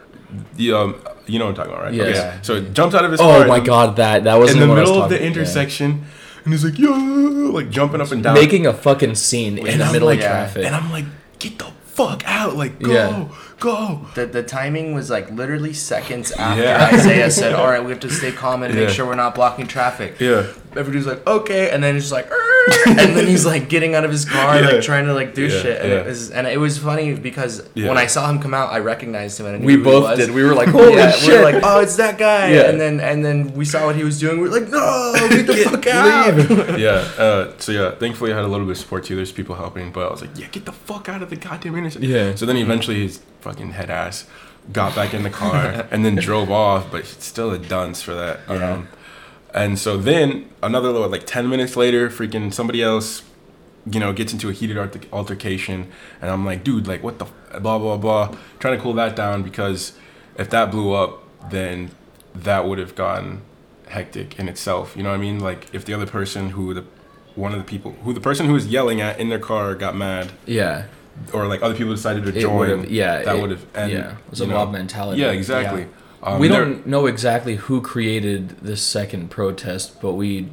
the 0.56 0.74
um, 0.74 0.96
you 1.26 1.40
know 1.40 1.46
what 1.46 1.52
I'm 1.52 1.56
talking 1.56 1.72
about, 1.74 1.84
right? 1.86 1.94
Yes. 1.94 2.16
Yeah. 2.18 2.42
So 2.42 2.56
it 2.56 2.74
jumps 2.74 2.96
out 2.96 3.04
of 3.06 3.12
his 3.12 3.20
car. 3.20 3.44
oh 3.44 3.48
my 3.48 3.58
in- 3.58 3.64
god, 3.64 3.96
that 3.98 4.24
that 4.26 4.36
was 4.36 4.52
In 4.54 4.60
the 4.60 4.68
one 4.68 4.78
I 4.78 4.82
was 4.82 4.90
middle 4.90 5.04
of 5.04 5.10
the 5.10 5.16
talking- 5.18 5.32
yeah. 5.32 5.40
intersection, 5.40 6.06
and 6.44 6.54
he's 6.54 6.64
like, 6.64 6.78
yo, 6.80 6.92
like 6.92 7.70
jumping 7.70 8.02
up 8.02 8.12
and 8.12 8.24
down, 8.24 8.34
making 8.36 8.66
a 8.68 8.74
fucking 8.74 9.16
scene 9.16 9.58
in 9.58 9.68
And 9.68 9.82
the 9.82 9.86
I'm 9.86 9.92
middle 9.94 10.08
like- 10.08 10.20
of 10.20 10.24
yeah, 10.24 10.30
traffic. 10.30 10.66
and 10.66 10.76
I'm 10.76 10.92
like, 10.92 11.06
get 11.40 11.58
the 11.60 11.66
fuck 11.86 12.24
out, 12.28 12.56
like 12.58 12.80
go, 12.82 12.92
Yeah. 12.92 13.28
go. 13.60 14.06
The, 14.16 14.26
the 14.26 14.44
timing 14.44 14.94
was 14.94 15.10
like 15.10 15.32
literally 15.32 15.72
seconds 15.74 16.32
after 16.34 16.62
Yeah. 16.64 16.90
Isaiah 16.94 17.32
said, 17.32 17.54
"All 17.54 17.68
right, 17.68 17.84
we 17.84 17.90
have 17.92 18.02
to 18.02 18.10
stay 18.10 18.32
calm 18.34 18.64
and 18.64 18.76
make 18.76 18.90
sure 18.90 19.06
we're 19.06 19.16
not 19.16 19.34
blocking 19.34 19.66
traffic." 19.68 20.20
Yeah, 20.20 20.48
Everybody's 20.76 21.08
like, 21.08 21.26
"Okay," 21.26 21.70
and 21.72 21.82
then 21.82 21.96
it's 21.96 22.06
just 22.06 22.12
like, 22.14 22.30
"Er," 22.30 22.55
and 22.88 23.16
then 23.16 23.28
he's 23.34 23.46
like 23.46 23.70
getting 23.70 23.96
out 23.96 24.04
of 24.06 24.12
his 24.12 24.26
car, 24.26 24.60
Yeah. 24.60 24.68
like 24.70 24.82
trying 24.82 25.06
to 25.06 25.14
like 25.14 25.34
do 25.34 25.44
Yeah, 25.48 25.62
shit, 25.62 25.82
and 25.82 25.90
yeah. 25.92 26.00
it 26.00 26.06
was 26.06 26.32
and 26.32 26.48
it 26.48 26.60
was 26.60 26.78
funny 26.78 27.14
because 27.14 27.68
Yeah. 27.76 27.90
when 27.90 27.98
I 27.98 28.08
saw 28.08 28.30
him 28.30 28.40
come 28.40 28.54
out, 28.54 28.72
I 28.72 28.80
recognized 28.80 29.40
him 29.40 29.46
and 29.48 29.56
I 29.56 29.60
knew 29.60 29.66
we 29.68 29.74
who 29.74 29.80
he 29.80 29.84
both 29.84 30.04
was. 30.04 30.20
did. 30.20 30.32
We 30.32 30.44
were 30.44 30.54
like, 30.56 30.70
holy 30.80 30.96
yeah, 30.96 31.12
shit! 31.12 31.30
we 31.30 31.38
were 31.38 31.44
like, 31.44 31.64
"Oh, 31.64 31.80
it's 31.82 31.96
that 31.98 32.18
guy," 32.18 32.52
Yeah. 32.54 32.70
and 32.70 32.80
then 32.82 33.00
and 33.00 33.24
then 33.24 33.54
we 33.54 33.66
saw 33.66 33.86
what 33.86 33.96
he 33.96 34.04
was 34.04 34.20
doing. 34.20 34.38
We 34.42 34.50
were 34.50 34.60
like, 34.60 34.70
"No, 34.70 35.14
get 35.30 35.48
the 35.48 35.56
fuck 35.58 35.88
out!" 35.88 36.80
yeah. 36.80 37.08
Uh, 37.18 37.52
so 37.58 37.72
yeah, 37.72 37.92
thankfully 37.92 38.32
I 38.34 38.36
had 38.36 38.46
a 38.46 38.48
little 38.48 38.66
bit 38.66 38.72
of 38.74 38.78
support 38.78 39.04
too. 39.06 39.16
There's 39.16 39.32
people 39.32 39.56
helping, 39.56 39.92
but 39.92 40.08
I 40.08 40.12
was 40.12 40.22
like, 40.22 40.38
yeah, 40.38 40.48
get 40.48 40.66
the 40.66 40.72
fuck 40.72 41.10
out 41.10 41.22
of 41.22 41.30
the 41.30 41.36
goddamn 41.36 41.76
intersection. 41.76 42.10
Yeah. 42.10 42.36
So 42.36 42.46
then 42.46 42.58
eventually 42.58 43.02
his 43.04 43.20
fucking 43.42 43.72
head 43.72 43.90
ass 43.90 44.26
got 44.74 44.96
back 44.96 45.14
in 45.14 45.22
the 45.22 45.30
car 45.30 45.86
and 45.92 46.04
then 46.04 46.16
drove 46.16 46.50
off, 46.50 46.90
but 46.90 47.02
it's 47.02 47.24
still 47.24 47.52
a 47.52 47.60
dunce 47.60 48.02
for 48.02 48.16
that. 48.16 48.40
Yeah. 48.50 48.72
Um, 48.74 48.88
and 49.56 49.80
so 49.80 49.98
then 49.98 50.48
another 50.62 50.92
little 50.92 51.10
like 51.10 51.26
ten 51.26 51.50
minutes 51.50 51.76
later, 51.76 52.10
freaking 52.10 52.54
somebody 52.54 52.84
else, 52.84 53.24
you 53.90 54.00
know, 54.00 54.14
gets 54.14 54.34
into 54.34 54.50
a 54.50 54.54
heated 54.54 54.78
altercation, 55.12 55.92
and 56.22 56.30
I'm 56.30 56.46
like, 56.46 56.64
dude, 56.64 56.88
like 56.88 57.02
what 57.02 57.18
the 57.20 57.26
f- 57.26 57.62
blah 57.64 57.80
blah 57.80 57.98
blah, 57.98 58.36
trying 58.60 58.76
to 58.78 58.84
cool 58.84 58.94
that 58.94 59.16
down 59.16 59.42
because 59.42 59.94
if 60.38 60.50
that 60.52 60.70
blew 60.72 60.94
up, 60.94 61.24
then 61.50 61.90
that 62.36 62.68
would 62.68 62.78
have 62.80 62.94
gotten 62.96 63.42
hectic 63.88 64.38
in 64.38 64.50
itself. 64.50 64.94
You 64.98 65.04
know 65.04 65.10
what 65.10 65.16
I 65.16 65.22
mean? 65.22 65.40
Like 65.40 65.74
if 65.74 65.86
the 65.86 65.94
other 65.94 66.06
person 66.08 66.50
who 66.52 66.74
the 66.74 66.84
one 67.36 67.52
of 67.54 67.58
the 67.58 67.66
people 67.66 67.92
who 68.04 68.14
the 68.14 68.22
person 68.22 68.46
who 68.48 68.54
was 68.54 68.68
yelling 68.68 69.00
at 69.02 69.20
in 69.20 69.30
their 69.30 69.40
car 69.40 69.76
got 69.76 69.96
mad 69.96 70.32
yeah, 70.46 70.86
or 71.34 71.48
like 71.48 71.62
other 71.62 71.76
people 71.76 71.94
decided 71.94 72.24
to 72.24 72.30
It 72.38 72.42
join 72.42 72.88
yeah, 72.90 73.24
that 73.24 73.40
would 73.42 73.52
have 73.52 73.66
yeah. 73.76 74.12
It 74.12 74.30
was 74.30 74.42
a 74.42 74.48
mob 74.48 74.72
mentality. 74.72 75.22
yeah 75.22 75.32
exactly 75.32 75.88
Um, 76.26 76.40
we 76.40 76.48
don't 76.48 76.88
know 76.88 77.06
exactly 77.06 77.56
who 77.56 77.82
created 77.82 78.50
this 78.62 78.82
second 78.82 79.30
protest, 79.30 80.02
but 80.02 80.14
we. 80.14 80.50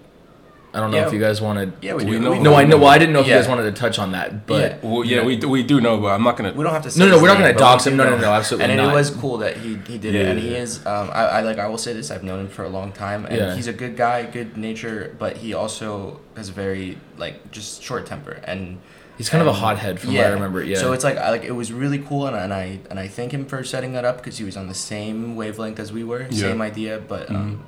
I 0.74 0.80
don't 0.80 0.90
know 0.90 0.96
Yeah. 0.96 1.06
if 1.06 1.12
you 1.12 1.20
guys 1.20 1.38
wanted. 1.42 1.74
Yeah, 1.82 1.92
we 1.94 2.04
We 2.06 2.10
do. 2.12 2.18
know- 2.18 2.30
We 2.30 2.38
No, 2.38 2.54
I 2.54 2.64
know. 2.64 2.78
Well, 2.78 2.88
I 2.88 2.96
didn't 2.96 3.12
know 3.12 3.20
if 3.20 3.26
you 3.26 3.34
guys 3.34 3.46
wanted 3.46 3.64
to 3.64 3.72
touch 3.72 3.98
on 3.98 4.12
that, 4.12 4.46
but 4.46 4.78
well 4.82 5.04
yeah 5.04 5.22
we, 5.22 5.36
do- 5.36 5.50
we 5.50 5.62
do 5.62 5.82
know 5.82 5.98
but 5.98 6.06
i'm 6.08 6.22
not 6.22 6.38
gonna 6.38 6.52
We 6.54 6.64
don't 6.64 6.72
have 6.72 6.82
to. 6.84 6.90
Say 6.90 6.98
No, 7.00 7.10
no, 7.10 7.20
we're 7.20 7.28
not 7.28 7.36
gonna 7.36 7.52
but 7.52 7.58
dox 7.58 7.86
him. 7.86 7.94
No, 7.98 8.04
no, 8.08 8.16
no, 8.16 8.32
absolutely 8.32 8.70
And 8.72 8.78
not. 8.82 8.90
it 8.90 8.96
was 8.96 9.10
cool 9.10 9.36
that 9.44 9.58
he 9.58 9.76
he 9.86 9.98
did 9.98 10.14
it, 10.14 10.24
and 10.26 10.38
he 10.38 10.54
is. 10.54 10.78
Um, 10.86 11.10
I, 11.12 11.24
I 11.24 11.40
like. 11.42 11.58
I 11.58 11.68
will 11.68 11.76
say 11.76 11.92
this. 11.92 12.10
I've 12.10 12.24
known 12.24 12.40
him 12.40 12.48
for 12.48 12.64
a 12.64 12.70
long 12.70 12.90
time, 12.92 13.26
and 13.26 13.36
Yeah. 13.36 13.54
he's 13.54 13.66
a 13.68 13.72
good 13.74 13.98
guy, 13.98 14.22
good 14.24 14.56
nature, 14.56 15.14
but 15.18 15.36
he 15.38 15.52
also 15.52 16.20
has 16.38 16.48
a 16.48 16.52
very 16.52 16.96
like 17.18 17.50
just 17.50 17.82
short 17.82 18.06
temper, 18.06 18.40
and 18.44 18.78
he's 19.18 19.28
kind 19.28 19.40
of 19.40 19.46
a 19.46 19.50
and- 19.50 19.58
hothead 19.58 20.00
from 20.00 20.14
what 20.14 20.24
I 20.26 20.28
remember. 20.30 20.62
Yeah. 20.64 20.78
So 20.78 20.92
it's 20.92 21.04
like 21.04 21.16
I 21.18 21.30
like 21.30 21.44
it 21.44 21.52
was 21.52 21.72
really 21.72 21.98
cool, 21.98 22.26
and, 22.26 22.36
I- 22.36 22.42
and 22.44 22.52
I 22.54 22.78
and 22.90 22.98
I 22.98 23.08
thank 23.08 23.32
him 23.32 23.44
for 23.46 23.62
setting 23.64 23.92
that 23.94 24.04
up 24.04 24.16
because 24.18 24.38
he 24.38 24.44
was 24.44 24.56
on 24.56 24.68
the 24.68 24.74
same 24.74 25.36
wavelength 25.36 25.78
as 25.80 25.92
we 25.92 26.04
were, 26.04 26.26
Yeah. 26.30 26.48
same 26.48 26.62
idea, 26.62 27.00
but 27.06 27.30
um, 27.30 27.64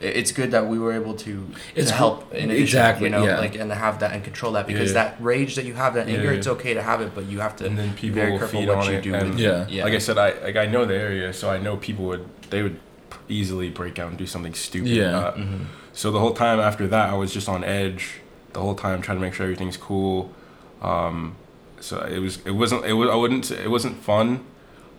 it- 0.00 0.16
it's 0.16 0.32
good 0.32 0.50
that 0.52 0.66
we 0.68 0.78
were 0.78 0.92
able 0.92 1.14
to, 1.14 1.48
It's 1.74 1.88
to 1.90 1.94
help 1.96 2.32
in 2.32 2.50
addition, 2.50 2.62
exactly, 2.62 3.04
you 3.06 3.10
know, 3.10 3.24
yeah. 3.24 3.38
like 3.40 3.56
and 3.56 3.68
to 3.70 3.74
have 3.74 3.98
that 4.00 4.12
and 4.12 4.22
control 4.22 4.52
that 4.52 4.66
because 4.66 4.90
Yeah. 4.90 5.02
that 5.04 5.16
rage 5.20 5.56
that 5.56 5.64
you 5.64 5.74
have, 5.74 5.94
that 5.94 6.08
anger, 6.08 6.24
yeah. 6.32 6.38
it's 6.38 6.46
okay 6.46 6.74
to 6.74 6.82
have 6.82 7.00
it, 7.00 7.14
but 7.14 7.24
you 7.26 7.40
have 7.40 7.56
to 7.56 7.66
And 7.66 7.76
then 7.76 7.90
be 7.90 7.94
people 8.02 8.14
very 8.20 8.30
will 8.32 8.38
careful 8.38 8.60
feed 8.60 8.68
what 8.68 8.78
on 8.78 8.86
you 8.92 8.98
it, 8.98 9.02
do 9.02 9.14
and- 9.14 9.30
with 9.30 9.38
Yeah. 9.40 9.66
yeah. 9.68 9.84
Like 9.84 9.94
I 9.94 9.98
said, 9.98 10.16
I 10.18 10.34
like 10.42 10.56
I 10.56 10.66
know 10.66 10.84
the 10.84 10.94
area, 10.94 11.32
so 11.32 11.50
I 11.50 11.58
know 11.58 11.76
people 11.76 12.04
would 12.06 12.24
they 12.50 12.62
would 12.62 12.78
easily 13.28 13.68
break 13.68 13.98
out 13.98 14.08
and 14.08 14.16
do 14.16 14.26
something 14.26 14.54
stupid. 14.54 14.88
Yeah. 14.88 15.18
Uh, 15.18 15.32
Mhm. 15.36 15.64
So 15.92 16.10
the 16.10 16.20
whole 16.20 16.32
time 16.32 16.60
after 16.60 16.86
that, 16.86 17.10
I 17.10 17.14
was 17.14 17.32
just 17.34 17.48
on 17.48 17.62
edge. 17.64 18.20
The 18.52 18.60
whole 18.60 18.74
time 18.74 19.02
trying 19.02 19.18
to 19.18 19.20
make 19.20 19.34
sure 19.34 19.44
everything's 19.44 19.76
cool. 19.76 20.30
Um, 20.82 21.36
so 21.80 22.00
it 22.00 22.18
was 22.18 22.44
it 22.44 22.52
wasn't 22.52 22.84
it 22.84 22.94
was 22.94 23.08
I 23.08 23.14
wouldn't 23.14 23.50
it 23.50 23.70
wasn't 23.70 23.96
fun, 24.02 24.44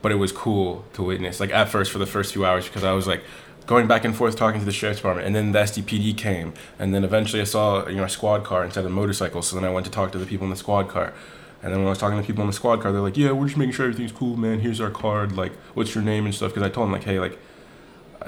but 0.01 0.11
it 0.11 0.15
was 0.15 0.31
cool 0.31 0.85
to 0.93 1.03
witness. 1.03 1.39
Like 1.39 1.51
at 1.51 1.69
first 1.69 1.91
for 1.91 1.99
the 1.99 2.05
first 2.05 2.33
few 2.33 2.45
hours 2.45 2.65
because 2.65 2.83
I 2.83 2.93
was 2.93 3.07
like 3.07 3.23
going 3.65 3.87
back 3.87 4.03
and 4.03 4.15
forth 4.15 4.35
talking 4.35 4.59
to 4.59 4.65
the 4.65 4.71
sheriff's 4.71 4.99
department, 4.99 5.27
and 5.27 5.35
then 5.35 5.51
the 5.51 5.59
SDPD 5.59 6.17
came, 6.17 6.53
and 6.79 6.93
then 6.93 7.03
eventually 7.03 7.41
I 7.41 7.45
saw 7.45 7.87
you 7.87 7.97
know 7.97 8.05
a 8.05 8.09
squad 8.09 8.43
car 8.43 8.63
instead 8.63 8.85
of 8.85 8.91
motorcycles. 8.91 9.47
So 9.47 9.55
then 9.55 9.65
I 9.65 9.69
went 9.71 9.85
to 9.85 9.91
talk 9.91 10.11
to 10.13 10.17
the 10.17 10.25
people 10.25 10.45
in 10.45 10.51
the 10.51 10.57
squad 10.57 10.89
car. 10.89 11.13
And 11.61 11.73
then 11.73 11.79
when 11.79 11.87
I 11.87 11.89
was 11.89 11.97
talking 11.97 12.17
to 12.17 12.25
people 12.25 12.41
in 12.41 12.47
the 12.47 12.53
squad 12.53 12.81
car, 12.81 12.93
they're 12.93 13.01
like, 13.01 13.17
"Yeah, 13.17 13.31
we're 13.31 13.47
just 13.47 13.57
making 13.57 13.73
sure 13.73 13.85
everything's 13.85 14.13
cool, 14.13 14.37
man. 14.37 14.61
Here's 14.61 14.79
our 14.79 14.89
card. 14.89 15.35
Like, 15.35 15.51
what's 15.73 15.93
your 15.93 16.03
name 16.03 16.25
and 16.25 16.33
stuff?" 16.33 16.51
Because 16.53 16.63
I 16.63 16.69
told 16.69 16.85
them 16.85 16.93
like, 16.93 17.03
"Hey, 17.03 17.19
like, 17.19 17.37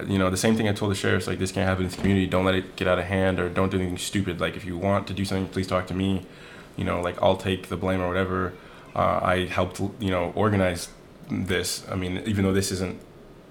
you 0.05 0.17
know, 0.17 0.29
the 0.29 0.37
same 0.37 0.55
thing 0.55 0.67
I 0.67 0.73
told 0.73 0.91
the 0.91 0.95
sheriffs, 0.95 1.27
like, 1.27 1.39
this 1.39 1.51
can't 1.51 1.67
happen 1.67 1.85
in 1.85 1.89
this 1.89 1.99
community. 1.99 2.27
Don't 2.27 2.45
let 2.45 2.55
it 2.55 2.75
get 2.75 2.87
out 2.87 2.99
of 2.99 3.05
hand 3.05 3.39
or 3.39 3.49
don't 3.49 3.71
do 3.71 3.77
anything 3.77 3.97
stupid. 3.97 4.39
Like, 4.39 4.55
if 4.55 4.65
you 4.65 4.77
want 4.77 5.07
to 5.07 5.13
do 5.13 5.25
something, 5.25 5.47
please 5.47 5.67
talk 5.67 5.87
to 5.87 5.93
me. 5.93 6.25
You 6.77 6.85
know, 6.85 7.01
like, 7.01 7.21
I'll 7.21 7.37
take 7.37 7.67
the 7.69 7.77
blame 7.77 8.01
or 8.01 8.07
whatever. 8.07 8.53
Uh, 8.95 9.19
I 9.21 9.45
helped, 9.45 9.79
you 9.99 10.09
know, 10.11 10.31
organize 10.35 10.89
this. 11.29 11.85
I 11.89 11.95
mean, 11.95 12.21
even 12.25 12.43
though 12.43 12.53
this 12.53 12.71
isn't, 12.71 12.99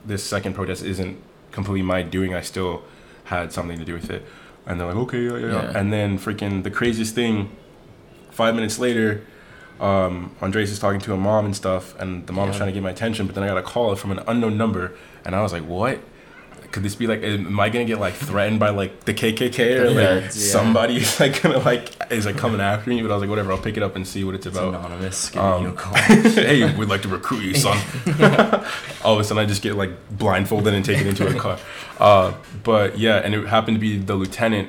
this 0.04 0.22
second 0.24 0.54
protest 0.54 0.82
isn't 0.84 1.18
completely 1.52 1.82
my 1.82 2.02
doing, 2.02 2.34
I 2.34 2.40
still 2.40 2.82
had 3.24 3.52
something 3.52 3.78
to 3.78 3.84
do 3.84 3.94
with 3.94 4.10
it. 4.10 4.24
And 4.66 4.78
they're 4.78 4.86
like, 4.86 4.96
okay, 4.96 5.22
yeah, 5.24 5.36
yeah. 5.36 5.46
yeah. 5.62 5.78
And 5.78 5.92
then 5.92 6.18
freaking 6.18 6.62
the 6.62 6.70
craziest 6.70 7.14
thing, 7.14 7.50
five 8.30 8.54
minutes 8.54 8.78
later, 8.78 9.24
um, 9.80 10.34
Andres 10.42 10.70
is 10.70 10.78
talking 10.78 11.00
to 11.00 11.14
a 11.14 11.16
mom 11.16 11.46
and 11.46 11.56
stuff, 11.56 11.98
and 11.98 12.26
the 12.26 12.32
mom 12.34 12.48
was 12.48 12.56
Yeah. 12.56 12.58
trying 12.60 12.68
to 12.68 12.74
get 12.74 12.82
my 12.82 12.90
attention, 12.90 13.26
but 13.26 13.34
then 13.34 13.44
I 13.44 13.46
got 13.48 13.56
a 13.56 13.62
call 13.62 13.94
from 13.96 14.10
an 14.12 14.20
unknown 14.26 14.58
number, 14.58 14.92
and 15.24 15.34
I 15.34 15.40
was 15.42 15.52
like, 15.54 15.64
"What? 15.64 16.00
Could 16.72 16.84
this 16.84 16.94
be 16.94 17.08
like? 17.08 17.22
Am 17.22 17.58
I 17.58 17.68
gonna 17.68 17.84
get 17.84 17.98
like 17.98 18.14
threatened 18.14 18.60
by 18.60 18.70
like 18.70 19.04
the 19.04 19.12
KKK 19.12 19.78
or 19.80 19.90
like 19.90 20.22
yeah. 20.22 20.28
somebody 20.28 20.98
is 20.98 21.18
like 21.20 21.42
gonna 21.42 21.58
like 21.58 21.90
is 22.12 22.26
like 22.26 22.36
coming 22.36 22.60
after 22.60 22.90
me?" 22.90 23.02
But 23.02 23.10
I 23.10 23.14
was 23.14 23.22
like, 23.22 23.30
"Whatever, 23.30 23.50
I'll 23.50 23.58
pick 23.58 23.76
it 23.76 23.82
up 23.82 23.96
and 23.96 24.06
see 24.06 24.22
what 24.22 24.36
it's 24.36 24.46
It's 24.46 24.56
about." 24.56 24.74
anonymous 24.74 25.34
Um, 25.36 25.64
you 25.64 25.68
a 25.70 25.72
call. 25.72 25.94
hey, 25.94 26.72
we'd 26.76 26.88
like 26.88 27.02
to 27.02 27.08
recruit 27.08 27.42
you, 27.42 27.54
son. 27.54 27.76
All 29.04 29.14
of 29.14 29.20
a 29.20 29.24
sudden, 29.24 29.42
I 29.42 29.46
just 29.46 29.62
get 29.62 29.74
like 29.74 29.90
blindfolded 30.10 30.72
and 30.72 30.84
taken 30.84 31.08
into 31.08 31.26
a 31.26 31.34
car. 31.34 31.58
Uh, 31.98 32.34
but 32.62 32.98
yeah, 32.98 33.16
and 33.16 33.34
it 33.34 33.46
happened 33.48 33.76
to 33.76 33.80
be 33.80 33.98
the 33.98 34.14
lieutenant 34.14 34.68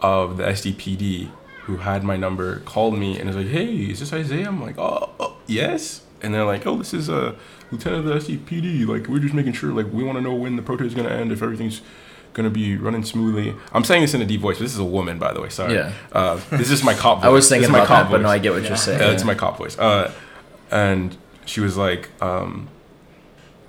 of 0.00 0.36
the 0.36 0.44
SDPD 0.44 1.30
who 1.62 1.78
had 1.78 2.04
my 2.04 2.16
number 2.16 2.58
called 2.60 2.98
me 2.98 3.18
and 3.18 3.26
was 3.28 3.36
like, 3.36 3.46
"Hey, 3.46 3.74
is 3.90 4.00
this 4.00 4.12
Isaiah?" 4.12 4.48
I'm 4.48 4.60
like, 4.60 4.78
"Oh, 4.78 5.10
oh, 5.18 5.36
yes." 5.46 6.02
And 6.20 6.34
they're 6.34 6.44
like, 6.44 6.66
"Oh, 6.66 6.76
this 6.76 6.92
is 6.92 7.08
a 7.08 7.36
lieutenant 7.74 8.06
of 8.08 8.26
the 8.26 8.32
SDPD. 8.36 8.86
Like, 8.86 9.08
we're 9.08 9.18
just 9.18 9.34
making 9.34 9.52
sure. 9.52 9.72
Like, 9.72 9.92
we 9.92 10.02
want 10.04 10.16
to 10.18 10.22
know 10.22 10.34
when 10.34 10.56
the 10.56 10.62
protest 10.62 10.88
is 10.88 10.94
gonna 10.94 11.08
end. 11.14 11.32
If 11.32 11.42
everything's 11.42 11.80
gonna 12.32 12.50
be 12.50 12.76
running 12.76 13.04
smoothly." 13.04 13.54
I'm 13.72 13.84
saying 13.84 14.02
this 14.02 14.14
in 14.14 14.22
a 14.22 14.26
deep 14.26 14.40
voice. 14.40 14.56
But 14.58 14.64
this 14.64 14.72
is 14.74 14.78
a 14.80 14.84
woman, 14.84 15.18
by 15.18 15.32
the 15.32 15.40
way. 15.40 15.48
Sorry. 15.50 15.74
Yeah. 15.74 15.92
Uh, 16.12 16.40
this 16.50 16.70
is 16.70 16.82
my 16.82 16.94
cop. 16.94 17.18
Voice. 17.18 17.24
I 17.28 17.28
was 17.30 17.48
thinking 17.48 17.70
my 17.70 17.78
about 17.78 17.88
cop 17.88 18.06
that, 18.06 18.12
but 18.12 18.20
no. 18.22 18.28
I 18.28 18.38
get 18.38 18.52
what 18.52 18.62
Yeah. 18.62 18.68
you're 18.68 18.76
saying. 18.76 19.00
Yeah, 19.00 19.08
that's 19.10 19.22
yeah. 19.22 19.26
my 19.26 19.34
cop 19.34 19.58
voice. 19.58 19.78
Uh, 19.78 20.12
and 20.70 21.16
she 21.46 21.60
was 21.60 21.76
like, 21.76 22.08
um, 22.22 22.68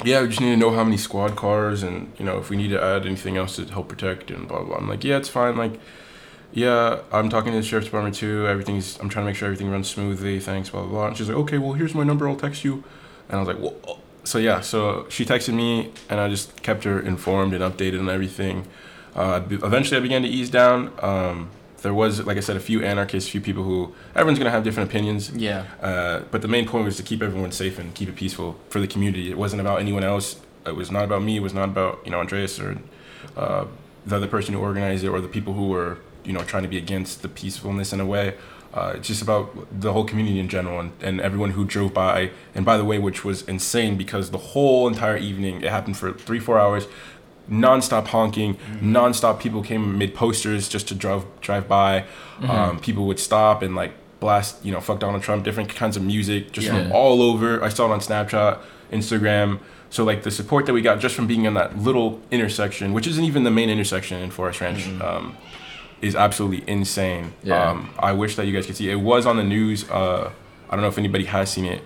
"Yeah, 0.04 0.22
we 0.22 0.28
just 0.30 0.42
need 0.42 0.52
to 0.52 0.58
know 0.58 0.72
how 0.72 0.84
many 0.84 0.98
squad 0.98 1.36
cars, 1.36 1.84
and 1.84 2.12
you 2.18 2.26
know 2.26 2.38
if 2.38 2.50
we 2.50 2.58
need 2.58 2.70
to 2.70 2.82
add 2.82 3.06
anything 3.06 3.38
else 3.38 3.56
to 3.58 3.66
help 3.66 3.88
protect 3.88 4.32
and 4.32 4.48
blah 4.48 4.60
blah." 4.60 4.68
blah. 4.68 4.78
I'm 4.78 4.90
like, 4.90 5.04
"Yeah, 5.04 5.18
it's 5.18 5.30
fine." 5.30 5.56
Like, 5.58 5.80
yeah, 6.54 7.00
I'm 7.12 7.30
talking 7.30 7.52
to 7.52 7.58
the 7.60 7.64
sheriff's 7.64 7.88
department 7.88 8.16
too. 8.16 8.48
Everything's. 8.48 8.98
I'm 9.00 9.10
trying 9.10 9.26
to 9.26 9.30
make 9.30 9.36
sure 9.36 9.48
everything 9.48 9.70
runs 9.70 9.90
smoothly. 9.90 10.40
Thanks, 10.40 10.70
blah 10.70 10.82
blah 10.82 10.90
blah. 10.90 11.08
And 11.08 11.18
she's 11.18 11.28
like, 11.30 11.38
"Okay, 11.38 11.58
well 11.58 11.74
here's 11.74 11.94
my 11.94 12.04
number. 12.04 12.28
I'll 12.28 12.36
text 12.36 12.64
you." 12.64 12.84
And 13.30 13.38
I 13.38 13.40
was 13.40 13.48
like, 13.48 13.60
"Well." 13.60 14.00
So 14.24 14.40
yeah, 14.40 14.62
so 14.62 15.06
she 15.08 15.24
texted 15.24 15.54
me, 15.54 15.92
and 16.10 16.20
I 16.20 16.30
just 16.30 16.64
kept 16.64 16.84
her 16.84 17.00
informed 17.00 17.54
and 17.54 17.64
updated 17.64 18.00
on 18.00 18.10
everything. 18.10 18.68
Uh, 19.16 19.42
eventually, 19.50 19.98
I 19.98 20.00
began 20.00 20.24
to 20.24 20.28
ease 20.28 20.50
down. 20.50 20.92
Um, 21.00 21.50
there 21.84 21.94
was, 21.94 22.26
like 22.26 22.38
I 22.38 22.40
said, 22.40 22.58
a 22.58 22.60
few 22.60 22.84
anarchists, 22.84 23.30
a 23.30 23.32
few 23.32 23.42
people 23.42 23.64
who 23.64 23.94
everyone's 24.16 24.40
gonna 24.40 24.50
have 24.50 24.64
different 24.64 24.90
opinions. 24.90 25.30
yeah. 25.30 25.66
Uh, 25.82 26.22
but 26.32 26.42
the 26.42 26.48
main 26.48 26.68
point 26.68 26.86
was 26.86 26.98
to 26.98 27.04
keep 27.04 27.22
everyone 27.22 27.52
safe 27.52 27.78
and 27.78 27.94
keep 27.94 28.10
it 28.10 28.16
peaceful 28.16 28.58
for 28.70 28.80
the 28.80 28.88
community. 28.88 29.30
It 29.30 29.38
wasn't 29.38 29.62
about 29.62 29.80
anyone 29.80 30.04
else. 30.04 30.38
It 30.66 30.76
was 30.76 30.90
not 30.90 31.04
about 31.04 31.22
me. 31.22 31.38
It 31.38 31.42
was 31.42 31.54
not 31.54 31.70
about 31.70 32.02
you 32.04 32.10
know 32.10 32.20
Andreas 32.20 32.60
or 32.60 32.80
uh, 33.38 33.66
the 34.06 34.16
other 34.16 34.28
person 34.28 34.56
who 34.56 34.60
organized 34.60 35.04
it 35.04 35.10
or 35.10 35.22
the 35.22 35.28
people 35.28 35.54
who 35.54 35.68
were 35.68 36.00
you 36.24 36.34
know 36.34 36.42
trying 36.42 36.64
to 36.64 36.70
be 36.70 36.78
against 36.78 37.22
the 37.22 37.30
peacefulness 37.30 37.94
in 37.94 38.00
a 38.00 38.06
way. 38.06 38.34
Uh, 38.76 38.94
it's 38.96 39.08
just 39.08 39.22
about 39.22 39.56
the 39.72 39.94
whole 39.94 40.04
community 40.04 40.38
in 40.38 40.50
general 40.50 40.82
and, 40.82 40.92
and 41.02 41.22
everyone 41.22 41.52
who 41.52 41.64
drove 41.64 41.94
by. 41.94 42.30
And 42.54 42.66
by 42.66 42.76
the 42.78 42.84
way, 42.84 43.00
which 43.00 43.24
was 43.24 43.42
insane 43.44 43.96
because 43.96 44.32
the 44.32 44.38
whole 44.38 44.88
entire 44.88 45.16
evening 45.16 45.62
it 45.62 45.70
happened 45.70 45.96
for 45.96 46.12
three 46.12 46.40
four 46.42 46.60
hours, 46.60 46.86
nonstop 47.50 48.08
honking, 48.08 48.56
nonstop 48.82 49.40
people 49.40 49.62
came 49.64 49.98
mid 49.98 50.14
posters 50.14 50.68
just 50.68 50.88
to 50.90 50.96
drive 50.96 51.26
drive 51.40 51.68
by. 51.68 52.06
Um, 52.42 52.80
people 52.80 53.06
would 53.08 53.20
stop 53.20 53.62
and 53.62 53.76
like 53.76 53.94
blast 54.20 54.64
you 54.66 54.72
know 54.74 54.82
fuck 54.82 55.00
Donald 55.00 55.24
Trump, 55.24 55.46
different 55.46 55.70
kinds 55.70 55.96
of 55.96 56.04
music 56.04 56.52
just 56.52 56.68
from 56.68 56.92
all 56.92 57.22
over. 57.22 57.64
I 57.64 57.70
saw 57.70 57.86
it 57.86 57.92
on 57.94 58.00
Snapchat, 58.02 58.60
Instagram. 58.92 59.60
So 59.90 60.04
like 60.04 60.24
the 60.24 60.32
support 60.32 60.66
that 60.66 60.74
we 60.74 60.82
got 60.82 61.00
just 61.00 61.16
from 61.16 61.28
being 61.28 61.46
in 61.46 61.54
that 61.54 61.78
little 61.78 62.20
intersection, 62.30 62.92
which 62.92 63.08
isn't 63.08 63.24
even 63.24 63.46
the 63.46 63.52
main 63.52 63.70
intersection 63.70 64.22
in 64.22 64.30
4S 64.32 64.60
Ranch, 64.60 64.88
um, 65.02 65.38
is 66.06 66.16
absolutely 66.16 66.64
insane. 66.70 67.34
Yeah. 67.44 67.70
Um, 67.72 67.90
I 68.00 68.12
wish 68.12 68.36
that 68.36 68.46
you 68.46 68.54
guys 68.54 68.66
could 68.66 68.76
see 68.76 68.90
it. 68.90 68.94
It 68.94 69.02
was 69.02 69.26
on 69.26 69.38
the 69.38 69.44
news. 69.44 69.90
Uh, 69.90 70.32
I 70.70 70.72
don't 70.76 70.82
know 70.82 70.88
if 70.88 70.98
anybody 70.98 71.26
has 71.26 71.52
seen 71.52 71.66
it, 71.66 71.82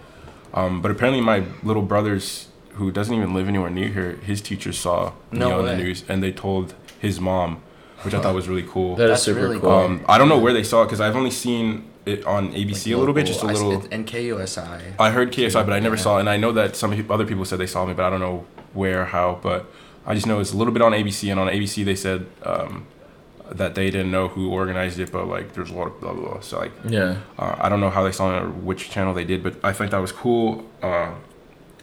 um, 0.54 0.82
but 0.82 0.92
apparently 0.92 1.22
my 1.22 1.44
little 1.64 1.82
brother's, 1.84 2.48
who 2.74 2.92
doesn't 2.92 3.14
even 3.14 3.34
live 3.34 3.48
anywhere 3.48 3.70
near 3.70 3.88
here, 3.90 4.12
his 4.24 4.42
teacher 4.42 4.72
saw 4.74 5.14
me 5.32 5.40
No 5.40 5.60
on 5.60 5.66
the 5.66 5.76
news, 5.76 6.04
and 6.10 6.22
they 6.24 6.32
told 6.32 6.74
his 7.00 7.20
mom, 7.20 7.62
which 8.04 8.14
I 8.14 8.22
thought 8.22 8.34
was 8.36 8.48
really 8.48 8.64
cool. 8.68 8.96
That 8.96 9.04
is 9.06 9.10
That's 9.12 9.24
super 9.24 9.42
really 9.42 9.60
cool. 9.60 9.70
cool. 9.70 9.80
Um, 9.80 10.06
I 10.08 10.18
don't 10.18 10.30
know 10.30 10.38
where 10.40 10.54
they 10.54 10.64
saw 10.64 10.84
it 10.84 10.86
because 10.86 11.02
I've 11.02 11.16
only 11.16 11.32
seen 11.32 11.86
it 12.06 12.26
on 12.26 12.52
ABC 12.54 12.94
a 12.94 12.98
little 12.98 13.14
bit, 13.14 13.26
just 13.26 13.42
a 13.44 13.46
Local- 13.48 13.62
I- 13.62 13.66
little. 13.68 13.86
it- 13.86 13.94
And 13.94 14.08
KUSI. 14.08 14.82
I 15.00 15.10
heard 15.12 15.32
KSI, 15.32 15.64
but 15.64 15.74
I 15.74 15.80
never 15.80 15.96
Yeah. 15.96 16.02
saw 16.02 16.18
it, 16.18 16.22
and 16.22 16.30
I 16.30 16.38
know 16.38 16.52
that 16.54 16.76
some 16.76 16.92
other 17.10 17.26
people 17.26 17.46
said 17.46 17.60
they 17.60 17.68
saw 17.68 17.86
me, 17.86 17.94
but 17.94 18.06
I 18.06 18.10
don't 18.10 18.22
know 18.22 18.46
where, 18.74 19.06
how. 19.06 19.40
But 19.42 19.66
I 20.08 20.14
just 20.16 20.26
know 20.26 20.40
it's 20.40 20.54
a 20.54 20.58
little 20.58 20.74
bit 20.74 20.82
on 20.82 20.94
ABC, 20.94 21.30
and 21.30 21.40
on 21.40 21.48
ABC 21.50 21.84
they 21.84 21.96
said 21.96 22.26
um, 22.44 22.86
that 23.52 23.76
they 23.76 23.90
didn't 23.90 24.12
know 24.12 24.28
who 24.28 24.50
organized 24.52 25.00
it, 25.00 25.12
but 25.12 25.28
like 25.28 25.54
there's 25.54 25.72
a 25.72 25.74
lot 25.74 25.88
of 25.88 26.00
blah 26.00 26.14
blah. 26.14 26.30
blah. 26.34 26.40
So 26.42 26.60
like 26.60 26.72
yeah. 26.88 27.18
uh, 27.38 27.56
I 27.60 27.70
don't 27.70 27.80
know 27.80 27.90
how 27.90 28.04
they 28.04 28.12
saw 28.12 28.36
it 28.38 28.44
or 28.44 28.50
which 28.50 28.90
channel 28.90 29.14
they 29.14 29.24
did, 29.26 29.42
but 29.44 29.56
I 29.64 29.74
think 29.74 29.92
that 29.92 30.00
was 30.00 30.12
cool. 30.12 30.66
Uh, 30.82 31.12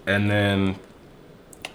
and 0.06 0.30
then 0.30 0.76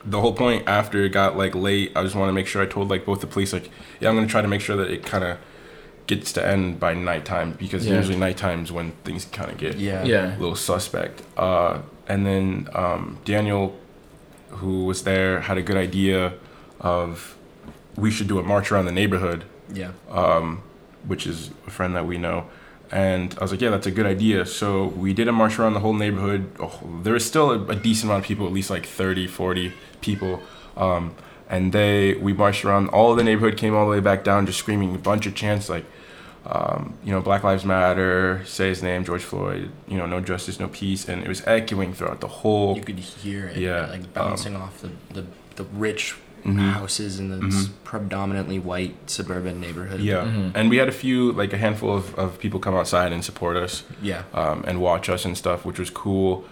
the 0.05 0.19
whole 0.21 0.33
point 0.33 0.67
after 0.67 1.03
it 1.03 1.09
got 1.09 1.37
like 1.37 1.53
late, 1.53 1.91
I 1.95 2.03
just 2.03 2.15
want 2.15 2.29
to 2.29 2.33
make 2.33 2.47
sure 2.47 2.61
I 2.61 2.65
told 2.65 2.89
like 2.89 3.05
both 3.05 3.21
the 3.21 3.27
police 3.27 3.53
like, 3.53 3.69
yeah, 3.99 4.09
I'm 4.09 4.15
gonna 4.15 4.27
try 4.27 4.41
to 4.41 4.47
make 4.47 4.61
sure 4.61 4.75
that 4.77 4.89
it 4.89 5.05
kind 5.05 5.23
of 5.23 5.37
gets 6.07 6.33
to 6.33 6.45
end 6.45 6.79
by 6.79 6.93
nighttime 6.93 7.51
because 7.53 7.85
Yeah. 7.85 7.95
usually 7.97 8.17
nighttime's 8.17 8.71
when 8.71 8.91
things 9.03 9.25
kind 9.25 9.51
of 9.51 9.57
get 9.57 9.75
Yeah. 9.77 10.03
Yeah. 10.03 10.37
a 10.37 10.39
little 10.39 10.55
suspect. 10.55 11.21
Uh, 11.37 11.79
and 12.07 12.25
then 12.25 12.67
um, 12.73 13.19
Daniel, 13.25 13.77
who 14.49 14.85
was 14.85 15.03
there, 15.03 15.41
had 15.41 15.57
a 15.57 15.61
good 15.61 15.77
idea 15.77 16.33
of 16.79 17.37
we 17.95 18.11
should 18.11 18.27
do 18.27 18.39
a 18.39 18.43
march 18.43 18.71
around 18.71 18.85
the 18.85 18.91
neighborhood 18.91 19.43
Yeah. 19.73 19.91
um, 20.09 20.63
which 21.07 21.25
is 21.27 21.49
a 21.67 21.71
friend 21.71 21.95
that 21.95 22.05
we 22.05 22.17
know. 22.17 22.45
And 22.91 23.33
I 23.39 23.41
was 23.41 23.51
like, 23.51 23.61
yeah, 23.61 23.69
that's 23.69 23.87
a 23.87 23.91
good 23.91 24.05
idea. 24.05 24.45
So 24.45 24.87
we 24.87 25.13
did 25.13 25.27
a 25.27 25.31
march 25.31 25.57
around 25.57 25.73
the 25.75 25.79
whole 25.79 25.93
neighborhood. 25.93 26.51
Oh, 26.59 26.77
there 27.03 27.13
was 27.13 27.25
still 27.25 27.51
a, 27.51 27.63
a 27.67 27.75
decent 27.75 28.05
amount 28.11 28.23
of 28.25 28.27
people, 28.27 28.45
at 28.45 28.51
least 28.51 28.69
like 28.69 28.85
30, 28.85 29.27
40 29.27 29.71
people. 30.01 30.41
Um, 30.75 31.15
and 31.49 31.71
they, 31.71 32.15
we 32.15 32.33
marched 32.33 32.65
around 32.65 32.89
all 32.89 33.15
the 33.15 33.23
neighborhood, 33.23 33.55
came 33.57 33.73
all 33.75 33.85
the 33.85 33.91
way 33.91 33.99
back 34.01 34.23
down, 34.25 34.45
just 34.45 34.59
screaming 34.59 34.93
a 34.95 34.97
bunch 34.97 35.25
of 35.25 35.35
chants 35.35 35.69
like, 35.69 35.85
um, 36.45 36.95
you 37.03 37.11
know, 37.11 37.21
Black 37.21 37.43
Lives 37.43 37.63
Matter, 37.63 38.41
say 38.45 38.69
his 38.69 38.81
name, 38.83 39.05
George 39.05 39.23
Floyd, 39.23 39.71
you 39.87 39.97
know, 39.97 40.05
no 40.05 40.19
justice, 40.19 40.59
no 40.59 40.67
peace. 40.67 41.07
And 41.07 41.23
it 41.23 41.27
was 41.29 41.45
echoing 41.47 41.93
throughout 41.93 42.19
the 42.19 42.27
whole. 42.27 42.75
You 42.75 42.83
could 42.83 42.99
hear 42.99 43.47
it. 43.47 43.57
Yeah, 43.57 43.85
Like 43.85 44.13
bouncing 44.13 44.55
off 44.55 44.81
the, 44.81 44.89
the, 45.13 45.25
the 45.55 45.63
rich 45.65 46.17
Mhm. 46.45 46.71
houses 46.73 47.19
in 47.19 47.29
the 47.29 47.37
Mhm. 47.37 47.69
predominantly 47.83 48.57
white 48.59 48.95
suburban 49.09 49.59
neighborhood. 49.61 49.99
Yeah. 50.01 50.23
Mhm. 50.25 50.51
And 50.55 50.69
we 50.69 50.77
had 50.77 50.87
a 50.89 50.91
few, 50.91 51.31
like 51.33 51.53
a 51.53 51.57
handful 51.57 51.95
of, 51.95 52.15
of 52.15 52.39
people 52.39 52.59
come 52.59 52.75
outside 52.75 53.11
and 53.13 53.23
support 53.23 53.57
us. 53.57 53.83
Yeah. 54.01 54.23
um, 54.33 54.63
and 54.67 54.79
watch 54.81 55.09
us 55.09 55.25
and 55.25 55.37
stuff, 55.37 55.65
which 55.65 55.77
was 55.79 55.89
cool. 55.89 56.43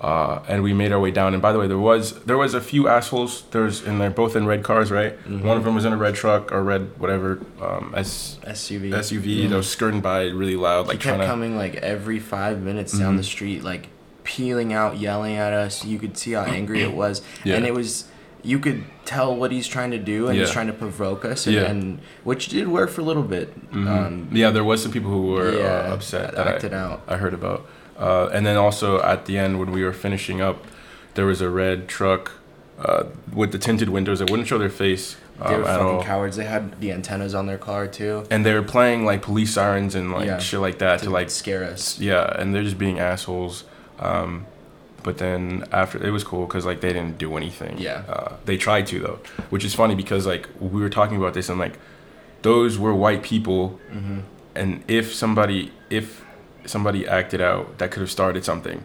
Uh, 0.00 0.40
and 0.48 0.64
we 0.64 0.72
made 0.72 0.90
our 0.90 0.98
way 0.98 1.12
down. 1.12 1.32
And 1.32 1.40
by 1.40 1.52
the 1.52 1.60
way, 1.60 1.68
there 1.68 1.78
was 1.78 2.14
there 2.26 2.36
was 2.36 2.54
a 2.54 2.60
few 2.60 2.88
assholes. 2.88 3.44
There's 3.52 3.82
and 3.86 4.00
they're 4.00 4.10
both 4.10 4.34
in 4.34 4.46
red 4.46 4.64
cars, 4.64 4.90
right? 4.90 5.14
Mhm. 5.28 5.42
One 5.42 5.56
of 5.56 5.62
them 5.64 5.76
was 5.76 5.84
in 5.84 5.92
a 5.92 5.96
red 5.96 6.16
truck 6.16 6.50
or 6.50 6.62
red 6.64 6.90
whatever 6.98 7.38
um, 7.60 7.94
S, 7.96 8.36
SUV. 8.44 8.90
SUV 8.92 9.46
that 9.48 9.54
was 9.56 9.68
skirting 9.70 10.00
by 10.00 10.24
really 10.24 10.56
loud, 10.56 10.82
he 10.86 10.88
like 10.88 10.98
kept 11.00 11.02
trying 11.04 11.20
to. 11.20 11.26
coming 11.26 11.56
like 11.56 11.76
every 11.76 12.18
five 12.18 12.60
minutes 12.60 12.98
down 12.98 13.14
Mhm. 13.14 13.18
the 13.18 13.22
street, 13.22 13.62
like 13.62 13.88
peeling 14.24 14.72
out, 14.72 14.98
yelling 14.98 15.36
at 15.36 15.52
us. 15.52 15.84
You 15.84 16.00
could 16.00 16.18
see 16.18 16.32
how 16.32 16.42
angry 16.58 16.82
it 16.82 16.94
was, 16.94 17.22
Yeah. 17.44 17.54
and 17.56 17.64
it 17.64 17.72
was, 17.74 18.04
you 18.42 18.58
could 18.58 18.84
tell 19.04 19.34
what 19.36 19.52
he's 19.52 19.68
trying 19.68 19.90
to 19.92 19.98
do 19.98 20.28
and 20.28 20.38
he's 20.38 20.50
trying 20.50 20.66
to 20.66 20.72
provoke 20.72 21.24
us 21.24 21.46
and, 21.46 21.54
Yeah. 21.56 21.70
and 21.70 22.00
which 22.24 22.48
did 22.48 22.66
work 22.68 22.90
for 22.90 23.00
a 23.00 23.04
little 23.04 23.22
bit 23.22 23.52
um, 23.72 24.28
yeah, 24.32 24.50
there 24.50 24.64
was 24.64 24.82
some 24.82 24.90
people 24.92 25.10
who 25.10 25.32
were 25.32 25.56
yeah, 25.58 25.64
uh, 25.90 25.94
upset 25.94 26.34
that 26.34 26.46
acted 26.46 26.74
I, 26.74 26.80
out. 26.80 27.02
I 27.06 27.16
heard 27.16 27.34
about. 27.34 27.66
Uh, 27.98 28.28
and 28.32 28.44
then 28.44 28.56
also 28.56 29.00
at 29.02 29.26
the 29.26 29.38
end 29.38 29.60
when 29.60 29.70
we 29.70 29.84
were 29.84 29.92
finishing 29.92 30.40
up, 30.40 30.64
there 31.14 31.26
was 31.26 31.40
a 31.40 31.48
red 31.48 31.88
truck 31.88 32.32
uh, 32.78 33.04
with 33.32 33.52
the 33.52 33.58
tinted 33.58 33.88
windows 33.90 34.18
that 34.18 34.30
wouldn't 34.30 34.48
show 34.48 34.58
their 34.58 34.70
face 34.70 35.16
they 35.38 35.44
um, 35.54 35.62
were 35.62 35.68
at 35.68 35.78
fucking 35.78 36.02
cowards 36.02 36.36
they 36.36 36.44
had 36.44 36.80
the 36.80 36.90
antennas 36.92 37.34
on 37.34 37.46
their 37.46 37.58
car 37.58 37.86
too 37.86 38.24
and 38.30 38.44
they 38.44 38.52
were 38.54 38.62
playing 38.62 39.04
like 39.04 39.22
police 39.22 39.52
sirens 39.54 39.94
and 39.94 40.12
like 40.12 40.26
Yeah. 40.26 40.38
shit 40.38 40.60
like 40.60 40.78
that 40.78 41.00
to, 41.02 41.10
like 41.10 41.30
scare 41.30 41.64
us 41.64 41.98
yeah, 42.00 42.24
and 42.38 42.54
they're 42.54 42.62
just 42.64 42.78
being 42.78 42.98
assholes. 42.98 43.64
Um, 44.00 44.46
but 45.02 45.18
then 45.18 45.64
after 45.72 46.04
it 46.04 46.10
was 46.10 46.24
cool 46.24 46.46
because 46.46 46.64
like 46.64 46.80
they 46.80 46.92
didn't 46.92 47.18
do 47.18 47.36
anything. 47.36 47.78
Yeah. 47.78 48.04
Uh, 48.08 48.36
they 48.44 48.56
tried 48.56 48.86
to 48.88 48.98
though, 48.98 49.18
which 49.50 49.64
is 49.64 49.74
funny 49.74 49.94
because 49.94 50.26
like 50.26 50.48
we 50.60 50.80
were 50.80 50.90
talking 50.90 51.16
about 51.16 51.34
this 51.34 51.48
and 51.48 51.58
like 51.58 51.78
those 52.42 52.78
were 52.78 52.94
white 52.94 53.22
people, 53.22 53.78
mm-hmm. 53.92 54.20
and 54.54 54.82
if 54.88 55.14
somebody 55.14 55.72
if 55.90 56.24
somebody 56.64 57.06
acted 57.06 57.40
out, 57.40 57.78
that 57.78 57.90
could 57.90 58.00
have 58.00 58.10
started 58.10 58.44
something. 58.44 58.84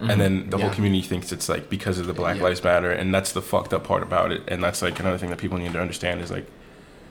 And 0.00 0.20
then 0.20 0.50
the 0.50 0.58
whole 0.58 0.70
community 0.70 1.06
thinks 1.06 1.30
it's 1.30 1.48
like 1.48 1.70
because 1.70 2.00
of 2.00 2.08
the 2.08 2.12
Black 2.12 2.38
Yeah. 2.38 2.42
Lives 2.44 2.64
Matter, 2.64 2.90
and 2.90 3.14
that's 3.14 3.30
the 3.30 3.42
fucked 3.42 3.72
up 3.72 3.84
part 3.84 4.02
about 4.02 4.32
it. 4.32 4.42
And 4.48 4.60
that's 4.60 4.82
like 4.82 4.98
another 4.98 5.16
thing 5.16 5.30
that 5.30 5.38
people 5.38 5.58
need 5.58 5.72
to 5.74 5.80
understand 5.80 6.20
is 6.20 6.28
like 6.28 6.46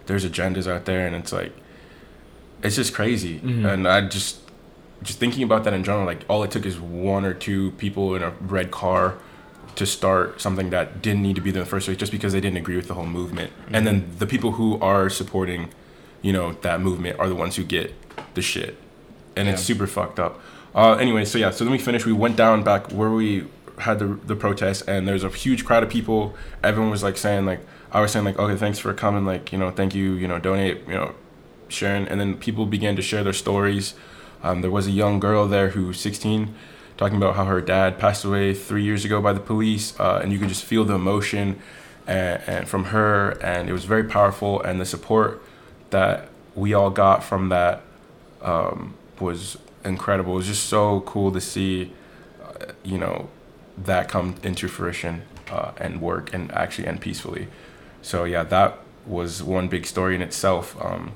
there's 0.08 0.26
agendas 0.26 0.70
out 0.70 0.84
there, 0.84 1.08
and 1.08 1.16
it's 1.16 1.32
like 1.32 1.54
it's 2.62 2.76
just 2.76 2.94
crazy. 2.94 3.40
Mhm. 3.40 3.66
And 3.66 3.88
I 3.88 4.02
just 4.02 4.41
just 5.04 5.20
thinking 5.20 5.44
about 5.44 5.64
that 5.64 5.74
in 5.74 5.84
general, 5.84 6.06
like 6.06 6.26
all 6.28 6.44
it 6.44 6.52
took 6.52 6.66
is 6.66 6.80
one 6.80 7.26
or 7.26 7.34
two 7.34 7.72
people 7.72 8.16
in 8.16 8.24
a 8.24 8.32
red 8.42 8.72
car 8.72 9.16
to 9.76 9.86
start 9.86 10.42
something 10.42 10.70
that 10.70 11.02
didn't 11.02 11.22
need 11.24 11.36
to 11.36 11.42
be 11.42 11.50
there 11.52 11.62
in 11.62 11.66
the 11.66 11.70
first 11.70 11.86
place, 11.88 11.98
just 11.98 12.12
because 12.12 12.34
they 12.34 12.42
didn't 12.42 12.58
agree 12.58 12.76
with 12.76 12.88
the 12.88 12.94
whole 12.94 13.06
movement. 13.06 13.52
And 13.72 13.88
then 13.88 14.12
the 14.18 14.28
people 14.28 14.54
who 14.54 14.80
are 14.80 15.10
supporting, 15.10 15.70
you 16.22 16.34
know, 16.34 16.54
that 16.62 16.82
movement 16.82 17.20
are 17.20 17.28
the 17.28 17.36
ones 17.36 17.56
who 17.56 17.64
get 17.64 17.94
the 18.34 18.42
shit, 18.42 18.78
and 19.36 19.48
it's 19.48 19.64
super 19.64 19.88
fucked 19.88 20.20
up. 20.20 20.40
Uh, 20.74 20.94
anyway, 20.96 21.26
so 21.26 21.38
yeah, 21.38 21.52
so 21.52 21.64
then 21.64 21.72
we 21.72 21.78
finished. 21.78 22.06
We 22.06 22.14
went 22.14 22.36
down 22.36 22.64
back 22.64 22.92
where 22.92 23.12
we 23.12 23.48
had 23.80 24.00
the 24.00 24.08
the 24.26 24.36
protest, 24.36 24.84
and 24.88 25.08
there's 25.08 25.24
a 25.24 25.30
huge 25.30 25.66
crowd 25.66 25.84
of 25.84 25.90
people. 25.90 26.36
Everyone 26.64 26.92
was 26.92 27.04
like 27.04 27.18
saying 27.18 27.46
like 27.46 27.60
I 27.92 28.02
was 28.02 28.12
saying 28.12 28.26
like 28.26 28.40
okay, 28.40 28.56
thanks 28.56 28.80
for 28.80 28.94
coming, 28.94 29.26
like 29.26 29.52
you 29.52 29.58
know, 29.58 29.72
thank 29.72 29.96
you, 29.96 30.14
you 30.14 30.28
know, 30.28 30.40
donate, 30.40 30.88
you 30.88 30.94
know, 30.94 31.16
sharing, 31.68 32.08
and 32.08 32.20
then 32.20 32.38
people 32.38 32.66
began 32.66 32.96
to 32.96 33.02
share 33.02 33.24
their 33.24 33.34
stories. 33.34 33.96
Um, 34.44 34.62
there 34.62 34.72
was 34.72 34.88
a 34.88 34.92
young 34.92 35.20
girl 35.20 35.48
there 35.48 35.70
who 35.70 35.88
was 35.88 36.00
16, 36.00 36.54
talking 36.98 37.18
about 37.18 37.36
how 37.36 37.46
her 37.46 37.62
dad 37.62 38.00
passed 38.00 38.26
away 38.26 38.54
three 38.54 38.84
years 38.84 39.06
ago 39.06 39.22
by 39.22 39.34
the 39.34 39.40
police, 39.40 40.00
uh, 40.00 40.20
and 40.22 40.32
you 40.32 40.40
could 40.40 40.50
just 40.50 40.64
feel 40.64 40.84
the 40.84 40.96
emotion 40.96 41.62
and, 42.08 42.42
and 42.48 42.68
from 42.68 42.86
her, 42.86 43.32
and 43.44 43.70
it 43.70 43.74
was 43.74 43.86
very 43.86 44.04
powerful, 44.04 44.62
and 44.62 44.80
the 44.80 44.86
support 44.86 45.44
that 45.92 46.30
we 46.56 46.74
all 46.74 46.90
got 46.90 47.24
from 47.24 47.50
that 47.50 47.82
um, 48.42 48.96
was 49.20 49.58
incredible. 49.86 50.34
It 50.34 50.38
was 50.38 50.48
just 50.48 50.66
so 50.66 51.02
cool 51.02 51.32
to 51.32 51.42
see, 51.42 51.94
uh, 52.44 52.74
you 52.84 52.98
know, 52.98 53.30
that 53.78 54.10
come 54.10 54.36
into 54.44 54.68
fruition 54.68 55.24
uh, 55.50 55.72
and 55.78 56.02
work 56.02 56.34
and 56.34 56.52
actually 56.52 56.88
end 56.88 57.02
peacefully. 57.02 57.48
So 58.02 58.24
yeah, 58.24 58.44
that 58.44 58.80
was 59.06 59.42
one 59.42 59.68
big 59.68 59.86
story 59.86 60.16
in 60.16 60.22
itself. 60.22 60.76
Um, 60.84 61.14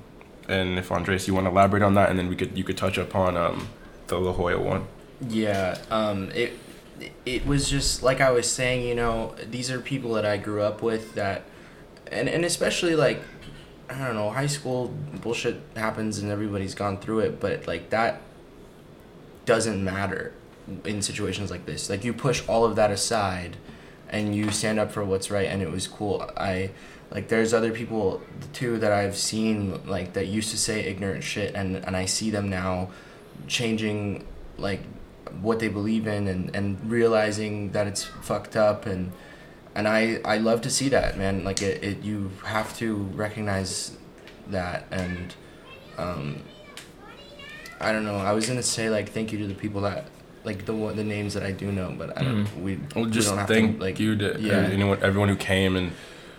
and 0.47 0.77
if 0.77 0.91
Andres, 0.91 1.27
you 1.27 1.33
want 1.33 1.45
to 1.45 1.51
elaborate 1.51 1.83
on 1.83 1.93
that, 1.95 2.09
and 2.09 2.19
then 2.19 2.27
we 2.27 2.35
could 2.35 2.57
you 2.57 2.63
could 2.63 2.77
touch 2.77 2.97
upon 2.97 3.37
um, 3.37 3.69
the 4.07 4.19
La 4.19 4.33
Jolla 4.33 4.59
one. 4.59 4.87
Yeah, 5.27 5.77
um, 5.89 6.31
it 6.31 6.53
it 7.25 7.45
was 7.45 7.69
just 7.69 8.03
like 8.03 8.21
I 8.21 8.31
was 8.31 8.49
saying. 8.49 8.87
You 8.87 8.95
know, 8.95 9.35
these 9.49 9.71
are 9.71 9.79
people 9.79 10.13
that 10.13 10.25
I 10.25 10.37
grew 10.37 10.61
up 10.61 10.81
with 10.81 11.15
that, 11.15 11.43
and 12.11 12.29
and 12.29 12.45
especially 12.45 12.95
like, 12.95 13.21
I 13.89 13.97
don't 13.97 14.15
know, 14.15 14.29
high 14.29 14.47
school 14.47 14.93
bullshit 15.21 15.61
happens 15.75 16.19
and 16.19 16.31
everybody's 16.31 16.75
gone 16.75 16.99
through 16.99 17.19
it, 17.19 17.39
but 17.39 17.67
like 17.67 17.89
that 17.89 18.21
doesn't 19.45 19.83
matter 19.83 20.33
in 20.83 21.01
situations 21.01 21.51
like 21.51 21.65
this. 21.65 21.89
Like 21.89 22.03
you 22.03 22.13
push 22.13 22.43
all 22.47 22.65
of 22.65 22.75
that 22.75 22.91
aside, 22.91 23.57
and 24.09 24.35
you 24.35 24.51
stand 24.51 24.79
up 24.79 24.91
for 24.91 25.03
what's 25.03 25.31
right, 25.31 25.47
and 25.47 25.61
it 25.61 25.71
was 25.71 25.87
cool. 25.87 26.29
I 26.37 26.71
like 27.11 27.27
there's 27.27 27.53
other 27.53 27.71
people 27.71 28.21
too 28.53 28.77
that 28.79 28.91
I've 28.91 29.15
seen 29.15 29.85
like 29.87 30.13
that 30.13 30.27
used 30.27 30.51
to 30.51 30.57
say 30.57 30.81
ignorant 30.81 31.23
shit, 31.23 31.55
and 31.55 31.77
and 31.77 31.95
I 31.95 32.05
see 32.05 32.29
them 32.29 32.49
now 32.49 32.89
changing 33.47 34.25
like 34.57 34.81
what 35.41 35.59
they 35.59 35.67
believe 35.67 36.07
in 36.07 36.27
and, 36.27 36.55
and 36.55 36.89
realizing 36.89 37.71
that 37.71 37.87
it's 37.87 38.03
fucked 38.03 38.55
up 38.55 38.85
and 38.85 39.11
and 39.73 39.89
I, 39.89 40.21
I 40.23 40.37
love 40.37 40.61
to 40.61 40.69
see 40.69 40.87
that 40.89 41.17
man. 41.17 41.43
Like 41.43 41.61
it, 41.61 41.83
it 41.83 42.01
you 42.01 42.31
have 42.43 42.77
to 42.77 42.95
recognize 42.95 43.97
that 44.47 44.85
and 44.91 45.35
um, 45.97 46.41
I 47.79 47.91
don't 47.91 48.05
know. 48.05 48.15
I 48.15 48.31
was 48.31 48.47
gonna 48.47 48.63
say 48.63 48.89
like 48.89 49.09
thank 49.09 49.31
you 49.31 49.39
to 49.39 49.47
the 49.47 49.53
people 49.53 49.81
that 49.81 50.05
like 50.45 50.65
the 50.65 50.73
the 50.93 51.03
names 51.03 51.33
that 51.33 51.43
I 51.43 51.51
do 51.51 51.71
know 51.71 51.93
but 51.97 52.17
I 52.17 52.23
don't 52.23 52.63
we, 52.63 52.79
Well, 52.95 53.05
we 53.05 53.11
just 53.11 53.29
don't 53.29 53.39
have 53.39 53.47
thank 53.47 53.77
to 53.77 53.83
like 53.83 53.99
you 53.99 54.15
to 54.15 54.37
yeah. 54.39 54.69
anyone, 54.71 54.99
everyone 55.01 55.27
who 55.27 55.35
came, 55.35 55.75
and 55.75 55.91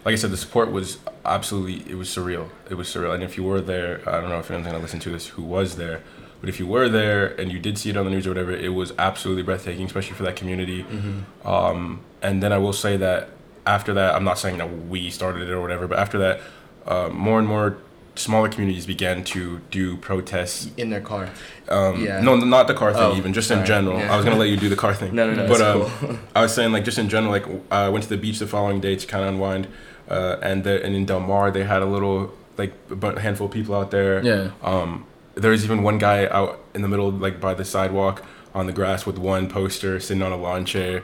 like 0.07 0.13
I 0.13 0.17
said, 0.17 0.31
the 0.31 0.37
support 0.37 0.71
was 0.71 0.99
absolutely 1.25 1.91
it 1.91 1.97
was 1.97 2.09
surreal. 2.09 2.51
It 2.71 2.75
was 2.75 2.87
surreal, 2.87 3.13
and 3.13 3.25
if 3.25 3.37
you 3.37 3.43
were 3.43 3.61
there, 3.61 4.09
I 4.09 4.21
don't 4.21 4.31
know 4.31 4.39
if 4.39 4.49
anyone's 4.49 4.69
gonna 4.69 4.79
listen 4.79 5.01
to 5.01 5.11
this 5.11 5.27
who 5.27 5.43
was 5.43 5.75
there, 5.75 6.01
but 6.41 6.49
if 6.49 6.61
you 6.61 6.67
were 6.69 6.89
there 6.89 7.27
and 7.41 7.51
you 7.51 7.59
did 7.59 7.77
see 7.77 7.91
it 7.91 7.97
on 7.97 8.05
the 8.05 8.13
news 8.13 8.25
or 8.25 8.31
whatever, 8.31 8.53
it 8.53 8.73
was 8.73 8.93
absolutely 9.01 9.43
breathtaking, 9.43 9.85
especially 9.85 10.15
for 10.15 10.23
that 10.23 10.37
community. 10.37 10.85
Mm-hmm. 10.85 11.49
Um, 11.49 12.05
and 12.23 12.41
then 12.41 12.53
I 12.53 12.59
will 12.59 12.73
say 12.73 12.97
that 12.99 13.31
after 13.67 13.93
that, 13.95 14.15
I'm 14.15 14.23
not 14.23 14.39
saying 14.39 14.59
that 14.59 14.87
we 14.87 15.11
started 15.11 15.43
it 15.43 15.51
or 15.51 15.61
whatever, 15.61 15.89
but 15.89 15.99
after 15.99 16.19
that, 16.19 16.41
uh, 16.87 17.09
more 17.09 17.41
and 17.41 17.49
more 17.49 17.79
smaller 18.15 18.49
communities 18.49 18.87
began 18.87 19.25
to 19.25 19.61
do 19.71 19.97
protests. 19.97 20.71
in 20.77 20.91
their 20.91 21.01
car 21.01 21.31
Um, 21.69 22.03
Yeah. 22.03 22.21
No, 22.21 22.37
not 22.37 22.69
the 22.69 22.75
car 22.75 22.93
thing, 22.93 23.03
Oh, 23.03 23.17
even 23.17 23.33
just 23.33 23.51
in 23.51 23.65
general. 23.67 23.99
Yeah. 23.99 24.13
I 24.13 24.17
was 24.17 24.25
gonna 24.25 24.39
let 24.39 24.49
you 24.51 24.57
do 24.57 24.69
the 24.69 24.77
car 24.77 24.95
thing. 24.95 25.15
no 25.19 25.27
no 25.27 25.35
no 25.35 25.49
But 25.49 25.61
um, 25.61 25.91
cool 25.99 26.19
I 26.35 26.43
was 26.43 26.55
saying 26.55 26.73
like 26.73 26.85
just 26.85 26.99
in 26.99 27.09
general, 27.09 27.33
like 27.33 27.47
I 27.73 27.89
went 27.89 28.05
to 28.05 28.09
the 28.09 28.17
beach 28.17 28.39
the 28.39 28.47
following 28.47 28.81
day 28.81 28.95
to 28.95 29.07
kind 29.07 29.25
of 29.25 29.35
unwind, 29.35 29.67
uh, 30.09 30.37
and 30.43 30.65
the, 30.65 30.83
and 30.85 30.95
in 30.95 31.05
Del 31.07 31.21
Mar 31.21 31.51
they 31.51 31.65
had 31.65 31.83
a 31.83 31.87
little 31.87 32.33
like 32.59 32.73
a 33.03 33.21
handful 33.21 33.47
of 33.47 33.53
people 33.53 33.75
out 33.75 33.91
there. 33.91 34.23
Yeah. 34.25 34.51
Um, 34.63 35.07
there 35.35 35.51
was 35.51 35.65
even 35.65 35.83
one 35.83 35.99
guy 35.99 36.27
out 36.29 36.61
in 36.75 36.81
the 36.83 36.89
middle, 36.89 37.11
like 37.11 37.41
by 37.41 37.53
the 37.55 37.65
sidewalk 37.65 38.25
on 38.55 38.67
the 38.67 38.73
grass 38.73 39.05
with 39.05 39.19
one 39.19 39.49
poster 39.49 40.01
sitting 40.01 40.23
on 40.23 40.33
a 40.33 40.37
lawn 40.37 40.65
chair. 40.65 41.03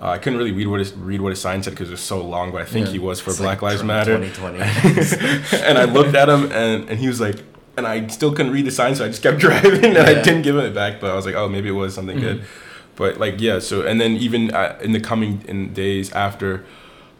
Uh, 0.00 0.08
I 0.08 0.18
couldn't 0.18 0.38
really 0.38 0.52
read 0.52 0.66
what 0.68 0.80
his 0.80 0.92
read 0.94 1.20
what 1.20 1.30
his 1.30 1.40
sign 1.40 1.62
said 1.62 1.70
because 1.74 1.88
it 1.88 1.92
was 1.92 2.00
so 2.00 2.20
long, 2.22 2.50
but 2.50 2.62
I 2.62 2.64
think 2.64 2.86
Yeah. 2.86 2.92
he 2.92 2.98
was 2.98 3.20
for 3.20 3.30
It's 3.30 3.38
Black 3.38 3.60
like 3.62 3.72
Lives 3.72 3.82
Trump 3.82 3.88
Matter. 4.08 4.16
2020 4.18 5.62
and 5.64 5.78
I 5.78 5.84
looked 5.84 6.14
at 6.16 6.28
him 6.28 6.50
and, 6.52 6.88
and 6.88 6.98
he 6.98 7.06
was 7.06 7.20
like, 7.20 7.36
and 7.76 7.86
I 7.86 8.06
still 8.06 8.32
couldn't 8.34 8.52
read 8.52 8.64
the 8.66 8.70
sign, 8.70 8.94
so 8.94 9.04
I 9.04 9.08
just 9.08 9.22
kept 9.22 9.38
driving 9.46 9.84
and 9.84 9.98
I 9.98 10.14
didn't 10.22 10.42
give 10.42 10.56
him 10.56 10.64
it 10.64 10.74
back. 10.74 11.00
But 11.00 11.10
I 11.10 11.14
was 11.14 11.26
like, 11.26 11.34
oh, 11.34 11.48
maybe 11.48 11.68
it 11.68 11.72
was 11.72 11.94
something 11.94 12.18
good. 12.18 12.44
But 12.96 13.18
like, 13.18 13.40
yeah. 13.40 13.58
So 13.58 13.82
and 13.86 14.00
then 14.00 14.12
even 14.12 14.52
uh, 14.54 14.78
in 14.82 14.92
the 14.92 15.00
coming 15.00 15.44
in 15.46 15.72
days 15.74 16.10
after, 16.12 16.64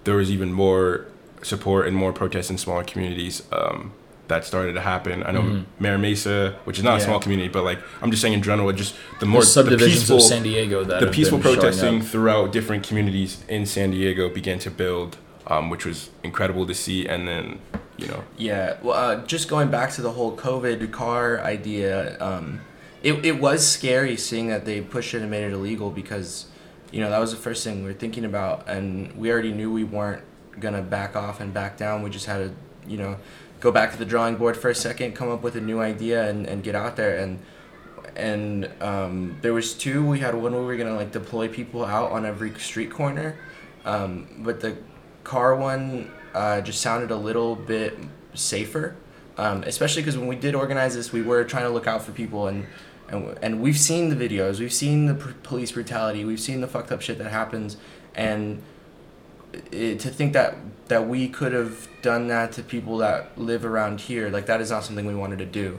there 0.04 0.16
was 0.16 0.30
even 0.30 0.52
more 0.52 1.06
support 1.44 1.86
and 1.86 1.96
more 1.96 2.12
protests 2.12 2.50
in 2.50 2.58
smaller 2.58 2.84
communities. 2.84 3.42
Um, 3.52 3.92
that 4.28 4.44
started 4.44 4.72
to 4.72 4.80
happen. 4.80 5.22
I 5.22 5.32
know. 5.32 5.64
Mira 5.78 5.98
Mesa, 5.98 6.58
which 6.64 6.78
is 6.78 6.84
not 6.84 6.98
a 6.98 7.04
small 7.04 7.20
community, 7.20 7.48
but 7.48 7.62
like 7.62 7.78
I'm 8.00 8.10
just 8.10 8.22
saying 8.22 8.34
in 8.34 8.42
general, 8.42 8.72
just 8.72 8.94
the 9.20 9.26
more 9.26 9.40
More 9.40 9.42
subdivisions 9.42 9.92
the 9.92 9.98
peaceful, 9.98 10.16
of 10.16 10.22
San 10.22 10.42
Diego 10.42 10.84
that 10.84 11.00
the 11.00 11.08
peaceful 11.08 11.38
protesting 11.38 12.00
throughout 12.00 12.50
different 12.50 12.86
communities 12.86 13.44
in 13.48 13.66
San 13.66 13.90
Diego 13.90 14.30
began 14.30 14.58
to 14.60 14.70
build, 14.70 15.18
um, 15.46 15.68
which 15.68 15.84
was 15.84 16.10
incredible 16.22 16.66
to 16.66 16.74
see. 16.74 17.06
And 17.06 17.28
then, 17.28 17.58
you 17.98 18.06
know, 18.06 18.24
Yeah, 18.38 18.78
well, 18.82 18.96
uh, 18.96 19.26
just 19.26 19.48
going 19.48 19.70
back 19.70 19.90
to 19.92 20.02
the 20.02 20.12
whole 20.12 20.34
COVID 20.34 20.90
car 20.90 21.40
idea, 21.40 22.18
um, 22.18 22.60
it, 23.02 23.26
it 23.26 23.38
was 23.38 23.66
scary 23.66 24.16
seeing 24.16 24.48
that 24.48 24.64
they 24.64 24.80
pushed 24.80 25.12
it 25.12 25.20
and 25.20 25.30
made 25.30 25.44
it 25.44 25.52
illegal 25.52 25.90
because, 25.90 26.46
you 26.90 27.00
know, 27.02 27.10
that 27.10 27.18
was 27.18 27.30
the 27.30 27.36
first 27.36 27.62
thing 27.62 27.82
we 27.82 27.88
were 27.88 27.92
thinking 27.92 28.24
about, 28.24 28.66
and 28.66 29.12
we 29.18 29.30
already 29.30 29.52
knew 29.52 29.70
we 29.70 29.84
weren't 29.84 30.22
gonna 30.60 30.82
back 30.82 31.16
off 31.16 31.40
and 31.40 31.52
back 31.52 31.76
down. 31.76 32.02
We 32.02 32.10
just 32.10 32.26
had 32.26 32.38
to, 32.38 32.54
you 32.88 32.96
know, 32.96 33.16
go 33.60 33.70
back 33.72 33.92
to 33.92 33.98
the 33.98 34.04
drawing 34.04 34.36
board 34.36 34.56
for 34.56 34.70
a 34.70 34.74
second, 34.74 35.14
come 35.14 35.30
up 35.30 35.42
with 35.42 35.56
a 35.56 35.60
new 35.60 35.80
idea, 35.80 36.28
and, 36.28 36.46
and 36.46 36.62
get 36.62 36.74
out 36.74 36.96
there. 36.96 37.16
And 37.18 37.40
and 38.16 38.70
um, 38.80 39.38
there 39.42 39.52
was 39.52 39.74
two. 39.74 40.04
We 40.04 40.20
had 40.20 40.34
one 40.34 40.52
where 40.52 40.60
we 40.60 40.66
were 40.66 40.76
gonna 40.76 40.96
like 40.96 41.12
deploy 41.12 41.48
people 41.48 41.84
out 41.84 42.12
on 42.12 42.24
every 42.24 42.52
street 42.58 42.90
corner, 42.90 43.38
um, 43.84 44.28
but 44.38 44.60
the 44.60 44.76
car 45.24 45.56
one 45.56 46.10
uh, 46.34 46.60
just 46.60 46.80
sounded 46.80 47.10
a 47.10 47.16
little 47.16 47.56
bit 47.56 47.98
safer, 48.34 48.96
um, 49.38 49.62
especially 49.64 50.02
because 50.02 50.18
when 50.18 50.28
we 50.28 50.36
did 50.36 50.54
organize 50.54 50.94
this, 50.94 51.12
we 51.12 51.22
were 51.22 51.44
trying 51.44 51.64
to 51.64 51.70
look 51.70 51.86
out 51.86 52.02
for 52.02 52.12
people 52.12 52.48
and. 52.48 52.66
And, 53.06 53.38
and 53.42 53.60
we've 53.60 53.78
seen 53.78 54.08
the 54.08 54.16
videos, 54.16 54.60
we've 54.60 54.72
seen 54.72 55.04
the 55.04 55.14
pr- 55.14 55.32
police 55.42 55.72
brutality, 55.72 56.24
we've 56.24 56.40
seen 56.40 56.62
the 56.62 56.66
fucked 56.66 56.90
up 56.90 57.02
shit 57.02 57.18
that 57.18 57.30
happens, 57.30 57.76
and 58.14 58.62
it, 59.72 60.00
to 60.00 60.10
think 60.10 60.32
that 60.32 60.56
that 60.88 61.08
we 61.08 61.28
could 61.28 61.52
have 61.52 61.88
done 62.02 62.28
that 62.28 62.52
to 62.52 62.62
people 62.62 62.98
that 62.98 63.36
live 63.38 63.64
around 63.64 64.02
here, 64.02 64.28
like 64.28 64.46
that 64.46 64.60
is 64.60 64.70
not 64.70 64.84
something 64.84 65.06
we 65.06 65.14
wanted 65.14 65.38
to 65.38 65.46
do. 65.46 65.78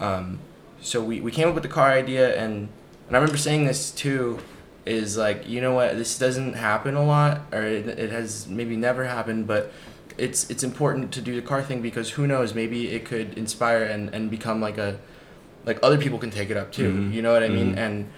Um, 0.00 0.38
so 0.80 1.02
we, 1.02 1.20
we 1.20 1.32
came 1.32 1.48
up 1.48 1.54
with 1.54 1.62
the 1.64 1.68
car 1.68 1.90
idea, 1.90 2.36
and 2.36 2.68
and 3.08 3.16
I 3.16 3.20
remember 3.20 3.36
saying 3.38 3.64
this 3.66 3.90
too 3.90 4.38
is 4.86 5.16
like 5.16 5.48
you 5.48 5.60
know 5.60 5.72
what 5.74 5.96
this 5.96 6.18
doesn't 6.18 6.54
happen 6.54 6.94
a 6.94 7.02
lot 7.02 7.40
or 7.52 7.62
it, 7.62 7.86
it 7.88 8.10
has 8.10 8.46
maybe 8.48 8.76
never 8.76 9.04
happened 9.06 9.46
but 9.46 9.72
it's 10.18 10.50
it's 10.50 10.62
important 10.62 11.10
to 11.10 11.22
do 11.22 11.34
the 11.34 11.40
car 11.46 11.62
thing 11.62 11.80
because 11.80 12.10
who 12.10 12.26
knows 12.26 12.52
maybe 12.54 12.88
it 12.88 13.06
could 13.06 13.32
inspire 13.38 13.82
and, 13.84 14.12
and 14.14 14.30
become 14.30 14.60
like 14.60 14.76
a 14.76 14.98
like 15.64 15.78
other 15.82 15.96
people 15.96 16.18
can 16.18 16.30
take 16.30 16.50
it 16.50 16.58
up 16.58 16.70
too 16.70 16.92
Mhm. 16.92 17.14
you 17.14 17.22
know 17.22 17.32
what 17.32 17.42
i 17.42 17.48
mean 17.48 17.74
Mhm. 17.74 17.78
and 17.78 18.10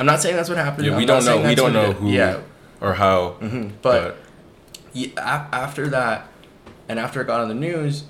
i'm 0.00 0.06
not 0.06 0.22
saying 0.22 0.34
that's 0.34 0.48
what 0.48 0.56
happened 0.56 0.86
Yeah, 0.86 0.96
we 0.96 1.02
I'm 1.02 1.08
don't 1.08 1.24
know- 1.26 1.42
we 1.46 1.54
don't 1.54 1.74
know 1.74 1.92
who- 1.92 2.08
yeah 2.10 2.40
or 2.80 2.94
how. 2.94 3.32
hmm 3.44 3.68
but 3.82 4.02
a- 4.02 4.14
after 5.16 5.88
that, 5.88 6.28
and 6.88 6.98
after 6.98 7.20
it 7.20 7.26
got 7.26 7.40
on 7.40 7.48
the 7.48 7.54
news, 7.54 8.04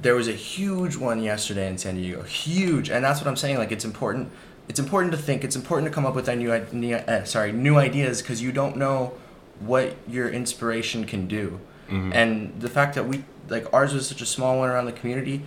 there 0.00 0.14
was 0.14 0.28
a 0.28 0.32
huge 0.32 0.96
one 0.96 1.22
yesterday 1.22 1.68
in 1.68 1.78
San 1.78 1.94
Diego. 1.96 2.22
Huge, 2.22 2.90
and 2.90 3.04
that's 3.04 3.20
what 3.20 3.28
I'm 3.28 3.36
saying. 3.36 3.58
Like 3.58 3.72
it's 3.72 3.84
important. 3.84 4.30
It's 4.68 4.80
important 4.80 5.12
to 5.12 5.18
think. 5.18 5.44
It's 5.44 5.56
important 5.56 5.88
to 5.90 5.94
come 5.94 6.06
up 6.06 6.14
with 6.14 6.28
a 6.28 6.36
new, 6.36 6.66
new 6.72 6.96
uh, 6.96 7.24
sorry, 7.24 7.52
new 7.52 7.76
ideas 7.76 8.22
because 8.22 8.42
you 8.42 8.52
don't 8.52 8.76
know 8.76 9.12
what 9.60 9.96
your 10.08 10.28
inspiration 10.28 11.04
can 11.04 11.26
do. 11.28 11.60
Mhm. 11.90 12.14
And 12.14 12.60
the 12.60 12.68
fact 12.68 12.94
that 12.94 13.06
we 13.06 13.24
like 13.48 13.72
ours 13.72 13.92
was 13.94 14.08
such 14.08 14.22
a 14.22 14.26
small 14.26 14.58
one 14.58 14.70
around 14.70 14.86
the 14.86 14.92
community, 14.92 15.42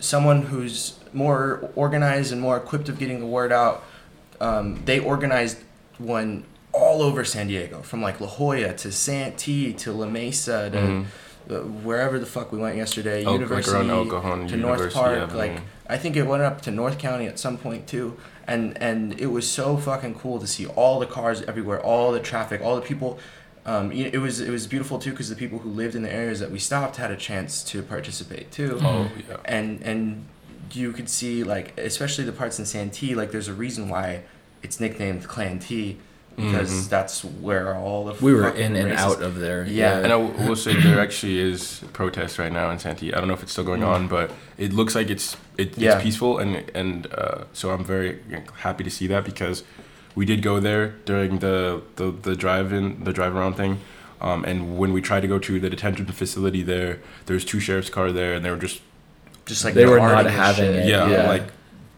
someone 0.00 0.42
who's 0.42 0.94
more 1.12 1.70
organized 1.74 2.30
and 2.32 2.40
more 2.40 2.56
equipped 2.56 2.88
of 2.88 2.98
getting 2.98 3.20
the 3.20 3.26
word 3.26 3.52
out, 3.52 3.82
um, 4.40 4.80
they 4.84 4.98
organized 4.98 5.58
one 5.98 6.44
all 6.78 7.02
over 7.02 7.24
San 7.24 7.48
Diego, 7.48 7.82
from 7.82 8.00
like 8.02 8.20
La 8.20 8.26
Jolla 8.28 8.72
to 8.74 8.92
Santee 8.92 9.72
to 9.74 9.92
La 9.92 10.06
Mesa 10.06 10.70
to 10.70 10.78
Mhm. 10.78 11.04
uh, 11.50 11.54
wherever 11.86 12.18
the 12.18 12.26
fuck 12.26 12.52
we 12.52 12.58
went 12.58 12.76
yesterday, 12.76 13.24
like 13.24 13.32
University 13.40 13.88
El 13.90 14.04
Cajon 14.06 14.46
to 14.48 14.56
North 14.56 14.92
Park. 14.94 15.34
Like 15.34 15.60
I 15.88 15.96
think 15.96 16.16
it 16.16 16.24
went 16.26 16.42
up 16.42 16.60
to 16.62 16.70
North 16.70 16.98
County 16.98 17.26
at 17.26 17.38
some 17.38 17.56
point 17.56 17.86
too, 17.86 18.16
and 18.46 18.76
and 18.80 19.18
it 19.18 19.26
was 19.26 19.48
so 19.48 19.76
fucking 19.76 20.14
cool 20.16 20.38
to 20.38 20.46
see 20.46 20.66
all 20.66 20.98
the 21.00 21.06
cars 21.06 21.42
everywhere, 21.48 21.80
all 21.80 22.12
the 22.12 22.20
traffic, 22.20 22.60
all 22.62 22.76
the 22.76 22.82
people. 22.92 23.18
Um, 23.66 23.92
it 23.92 24.18
was 24.18 24.40
it 24.40 24.50
was 24.50 24.66
beautiful 24.66 24.98
too 24.98 25.10
because 25.10 25.28
the 25.28 25.36
people 25.36 25.58
who 25.58 25.68
lived 25.68 25.94
in 25.94 26.02
the 26.02 26.12
areas 26.12 26.40
that 26.40 26.50
we 26.50 26.58
stopped 26.58 26.96
had 26.96 27.10
a 27.10 27.16
chance 27.16 27.62
to 27.64 27.82
participate 27.82 28.50
too 28.50 28.78
Oh 28.82 29.10
yeah. 29.28 29.36
and 29.44 29.82
and 29.82 30.24
you 30.72 30.92
could 30.92 31.10
see 31.10 31.44
like 31.44 31.76
especially 31.78 32.24
the 32.24 32.32
parts 32.32 32.58
in 32.58 32.64
Santee 32.64 33.14
like 33.14 33.30
there's 33.30 33.48
a 33.48 33.52
reason 33.52 33.90
why 33.90 34.22
it's 34.62 34.80
nicknamed 34.80 35.28
Klantee 35.28 35.96
because 36.38 36.70
Mhm. 36.70 36.88
that's 36.88 37.22
where 37.24 37.74
all 37.74 38.04
the 38.06 38.14
We 38.24 38.32
were 38.32 38.48
in 38.48 38.76
and 38.76 38.90
racist- 38.92 38.98
out 38.98 39.22
of 39.22 39.34
there. 39.38 39.66
Yeah. 39.68 39.96
And 39.98 40.06
I 40.06 40.18
w- 40.22 40.32
will 40.48 40.56
say 40.56 40.72
there 40.80 41.00
actually 41.00 41.38
is 41.38 41.80
protests 41.92 42.38
right 42.38 42.52
now 42.52 42.70
in 42.70 42.78
Santee. 42.78 43.12
I 43.12 43.18
don't 43.18 43.28
know 43.28 43.34
if 43.34 43.42
it's 43.42 43.52
still 43.52 43.64
going 43.72 43.82
on, 43.84 44.06
but 44.08 44.30
it 44.56 44.72
looks 44.72 44.94
like 44.94 45.10
it's 45.10 45.36
it, 45.56 45.76
it's 45.76 46.02
peaceful, 46.02 46.38
and 46.38 46.50
and 46.74 47.06
uh, 47.12 47.44
so 47.52 47.70
I'm 47.70 47.84
very 47.84 48.18
happy 48.66 48.84
to 48.84 48.90
see 48.90 49.06
that 49.08 49.24
because 49.24 49.64
we 50.14 50.24
did 50.24 50.40
go 50.42 50.60
there 50.60 50.94
during 51.04 51.38
the 51.40 51.82
the, 51.96 52.12
the 52.22 52.34
drive 52.36 52.72
in 52.72 53.02
the 53.04 53.12
drive 53.12 53.34
around 53.36 53.54
thing, 53.54 53.78
um, 54.20 54.44
and 54.44 54.78
when 54.78 54.92
we 54.92 55.00
tried 55.00 55.20
to 55.22 55.28
go 55.28 55.38
to 55.40 55.58
the 55.60 55.68
detention 55.70 56.06
facility 56.06 56.62
there, 56.62 56.98
there's 57.26 57.44
two 57.44 57.58
sheriff's 57.60 57.90
car 57.90 58.12
there, 58.12 58.34
and 58.34 58.44
they 58.44 58.50
were 58.50 58.56
just 58.68 58.80
just 59.46 59.64
like 59.64 59.74
They 59.74 59.86
were 59.86 59.98
not 59.98 60.26
having 60.30 60.66
shit. 60.72 60.76
it. 60.84 60.88
yeah, 60.88 61.08
yeah. 61.10 61.28
like 61.28 61.46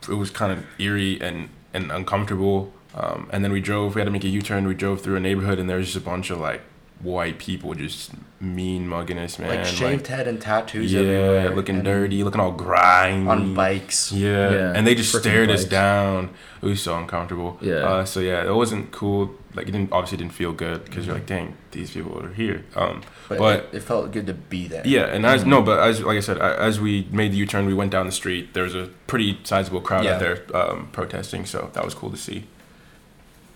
it 0.09 0.15
was 0.15 0.31
kind 0.31 0.53
of 0.53 0.59
eerie 0.79 1.21
and 1.21 1.49
and 1.75 1.93
uncomfortable. 1.93 2.73
Um, 2.95 3.29
and 3.33 3.45
then 3.45 3.53
we 3.53 3.61
drove. 3.61 3.95
We 3.95 4.01
had 4.01 4.07
to 4.07 4.11
make 4.11 4.25
a 4.25 4.29
U-turn. 4.29 4.67
We 4.67 4.75
drove 4.75 5.01
through 5.03 5.17
a 5.17 5.21
neighborhood, 5.21 5.59
and 5.59 5.69
there 5.71 5.77
was 5.77 5.87
just 5.87 5.97
a 5.97 6.01
bunch 6.09 6.31
of 6.31 6.39
like 6.39 6.63
white 7.03 7.39
people 7.39 7.73
just 7.73 8.11
mean 8.41 8.87
mugging 8.87 9.17
us, 9.17 9.39
man. 9.39 9.49
like 9.49 9.65
shaved 9.65 10.07
head 10.09 10.29
and 10.29 10.39
tattoos 10.39 10.93
yeah, 10.93 11.01
everywhere 11.01 11.55
looking 11.57 11.83
dirty, 11.83 12.23
looking 12.23 12.41
all 12.43 12.53
grimy 12.53 13.27
on 13.27 13.55
bikes 13.55 14.13
Yeah. 14.13 14.51
Yeah, 14.53 14.73
and 14.75 14.87
they 14.87 14.95
just 14.95 15.15
freaking 15.15 15.21
stared 15.21 15.51
us 15.51 15.65
down. 15.65 16.29
It 16.61 16.67
was 16.67 16.83
so 16.83 16.99
uncomfortable. 16.99 17.57
Yeah. 17.63 17.77
Uh, 17.77 18.05
so 18.05 18.21
yeah, 18.21 18.45
it 18.45 18.53
wasn't 18.55 18.91
cool. 18.93 19.35
Like 19.55 19.67
it 19.67 19.71
didn't 19.73 19.93
obviously 19.93 20.19
didn't 20.19 20.35
feel 20.35 20.53
good 20.53 20.85
because 20.85 21.07
you're 21.07 21.15
like, 21.15 21.25
dang, 21.27 21.57
these 21.71 21.91
people 21.91 22.23
are 22.23 22.33
here. 22.35 22.67
Um, 22.77 23.01
but, 23.31 23.39
but- 23.39 23.59
it, 23.73 23.77
it 23.77 23.81
felt 23.81 24.13
good 24.13 24.27
to 24.27 24.35
be 24.35 24.69
there 24.69 24.83
yeah, 24.85 25.07
and 25.07 25.25
as 25.25 25.47
no, 25.47 25.63
but 25.63 25.81
as 25.81 26.03
like 26.03 26.19
I 26.19 26.21
said, 26.21 26.37
a- 26.37 26.61
as 26.61 26.81
we 26.81 27.09
made 27.11 27.33
the 27.33 27.37
U-turn, 27.39 27.65
we 27.65 27.73
went 27.75 27.93
down 27.93 28.05
the 28.05 28.13
street. 28.13 28.53
There 28.53 28.65
was 28.65 28.75
a 28.75 28.91
pretty 29.07 29.39
sizable 29.45 29.81
crowd 29.81 30.05
Yeah. 30.05 30.15
out 30.17 30.21
there 30.21 30.45
um, 30.55 30.89
protesting, 30.93 31.47
so 31.47 31.71
that 31.73 31.83
was 31.85 31.95
cool 31.95 32.11
to 32.11 32.19
see. 32.19 32.45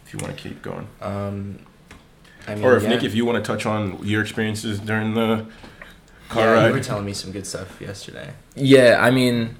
If 0.06 0.12
you 0.12 0.18
want 0.18 0.36
to 0.36 0.42
keep 0.42 0.62
going, 0.62 0.86
um 1.00 1.58
I 2.46 2.54
mean, 2.54 2.64
or 2.64 2.76
if 2.76 2.82
yeah. 2.82 2.90
Nick, 2.90 3.04
if 3.04 3.14
you 3.14 3.24
want 3.24 3.42
to 3.42 3.46
touch 3.52 3.64
on 3.64 4.04
your 4.06 4.20
experiences 4.20 4.78
during 4.78 5.14
the 5.14 5.46
car 6.28 6.44
yeah, 6.44 6.52
ride, 6.52 6.66
you 6.68 6.74
were 6.74 6.80
telling 6.80 7.06
me 7.06 7.14
some 7.14 7.32
good 7.32 7.46
stuff 7.46 7.80
yesterday 7.80 8.32
Yeah, 8.54 8.98
I 9.00 9.10
mean, 9.10 9.56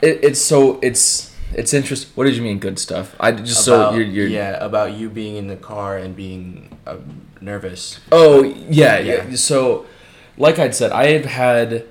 it, 0.00 0.20
it's 0.22 0.40
so 0.40 0.78
it's 0.82 1.34
it's 1.54 1.74
interesting. 1.74 2.10
What 2.14 2.24
did 2.24 2.36
you 2.36 2.42
mean, 2.42 2.58
good 2.58 2.78
stuff? 2.78 3.14
I 3.20 3.32
just 3.32 3.64
so 3.64 3.92
you're, 3.92 4.02
you're 4.02 4.26
yeah 4.26 4.64
about 4.64 4.94
you 4.94 5.10
being 5.10 5.36
in 5.36 5.48
the 5.48 5.56
car 5.56 5.98
and 5.98 6.14
being 6.16 6.76
uh, 6.86 6.96
nervous 7.40 8.00
Oh 8.10 8.42
yeah, 8.42 8.98
yeah, 8.98 9.28
Yeah. 9.28 9.36
So, 9.36 9.86
like 10.36 10.58
I'd 10.58 10.74
said, 10.74 10.92
I 10.92 11.08
have 11.08 11.26
had, 11.26 11.84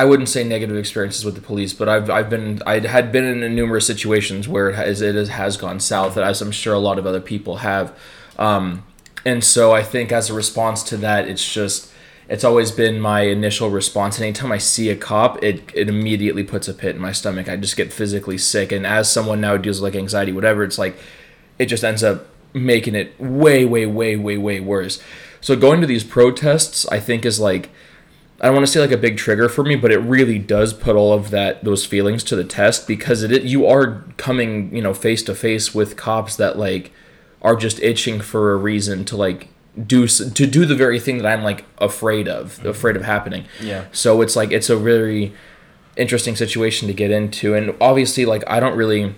I 0.00 0.06
wouldn't 0.06 0.30
say 0.30 0.44
negative 0.44 0.78
experiences 0.78 1.26
with 1.26 1.34
the 1.34 1.42
police, 1.42 1.74
but 1.74 1.86
I've 1.86 2.08
I've 2.08 2.30
been 2.30 2.62
I 2.64 2.78
had 2.78 3.12
been 3.12 3.42
in 3.42 3.54
numerous 3.54 3.86
situations 3.86 4.48
where 4.48 4.70
it 4.70 4.74
has 4.74 5.02
it 5.02 5.28
has, 5.28 5.58
gone 5.58 5.78
south, 5.78 6.16
as 6.16 6.40
I'm 6.40 6.52
sure 6.52 6.72
a 6.72 6.78
lot 6.78 6.98
of 6.98 7.04
other 7.04 7.20
people 7.20 7.56
have, 7.56 7.94
um, 8.38 8.82
and 9.26 9.44
so 9.44 9.72
I 9.72 9.82
think 9.82 10.10
as 10.10 10.30
a 10.30 10.34
response 10.34 10.82
to 10.84 10.96
that, 10.98 11.28
it's 11.28 11.52
just. 11.52 11.92
It's 12.30 12.44
always 12.44 12.70
been 12.70 13.00
my 13.00 13.22
initial 13.22 13.70
response. 13.70 14.16
And 14.16 14.24
Anytime 14.24 14.52
I 14.52 14.58
see 14.58 14.88
a 14.88 14.94
cop, 14.94 15.42
it, 15.42 15.68
it 15.74 15.88
immediately 15.88 16.44
puts 16.44 16.68
a 16.68 16.74
pit 16.74 16.94
in 16.94 17.02
my 17.02 17.10
stomach. 17.10 17.48
I 17.48 17.56
just 17.56 17.76
get 17.76 17.92
physically 17.92 18.38
sick. 18.38 18.70
And 18.70 18.86
as 18.86 19.10
someone 19.10 19.40
now 19.40 19.56
deals 19.56 19.80
with 19.80 19.92
like 19.92 20.00
anxiety, 20.00 20.30
whatever, 20.30 20.62
it's 20.62 20.78
like 20.78 20.96
it 21.58 21.66
just 21.66 21.82
ends 21.82 22.04
up 22.04 22.28
making 22.52 22.94
it 22.94 23.20
way, 23.20 23.64
way, 23.64 23.84
way, 23.84 24.14
way, 24.14 24.36
way 24.38 24.60
worse. 24.60 25.02
So 25.40 25.56
going 25.56 25.80
to 25.80 25.88
these 25.88 26.04
protests, 26.04 26.86
I 26.86 27.00
think 27.00 27.24
is 27.24 27.40
like 27.40 27.70
I 28.40 28.46
don't 28.46 28.54
want 28.54 28.66
to 28.66 28.72
say 28.72 28.80
like 28.80 28.90
a 28.90 28.96
big 28.96 29.18
trigger 29.18 29.48
for 29.48 29.62
me, 29.62 29.76
but 29.76 29.92
it 29.92 29.98
really 29.98 30.38
does 30.38 30.72
put 30.72 30.96
all 30.96 31.12
of 31.12 31.30
that 31.30 31.62
those 31.62 31.84
feelings 31.84 32.24
to 32.24 32.36
the 32.36 32.44
test 32.44 32.88
because 32.88 33.22
it 33.22 33.42
you 33.42 33.66
are 33.66 34.04
coming 34.16 34.74
you 34.74 34.82
know 34.82 34.94
face 34.94 35.22
to 35.24 35.34
face 35.34 35.74
with 35.74 35.96
cops 35.96 36.36
that 36.36 36.58
like 36.58 36.92
are 37.42 37.56
just 37.56 37.80
itching 37.80 38.20
for 38.20 38.52
a 38.52 38.56
reason 38.56 39.04
to 39.06 39.16
like 39.16 39.48
do 39.86 40.06
to 40.06 40.46
do 40.46 40.64
the 40.64 40.74
very 40.74 40.98
thing 40.98 41.18
that 41.18 41.26
I'm 41.26 41.42
like 41.42 41.64
afraid 41.78 42.28
of, 42.28 42.56
mm-hmm. 42.56 42.68
afraid 42.68 42.96
of 42.96 43.02
happening. 43.02 43.44
yeah 43.60 43.86
So 43.92 44.20
it's 44.22 44.36
like 44.36 44.50
it's 44.50 44.70
a 44.70 44.76
very 44.76 45.32
interesting 45.96 46.36
situation 46.36 46.88
to 46.88 46.94
get 46.94 47.10
into, 47.10 47.54
and 47.54 47.74
obviously, 47.80 48.24
like 48.24 48.42
I 48.46 48.60
don't 48.60 48.76
really, 48.76 49.14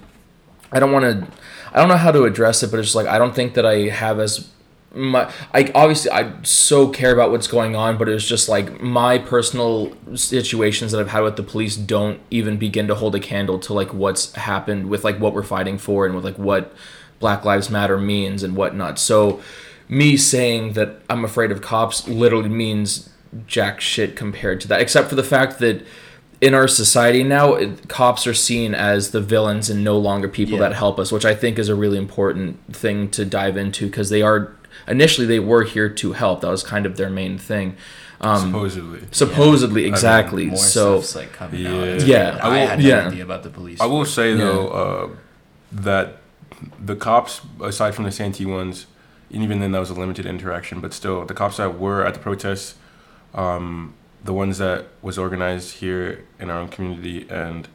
I 0.70 0.80
don't 0.80 0.92
want 0.92 1.04
to, 1.04 1.28
I 1.72 1.78
don't 1.78 1.88
know 1.88 1.96
how 1.96 2.12
to 2.12 2.24
address 2.24 2.62
it, 2.62 2.70
but 2.70 2.78
it's 2.78 2.88
just 2.88 2.96
like 2.96 3.06
I 3.06 3.18
don't 3.18 3.34
think 3.34 3.54
that 3.54 3.66
I 3.66 3.88
have 3.88 4.18
as 4.18 4.48
my, 4.94 5.32
I 5.54 5.70
obviously 5.74 6.10
I 6.10 6.32
so 6.42 6.88
care 6.88 7.12
about 7.12 7.30
what's 7.30 7.46
going 7.46 7.74
on, 7.74 7.96
but 7.96 8.08
it's 8.08 8.26
just 8.26 8.48
like 8.48 8.80
my 8.80 9.18
personal 9.18 9.92
situations 10.14 10.92
that 10.92 11.00
I've 11.00 11.08
had 11.10 11.22
with 11.22 11.36
the 11.36 11.42
police 11.42 11.76
don't 11.76 12.20
even 12.30 12.58
begin 12.58 12.88
to 12.88 12.94
hold 12.94 13.14
a 13.14 13.20
candle 13.20 13.58
to 13.60 13.72
like 13.72 13.94
what's 13.94 14.34
happened 14.34 14.88
with 14.90 15.04
like 15.04 15.18
what 15.18 15.32
we're 15.34 15.42
fighting 15.42 15.78
for 15.78 16.04
and 16.06 16.14
with 16.14 16.24
like 16.24 16.38
what 16.38 16.74
Black 17.20 17.44
Lives 17.44 17.70
Matter 17.70 17.98
means 17.98 18.42
and 18.42 18.54
whatnot. 18.56 18.98
So 18.98 19.40
me 19.88 20.16
saying 20.16 20.72
that 20.74 21.00
I'm 21.08 21.24
afraid 21.24 21.50
of 21.50 21.62
cops 21.62 22.06
literally 22.08 22.48
means 22.48 23.08
jack 23.46 23.80
shit 23.80 24.14
compared 24.16 24.60
to 24.62 24.68
that, 24.68 24.80
except 24.80 25.08
for 25.08 25.14
the 25.14 25.22
fact 25.24 25.58
that 25.60 25.86
in 26.40 26.54
our 26.54 26.66
society 26.66 27.22
now, 27.22 27.54
it, 27.54 27.88
cops 27.88 28.26
are 28.26 28.34
seen 28.34 28.74
as 28.74 29.12
the 29.12 29.20
villains 29.20 29.70
and 29.70 29.84
no 29.84 29.96
longer 29.96 30.28
people 30.28 30.54
Yeah. 30.54 30.68
that 30.68 30.74
help 30.74 30.98
us, 30.98 31.12
which 31.12 31.24
I 31.24 31.34
think 31.36 31.58
is 31.58 31.68
a 31.68 31.74
really 31.74 31.98
important 31.98 32.74
thing 32.74 33.08
to 33.10 33.24
dive 33.24 33.56
into 33.56 33.86
because 33.86 34.10
they 34.10 34.22
are 34.22 34.52
initially 34.88 35.26
they 35.26 35.38
were 35.40 35.64
here 35.64 35.88
to 35.88 36.12
help. 36.12 36.40
That 36.42 36.48
was 36.50 36.62
kind 36.62 36.86
of 36.86 36.96
their 36.96 37.10
main 37.10 37.38
thing. 37.38 37.76
Um, 38.20 38.52
supposedly. 38.52 39.00
supposedly, 39.10 39.84
exactly. 39.84 40.46
more 40.46 40.56
so 40.56 41.00
stuff's 41.00 41.16
like 41.16 41.32
coming 41.32 41.60
Yeah. 41.60 41.70
out 41.94 42.06
Yeah. 42.06 42.38
I, 42.40 42.46
I 42.46 42.48
will- 42.60 42.66
had 42.68 42.78
no 42.78 42.84
yeah. 42.88 43.06
idea 43.08 43.24
about 43.24 43.42
the 43.42 43.50
police 43.50 43.80
I 43.80 43.86
will 43.86 44.04
say 44.04 44.30
Yeah. 44.30 44.36
though 44.44 44.68
uh, 44.68 45.08
that 45.72 46.18
the 46.84 46.94
cops, 46.94 47.40
aside 47.60 47.94
from 47.96 48.04
the 48.04 48.12
Santee 48.12 48.46
ones, 48.46 48.86
and 49.32 49.42
even 49.42 49.58
then 49.58 49.72
that 49.72 49.80
was 49.80 49.90
a 49.90 49.94
limited 49.94 50.24
interaction, 50.26 50.80
but 50.80 50.92
still 50.92 51.24
the 51.24 51.34
cops 51.34 51.56
that 51.56 51.78
were 51.80 52.06
at 52.06 52.14
the 52.14 52.20
protests, 52.20 52.76
um, 53.34 53.94
the 54.24 54.32
ones 54.32 54.58
that 54.58 54.86
was 55.00 55.18
organized 55.18 55.76
here 55.78 56.24
in 56.38 56.48
our 56.50 56.58
own 56.60 56.68
community, 56.68 57.26
and 57.28 57.66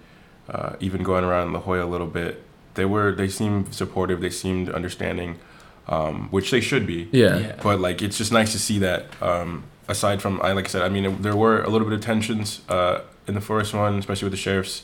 uh, 0.49 0.78
even 0.80 1.03
going 1.03 1.26
around 1.26 1.51
La 1.51 1.60
Jolla 1.60 1.84
a 1.84 1.86
little 1.88 2.08
bit, 2.08 2.41
they 2.76 2.86
were 2.86 3.12
they 3.12 3.28
seemed 3.28 3.74
supportive, 3.76 4.22
they 4.22 4.30
seemed 4.30 4.70
understanding, 4.70 5.39
um, 5.88 6.27
which 6.31 6.51
they 6.51 6.61
should 6.61 6.85
be. 6.85 7.07
yeah. 7.11 7.38
Yeah. 7.38 7.55
But 7.63 7.79
like, 7.79 8.01
it's 8.01 8.17
just 8.17 8.31
nice 8.31 8.51
to 8.51 8.59
see 8.59 8.79
that. 8.79 9.05
Um, 9.21 9.63
aside 9.88 10.21
from, 10.21 10.41
I 10.41 10.51
like 10.51 10.65
I 10.65 10.67
said, 10.69 10.81
I 10.81 10.89
mean, 10.89 11.05
it, 11.05 11.23
there 11.23 11.35
were 11.35 11.61
a 11.63 11.69
little 11.69 11.88
bit 11.88 11.93
of 11.97 12.01
tensions 12.01 12.61
uh, 12.69 13.01
in 13.27 13.33
the 13.35 13.41
first 13.41 13.73
one, 13.73 13.97
especially 13.97 14.25
with 14.25 14.33
the 14.33 14.38
sheriff's 14.38 14.83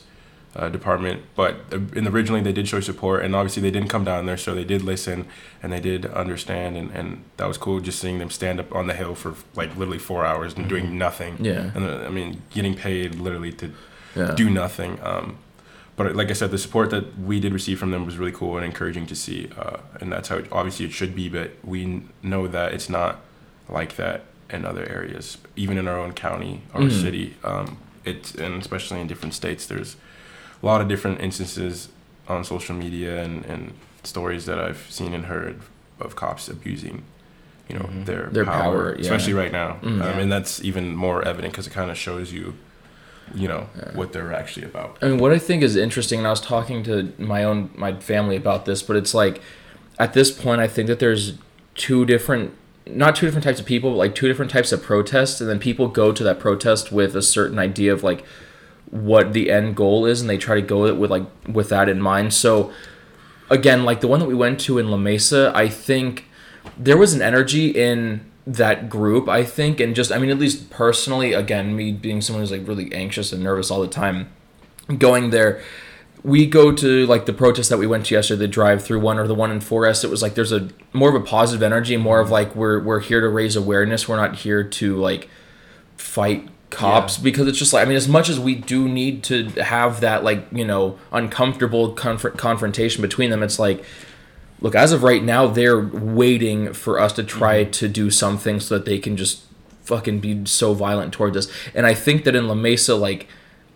uh, 0.56 0.68
department. 0.68 1.22
But 1.34 1.56
uh, 1.72 1.76
in 1.94 2.04
the, 2.04 2.10
originally, 2.10 2.40
they 2.40 2.52
did 2.52 2.68
show 2.68 2.80
support, 2.80 3.24
and 3.24 3.34
obviously 3.34 3.60
they 3.60 3.70
didn't 3.70 3.88
come 3.88 4.04
down 4.04 4.24
there, 4.26 4.36
so 4.38 4.54
they 4.54 4.64
did 4.64 4.82
listen 4.82 5.26
and 5.62 5.72
they 5.72 5.80
did 5.80 6.06
understand, 6.06 6.76
and, 6.76 6.90
and 6.92 7.24
that 7.38 7.46
was 7.48 7.58
cool. 7.58 7.80
Just 7.80 7.98
seeing 7.98 8.18
them 8.18 8.30
stand 8.30 8.60
up 8.60 8.74
on 8.74 8.86
the 8.86 8.94
hill 8.94 9.14
for 9.14 9.34
like 9.54 9.70
literally 9.76 9.98
four 9.98 10.24
hours 10.24 10.54
and 10.54 10.68
doing 10.68 10.96
nothing. 10.96 11.36
Yeah. 11.40 11.70
And 11.74 11.84
uh, 11.84 12.04
I 12.06 12.10
mean, 12.10 12.42
getting 12.50 12.74
paid 12.74 13.16
literally 13.16 13.52
to 13.52 13.72
Yeah. 14.16 14.32
do 14.36 14.48
nothing. 14.48 14.98
Um, 15.02 15.38
but 15.96 16.14
like 16.16 16.30
I 16.30 16.32
said, 16.32 16.50
the 16.50 16.58
support 16.58 16.90
that 16.90 17.18
we 17.18 17.38
did 17.40 17.52
receive 17.52 17.78
from 17.78 17.90
them 17.90 18.04
was 18.04 18.16
really 18.18 18.32
cool 18.32 18.56
and 18.56 18.64
encouraging 18.66 19.06
to 19.06 19.14
see, 19.14 19.48
uh, 19.58 19.78
and 20.00 20.12
that's 20.12 20.28
how 20.28 20.36
it, 20.36 20.46
obviously 20.50 20.86
it 20.86 20.92
should 20.92 21.14
be. 21.14 21.28
But 21.28 21.52
we 21.62 22.02
know 22.22 22.46
that 22.48 22.72
it's 22.72 22.88
not 22.88 23.20
like 23.68 23.96
that 23.96 24.24
in 24.50 24.64
other 24.64 24.86
areas, 24.88 25.38
even 25.56 25.78
in 25.78 25.88
our 25.88 25.98
own 25.98 26.12
county 26.12 26.62
or 26.74 26.82
Mhm. 26.82 27.02
city. 27.02 27.36
Um, 27.44 27.78
it's 28.04 28.34
and 28.34 28.60
especially 28.60 29.00
in 29.00 29.06
different 29.06 29.34
states, 29.34 29.66
there's 29.66 29.96
a 30.62 30.66
lot 30.66 30.80
of 30.80 30.88
different 30.88 31.20
instances 31.20 31.88
on 32.28 32.42
social 32.44 32.74
media 32.74 33.22
and, 33.22 33.44
and 33.46 33.72
stories 34.02 34.46
that 34.46 34.58
I've 34.58 34.86
seen 34.90 35.14
and 35.14 35.26
heard 35.26 35.60
of 36.00 36.16
cops 36.16 36.48
abusing, 36.48 37.04
you 37.68 37.78
know, 37.78 37.84
Mhm. 37.84 38.04
their 38.06 38.26
Their 38.32 38.44
power, 38.44 38.62
power, 38.62 38.94
yeah. 38.96 39.00
especially 39.02 39.32
right 39.34 39.52
now. 39.52 39.78
Mhm. 39.82 39.86
Um, 39.86 39.98
Yeah. 40.00 40.18
and 40.18 40.32
that's 40.32 40.62
even 40.64 40.94
more 40.96 41.22
evident 41.26 41.52
because 41.54 41.66
it 41.66 41.72
kind 41.72 41.90
of 41.90 41.96
shows 41.96 42.32
you, 42.32 42.54
you 43.34 43.48
know, 43.48 43.68
Yeah. 43.76 43.92
what 43.94 44.12
they're 44.12 44.32
actually 44.32 44.66
about. 44.66 44.98
I 45.00 45.08
mean, 45.08 45.18
what 45.18 45.32
I 45.32 45.38
think 45.38 45.62
is 45.62 45.76
interesting, 45.76 46.18
and 46.20 46.26
I 46.26 46.30
was 46.30 46.40
talking 46.40 46.82
to 46.84 47.12
my 47.18 47.44
own 47.44 47.70
my 47.76 47.94
family 48.00 48.36
about 48.36 48.64
this, 48.66 48.82
but 48.82 48.96
it's 48.96 49.14
like 49.14 49.40
at 49.98 50.12
this 50.12 50.30
point, 50.30 50.60
I 50.60 50.66
think 50.66 50.88
that 50.88 50.98
there's 50.98 51.34
two 51.76 52.04
different, 52.04 52.52
not 52.86 53.14
two 53.16 53.26
different 53.26 53.44
types 53.44 53.60
of 53.60 53.66
people, 53.66 53.90
but 53.90 53.96
like 53.96 54.14
two 54.14 54.26
different 54.28 54.50
types 54.50 54.72
of 54.72 54.82
protests, 54.82 55.40
and 55.40 55.48
then 55.48 55.58
people 55.58 55.88
go 55.88 56.12
to 56.12 56.22
that 56.24 56.38
protest 56.40 56.90
with 56.92 57.14
a 57.16 57.22
certain 57.22 57.58
idea 57.58 57.92
of 57.92 58.02
like 58.02 58.24
what 58.90 59.32
the 59.32 59.50
end 59.50 59.74
goal 59.76 60.04
is, 60.06 60.20
and 60.20 60.28
they 60.28 60.36
try 60.38 60.54
to 60.56 60.62
go 60.62 60.92
with 60.94 61.10
like 61.10 61.24
with 61.48 61.68
that 61.70 61.88
in 61.88 62.00
mind. 62.00 62.34
So 62.34 62.72
again, 63.50 63.84
like 63.84 64.00
the 64.00 64.08
one 64.08 64.20
that 64.20 64.26
we 64.26 64.34
went 64.34 64.60
to 64.60 64.78
in 64.78 64.90
La 64.90 64.96
Mesa, 64.96 65.50
I 65.54 65.68
think 65.68 66.26
there 66.78 66.96
was 66.96 67.14
an 67.14 67.22
energy 67.22 67.68
in 67.70 68.20
that 68.46 68.88
group, 68.88 69.28
I 69.28 69.44
think, 69.44 69.80
and 69.80 69.94
just 69.94 70.12
I 70.12 70.18
mean, 70.18 70.30
at 70.30 70.38
least 70.38 70.70
personally, 70.70 71.32
again, 71.32 71.74
me 71.74 71.92
being 71.92 72.20
someone 72.20 72.42
who's 72.42 72.50
like 72.50 72.66
really 72.66 72.92
anxious 72.92 73.32
and 73.32 73.42
nervous 73.42 73.70
all 73.70 73.80
the 73.80 73.88
time, 73.88 74.28
going 74.98 75.30
there. 75.30 75.62
We 76.22 76.46
go 76.46 76.72
to 76.72 77.06
like 77.06 77.26
the 77.26 77.34
protest 77.34 77.68
that 77.68 77.76
we 77.76 77.86
went 77.86 78.06
to 78.06 78.14
yesterday, 78.14 78.40
the 78.40 78.48
drive-through 78.48 79.00
one 79.00 79.18
or 79.18 79.26
the 79.26 79.34
one 79.34 79.50
in 79.50 79.58
4S. 79.58 80.04
It 80.04 80.08
was 80.08 80.22
like 80.22 80.34
there's 80.34 80.52
a 80.52 80.70
more 80.94 81.10
of 81.10 81.14
a 81.14 81.24
positive 81.24 81.62
energy, 81.62 81.96
more 81.98 82.20
of 82.20 82.30
like 82.30 82.54
we're 82.54 82.82
we're 82.82 83.00
here 83.00 83.20
to 83.20 83.28
raise 83.28 83.56
awareness. 83.56 84.08
We're 84.08 84.16
not 84.16 84.36
here 84.36 84.64
to 84.64 84.96
like 84.96 85.28
fight 85.96 86.48
cops 86.70 87.18
because 87.18 87.46
it's 87.46 87.58
just 87.58 87.72
like 87.72 87.86
I 87.86 87.88
mean, 87.88 87.96
as 87.96 88.08
much 88.08 88.28
as 88.28 88.40
we 88.40 88.54
do 88.54 88.88
need 88.88 89.22
to 89.24 89.48
have 89.62 90.00
that 90.00 90.24
like 90.24 90.46
you 90.50 90.64
know 90.64 90.98
uncomfortable 91.12 91.92
conf- 91.92 92.36
confrontation 92.36 93.02
between 93.02 93.30
them, 93.30 93.42
it's 93.42 93.58
like 93.58 93.84
look 94.64 94.74
as 94.74 94.90
of 94.92 95.02
right 95.02 95.22
now 95.22 95.42
they're 95.58 95.80
waiting 96.22 96.72
for 96.72 96.94
us 97.04 97.12
to 97.18 97.22
try 97.22 97.64
to 97.80 97.86
do 98.00 98.06
something 98.10 98.56
so 98.60 98.68
that 98.76 98.84
they 98.90 98.98
can 98.98 99.14
just 99.16 99.42
fucking 99.82 100.18
be 100.20 100.32
so 100.46 100.72
violent 100.74 101.12
towards 101.12 101.36
us. 101.40 101.46
And 101.76 101.84
i 101.86 101.94
think 102.04 102.24
that 102.24 102.34
in 102.34 102.48
la 102.48 102.54
mesa 102.54 102.94
like 103.08 103.26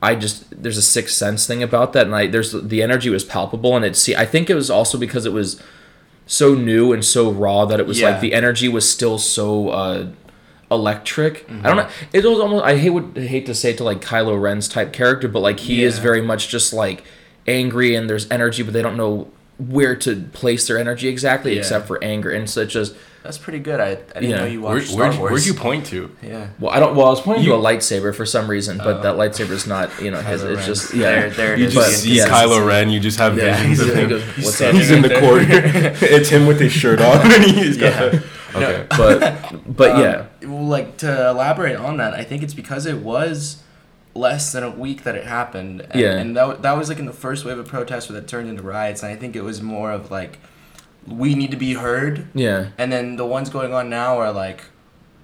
i 0.01 0.14
just 0.24 0.36
there's 0.62 0.78
a 0.78 0.82
sixth 0.97 1.14
sense 1.22 1.47
thing 1.47 1.62
about 1.62 1.93
that. 1.93 2.07
And 2.07 2.14
i 2.20 2.26
there's 2.26 2.53
the 2.53 2.80
energy 2.82 3.11
was 3.11 3.24
palpable. 3.24 3.76
And 3.76 3.84
it 3.84 3.95
see 3.97 4.14
i 4.16 4.26
think 4.34 4.49
it 4.49 4.55
was 4.62 4.70
also 4.70 4.97
because 5.07 5.24
it 5.26 5.34
was 5.41 5.61
so 6.26 6.55
new 6.55 6.93
and 6.95 7.05
so 7.05 7.30
raw 7.30 7.64
that 7.70 7.78
it 7.80 7.86
was 7.86 8.01
Yeah. 8.01 8.11
like 8.11 8.20
the 8.20 8.32
energy 8.32 8.68
was 8.68 8.84
still 8.97 9.18
so 9.18 9.68
uh 9.82 10.07
electric. 10.70 11.49
I 11.51 11.62
don't 11.68 11.76
know. 11.76 11.89
It 12.12 12.24
was 12.24 12.39
almost 12.41 12.64
i 12.64 12.76
hate 12.76 12.91
would 12.91 13.16
hate 13.16 13.47
to 13.47 13.55
say 13.55 13.70
it 13.70 13.78
to 13.78 13.84
like 13.84 14.01
kylo 14.03 14.41
ren's 14.41 14.68
type 14.68 14.93
character 14.93 15.26
but 15.28 15.41
like 15.41 15.61
he 15.61 15.82
is 15.82 15.99
very 15.99 16.20
much 16.20 16.49
just 16.49 16.72
like 16.72 17.05
angry 17.47 17.95
and 17.95 18.09
there's 18.11 18.30
energy 18.30 18.62
but 18.62 18.72
they 18.74 18.82
don't 18.82 18.97
know 18.97 19.28
where 19.59 19.96
to 19.96 20.16
place 20.32 20.66
their 20.68 20.78
energy 20.78 21.09
exactly 21.09 21.52
Yeah. 21.54 21.59
except 21.59 21.86
for 21.88 22.02
anger 22.02 22.30
and 22.30 22.48
so 22.48 22.62
it's 22.62 22.72
just 22.72 22.94
That's 23.24 23.36
pretty 23.38 23.59
good. 23.59 23.80
I, 23.80 23.90
I 23.90 23.94
didn't 24.20 24.30
Yeah. 24.30 24.36
know 24.36 24.44
you 24.46 24.62
Where, 24.62 24.74
watched 24.76 24.88
Star 24.88 25.00
where'd, 25.09 25.18
Wars. 25.18 25.32
where'd 25.32 25.46
you 25.46 25.54
point 25.54 25.86
to? 25.86 26.11
Yeah. 26.22 26.46
well 26.61 26.70
i 26.72 26.78
don't 26.78 26.94
well 26.94 27.06
i 27.09 27.11
was 27.11 27.20
pointing 27.20 27.44
You- 27.44 27.50
to 27.52 27.56
a 27.56 27.61
lightsaber 27.61 28.14
for 28.14 28.24
some 28.24 28.48
reason 28.48 28.78
but 28.78 28.98
Oh. 28.98 29.02
that 29.02 29.16
lightsaber 29.16 29.50
is 29.50 29.66
not 29.66 29.90
you 30.00 30.11
know 30.12 30.20
his 30.20 30.42
Kylo 30.42 30.56
it's 30.56 30.64
just 30.66 30.94
yeah 30.94 31.02
There- 31.22 31.30
there 31.30 31.52
it 31.54 31.59
You 31.59 31.66
is. 31.66 31.74
just 31.74 31.86
But- 31.90 31.94
see 31.96 32.16
yeah. 32.16 32.28
Kylo 32.28 32.64
Ren. 32.64 32.88
You 32.90 33.00
just 33.00 33.18
have 33.18 33.36
yeah 33.36 33.56
visions 33.56 33.78
he's, 33.80 33.88
of 33.88 33.94
him. 33.96 34.09
goes, 34.11 34.22
He's 34.36 34.44
what's 34.44 34.56
standing 34.56 34.76
up 34.76 34.86
He's 34.86 34.90
in 34.92 35.02
the 35.02 35.20
corner. 35.20 35.46
it's 36.02 36.28
him 36.28 36.46
with 36.46 36.61
his 36.61 36.72
shirt 36.72 37.00
on, 37.00 37.20
and 37.32 37.44
he's 37.59 37.76
got 37.76 37.92
Yeah. 38.12 38.20
the. 38.20 38.22
Okay. 38.54 38.86
but 38.96 39.76
but 39.76 39.90
Um, 39.90 40.00
yeah 40.00 40.24
Well, 40.48 40.66
like 40.66 40.96
to 40.98 41.28
elaborate 41.30 41.76
on 41.76 41.96
that, 41.98 42.14
I 42.14 42.22
think 42.24 42.42
it's 42.44 42.54
because 42.54 42.86
it 42.86 42.98
was 42.98 43.56
less 44.18 44.52
than 44.52 44.62
a 44.64 44.70
week 44.70 45.04
that 45.04 45.14
it 45.14 45.24
happened. 45.26 45.80
And, 45.90 46.00
Yeah. 46.00 46.16
And 46.16 46.36
that, 46.36 46.62
that 46.62 46.72
was 46.76 46.88
like 46.88 46.98
in 46.98 47.06
the 47.06 47.12
first 47.12 47.44
wave 47.44 47.58
of 47.58 47.66
protests 47.68 48.08
where 48.08 48.20
that 48.20 48.28
turned 48.28 48.48
into 48.48 48.62
riots. 48.62 49.02
And 49.02 49.12
I 49.12 49.16
think 49.16 49.36
it 49.36 49.42
was 49.42 49.60
more 49.62 49.90
of 49.92 50.10
like, 50.10 50.38
we 51.06 51.34
need 51.34 51.50
to 51.52 51.56
be 51.56 51.74
heard. 51.74 52.26
yeah 52.34 52.68
And 52.78 52.92
then 52.92 53.16
the 53.16 53.26
ones 53.26 53.48
going 53.50 53.72
on 53.72 53.88
now 53.88 54.18
are 54.18 54.32
like, 54.32 54.60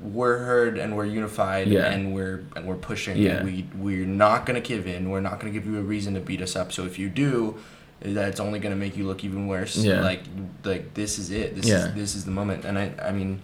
we're 0.01 0.39
heard 0.39 0.77
and 0.79 0.97
we're 0.97 1.07
unified 1.07 1.69
Yeah. 1.69 1.87
and 1.91 2.15
we're 2.15 2.45
and 2.57 2.67
we're 2.67 2.75
pushing. 2.91 3.17
Yeah. 3.17 3.37
And 3.39 3.47
we 3.47 3.67
we're 3.77 4.05
not 4.07 4.45
gonna 4.47 4.61
give 4.61 4.87
in. 4.87 5.09
We're 5.11 5.21
not 5.21 5.39
gonna 5.41 5.53
give 5.53 5.67
you 5.67 5.79
a 5.79 5.83
reason 5.83 6.15
to 6.15 6.21
beat 6.21 6.43
us 6.43 6.57
up. 6.57 6.73
So 6.73 6.85
if 6.85 6.99
you 6.99 7.09
do, 7.09 7.57
that's 8.01 8.41
only 8.41 8.59
gonna 8.59 8.77
make 8.77 8.97
you 8.99 9.07
look 9.07 9.25
even 9.25 9.47
worse. 9.47 9.77
Yeah. 9.77 10.01
Like 10.03 10.23
like 10.65 10.93
this 10.95 11.19
is 11.19 11.31
it. 11.31 11.55
This 11.57 11.67
Yeah. 11.67 11.87
is 11.89 11.95
this 11.95 12.15
is 12.17 12.25
the 12.25 12.33
moment. 12.33 12.65
And 12.65 12.79
I 12.79 12.93
I 13.03 13.13
mean. 13.13 13.41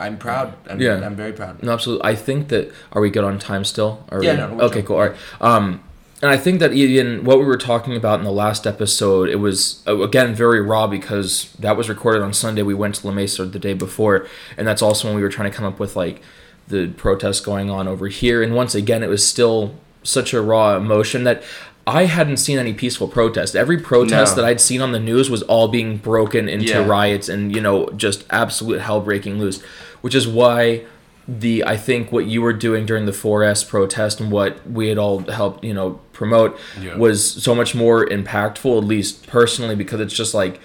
I'm 0.00 0.16
proud. 0.18 0.54
I'm, 0.68 0.80
Yeah. 0.80 1.04
I'm 1.04 1.14
very 1.16 1.32
proud. 1.32 1.62
No, 1.62 1.72
absolutely. 1.72 2.04
I 2.04 2.14
think 2.14 2.48
that 2.48 2.72
are 2.92 3.00
we 3.00 3.10
good 3.10 3.24
on 3.24 3.38
time 3.38 3.64
still? 3.64 4.04
Are 4.10 4.22
Yeah, 4.22 4.48
we- 4.50 4.56
no, 4.56 4.64
okay, 4.64 4.82
cool. 4.82 4.96
All 4.96 5.02
right. 5.08 5.16
Um, 5.40 5.80
and 6.22 6.30
I 6.30 6.36
think 6.36 6.60
that 6.60 6.72
even 6.74 7.24
what 7.24 7.38
we 7.38 7.44
were 7.44 7.56
talking 7.56 7.96
about 7.96 8.18
in 8.18 8.24
the 8.24 8.32
last 8.32 8.66
episode, 8.66 9.28
it 9.30 9.36
was 9.40 9.82
uh, 9.86 9.98
again 10.00 10.34
very 10.34 10.60
raw 10.60 10.86
because 10.86 11.50
that 11.58 11.76
was 11.76 11.88
recorded 11.88 12.22
on 12.22 12.32
Sunday. 12.34 12.62
We 12.62 12.74
went 12.74 12.96
to 12.96 13.06
La 13.06 13.12
Mesa 13.12 13.44
the 13.46 13.58
day 13.58 13.72
before, 13.72 14.26
and 14.58 14.66
that's 14.66 14.82
also 14.82 15.08
when 15.08 15.16
we 15.16 15.22
were 15.22 15.30
trying 15.30 15.50
to 15.50 15.56
come 15.56 15.64
up 15.66 15.78
with 15.80 15.96
like 15.96 16.20
the 16.68 16.88
protests 16.88 17.40
going 17.40 17.70
on 17.70 17.88
over 17.88 18.08
here. 18.08 18.42
And 18.42 18.54
once 18.54 18.74
again, 18.74 19.02
it 19.02 19.08
was 19.08 19.26
still 19.26 19.74
such 20.02 20.32
a 20.34 20.40
raw 20.42 20.76
emotion 20.76 21.24
that. 21.24 21.42
I 21.86 22.04
hadn't 22.04 22.36
seen 22.36 22.58
any 22.58 22.72
peaceful 22.74 23.08
protest. 23.08 23.56
Every 23.56 23.78
protest 23.78 24.36
No. 24.36 24.42
that 24.42 24.48
I'd 24.48 24.60
seen 24.60 24.80
on 24.82 24.92
the 24.92 25.00
news 25.00 25.28
was 25.30 25.42
all 25.44 25.66
being 25.66 25.96
broken 25.96 26.48
into 26.48 26.66
Yeah. 26.66 26.86
riots 26.86 27.28
and 27.28 27.52
you 27.56 27.60
know 27.60 27.88
just 27.96 28.22
absolute 28.30 28.80
hell 28.82 29.00
breaking 29.00 29.40
loose, 29.40 29.60
which 30.00 30.14
is 30.14 30.26
why 30.26 30.84
the 31.28 31.62
I 31.64 31.76
think 31.76 32.10
what 32.10 32.26
you 32.26 32.42
were 32.42 32.52
doing 32.52 32.86
during 32.86 33.06
the 33.06 33.12
4S 33.12 33.68
protest 33.68 34.20
and 34.20 34.32
what 34.32 34.68
we 34.68 34.88
had 34.88 34.98
all 34.98 35.20
helped 35.30 35.62
you 35.62 35.74
know 35.74 36.00
promote 36.12 36.58
Yeah. 36.82 36.96
was 36.96 37.24
so 37.42 37.54
much 37.54 37.74
more 37.74 38.04
impactful, 38.06 38.78
at 38.78 38.84
least 38.84 39.26
personally, 39.28 39.74
because 39.76 40.00
it's 40.00 40.14
just 40.14 40.34
like, 40.34 40.60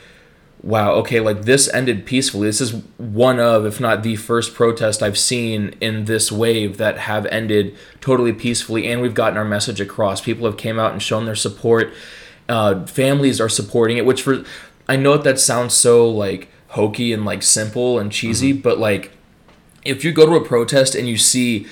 wow, 0.63 0.93
okay, 0.93 1.19
like 1.19 1.43
this 1.43 1.71
ended 1.73 2.05
peacefully. 2.05 2.47
This 2.47 2.59
is 2.61 2.71
one 2.97 3.39
of, 3.39 3.65
if 3.65 3.79
not 3.79 4.01
the 4.03 4.15
first 4.15 4.53
protest 4.55 5.03
I've 5.03 5.17
seen 5.17 5.75
in 5.79 6.05
this 6.05 6.31
wave 6.31 6.77
that 6.77 6.97
have 6.97 7.25
ended 7.27 7.75
totally 8.01 8.33
peacefully, 8.33 8.87
and 8.91 9.01
we've 9.01 9.13
gotten 9.13 9.37
our 9.37 9.45
message 9.45 9.79
across. 9.79 10.19
People 10.21 10.45
have 10.47 10.57
came 10.57 10.79
out 10.79 10.91
and 10.91 11.01
shown 11.01 11.25
their 11.25 11.35
support. 11.35 11.93
Uh, 12.49 12.85
families 12.87 13.39
are 13.39 13.49
supporting 13.49 13.97
it, 13.97 14.05
which 14.05 14.23
for 14.23 14.43
I 14.89 14.95
know 14.95 15.13
that 15.13 15.23
that 15.23 15.39
sounds 15.39 15.73
so 15.73 16.09
like 16.09 16.49
hokey 16.69 17.13
and 17.13 17.23
like 17.23 17.43
simple 17.43 17.99
and 17.99 18.11
cheesy, 18.11 18.51
but 18.51 18.77
like 18.79 19.11
if 19.85 20.03
you 20.03 20.11
go 20.11 20.25
to 20.25 20.33
a 20.35 20.43
protest 20.43 20.95
and 20.95 21.07
you 21.07 21.17
see 21.17 21.67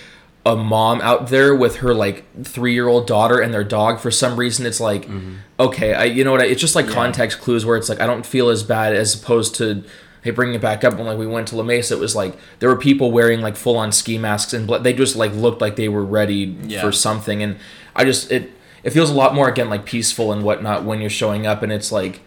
a 0.45 0.55
mom 0.55 0.99
out 1.01 1.27
there 1.29 1.55
with 1.55 1.77
her 1.77 1.93
like 1.93 2.25
three 2.43 2.73
year 2.73 2.87
old 2.87 3.07
daughter 3.07 3.39
and 3.39 3.53
their 3.53 3.63
dog 3.63 3.99
for 3.99 4.11
some 4.11 4.35
reason 4.37 4.65
it's 4.65 4.79
like 4.81 5.03
mm-hmm. 5.05 5.35
okay 5.59 5.93
i 5.93 6.03
you 6.03 6.23
know 6.23 6.31
what 6.31 6.41
I, 6.41 6.45
it's 6.47 6.59
just 6.59 6.75
like 6.75 6.85
Yeah. 6.87 6.93
context 6.93 7.39
clues 7.39 7.65
where 7.65 7.77
it's 7.77 7.87
like 7.87 8.01
i 8.01 8.05
don't 8.05 8.25
feel 8.25 8.49
as 8.49 8.61
bad 8.61 8.93
as 8.93 9.15
opposed 9.15 9.55
to 9.55 9.83
hey 10.21 10.31
bringing 10.31 10.55
it 10.55 10.61
back 10.61 10.83
up 10.83 10.95
when 10.95 11.05
like 11.05 11.17
we 11.17 11.25
went 11.27 11.47
to 11.49 11.55
la 11.55 11.63
mesa 11.63 11.93
it 11.95 11.99
was 12.01 12.13
like 12.13 12.37
there 12.59 12.67
were 12.67 12.75
people 12.77 13.09
wearing 13.11 13.39
like 13.39 13.55
full 13.55 13.77
on 13.77 13.91
ski 13.93 14.17
masks 14.17 14.53
and 14.53 14.69
they 14.83 14.91
just 14.91 15.15
like 15.15 15.33
looked 15.33 15.61
like 15.61 15.77
they 15.77 15.87
were 15.87 16.03
ready 16.03 16.57
Yeah. 16.67 16.81
for 16.81 16.91
something 16.91 17.41
and 17.41 17.55
i 17.95 18.03
just 18.03 18.29
it 18.29 18.51
it 18.83 18.89
feels 18.91 19.09
a 19.09 19.13
lot 19.13 19.33
more 19.33 19.47
again 19.47 19.69
like 19.69 19.85
peaceful 19.85 20.33
and 20.33 20.43
whatnot 20.43 20.83
when 20.83 20.99
you're 20.99 21.09
showing 21.09 21.47
up 21.47 21.63
and 21.63 21.71
it's 21.71 21.89
like 21.91 22.19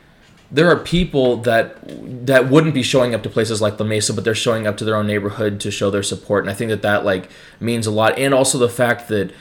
there 0.51 0.70
are 0.70 0.76
people 0.76 1.38
that 1.38 1.76
that 2.26 2.49
wouldn't 2.51 2.74
be 2.74 2.82
showing 2.82 3.14
up 3.14 3.22
to 3.22 3.28
places 3.28 3.61
like 3.61 3.78
La 3.80 3.86
Mesa, 3.86 4.12
but 4.12 4.24
they're 4.24 4.34
showing 4.34 4.66
up 4.66 4.76
to 4.78 4.84
their 4.84 4.97
own 4.97 5.07
neighborhood 5.07 5.61
to 5.61 5.70
show 5.70 5.90
their 5.90 6.03
support, 6.03 6.44
and 6.44 6.51
I 6.51 6.55
think 6.55 6.70
that 6.70 6.82
that 6.82 7.05
like 7.05 7.28
means 7.61 7.86
a 7.86 7.90
lot. 7.90 8.18
And 8.18 8.32
also 8.32 8.59
the 8.59 8.68
fact 8.68 9.09
that 9.09 9.32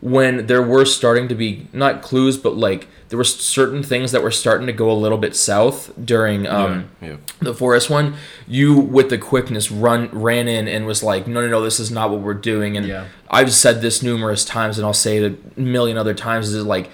when 0.00 0.48
there 0.48 0.62
were 0.62 0.84
starting 0.84 1.28
to 1.28 1.34
be 1.34 1.66
not 1.72 2.02
clues, 2.02 2.36
but 2.36 2.54
like 2.54 2.88
there 3.08 3.16
were 3.16 3.24
certain 3.24 3.82
things 3.82 4.12
that 4.12 4.22
were 4.22 4.30
starting 4.30 4.66
to 4.66 4.72
go 4.72 4.90
a 4.90 4.92
little 4.92 5.16
bit 5.16 5.34
south 5.34 5.92
during 6.04 6.46
um, 6.46 6.90
yeah, 7.00 7.08
yeah. 7.08 7.16
the 7.40 7.54
4S 7.54 7.88
one, 7.88 8.14
you 8.46 8.78
with 8.78 9.08
the 9.08 9.16
quickness 9.16 9.70
run 9.70 10.10
ran 10.12 10.46
in 10.46 10.68
and 10.68 10.84
was 10.84 11.02
like, 11.02 11.26
no, 11.26 11.40
no, 11.40 11.48
no, 11.48 11.62
this 11.62 11.80
is 11.80 11.90
not 11.90 12.10
what 12.10 12.20
we're 12.20 12.34
doing. 12.34 12.76
And 12.76 12.86
Yeah. 12.86 13.06
I've 13.30 13.54
said 13.54 13.80
this 13.80 14.02
numerous 14.02 14.44
times, 14.44 14.78
and 14.78 14.86
I'll 14.86 14.92
say 14.92 15.18
it 15.18 15.38
a 15.56 15.60
million 15.60 15.96
other 15.96 16.12
times. 16.14 16.52
Is 16.52 16.66
like, 16.66 16.90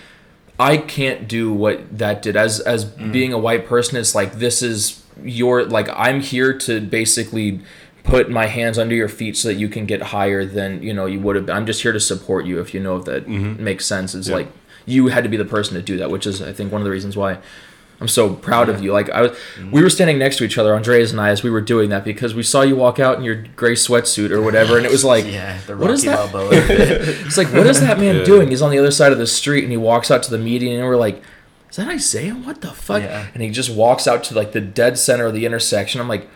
I 0.60 0.76
can't 0.76 1.26
do 1.26 1.52
what 1.52 1.98
that 1.98 2.20
did. 2.20 2.36
As 2.36 2.60
as 2.60 2.84
mm. 2.84 3.10
being 3.10 3.32
a 3.32 3.38
white 3.38 3.66
person, 3.66 3.96
it's 3.96 4.14
like 4.14 4.34
this 4.34 4.62
is 4.62 5.02
your 5.22 5.64
like 5.64 5.88
I'm 5.94 6.20
here 6.20 6.56
to 6.58 6.80
basically 6.80 7.60
put 8.04 8.30
my 8.30 8.46
hands 8.46 8.78
under 8.78 8.94
your 8.94 9.08
feet 9.08 9.36
so 9.36 9.48
that 9.48 9.54
you 9.54 9.68
can 9.68 9.86
get 9.86 10.02
higher 10.02 10.44
than 10.44 10.82
you 10.82 10.92
know 10.92 11.06
you 11.06 11.18
would 11.20 11.36
have. 11.36 11.46
been. 11.46 11.56
I'm 11.56 11.66
just 11.66 11.80
here 11.82 11.92
to 11.92 12.00
support 12.00 12.44
you 12.44 12.60
if 12.60 12.74
you 12.74 12.80
know 12.80 12.96
if 12.96 13.06
that 13.06 13.26
mm-hmm. 13.26 13.62
makes 13.64 13.86
sense. 13.86 14.14
It's 14.14 14.28
Yeah. 14.28 14.36
like 14.36 14.48
you 14.84 15.08
had 15.08 15.24
to 15.24 15.30
be 15.30 15.38
the 15.38 15.46
person 15.46 15.74
to 15.76 15.82
do 15.82 15.96
that, 15.96 16.10
which 16.10 16.26
is 16.26 16.42
I 16.42 16.52
think 16.52 16.72
one 16.72 16.82
of 16.82 16.84
the 16.84 16.90
reasons 16.90 17.16
why 17.16 17.38
I'm 18.00 18.08
so 18.08 18.34
proud 18.34 18.68
of 18.70 18.82
you. 18.82 18.92
Like 18.92 19.10
I 19.10 19.20
was, 19.22 19.38
we 19.70 19.82
were 19.82 19.90
standing 19.90 20.18
next 20.18 20.36
to 20.38 20.44
each 20.44 20.56
other, 20.56 20.74
Andreas 20.74 21.10
and 21.12 21.20
I, 21.20 21.28
as 21.28 21.42
we 21.42 21.50
were 21.50 21.60
doing 21.60 21.90
that 21.90 22.02
because 22.02 22.34
we 22.34 22.42
saw 22.42 22.62
you 22.62 22.74
walk 22.74 22.98
out 22.98 23.18
in 23.18 23.24
your 23.24 23.44
gray 23.56 23.74
sweatsuit 23.74 24.30
or 24.30 24.40
whatever, 24.40 24.78
and 24.78 24.86
it 24.86 24.90
was 24.92 25.04
like, 25.04 25.26
yeah, 25.26 25.60
the 25.66 25.76
what 25.76 25.90
is 25.90 26.02
that? 26.04 26.30
It's 27.26 27.36
like, 27.36 27.48
what 27.52 27.66
is 27.66 27.80
that 27.82 27.98
man 27.98 28.16
Yeah. 28.16 28.24
doing? 28.24 28.48
He's 28.48 28.62
on 28.62 28.70
the 28.70 28.78
other 28.78 28.90
side 28.90 29.12
of 29.12 29.18
the 29.18 29.26
street 29.26 29.64
and 29.64 29.70
he 29.70 29.76
walks 29.76 30.10
out 30.10 30.22
to 30.22 30.30
the 30.30 30.38
meeting, 30.38 30.72
and 30.72 30.84
we're 30.86 30.96
like, 30.96 31.22
is 31.68 31.76
that 31.76 31.88
Isaiah? 31.88 32.32
What 32.34 32.62
the 32.62 32.68
fuck? 32.72 33.02
Yeah. 33.02 33.26
And 33.34 33.42
he 33.42 33.50
just 33.50 33.70
walks 33.70 34.08
out 34.08 34.24
to 34.24 34.34
like 34.34 34.52
the 34.52 34.60
dead 34.62 34.98
center 34.98 35.26
of 35.26 35.34
the 35.34 35.44
intersection. 35.44 36.00
I'm 36.00 36.08
like, 36.08 36.26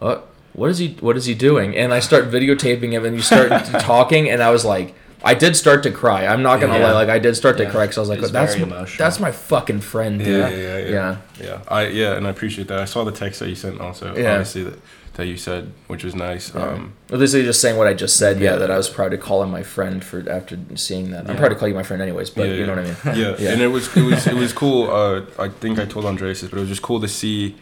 uh, 0.00 0.20
what 0.54 0.70
is 0.70 0.78
he? 0.78 0.96
What 1.00 1.16
is 1.18 1.26
he 1.26 1.34
doing? 1.34 1.76
And 1.76 1.92
I 1.92 2.00
start 2.00 2.30
videotaping 2.30 2.92
him, 2.92 3.04
and 3.04 3.14
you 3.14 3.22
start 3.22 3.50
talking, 3.80 4.28
and 4.30 4.42
I 4.42 4.50
was 4.50 4.64
like. 4.64 4.94
I 5.24 5.34
did 5.34 5.56
start 5.56 5.82
to 5.84 5.90
cry. 5.90 6.26
I'm 6.26 6.42
not 6.42 6.60
gonna 6.60 6.78
Yeah. 6.78 6.84
lie. 6.86 6.92
Like 6.92 7.08
I 7.08 7.18
did 7.18 7.34
start 7.36 7.56
to 7.56 7.64
Yeah. 7.64 7.70
cry 7.70 7.84
because 7.84 7.98
I 7.98 8.00
was 8.00 8.10
like, 8.10 8.18
It's 8.20 8.30
"That's 8.30 8.56
my, 8.58 8.86
that's 8.98 9.18
my 9.20 9.32
fucking 9.32 9.80
friend, 9.80 10.18
dude." 10.18 10.28
Yeah, 10.28 10.48
yeah, 10.50 10.78
yeah, 10.78 10.88
Yeah. 10.90 11.16
yeah. 11.42 11.58
I 11.68 11.86
yeah, 11.86 12.12
and 12.16 12.26
I 12.26 12.30
appreciate 12.30 12.68
that. 12.68 12.78
I 12.78 12.84
saw 12.84 13.04
the 13.04 13.12
text 13.12 13.40
that 13.40 13.48
you 13.48 13.54
sent 13.54 13.80
also. 13.80 14.14
Yeah. 14.14 14.32
Obviously 14.32 14.64
that 14.64 14.78
that 15.14 15.26
you 15.26 15.36
said, 15.36 15.70
which 15.86 16.02
was 16.02 16.14
nice. 16.14 16.52
Um, 16.56 16.92
Well, 17.08 17.22
is 17.22 17.32
just 17.32 17.60
saying 17.60 17.76
what 17.76 17.86
I 17.86 17.94
just 17.94 18.16
said. 18.16 18.40
Yeah, 18.40 18.56
that 18.56 18.70
I 18.70 18.76
was 18.76 18.88
proud 18.88 19.12
to 19.12 19.16
call 19.18 19.42
him 19.44 19.50
my 19.50 19.62
friend 19.62 20.02
for 20.04 20.24
after 20.28 20.58
seeing 20.74 21.12
that. 21.12 21.30
I'm 21.30 21.36
proud 21.36 21.50
to 21.50 21.54
call 21.54 21.68
you 21.68 21.74
my 21.74 21.84
friend 21.84 22.02
anyways, 22.02 22.30
but 22.30 22.48
you 22.48 22.66
know 22.66 22.74
what 22.74 22.84
I 22.84 22.88
mean. 22.88 22.96
Yeah. 23.22 23.34
Yeah. 23.38 23.50
and 23.52 23.62
it 23.62 23.68
was 23.68 23.84
it 23.96 24.02
was 24.02 24.26
it 24.26 24.34
was 24.34 24.52
cool. 24.52 24.90
Uh, 24.90 25.22
I 25.38 25.48
think 25.48 25.78
I 25.78 25.84
told 25.86 26.04
Andreas 26.04 26.40
this, 26.40 26.50
but 26.50 26.56
it 26.58 26.60
was 26.60 26.68
just 26.68 26.82
cool 26.82 27.00
to 27.00 27.08
see. 27.08 27.56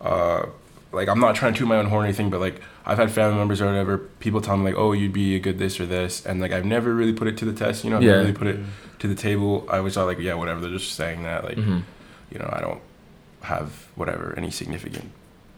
Uh, 0.00 0.46
like 0.94 1.08
I'm 1.08 1.20
not 1.20 1.34
trying 1.34 1.52
to 1.54 1.58
toot 1.58 1.68
my 1.68 1.76
own 1.76 1.86
horn 1.86 2.02
or 2.04 2.06
anything, 2.06 2.30
but 2.30 2.40
like 2.40 2.60
I've 2.86 2.98
had 2.98 3.10
family 3.10 3.36
members 3.36 3.60
or 3.60 3.66
whatever, 3.66 3.98
people 4.20 4.40
tell 4.40 4.56
me 4.56 4.64
like, 4.64 4.74
oh, 4.76 4.92
you'd 4.92 5.12
be 5.12 5.34
a 5.36 5.38
good 5.40 5.58
this 5.58 5.78
or 5.80 5.86
this, 5.86 6.24
and 6.26 6.40
like 6.40 6.52
I've 6.52 6.64
never 6.64 6.94
really 6.94 7.12
put 7.12 7.28
it 7.28 7.36
to 7.38 7.44
the 7.44 7.52
test. 7.52 7.84
You 7.84 7.90
know, 7.90 7.96
I've 7.96 8.02
Yeah. 8.02 8.10
never 8.12 8.20
really 8.22 8.32
put 8.32 8.46
it 8.48 8.60
to 9.00 9.08
the 9.08 9.14
table. 9.14 9.66
I 9.70 9.80
was 9.80 9.96
all 9.96 10.06
like, 10.06 10.18
yeah, 10.18 10.34
whatever. 10.34 10.60
They're 10.60 10.70
just 10.78 10.94
saying 10.94 11.22
that. 11.24 11.44
Like, 11.44 11.56
Mhm. 11.56 11.82
you 12.30 12.38
know, 12.38 12.48
I 12.52 12.60
don't 12.60 12.80
have 13.42 13.86
whatever 13.94 14.34
any 14.36 14.50
significant 14.50 15.10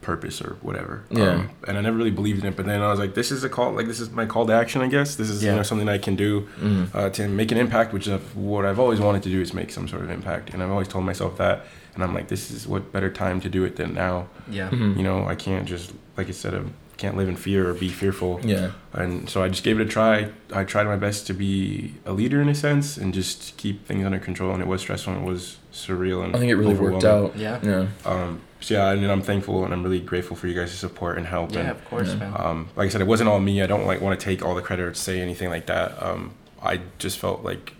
purpose 0.03 0.41
or 0.41 0.57
whatever. 0.61 1.03
Yeah. 1.11 1.30
Um, 1.30 1.51
and 1.66 1.76
I 1.76 1.80
never 1.80 1.97
really 1.97 2.11
believed 2.12 2.41
in 2.45 2.47
it, 2.47 2.57
but 2.57 2.64
then 2.66 2.80
I 2.80 2.91
was 2.91 2.99
like, 3.01 3.14
this 3.14 3.32
is 3.32 3.43
a 3.43 3.49
call. 3.49 3.72
Like 3.72 3.87
this 3.89 3.99
is 3.99 4.11
my 4.11 4.24
call 4.24 4.47
to 4.47 4.53
action. 4.53 4.80
I 4.80 4.87
guess 4.87 5.16
this 5.16 5.28
is 5.28 5.43
you 5.43 5.51
know 5.53 5.62
something 5.64 5.89
I 5.89 5.99
can 5.99 6.14
do 6.14 6.47
Mhm. 6.61 6.95
uh, 6.95 7.11
to 7.11 7.26
make 7.28 7.51
an 7.51 7.59
impact, 7.59 7.93
which 7.93 8.07
is 8.07 8.20
what 8.34 8.64
I've 8.64 8.78
always 8.78 9.01
wanted 9.01 9.22
to 9.24 9.30
do 9.30 9.41
is 9.41 9.53
make 9.53 9.70
some 9.72 9.89
sort 9.89 10.03
of 10.03 10.11
impact, 10.11 10.51
and 10.55 10.62
I've 10.62 10.70
always 10.70 10.87
told 10.89 11.05
myself 11.05 11.37
that. 11.39 11.66
And 11.97 12.05
I'm 12.05 12.14
like, 12.14 12.28
this 12.28 12.51
is 12.53 12.68
what 12.68 12.92
better 12.92 13.11
time 13.11 13.40
to 13.40 13.49
do 13.49 13.64
it 13.64 13.74
than 13.76 13.92
now. 13.94 14.28
yeah. 14.49 14.68
Mhm. 14.70 14.97
You 14.97 15.03
know, 15.03 15.26
I 15.26 15.34
can't 15.34 15.66
just 15.66 15.92
like 16.16 16.28
I 16.28 16.32
said, 16.32 16.55
I 16.55 16.62
can't 16.97 17.16
live 17.16 17.28
in 17.28 17.36
fear 17.36 17.68
or 17.68 17.74
be 17.74 17.88
fearful. 17.88 18.40
Yeah. 18.42 18.70
And 18.94 19.28
so 19.28 19.42
I 19.42 19.49
just 19.49 19.64
gave 19.64 19.78
it 19.80 19.82
a 19.86 19.90
try. 19.90 20.28
I 20.53 20.64
tried 20.64 20.84
my 20.84 20.97
best 20.97 21.26
to 21.26 21.34
be 21.34 21.94
a 22.07 22.12
leader 22.12 22.40
in 22.40 22.49
a 22.49 22.55
sense 22.55 22.97
and 22.97 23.12
just 23.12 23.57
keep 23.59 23.86
things 23.86 24.05
under 24.07 24.18
control. 24.18 24.53
And 24.53 24.62
it 24.62 24.66
was 24.66 24.80
stressful 24.80 25.12
and 25.14 25.22
it 25.22 25.26
was 25.28 25.59
surreal 25.74 26.24
and 26.24 26.34
I 26.34 26.38
think 26.38 26.51
it 26.51 26.57
really 26.57 26.74
worked 26.74 27.05
out. 27.05 27.36
Yeah. 27.36 27.59
Yeah. 27.62 27.86
Um, 28.07 28.40
so 28.61 28.74
yeah, 28.74 28.86
I 28.86 28.97
mean, 28.97 29.11
I'm 29.11 29.20
thankful 29.22 29.64
and 29.64 29.74
I'm 29.74 29.82
really 29.82 30.01
grateful 30.01 30.36
for 30.36 30.47
you 30.47 30.55
guys' 30.55 30.72
support 30.72 31.18
and 31.18 31.26
help. 31.26 31.53
Yeah, 31.53 31.61
and 31.61 31.70
of 31.70 31.84
course, 31.84 32.09
Yeah. 32.09 32.16
man. 32.16 32.32
um, 32.38 32.68
like 32.76 32.86
I 32.86 32.88
said, 32.88 33.03
it 33.03 33.07
wasn't 33.07 33.28
all 33.28 33.40
me. 33.40 33.62
I 33.62 33.66
don't 33.66 33.86
like 33.86 34.01
want 34.01 34.18
to 34.18 34.24
take 34.24 34.42
all 34.44 34.55
the 34.55 34.62
credit 34.62 34.82
or 34.84 34.94
say 34.94 35.20
anything 35.20 35.51
like 35.51 35.66
that. 35.66 36.03
Um, 36.03 36.32
I 36.62 36.80
just 36.99 37.18
felt 37.18 37.44
like 37.44 37.74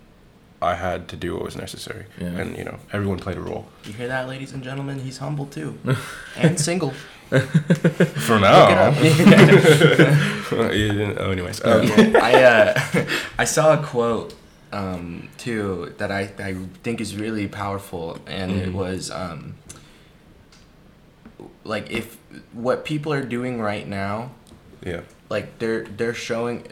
I 0.67 0.75
had 0.75 1.09
to 1.09 1.17
do 1.17 1.35
what 1.35 1.45
was 1.45 1.57
necessary, 1.57 2.05
Yeah. 2.21 2.41
and 2.41 2.57
you 2.59 2.65
know, 2.65 2.79
everyone 2.93 3.19
played 3.19 3.37
a 3.39 3.41
role. 3.41 3.65
You 3.85 3.93
hear 3.93 4.09
that, 4.09 4.29
ladies 4.29 4.53
and 4.53 4.63
gentlemen? 4.63 4.99
He's 5.01 5.19
humble 5.19 5.47
too, 5.47 5.79
and 6.37 6.59
single. 6.61 6.93
For 7.29 7.39
Look 7.39 7.51
it 8.29 8.41
now. 8.41 8.89
up. 8.89 8.95
Yeah, 10.77 11.15
oh, 11.19 11.31
anyways, 11.33 11.65
um, 11.65 11.91
I 12.23 12.33
uh, 12.45 12.81
I 13.39 13.45
saw 13.45 13.75
a 13.75 13.83
quote 13.83 14.35
um, 14.73 15.29
too 15.39 15.95
that 15.99 16.11
I, 16.13 16.31
I 16.39 16.55
think 16.85 17.01
is 17.01 17.17
really 17.17 17.49
powerful, 17.49 18.19
and 18.27 18.53
it 18.53 18.69
Mhm. 18.69 18.73
was 18.75 19.11
um, 19.11 19.55
like 21.65 21.91
if 21.91 22.17
what 22.53 22.85
people 22.85 23.13
are 23.13 23.23
doing 23.25 23.61
right 23.61 23.87
now, 23.89 24.31
yeah, 24.85 25.01
like 25.29 25.59
they're 25.59 25.85
they're 25.85 26.15
showing. 26.15 26.65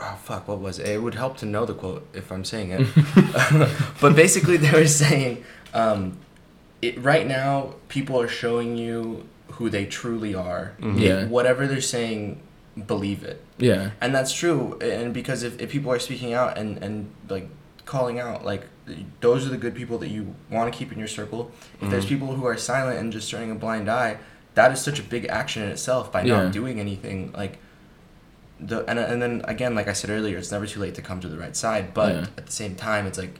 Oh 0.00 0.18
fuck! 0.22 0.46
What 0.48 0.60
was 0.60 0.78
it? 0.78 0.88
It 0.88 1.02
would 1.02 1.14
help 1.14 1.36
to 1.38 1.46
know 1.46 1.64
the 1.66 1.74
quote 1.74 2.06
if 2.14 2.30
I'm 2.30 2.44
saying 2.44 2.70
it. 2.70 2.86
but 4.00 4.14
basically, 4.14 4.56
they 4.56 4.70
were 4.70 4.86
saying, 4.86 5.44
um, 5.74 6.18
it, 6.82 7.02
right 7.02 7.26
now, 7.26 7.74
people 7.88 8.20
are 8.20 8.28
showing 8.28 8.76
you 8.76 9.26
who 9.52 9.68
they 9.70 9.86
truly 9.86 10.34
are. 10.34 10.74
Mhm. 10.80 11.00
Yeah. 11.00 11.24
Whatever 11.26 11.66
they're 11.66 11.80
saying, 11.80 12.40
believe 12.86 13.24
it 13.24 13.42
Yeah. 13.58 13.90
and 14.00 14.14
that's 14.14 14.32
true 14.32 14.78
and 14.80 15.12
because 15.12 15.42
if, 15.42 15.60
if 15.60 15.68
people 15.72 15.90
are 15.90 15.98
speaking 15.98 16.32
out 16.32 16.56
and 16.56 16.78
and 16.78 17.10
like 17.28 17.48
calling 17.86 18.20
out 18.20 18.44
like 18.44 18.68
those 19.20 19.44
are 19.44 19.50
the 19.50 19.56
good 19.56 19.74
people 19.74 19.98
that 19.98 20.10
you 20.10 20.32
want 20.48 20.72
to 20.72 20.78
keep 20.78 20.92
in 20.92 20.98
your 20.98 21.08
circle 21.08 21.50
if 21.82 21.90
there's 21.90 22.04
Mhm. 22.04 22.08
people 22.08 22.28
who 22.36 22.46
are 22.46 22.56
silent 22.56 23.00
and 23.00 23.12
just 23.12 23.28
turning 23.32 23.50
a 23.50 23.56
blind 23.56 23.90
eye 23.90 24.18
that 24.54 24.70
is 24.70 24.80
such 24.80 25.00
a 25.00 25.02
big 25.02 25.26
action 25.28 25.64
in 25.64 25.70
itself 25.70 26.12
by 26.12 26.22
Yeah. 26.22 26.44
not 26.44 26.52
doing 26.52 26.78
anything 26.78 27.32
like 27.36 27.58
the 28.60 28.84
and, 28.90 28.98
and 28.98 29.22
then 29.22 29.40
again 29.44 29.74
like 29.74 29.88
i 29.88 29.92
said 29.92 30.10
earlier 30.10 30.36
it's 30.36 30.50
never 30.50 30.66
too 30.66 30.80
late 30.80 30.94
to 30.94 31.02
come 31.02 31.20
to 31.20 31.28
the 31.28 31.38
right 31.38 31.56
side 31.56 31.94
but 31.94 32.14
Yeah. 32.14 32.26
at 32.36 32.46
the 32.46 32.52
same 32.52 32.74
time 32.74 33.06
it's 33.06 33.18
like 33.18 33.38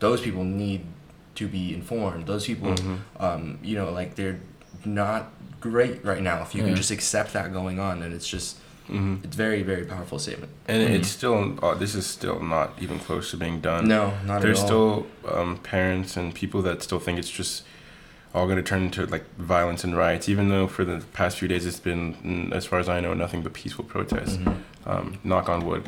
those 0.00 0.20
people 0.22 0.44
need 0.44 0.82
to 1.34 1.48
be 1.48 1.74
informed 1.74 2.26
those 2.26 2.46
people 2.46 2.72
Mhm. 2.72 2.98
um 3.20 3.58
you 3.62 3.76
know 3.76 3.90
like 3.90 4.14
they're 4.14 4.40
not 4.84 5.30
great 5.60 6.04
right 6.04 6.22
now 6.22 6.42
if 6.42 6.54
you 6.54 6.60
Yeah. 6.62 6.68
can 6.68 6.76
just 6.76 6.90
accept 6.90 7.32
that 7.34 7.52
going 7.52 7.78
on 7.78 8.02
and 8.02 8.14
it's 8.14 8.26
just 8.28 8.56
hmm 8.86 9.16
it's 9.24 9.36
very 9.36 9.62
very 9.62 9.84
powerful 9.84 10.18
statement 10.18 10.52
and 10.68 10.82
Mhm. 10.82 10.94
it's 10.96 11.08
still 11.08 11.58
uh, 11.62 11.74
this 11.74 11.94
is 11.94 12.06
still 12.06 12.40
not 12.40 12.72
even 12.80 12.98
close 12.98 13.30
to 13.30 13.36
being 13.36 13.60
done. 13.60 13.88
No, 13.88 14.12
not 14.26 14.40
There's 14.42 14.58
at 14.62 14.70
all. 14.70 15.06
still 15.24 15.36
um, 15.38 15.56
parents 15.58 16.16
and 16.18 16.34
people 16.34 16.60
that 16.62 16.82
still 16.82 16.98
think 17.00 17.18
it's 17.18 17.30
just 17.30 17.64
all 18.34 18.46
going 18.46 18.56
to 18.56 18.62
turn 18.62 18.82
into 18.82 19.06
like 19.06 19.24
violence 19.38 19.84
and 19.84 19.96
riots, 19.96 20.28
even 20.28 20.48
though 20.48 20.66
for 20.66 20.84
the 20.84 21.04
past 21.12 21.38
few 21.38 21.46
days 21.48 21.64
it's 21.66 21.78
been, 21.80 22.14
mm, 22.16 22.52
as 22.52 22.66
far 22.66 22.78
as 22.80 22.88
I 22.88 22.98
know, 23.00 23.14
nothing 23.14 23.42
but 23.42 23.52
peaceful 23.52 23.84
protests. 23.84 24.36
Mhm. 24.38 24.56
Um, 24.86 25.18
knock 25.24 25.48
on 25.48 25.64
wood. 25.66 25.84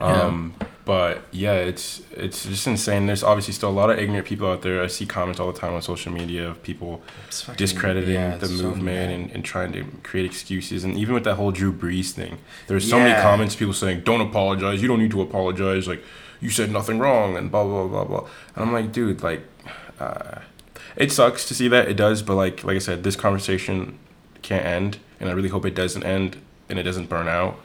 Yeah. 0.00 0.06
Um, 0.06 0.54
But 0.84 1.24
yeah, 1.32 1.52
it's 1.52 2.00
it's 2.16 2.44
just 2.46 2.66
insane. 2.66 3.04
There's 3.08 3.22
obviously 3.22 3.52
still 3.52 3.68
a 3.68 3.78
lot 3.82 3.90
of 3.90 3.98
ignorant 3.98 4.26
people 4.26 4.46
out 4.50 4.62
there. 4.62 4.82
I 4.82 4.86
see 4.86 5.04
comments 5.04 5.38
all 5.38 5.52
the 5.52 5.58
time 5.58 5.74
on 5.74 5.82
social 5.82 6.10
media 6.12 6.48
of 6.48 6.62
people 6.62 7.02
fucking- 7.30 7.56
discrediting 7.56 8.14
yeah, 8.14 8.36
the 8.38 8.46
it's 8.46 8.56
so 8.56 8.62
movement 8.62 9.12
and, 9.12 9.30
and 9.32 9.44
trying 9.44 9.72
to 9.72 9.84
create 10.02 10.24
excuses. 10.24 10.84
And 10.84 10.96
even 10.96 11.12
with 11.14 11.24
that 11.24 11.34
whole 11.34 11.50
Drew 11.50 11.74
Brees 11.74 12.12
thing, 12.12 12.38
there's 12.68 12.88
so 12.88 12.98
many 12.98 13.20
comments, 13.20 13.54
people 13.54 13.74
saying, 13.74 14.00
"Don't 14.04 14.22
apologize. 14.22 14.80
You 14.80 14.88
don't 14.88 15.00
need 15.00 15.10
to 15.10 15.20
apologize. 15.20 15.86
Like 15.86 16.02
you 16.40 16.48
said 16.48 16.70
nothing 16.72 16.98
wrong," 17.00 17.36
and 17.36 17.50
blah 17.50 17.64
blah 17.64 17.86
blah 17.86 18.04
blah. 18.04 18.24
And 18.56 18.64
I'm 18.64 18.72
like, 18.72 18.90
dude, 18.90 19.22
like, 19.22 19.42
uh, 20.00 20.38
it 20.98 21.10
sucks 21.12 21.46
to 21.48 21.54
see 21.54 21.68
that 21.68 21.88
it 21.88 21.96
does, 21.96 22.22
but 22.22 22.34
like 22.34 22.62
like 22.64 22.76
I 22.76 22.80
said, 22.80 23.02
this 23.04 23.16
conversation 23.16 23.98
can't 24.42 24.64
end, 24.66 24.98
and 25.20 25.28
I 25.30 25.32
really 25.32 25.48
hope 25.48 25.64
it 25.64 25.74
doesn't 25.74 26.02
end 26.04 26.36
and 26.68 26.78
it 26.78 26.82
doesn't 26.82 27.08
burn 27.08 27.28
out 27.28 27.58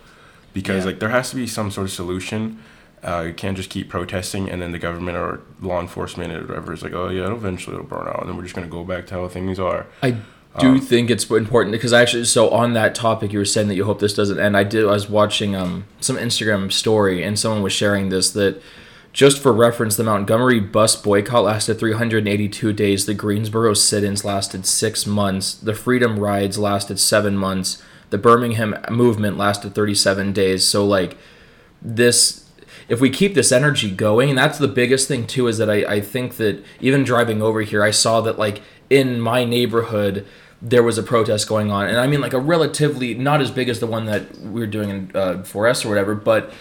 because 0.53 0.83
Yeah. 0.83 0.91
like 0.91 0.99
there 0.99 1.09
has 1.09 1.29
to 1.31 1.35
be 1.35 1.47
some 1.47 1.69
sort 1.71 1.85
of 1.87 1.91
solution. 1.91 2.59
Uh, 3.03 3.25
you 3.27 3.33
can't 3.33 3.57
just 3.57 3.69
keep 3.69 3.89
protesting 3.89 4.49
and 4.49 4.61
then 4.61 4.71
the 4.71 4.79
government 4.79 5.17
or 5.17 5.41
law 5.61 5.81
enforcement 5.81 6.31
or 6.31 6.41
whatever 6.47 6.71
is 6.71 6.81
like, 6.83 6.93
oh 6.93 7.09
yeah, 7.09 7.29
eventually 7.33 7.75
it'll 7.75 7.85
burn 7.85 8.07
out, 8.07 8.21
and 8.21 8.29
then 8.29 8.37
we're 8.37 8.43
just 8.43 8.55
gonna 8.55 8.67
go 8.67 8.83
back 8.85 9.05
to 9.07 9.13
how 9.15 9.27
things 9.27 9.59
are. 9.59 9.85
I 10.01 10.11
do 10.59 10.67
Um, 10.75 10.79
think 10.79 11.09
it's 11.09 11.29
important 11.29 11.71
because 11.73 11.91
actually, 11.93 12.23
so 12.25 12.49
on 12.51 12.73
that 12.73 12.93
topic, 12.95 13.33
you 13.33 13.39
were 13.39 13.45
saying 13.45 13.67
that 13.69 13.75
you 13.75 13.83
hope 13.85 13.99
this 13.99 14.13
doesn't 14.13 14.39
end. 14.39 14.55
I 14.55 14.63
did. 14.63 14.83
I 14.85 14.91
was 14.91 15.09
watching 15.09 15.55
um 15.55 15.83
some 15.99 16.15
Instagram 16.17 16.71
story, 16.71 17.23
and 17.23 17.37
someone 17.37 17.61
was 17.63 17.73
sharing 17.73 18.09
this 18.09 18.29
that. 18.31 18.61
Just 19.13 19.39
for 19.39 19.53
reference, 19.53 19.95
the 19.95 20.03
Montgomery 20.03 20.59
bus 20.59 20.95
boycott 20.95 21.43
lasted 21.43 21.79
382 21.79 22.73
days. 22.73 23.05
The 23.05 23.13
Greensboro 23.13 23.75
sit-ins 23.75 24.25
lasted 24.25 24.65
six 24.65 25.05
months. 25.05 25.53
The 25.53 25.75
Freedom 25.75 26.19
rides 26.19 26.57
lasted 26.57 26.99
seven 26.99 27.37
months. 27.37 27.81
The 28.09 28.17
Birmingham 28.17 28.75
movement 28.89 29.37
lasted 29.37 29.75
37 29.75 30.33
days. 30.33 30.67
So 30.67 30.83
like, 30.83 31.15
this 31.79 32.49
if 32.89 32.99
we 32.99 33.09
keep 33.09 33.33
this 33.33 33.51
energy 33.51 33.91
going 33.91 34.35
that's 34.35 34.57
the 34.57 34.67
biggest 34.67 35.07
thing 35.07 35.27
too 35.27 35.47
is 35.47 35.57
that 35.57 35.69
I, 35.69 35.85
I 35.85 36.01
think 36.01 36.37
that 36.37 36.63
even 36.79 37.03
driving 37.03 37.41
over 37.41 37.61
here 37.61 37.83
i 37.83 37.91
saw 37.91 38.21
that 38.21 38.39
like 38.39 38.61
in 38.89 39.19
my 39.19 39.45
neighborhood 39.45 40.25
there 40.61 40.83
was 40.83 40.97
a 40.97 41.03
protest 41.03 41.47
going 41.47 41.71
on 41.71 41.87
and 41.87 41.97
i 41.97 42.07
mean 42.07 42.21
like 42.21 42.33
a 42.33 42.39
relatively 42.39 43.13
not 43.13 43.41
as 43.41 43.51
big 43.51 43.69
as 43.69 43.79
the 43.79 43.87
one 43.87 44.05
that 44.05 44.37
we 44.39 44.61
were 44.61 44.67
doing 44.67 44.89
in 44.89 45.11
uh, 45.13 45.33
4s 45.43 45.85
or 45.85 45.89
whatever 45.89 46.15
but 46.15 46.53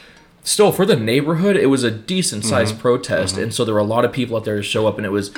still 0.45 0.73
for 0.73 0.85
the 0.85 0.97
neighborhood 0.97 1.57
it 1.57 1.67
was 1.67 1.85
a 1.85 1.91
decent 1.91 2.45
sized 2.45 2.79
protest 2.79 3.37
and 3.39 3.55
so 3.55 3.65
there 3.65 3.75
were 3.75 3.81
a 3.81 3.85
lot 3.85 4.05
of 4.05 4.13
people 4.13 4.37
out 4.37 4.45
there 4.45 4.57
to 4.57 4.63
show 4.63 4.87
up 4.89 4.97
and 4.97 5.07
it 5.07 5.11
was 5.11 5.31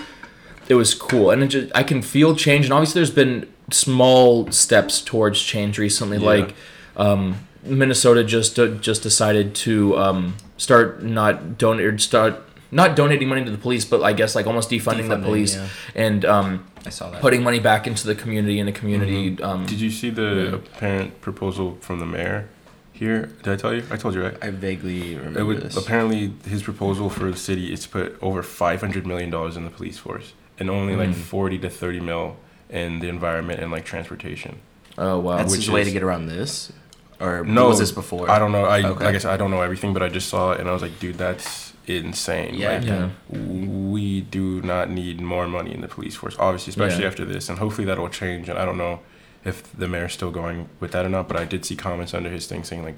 it 0.69 0.75
was 0.75 0.95
cool 0.95 1.31
and 1.31 1.43
it 1.43 1.49
just 1.49 1.71
i 1.75 1.83
can 1.83 2.01
feel 2.01 2.35
change 2.35 2.65
and 2.65 2.73
obviously 2.73 2.99
there's 3.01 3.11
been 3.11 3.47
small 3.71 4.51
steps 4.51 5.01
towards 5.03 5.43
change 5.43 5.79
recently 5.79 6.17
Yeah. 6.19 6.25
like 6.27 6.55
um, 6.97 7.37
minnesota 7.63 8.25
just 8.25 8.59
uh, 8.59 8.69
just 8.69 9.03
decided 9.03 9.55
to 9.57 9.97
um, 9.99 10.35
start 10.57 11.03
not 11.03 11.59
donate 11.59 12.01
start 12.01 12.43
not 12.71 12.97
donating 12.97 13.29
money 13.29 13.45
to 13.45 13.51
the 13.51 13.59
police 13.59 13.85
but 13.85 14.03
i 14.03 14.13
guess 14.15 14.35
like 14.35 14.47
almost 14.47 14.71
defunding, 14.71 15.09
the 15.09 15.19
police 15.19 15.57
yeah. 15.57 15.69
and 15.95 16.25
um, 16.25 16.65
I 16.87 16.91
saw 16.91 17.11
that. 17.11 17.21
putting 17.21 17.43
money 17.43 17.61
back 17.61 17.87
into 17.87 18.07
the 18.07 18.15
community 18.15 18.59
and 18.59 18.69
the 18.69 18.73
community 18.73 19.43
um, 19.43 19.65
Did 19.67 19.81
you 19.81 19.91
see 19.91 20.11
the 20.11 20.23
Yeah. 20.51 20.55
apparent 20.57 21.21
proposal 21.21 21.79
from 21.81 21.99
the 22.01 22.07
mayor 22.07 22.49
here? 22.95 23.27
Did 23.43 23.49
I 23.53 23.57
tell 23.57 23.75
you? 23.75 23.83
I 23.91 23.97
told 23.97 24.15
you, 24.15 24.23
right? 24.23 24.37
I 24.41 24.51
vaguely 24.51 25.17
remember 25.17 25.41
It 25.41 25.43
would 25.45 25.61
this. 25.63 25.77
apparently 25.77 26.33
his 26.49 26.63
proposal 26.63 27.11
for 27.11 27.31
the 27.31 27.37
city 27.37 27.73
is 27.73 27.83
to 27.83 27.89
put 27.89 28.17
over 28.23 28.43
five 28.43 28.81
hundred 28.81 29.07
million 29.07 29.31
dollars 29.31 29.57
in 29.57 29.65
the 29.65 29.71
police 29.71 29.99
force, 29.99 30.33
and 30.59 30.71
only 30.71 30.97
like 30.97 31.11
Mm. 31.11 31.15
40 31.15 31.59
to 31.59 31.69
30 31.71 32.01
mil 32.01 32.37
in 32.71 33.01
the 33.01 33.09
environment 33.09 33.61
and 33.61 33.71
like 33.71 33.85
transportation. 33.85 34.61
Oh 34.97 35.19
wow. 35.19 35.37
That's 35.37 35.51
which 35.53 35.63
his 35.63 35.71
way 35.71 35.83
is- 35.83 35.89
to 35.89 35.93
get 35.93 36.03
around 36.05 36.27
this, 36.27 36.73
or 37.21 37.45
No, 37.45 37.69
was 37.69 37.81
this 37.81 37.91
before? 37.93 38.31
I 38.31 38.39
don't 38.39 38.53
know. 38.53 38.65
I 38.65 38.79
Okay. 38.85 39.05
like 39.07 39.15
I 39.17 39.19
said, 39.19 39.33
I 39.33 39.37
don't 39.37 39.51
know 39.51 39.61
everything, 39.63 39.93
but 39.93 40.03
I 40.03 40.09
just 40.09 40.29
saw 40.29 40.53
it 40.53 40.61
and 40.61 40.69
I 40.69 40.73
was 40.73 40.83
like, 40.83 40.99
dude, 41.01 41.19
that's 41.19 41.73
insane. 41.87 42.55
Yeah. 42.55 42.79
Like, 42.79 42.87
yeah. 42.87 43.09
we 43.29 44.21
do 44.23 44.63
not 44.63 44.89
need 44.89 45.21
more 45.21 45.47
money 45.49 45.75
in 45.75 45.81
the 45.83 45.89
police 45.89 46.15
force, 46.15 46.37
obviously, 46.39 46.71
especially 46.71 47.03
Yeah. 47.03 47.09
after 47.09 47.25
this, 47.25 47.49
and 47.49 47.59
hopefully 47.59 47.85
that'll 47.87 48.09
change. 48.09 48.49
And 48.49 48.59
I 48.59 48.65
don't 48.65 48.79
know 48.79 49.01
if 49.45 49.73
the 49.77 49.87
mayor's 49.89 50.13
still 50.15 50.31
going 50.31 50.69
with 50.81 50.93
that 50.93 51.05
or 51.05 51.09
not, 51.09 51.29
but 51.29 51.37
I 51.37 51.45
did 51.45 51.65
see 51.65 51.77
comments 51.77 52.15
under 52.15 52.31
his 52.31 52.47
thing 52.47 52.65
saying 52.65 52.83
like, 52.83 52.97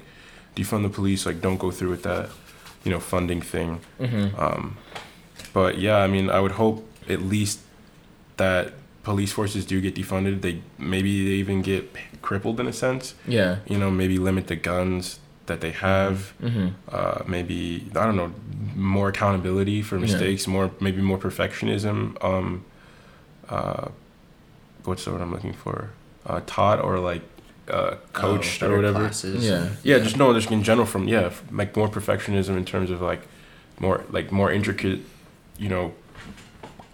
defund 0.55 0.83
the 0.83 0.89
police, 0.89 1.25
like 1.25 1.41
don't 1.41 1.57
go 1.57 1.71
through 1.71 1.89
with 1.91 2.03
that, 2.03 2.29
you 2.83 2.91
know, 2.91 2.99
funding 2.99 3.41
thing. 3.41 3.81
Mm-hmm. 3.99 4.39
Um, 4.39 4.77
but 5.53 5.77
yeah, 5.77 5.97
I 5.97 6.07
mean, 6.07 6.29
I 6.29 6.39
would 6.39 6.53
hope 6.53 6.87
at 7.09 7.21
least 7.21 7.59
that 8.37 8.73
police 9.03 9.31
forces 9.31 9.65
do 9.65 9.79
get 9.81 9.95
defunded. 9.95 10.41
They 10.41 10.61
maybe 10.77 11.25
they 11.25 11.35
even 11.35 11.61
get 11.61 11.89
crippled 12.21 12.59
in 12.59 12.67
a 12.67 12.73
sense. 12.73 13.13
Yeah. 13.27 13.57
You 13.67 13.77
know, 13.77 13.91
maybe 13.91 14.17
limit 14.17 14.47
the 14.47 14.55
guns 14.55 15.19
that 15.45 15.61
they 15.61 15.71
have. 15.71 16.33
Mm-hmm. 16.41 16.67
Uh, 16.89 17.23
maybe 17.27 17.89
I 17.95 18.05
don't 18.05 18.15
know, 18.15 18.33
more 18.75 19.09
accountability 19.09 19.81
for 19.81 19.95
Yeah. 19.95 20.01
mistakes. 20.01 20.47
More 20.47 20.71
maybe 20.79 21.01
more 21.01 21.17
perfectionism. 21.17 22.21
Um, 22.23 22.65
uh, 23.49 23.89
what's 24.83 25.05
the 25.05 25.11
word 25.11 25.21
I'm 25.21 25.31
looking 25.31 25.53
for? 25.53 25.91
Uh, 26.27 26.41
taught 26.45 26.83
or 26.83 26.99
like 26.99 27.21
uh, 27.69 27.95
coached 28.13 28.61
Oh, 28.61 28.71
or 28.71 28.75
whatever. 28.75 28.99
Classes. 28.99 29.45
Yeah. 29.45 29.69
Yeah, 29.83 29.99
just 29.99 30.17
no, 30.17 30.33
just 30.33 30.51
in 30.51 30.61
general 30.61 30.85
from 30.85 31.07
yeah, 31.07 31.27
f- 31.27 31.41
like 31.51 31.75
more 31.77 31.87
perfectionism 31.87 32.57
in 32.57 32.65
terms 32.65 32.91
of 32.91 33.01
like 33.01 33.21
more 33.79 34.03
like 34.11 34.31
more 34.31 34.51
intricate, 34.51 34.99
you 35.57 35.69
know, 35.69 35.93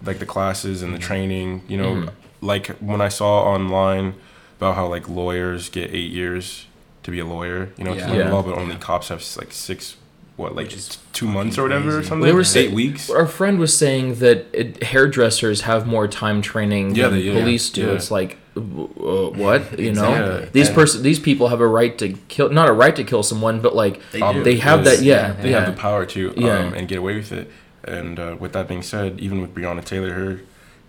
like 0.05 0.19
the 0.19 0.25
classes 0.25 0.81
and 0.83 0.93
the 0.93 0.99
training. 0.99 1.63
You 1.67 1.77
know, 1.77 1.93
Mhm. 1.95 2.09
like 2.41 2.67
when 2.79 3.01
I 3.01 3.09
saw 3.09 3.43
online 3.43 4.15
about 4.57 4.75
how 4.75 4.87
like 4.87 5.09
lawyers 5.09 5.69
get 5.69 5.93
eight 5.93 6.11
years 6.11 6.67
to 7.03 7.11
be 7.11 7.19
a 7.19 7.25
lawyer. 7.25 7.69
You 7.77 7.83
know, 7.85 7.93
Yeah. 7.93 8.11
yeah. 8.11 8.17
Yeah. 8.19 8.31
law, 8.31 8.43
but 8.43 8.55
only 8.57 8.75
cops 8.75 9.09
have 9.09 9.23
like 9.37 9.51
six, 9.51 9.97
what 10.37 10.55
like 10.55 10.67
Which 10.67 10.75
is 10.75 10.97
two 11.11 11.27
months 11.27 11.57
or 11.57 11.63
whatever 11.63 11.89
or 11.89 11.93
crazy. 11.93 12.09
something. 12.09 12.25
They 12.27 12.33
were 12.33 12.41
eight 12.41 12.45
saying- 12.47 12.73
weeks. 12.75 13.09
Our 13.09 13.27
friend 13.27 13.59
was 13.59 13.75
saying 13.75 14.15
that 14.15 14.45
it, 14.53 14.83
hairdressers 14.83 15.61
have 15.61 15.85
more 15.87 16.07
time 16.07 16.41
training 16.41 16.95
Yeah, 16.95 17.07
than 17.09 17.19
they- 17.19 17.25
yeah, 17.25 17.39
police 17.41 17.69
do. 17.69 17.81
yeah. 17.81 17.93
It's 17.93 18.09
like, 18.11 18.29
w- 18.29 18.39
uh, 18.55 18.59
what 18.61 19.79
you 19.85 19.93
know? 19.93 20.11
Exactly. 20.13 20.49
These 20.53 20.67
And- 20.67 20.75
person, 20.75 21.03
these 21.03 21.19
people 21.19 21.47
have 21.49 21.61
a 21.61 21.67
right 21.67 21.97
to 21.97 22.09
kill, 22.27 22.49
not 22.49 22.67
a 22.69 22.73
right 22.73 22.95
to 22.95 23.03
kill 23.03 23.23
someone, 23.23 23.61
but 23.61 23.75
like 23.75 23.99
They 24.11 24.21
Um, 24.21 24.43
they 24.43 24.57
have 24.57 24.83
that. 24.85 25.01
Yeah, 25.01 25.33
they 25.41 25.51
yeah. 25.51 25.59
have 25.65 25.75
the 25.75 25.79
power 25.81 26.05
to 26.05 26.33
Yeah. 26.37 26.59
um, 26.59 26.73
and 26.73 26.87
get 26.87 26.97
away 26.99 27.15
with 27.15 27.31
it. 27.31 27.49
And 27.85 28.19
uh, 28.19 28.35
with 28.39 28.53
that 28.53 28.67
being 28.67 28.81
said, 28.83 29.19
even 29.19 29.41
with 29.41 29.53
Breonna 29.53 29.83
Taylor, 29.83 30.11
her 30.13 30.39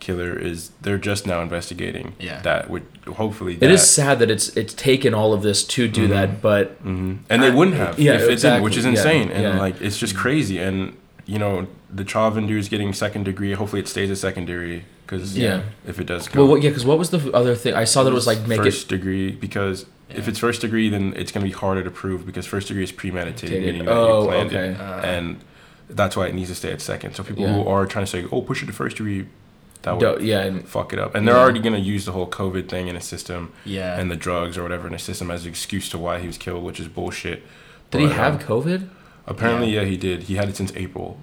killer 0.01 0.39
is 0.39 0.71
they're 0.83 0.99
just 0.99 1.27
now 1.27 1.41
investigating 1.41 2.13
Yeah. 2.21 2.41
that 2.43 2.69
would 2.69 2.83
hopefully 3.17 3.55
It 3.55 3.61
that, 3.61 3.71
is 3.71 3.89
sad 3.89 4.19
that 4.19 4.31
it's 4.31 4.49
it's 4.57 4.75
taken 4.75 5.15
all 5.15 5.33
of 5.33 5.43
this 5.43 5.65
to 5.65 5.89
do 5.89 6.07
Mhm. 6.07 6.11
that, 6.11 6.43
but 6.43 6.73
hmm 6.83 7.15
And 7.31 7.43
they 7.43 7.47
I- 7.49 7.55
wouldn't 7.55 7.79
have 7.79 7.99
yeah, 7.99 8.13
if 8.15 8.23
it 8.29 8.41
didn't, 8.43 8.63
which 8.63 8.77
exactly, 8.77 8.99
is 9.01 9.05
yeah, 9.05 9.13
insane. 9.13 9.31
And 9.33 9.43
yeah. 9.43 9.59
like 9.59 9.81
it's 9.81 9.99
just 9.99 10.15
crazy. 10.15 10.59
And 10.59 10.93
you 11.27 11.39
know 11.39 11.67
the 11.93 12.07
Chauvin 12.07 12.47
dude 12.47 12.59
is 12.61 12.69
getting 12.69 12.93
second 12.93 13.25
degree. 13.25 13.53
Hopefully 13.55 13.81
it 13.81 13.89
stays 13.89 14.11
a 14.11 14.17
second 14.17 14.45
degree 14.47 14.83
because 15.07 15.37
Yeah. 15.37 15.63
if 15.87 15.99
it 16.01 16.07
does 16.07 16.29
go 16.29 16.41
well, 16.43 16.51
what, 16.53 16.63
yeah. 16.63 16.71
Because 16.71 16.85
what 16.85 16.99
was 16.99 17.11
the 17.11 17.31
other 17.33 17.55
thing 17.55 17.75
I 17.75 17.85
saw 17.85 18.03
that 18.05 18.11
it 18.11 18.15
was 18.15 18.27
like 18.27 18.47
make 18.47 18.59
first 18.63 18.89
degree 18.89 19.31
because 19.33 19.87
if 20.11 20.29
it's 20.29 20.39
first 20.39 20.61
degree 20.61 20.89
then 20.89 21.13
it's 21.17 21.33
gonna 21.33 21.47
be 21.47 21.53
harder 21.53 21.83
to 21.83 21.91
prove 21.91 22.25
because 22.27 22.47
first 22.47 22.69
degree 22.69 22.85
is 22.85 22.93
premeditated, 22.93 23.63
it. 23.63 23.67
meaning 23.67 23.85
that 23.87 23.93
Oh, 23.95 24.23
you 24.23 24.29
planned 24.29 24.49
okay. 24.51 24.69
it. 24.71 24.81
Uh, 24.81 25.01
and 25.05 25.41
that's 25.91 26.17
why 26.17 26.27
it 26.27 26.35
needs 26.35 26.49
to 26.51 26.55
stay 26.55 26.73
at 26.73 26.81
second. 26.81 27.15
So 27.15 27.23
people 27.23 27.45
Yeah. 27.45 27.55
who 27.55 27.67
are 27.69 27.85
trying 27.87 28.05
to 28.07 28.11
say, 28.11 28.25
"Oh, 28.33 28.41
push 28.43 28.63
it 28.63 28.67
to 28.67 28.73
first 28.73 28.97
degree," 28.97 29.27
that 29.83 29.99
would 29.99 30.23
yeah, 30.23 30.41
and- 30.43 30.67
fuck 30.67 30.93
it 30.95 30.99
up. 30.99 31.15
And 31.15 31.27
they're 31.29 31.35
Yeah. 31.35 31.41
already 31.43 31.61
gonna 31.61 31.79
use 31.79 32.05
the 32.07 32.13
whole 32.13 32.27
COVID 32.27 32.69
thing 32.69 32.89
in 32.89 32.97
a 32.97 33.01
system 33.03 33.51
yeah. 33.65 33.99
and 33.99 34.11
the 34.11 34.17
drugs 34.17 34.57
or 34.57 34.63
whatever 34.63 34.87
in 34.87 34.95
a 34.95 34.99
system 34.99 35.31
as 35.31 35.45
an 35.45 35.51
excuse 35.51 35.89
to 35.91 35.99
why 35.99 36.21
he 36.21 36.27
was 36.27 36.39
killed, 36.39 36.65
which 36.65 36.81
is 36.81 36.89
bullshit. 36.89 37.43
did 37.91 38.01
he 38.01 38.09
have 38.09 38.35
um, 38.35 38.41
COVID? 38.41 38.89
Apparently, 39.27 39.73
yeah. 39.75 39.85
he 39.85 39.97
did. 39.97 40.25
He 40.25 40.35
had 40.37 40.49
it 40.49 40.57
since 40.57 40.73
April. 40.75 41.19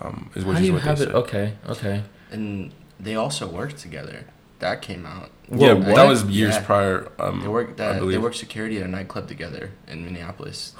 Um, 0.00 0.30
is 0.34 0.44
How 0.44 0.54
do 0.54 0.64
you 0.64 0.72
what 0.74 0.82
have 0.82 1.00
it? 1.00 1.04
said. 1.04 1.14
Okay, 1.14 1.52
okay. 1.68 2.02
And 2.30 2.72
they 2.98 3.14
also 3.14 3.46
worked 3.48 3.78
together. 3.78 4.24
That 4.60 4.82
came 4.82 5.06
out. 5.06 5.30
Yeah, 5.50 5.72
Whoa, 5.72 5.94
that 5.94 6.04
was 6.06 6.22
years 6.24 6.54
Yeah. 6.54 6.64
prior. 6.64 7.08
Um, 7.18 7.40
They 7.40 7.48
worked. 7.48 7.80
I 7.80 7.98
they 7.98 8.18
worked 8.18 8.36
security 8.36 8.78
at 8.78 8.84
a 8.84 8.88
nightclub 8.88 9.26
together 9.26 9.70
in 9.88 10.04
Minneapolis. 10.04 10.74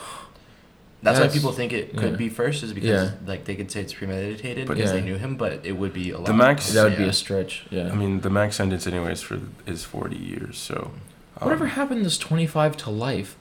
That's, 1.02 1.18
That's- 1.18 1.20
why 1.20 1.34
people 1.38 1.52
think 1.52 1.72
it 1.72 1.96
could 1.96 2.10
yeah. 2.12 2.16
be 2.16 2.28
first, 2.28 2.62
is 2.62 2.74
because 2.74 2.90
Yeah. 3.10 3.10
like 3.26 3.46
they 3.46 3.54
could 3.54 3.70
say 3.70 3.80
it's 3.80 3.94
premeditated 3.94 4.68
because 4.68 4.90
Yeah. 4.90 4.96
they 4.96 5.00
knew 5.02 5.16
him, 5.16 5.36
but 5.36 5.64
it 5.64 5.72
would 5.78 5.94
be 5.94 6.10
a 6.10 6.18
lot. 6.18 6.26
The 6.26 6.34
max- 6.34 6.70
That 6.72 6.84
would 6.84 6.98
be 6.98 7.04
a 7.04 7.12
stretch. 7.12 7.64
Yeah. 7.70 7.90
I 7.90 7.94
mean, 7.94 8.20
the 8.20 8.30
max 8.30 8.56
sentence, 8.56 8.86
anyways, 8.86 9.22
for 9.22 9.38
is 9.66 9.84
forty 9.84 10.16
years. 10.18 10.58
So, 10.58 10.92
um, 11.40 11.46
Whatever 11.46 11.66
happened 11.68 12.00
to 12.00 12.04
this 12.04 12.18
twenty 12.18 12.46
five 12.46 12.76
to 12.78 12.90
life? 12.90 13.36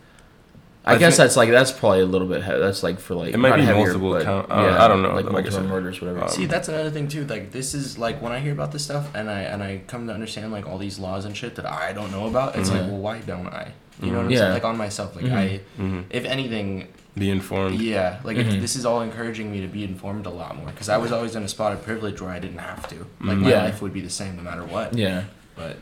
I 0.90 0.96
I, 0.96 0.98
guess 0.98 1.14
think- 1.16 1.26
that's 1.26 1.38
like 1.38 1.50
that's 1.50 1.72
probably 1.72 2.02
a 2.02 2.06
little 2.06 2.28
bit. 2.28 2.44
He- 2.44 2.50
that's 2.52 2.84
like 2.84 3.00
for 3.00 3.16
like 3.16 3.34
It 3.34 3.38
might 3.38 3.50
not 3.50 3.58
be 3.60 3.66
heavier, 3.66 3.84
multiple 3.86 4.12
but 4.12 4.24
count- 4.24 4.52
uh, 4.52 4.78
I 4.80 4.88
don't 4.88 5.02
know, 5.02 5.10
like 5.16 5.26
like 5.26 5.28
I 5.28 5.32
multiple 5.32 5.60
said. 5.60 5.66
murders, 5.70 6.02
whatever. 6.02 6.24
Um, 6.24 6.30
See, 6.30 6.46
that's 6.46 6.68
another 6.68 6.90
thing 6.92 7.08
too. 7.08 7.26
Like 7.26 7.52
this 7.52 7.74
is 7.74 7.98
like 7.98 8.22
when 8.22 8.32
I 8.32 8.40
hear 8.40 8.52
about 8.54 8.72
this 8.72 8.84
stuff 8.84 9.10
and 9.16 9.30
I 9.30 9.42
and 9.42 9.62
I 9.64 9.82
come 9.88 10.08
to 10.08 10.14
understand 10.14 10.52
like 10.52 10.68
all 10.68 10.78
these 10.78 11.00
laws 11.00 11.26
and 11.26 11.36
shit 11.36 11.56
that 11.56 11.66
I 11.66 11.94
don't 11.94 12.12
know 12.12 12.28
about. 12.28 12.56
It's 12.56 12.70
like, 12.70 12.82
Mhm. 12.82 12.90
well, 12.90 12.98
why 13.00 13.20
don't 13.20 13.48
I? 13.48 13.72
You 14.02 14.12
know 14.12 14.18
what 14.18 14.26
I'm 14.26 14.32
Yeah. 14.32 14.38
saying? 14.40 14.54
Like 14.54 14.64
on 14.66 14.78
myself. 14.78 15.16
Like 15.16 15.26
Mhm. 15.26 15.34
I, 15.34 15.60
mhm. 15.80 16.04
if 16.10 16.24
anything, 16.26 16.88
be 17.18 17.30
informed. 17.30 17.82
yeah. 17.82 18.20
Like 18.24 18.38
Mhm. 18.38 18.54
if 18.56 18.62
this 18.62 18.76
is 18.78 18.86
all 18.86 19.02
encouraging 19.02 19.52
me 19.52 19.60
to 19.62 19.68
be 19.68 19.84
informed 19.84 20.26
a 20.26 20.30
lot 20.30 20.56
more 20.56 20.68
because 20.68 20.88
I 20.88 20.98
was 20.98 21.12
always 21.12 21.36
in 21.36 21.44
a 21.44 21.50
spot 21.50 21.74
of 21.74 21.84
privilege 21.84 22.22
where 22.22 22.30
I 22.32 22.40
didn't 22.40 22.60
have 22.60 22.88
to. 22.90 22.96
Like 23.22 23.38
Mhm. 23.38 23.42
my 23.42 23.50
Yeah. 23.50 23.64
life 23.64 23.82
would 23.82 23.92
be 23.94 24.00
the 24.02 24.10
same 24.10 24.38
no 24.38 24.42
matter 24.44 24.64
what. 24.64 24.94
yeah. 24.98 25.24
But 25.58 25.78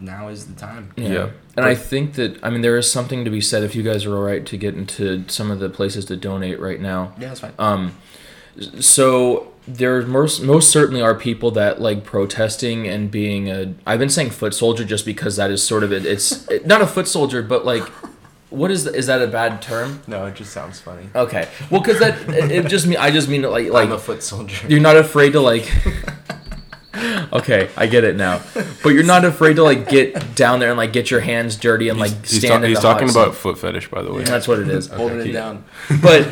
now 0.00 0.28
is 0.28 0.46
the 0.46 0.54
time. 0.54 0.92
Yeah. 0.96 1.08
Yeah. 1.08 1.30
And 1.56 1.64
I 1.64 1.74
think 1.74 2.14
that 2.14 2.38
I 2.42 2.50
mean 2.50 2.60
there 2.60 2.76
is 2.76 2.90
something 2.90 3.24
to 3.24 3.30
be 3.30 3.40
said 3.40 3.62
if 3.62 3.74
you 3.74 3.82
guys 3.82 4.04
are 4.04 4.14
all 4.14 4.22
right 4.22 4.44
to 4.46 4.56
get 4.56 4.74
into 4.74 5.24
some 5.28 5.50
of 5.50 5.58
the 5.58 5.68
places 5.70 6.04
to 6.06 6.16
donate 6.16 6.60
right 6.60 6.80
now. 6.80 7.12
Yeah, 7.18 7.28
that's 7.28 7.40
fine. 7.40 7.54
Um, 7.58 7.96
so 8.80 9.52
there 9.68 10.00
most 10.02 10.42
most 10.42 10.70
certainly 10.70 11.02
are 11.02 11.14
people 11.14 11.50
that 11.52 11.80
like 11.80 12.04
protesting 12.04 12.86
and 12.86 13.10
being 13.10 13.50
a. 13.50 13.74
I've 13.86 13.98
been 13.98 14.10
saying 14.10 14.30
foot 14.30 14.54
soldier 14.54 14.84
just 14.84 15.04
because 15.04 15.36
that 15.36 15.50
is 15.50 15.62
sort 15.62 15.82
of 15.82 15.92
it. 15.92 16.06
It's 16.06 16.48
it, 16.50 16.66
not 16.66 16.82
a 16.82 16.86
foot 16.86 17.08
soldier, 17.08 17.42
but 17.42 17.64
like, 17.64 17.84
what 18.50 18.70
is 18.70 18.84
the, 18.84 18.94
is 18.94 19.06
that 19.06 19.22
a 19.22 19.26
bad 19.26 19.60
term? 19.60 20.02
no, 20.06 20.26
it 20.26 20.34
just 20.34 20.52
sounds 20.52 20.80
funny. 20.80 21.08
Okay, 21.14 21.48
well, 21.70 21.80
because 21.80 21.98
that 21.98 22.28
it, 22.28 22.50
it 22.50 22.68
just 22.68 22.86
mean 22.86 22.98
I 22.98 23.10
just 23.10 23.28
mean 23.28 23.42
like 23.42 23.68
like 23.70 23.86
I'm 23.86 23.92
a 23.92 23.98
foot 23.98 24.22
soldier. 24.22 24.66
you're 24.68 24.80
not 24.80 24.96
afraid 24.96 25.32
to 25.32 25.40
like. 25.40 25.70
okay, 27.32 27.68
I 27.76 27.86
get 27.86 28.04
it 28.04 28.16
now, 28.16 28.40
but 28.82 28.90
you're 28.90 29.02
not 29.04 29.24
afraid 29.24 29.56
to 29.56 29.62
like 29.62 29.88
get 29.88 30.34
down 30.34 30.60
there 30.60 30.70
and 30.70 30.78
like 30.78 30.92
get 30.92 31.10
your 31.10 31.20
hands 31.20 31.56
dirty 31.56 31.88
and 31.88 31.98
like 31.98 32.12
he's, 32.26 32.38
stand 32.38 32.60
ta- 32.60 32.64
in 32.64 32.68
he's 32.70 32.78
the 32.78 32.82
talking 32.82 33.08
hot 33.08 33.12
sun. 33.14 33.22
about 33.24 33.34
foot 33.34 33.58
fetish, 33.58 33.90
by 33.90 34.02
the 34.02 34.12
way. 34.12 34.24
That's 34.24 34.48
what 34.48 34.58
it 34.58 34.68
is. 34.68 34.88
Holding 34.88 35.20
it 35.20 35.32
down. 35.32 35.64
but 36.02 36.28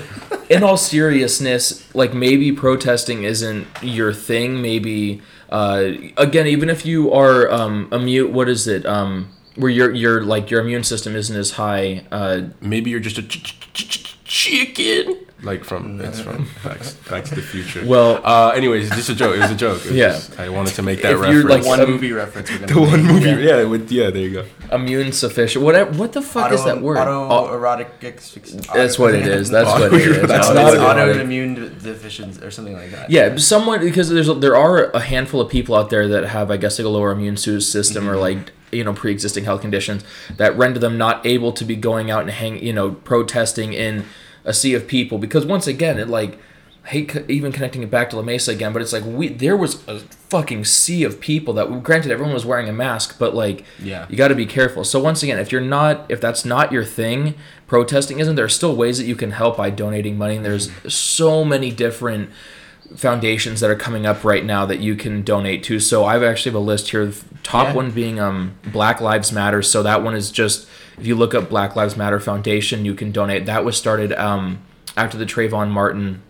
in 0.49 0.63
all 0.63 0.77
seriousness, 0.77 1.95
like 1.95 2.15
maybe 2.15 2.53
protesting 2.53 3.25
isn't 3.25 3.67
your 3.83 4.13
thing. 4.13 4.61
Maybe 4.63 5.23
uh, 5.51 5.91
again, 6.17 6.47
even 6.47 6.71
if 6.71 6.85
you 6.87 7.13
are 7.13 7.51
um, 7.51 7.89
immune, 7.93 8.33
what 8.33 8.49
is 8.49 8.67
it? 8.67 8.85
Um, 8.87 9.31
where 9.57 9.71
your 9.71 9.93
your 9.93 10.23
like 10.23 10.51
your 10.51 10.61
immune 10.61 10.83
system 10.85 11.15
isn't 11.15 11.37
as 11.37 11.53
high. 11.53 12.05
Uh, 12.11 12.43
Maybe 12.61 12.91
you're 12.91 13.01
just 13.01 13.19
a 13.19 13.23
ch- 13.23 13.43
ch- 13.43 13.73
ch- 13.73 14.03
ch- 14.05 14.25
chicken. 14.25 15.17
Like 15.45 15.63
from 15.65 16.01
it's 16.01 16.21
from 16.21 16.49
Back, 16.65 16.81
Back 17.11 17.25
to 17.25 17.35
the 17.35 17.43
Future. 17.43 17.85
well, 17.87 18.21
uh, 18.25 18.51
anyways, 18.55 18.89
just 18.91 19.11
a 19.11 19.15
joke. 19.15 19.37
It 19.37 19.41
was 19.41 19.51
a 19.51 19.55
joke. 19.55 19.79
It 19.85 19.89
was 19.89 19.93
Yeah. 19.97 20.09
just- 20.13 20.39
I 20.41 20.49
wanted 20.49 20.75
to 20.75 20.83
make 20.83 21.03
that 21.03 21.13
If 21.13 21.21
reference. 21.21 21.43
you're, 21.43 21.51
like, 21.51 21.65
One 21.67 21.81
Um, 21.81 21.91
movie 21.91 22.13
reference 22.13 22.51
we're 22.51 22.59
gonna 22.67 22.73
the 22.75 22.81
one 22.81 23.03
movie. 23.05 23.29
Yeah. 23.31 23.59
Yeah. 23.59 23.65
with 23.65 23.91
yeah. 23.93 24.11
There 24.11 24.23
you 24.23 24.31
go. 24.31 24.45
immune 24.73 25.13
sufficient. 25.13 25.65
Whatever. 25.65 25.91
What 25.93 26.13
the 26.13 26.23
fuck 26.23 26.51
is 26.53 26.65
that 26.65 26.81
word? 26.81 26.97
Autoerotic 26.99 27.89
asphyxia. 28.03 28.61
that's 28.75 28.99
what 28.99 29.15
it 29.15 29.27
is. 29.27 29.51
That's 29.51 29.69
what 29.71 29.93
it 29.93 30.01
is. 30.01 30.27
That's 30.27 30.49
Auto- 30.49 30.55
not 30.55 30.73
it's 31.09 31.19
autoimmune 31.19 31.83
deficiency 31.83 32.43
or 32.45 32.51
something 32.51 32.75
like 32.75 32.91
that. 32.93 33.11
Yeah, 33.11 33.37
somewhat 33.37 33.81
because 33.81 34.09
there's 34.09 34.29
there 34.39 34.57
are 34.57 34.91
a 34.93 35.01
handful 35.01 35.41
of 35.41 35.49
people 35.51 35.75
out 35.75 35.91
there 35.91 36.09
that 36.09 36.25
have 36.27 36.51
I 36.51 36.57
guess 36.57 36.79
like 36.79 36.87
a 36.87 36.89
lower 36.89 37.11
immune 37.13 37.37
su- 37.37 37.61
system 37.61 38.09
or 38.09 38.17
like 38.17 38.53
you 38.73 38.83
know 38.83 38.93
pre-existing 38.93 39.45
health 39.45 39.61
conditions 39.61 40.03
that 40.37 40.57
render 40.57 40.81
them 40.81 40.99
not 40.99 41.25
able 41.25 41.53
to 41.53 41.65
be 41.65 41.77
going 41.77 42.11
out 42.11 42.23
and 42.23 42.31
hang 42.31 42.61
you 42.63 42.73
know 42.73 42.91
protesting 42.91 43.73
in 43.73 44.05
a 44.45 44.53
sea 44.55 44.75
of 44.75 44.87
people 44.87 45.19
because 45.19 45.45
once 45.47 45.67
again 45.67 45.99
it 45.99 46.09
like 46.09 46.39
I 46.85 46.89
hate 46.89 47.17
even 47.31 47.51
connecting 47.51 47.83
it 47.83 47.91
back 47.91 48.11
to 48.11 48.17
La 48.17 48.23
Mesa 48.23 48.51
again 48.53 48.73
but 48.73 48.83
it's 48.83 48.93
like 48.93 49.05
we 49.07 49.29
there 49.29 49.57
was 49.57 49.87
a 49.89 50.01
fucking 50.29 50.65
sea 50.67 51.03
of 51.05 51.19
people 51.21 51.55
that 51.55 51.83
granted 51.83 52.13
everyone 52.13 52.35
was 52.35 52.45
wearing 52.45 52.69
a 52.69 52.73
mask 52.73 53.17
but 53.19 53.35
like 53.35 53.65
Yeah. 53.83 54.07
you 54.11 54.17
got 54.17 54.29
to 54.29 54.35
be 54.35 54.45
careful 54.47 54.85
so 54.85 55.01
once 55.01 55.23
again 55.23 55.39
if 55.39 55.51
you're 55.51 55.61
not 55.63 56.05
if 56.11 56.21
that's 56.21 56.45
not 56.45 56.73
your 56.73 56.85
thing 56.85 57.35
protesting 57.67 58.19
isn't 58.21 58.35
there 58.37 58.45
are 58.45 58.49
still 58.51 58.77
ways 58.77 58.99
that 58.99 59.05
you 59.07 59.17
can 59.17 59.31
help 59.31 59.57
by 59.57 59.71
donating 59.71 60.19
money 60.19 60.37
and 60.37 60.45
there's 60.45 60.71
so 60.93 61.43
many 61.45 61.71
different 61.71 62.29
foundations 62.97 63.61
that 63.61 63.71
are 63.71 63.75
coming 63.77 64.07
up 64.07 64.25
right 64.25 64.45
now 64.45 64.65
that 64.67 64.79
you 64.81 64.95
can 64.97 65.23
donate 65.23 65.63
to. 65.65 65.81
So 65.81 66.05
I've 66.05 66.23
actually 66.23 66.51
have 66.53 66.61
a 66.63 66.65
list 66.65 66.91
here. 66.91 67.13
Top 67.43 67.69
Yeah. 67.69 67.75
one 67.75 67.91
being 67.91 68.21
um 68.21 68.53
Black 68.73 69.01
Lives 69.01 69.33
Matter. 69.33 69.63
So 69.63 69.83
that 69.83 70.03
one 70.03 70.15
is 70.15 70.31
just 70.31 70.67
if 70.99 71.07
you 71.07 71.15
look 71.17 71.35
up 71.35 71.49
Black 71.49 71.75
Lives 71.77 71.97
Matter 71.97 72.21
Foundation, 72.21 72.85
you 72.85 72.95
can 72.95 73.11
donate. 73.13 73.47
That 73.47 73.65
was 73.65 73.77
started 73.77 74.13
um 74.13 74.59
after 74.97 75.19
the 75.19 75.27
Trayvon 75.27 75.71
Martin 75.71 76.23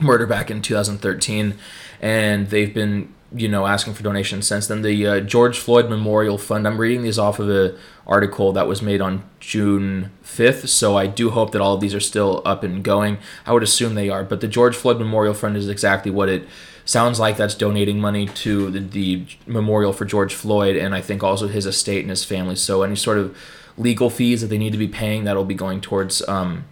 murder 0.00 0.26
back 0.26 0.50
in 0.50 0.60
2013, 0.62 1.54
and 2.00 2.48
they've 2.50 2.72
been 2.72 3.08
you 3.34 3.48
know, 3.48 3.66
asking 3.66 3.94
for 3.94 4.02
donations 4.02 4.46
since 4.46 4.66
then. 4.66 4.82
The 4.82 5.06
uh, 5.06 5.20
George 5.20 5.58
Floyd 5.58 5.88
Memorial 5.88 6.38
Fund. 6.38 6.66
I'm 6.66 6.78
reading 6.78 7.02
these 7.02 7.18
off 7.18 7.38
of 7.38 7.48
a 7.48 7.76
article 8.06 8.52
that 8.52 8.66
was 8.66 8.82
made 8.82 9.00
on 9.00 9.24
June 9.40 10.10
5th, 10.24 10.68
so 10.68 10.96
I 10.96 11.06
do 11.06 11.30
hope 11.30 11.52
that 11.52 11.60
all 11.60 11.74
of 11.74 11.80
these 11.80 11.94
are 11.94 12.00
still 12.00 12.42
up 12.44 12.62
and 12.62 12.82
going. 12.82 13.18
I 13.46 13.52
would 13.52 13.62
assume 13.62 13.94
they 13.94 14.08
are, 14.08 14.24
but 14.24 14.40
the 14.40 14.48
George 14.48 14.76
Floyd 14.76 14.98
Memorial 14.98 15.34
Fund 15.34 15.56
is 15.56 15.68
exactly 15.68 16.10
what 16.10 16.28
it 16.28 16.46
sounds 16.84 17.20
like. 17.20 17.36
That's 17.36 17.54
donating 17.54 18.00
money 18.00 18.26
to 18.26 18.70
the, 18.70 18.80
the 18.80 19.26
memorial 19.46 19.92
for 19.92 20.04
George 20.04 20.34
Floyd, 20.34 20.76
and 20.76 20.94
I 20.94 21.00
think 21.00 21.22
also 21.22 21.48
his 21.48 21.66
estate 21.66 22.00
and 22.00 22.10
his 22.10 22.24
family. 22.24 22.56
So 22.56 22.82
any 22.82 22.96
sort 22.96 23.18
of 23.18 23.36
legal 23.78 24.10
fees 24.10 24.40
that 24.42 24.48
they 24.48 24.58
need 24.58 24.72
to 24.72 24.78
be 24.78 24.88
paying, 24.88 25.24
that'll 25.24 25.44
be 25.44 25.54
going 25.54 25.80
towards 25.80 26.26
um, 26.28 26.64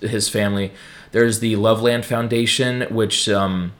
his 0.00 0.28
family. 0.28 0.72
There's 1.12 1.40
the 1.40 1.56
Loveland 1.56 2.04
Foundation, 2.04 2.82
which 2.94 3.28
um, 3.28 3.72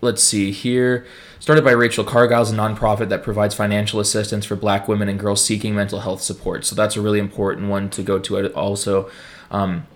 let's 0.00 0.22
see 0.22 0.52
here. 0.52 1.06
Started 1.38 1.64
by 1.64 1.72
Rachel 1.72 2.04
Cargle 2.04 2.42
is 2.42 2.50
a 2.50 2.56
nonprofit 2.56 3.08
that 3.10 3.22
provides 3.22 3.54
financial 3.54 4.00
assistance 4.00 4.46
for 4.46 4.56
black 4.56 4.88
women 4.88 5.08
and 5.08 5.18
girls 5.18 5.44
seeking 5.44 5.74
mental 5.74 6.00
health 6.00 6.22
support. 6.22 6.64
So 6.64 6.74
that's 6.74 6.96
a 6.96 7.00
really 7.00 7.18
important 7.18 7.68
one 7.68 7.90
to 7.90 8.02
go 8.02 8.18
to 8.18 8.52
also. 8.54 9.10
Um, 9.50 9.86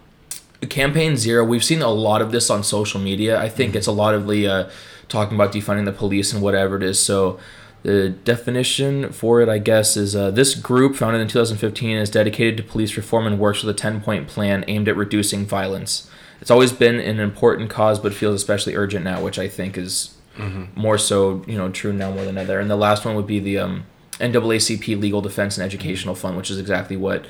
Campaign 0.69 1.17
Zero, 1.17 1.43
we've 1.45 1.65
seen 1.65 1.81
a 1.81 1.89
lot 1.89 2.21
of 2.21 2.33
this 2.33 2.51
on 2.51 2.63
social 2.63 3.01
media. 3.01 3.41
I 3.41 3.49
think 3.49 3.75
it's 3.75 3.87
a 3.87 3.93
lot 3.93 4.15
of 4.15 4.29
the 4.29 4.47
uh, 4.47 4.71
talking 5.09 5.35
about 5.35 5.53
defunding 5.53 5.87
the 5.87 5.93
police 5.93 6.33
and 6.33 6.43
whatever 6.43 6.77
it 6.77 6.83
is. 6.83 7.01
So 7.01 7.41
the 7.83 8.11
definition 8.11 9.11
for 9.11 9.41
it, 9.41 9.49
I 9.49 9.57
guess, 9.57 9.97
is 9.97 10.15
uh, 10.15 10.31
this 10.31 10.55
group, 10.55 10.97
founded 10.97 11.23
in 11.23 11.29
2015, 11.29 11.97
is 11.97 12.11
dedicated 12.11 12.59
to 12.59 12.63
police 12.63 12.95
reform 12.97 13.27
and 13.27 13.39
works 13.39 13.63
with 13.63 13.75
a 13.75 13.79
10 13.79 14.03
point 14.03 14.29
plan 14.29 14.65
aimed 14.69 14.89
at 14.89 14.97
reducing 14.97 15.47
violence. 15.47 16.11
It's 16.43 16.51
always 16.51 16.73
been 16.73 17.01
an 17.01 17.21
important 17.21 17.71
cause, 17.71 17.99
but 17.99 18.13
feels 18.13 18.35
especially 18.35 18.77
urgent 18.77 19.05
now, 19.05 19.23
which 19.23 19.39
I 19.39 19.49
think 19.49 19.79
is 19.79 20.15
mm-hmm. 20.41 20.81
more 20.81 20.99
so, 20.99 21.45
you 21.47 21.57
know, 21.57 21.71
true 21.71 21.93
now 21.93 22.11
more 22.13 22.25
than 22.25 22.39
ever. 22.39 22.59
And 22.59 22.71
the 22.71 22.77
last 22.77 23.05
one 23.05 23.15
would 23.17 23.27
be 23.27 23.39
the 23.41 23.59
um, 23.59 23.85
NAACP 24.19 25.01
Legal 25.01 25.21
Defense 25.21 25.57
and 25.59 25.65
Educational 25.65 26.15
Fund, 26.15 26.37
which 26.37 26.51
is 26.51 26.59
exactly 26.59 26.97
what 26.97 27.27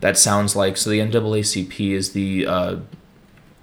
that 0.00 0.16
sounds 0.18 0.54
like. 0.56 0.76
So 0.76 0.90
the 0.90 0.98
NAACP 1.00 1.92
is 1.92 2.12
the, 2.12 2.46
uh, 2.46 2.76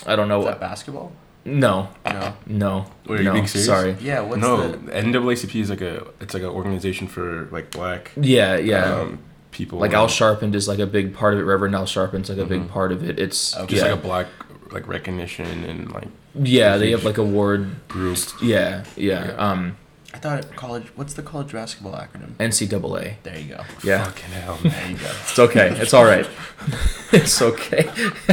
I 0.06 0.16
don't 0.16 0.28
know. 0.28 0.40
Is 0.42 0.46
that 0.48 0.60
basketball? 0.60 1.12
No. 1.44 1.90
No. 2.06 2.34
No. 2.46 2.86
Wait, 3.08 3.20
are 3.20 3.24
no, 3.24 3.30
you 3.32 3.34
being 3.34 3.48
serious? 3.48 3.66
Sorry. 3.66 3.98
Yeah. 4.00 4.22
What's 4.22 4.42
no, 4.42 4.72
the? 4.72 4.78
NAACP 4.92 5.62
is 5.62 5.70
like 5.70 5.82
a 5.82 6.06
it's 6.20 6.34
like 6.34 6.44
an 6.44 6.50
organization 6.50 7.08
for 7.08 7.48
like 7.52 7.72
black 7.72 8.12
Yeah, 8.16 8.58
yeah. 8.58 9.00
um, 9.00 9.20
people. 9.52 9.80
like 9.80 9.94
Al 9.94 10.08
Sharpton 10.08 10.54
is 10.54 10.68
like 10.68 10.80
a 10.80 10.86
big 10.86 11.14
part 11.16 11.34
of 11.34 11.40
it. 11.40 11.44
Reverend 11.44 11.76
Al 11.76 11.86
Sharpton's 11.86 12.30
like 12.30 12.38
a 12.38 12.46
big 12.46 12.62
Mhm. 12.62 12.70
part 12.70 12.92
of 12.92 13.04
it. 13.04 13.20
It's 13.20 13.56
Okay. 13.56 13.66
just 13.76 13.84
yeah, 13.86 13.92
like 13.92 14.00
a 14.00 14.04
black 14.04 14.28
like 14.72 14.88
recognition 14.88 15.64
and 15.64 15.92
like 15.92 16.08
yeah. 16.36 16.78
They 16.78 16.92
have 16.92 17.04
like 17.04 17.18
a 17.18 17.24
ward. 17.24 17.88
group. 17.88 18.18
Yeah, 18.42 18.84
yeah. 18.96 19.26
Yeah. 19.26 19.32
Um, 19.36 19.78
I 20.14 20.18
thought 20.18 20.56
college. 20.56 20.88
What's 20.96 21.14
the 21.14 21.24
college 21.24 21.54
basketball 21.54 21.94
acronym? 21.94 22.34
NCAA. 22.36 23.16
There 23.24 23.38
you 23.40 23.56
go. 23.56 23.64
Yeah, 23.84 24.04
Fucking 24.04 24.32
hell, 24.32 24.60
man. 24.64 24.74
There 24.74 24.92
you 24.92 24.98
go. 24.98 25.12
it's 25.22 25.40
okay. 25.40 25.70
It's 25.80 25.94
all 25.94 26.04
right. 26.06 26.28
it's 27.14 27.42
okay. 27.42 27.90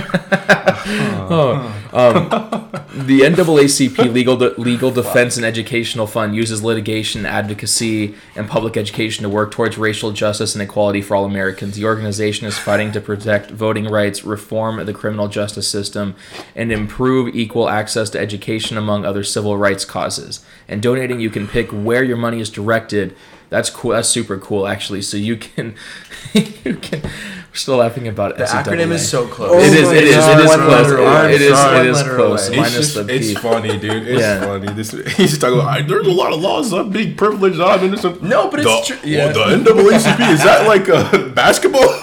oh, 1.30 1.87
um, 1.92 2.28
the 2.92 3.20
NAACP 3.20 4.12
Legal 4.12 4.36
De- 4.36 4.60
Legal 4.60 4.90
Defense 4.90 5.36
and 5.36 5.46
Educational 5.46 6.06
Fund 6.06 6.34
uses 6.34 6.62
litigation, 6.62 7.24
advocacy, 7.24 8.14
and 8.36 8.48
public 8.48 8.76
education 8.76 9.22
to 9.22 9.28
work 9.28 9.50
towards 9.50 9.78
racial 9.78 10.12
justice 10.12 10.54
and 10.54 10.62
equality 10.62 11.00
for 11.00 11.16
all 11.16 11.24
Americans. 11.24 11.76
The 11.76 11.84
organization 11.84 12.46
is 12.46 12.58
fighting 12.58 12.92
to 12.92 13.00
protect 13.00 13.50
voting 13.50 13.86
rights, 13.86 14.24
reform 14.24 14.84
the 14.84 14.92
criminal 14.92 15.28
justice 15.28 15.68
system, 15.68 16.14
and 16.54 16.70
improve 16.72 17.34
equal 17.34 17.68
access 17.68 18.10
to 18.10 18.20
education, 18.20 18.76
among 18.76 19.04
other 19.04 19.24
civil 19.24 19.56
rights 19.56 19.84
causes. 19.84 20.44
And 20.66 20.82
donating, 20.82 21.20
you 21.20 21.30
can 21.30 21.48
pick 21.48 21.70
where 21.70 22.04
your 22.04 22.16
money 22.16 22.40
is 22.40 22.50
directed. 22.50 23.16
That's 23.50 23.70
cool. 23.70 23.92
That's 23.92 24.08
super 24.08 24.38
cool, 24.38 24.66
actually. 24.66 25.02
So 25.02 25.16
you 25.16 25.36
can, 25.36 25.74
you 26.34 26.76
can. 26.76 27.02
Still 27.58 27.78
laughing 27.78 28.06
about 28.06 28.30
it. 28.32 28.38
The 28.38 28.44
acronym 28.44 28.92
is 28.92 29.08
so 29.10 29.26
close. 29.26 29.60
It 29.64 29.72
is. 29.74 29.90
It 29.90 30.04
is. 30.04 30.14
It 30.16 30.38
is 30.38 30.54
close. 30.54 30.90
It 30.92 31.40
is. 31.42 31.58
It 31.58 31.86
is 31.86 32.02
close. 32.04 32.46
It's 32.48 32.56
Minus 32.56 32.74
just, 32.76 32.94
the 32.94 33.12
it's 33.14 33.32
funny, 33.40 33.76
dude. 33.78 34.06
It's 34.06 34.20
Yeah. 34.20 34.40
funny. 34.44 34.72
This 34.74 34.92
he's 35.16 35.30
just 35.30 35.40
talking 35.40 35.58
about. 35.58 35.88
There's 35.88 36.06
a 36.06 36.10
lot 36.12 36.32
of 36.32 36.40
laws. 36.40 36.72
I'm 36.72 36.90
being 36.90 37.16
privileged. 37.16 37.60
I'm 37.60 37.96
some. 37.96 38.20
No, 38.22 38.48
but 38.48 38.60
it's 38.60 38.88
the, 38.88 38.94
true. 38.96 39.10
Yeah. 39.10 39.32
Well, 39.32 39.58
the 39.58 39.70
NAACP 39.72 40.30
is 40.30 40.44
that 40.44 40.68
like 40.68 40.86
a 40.88 41.30
basketball? 41.34 41.88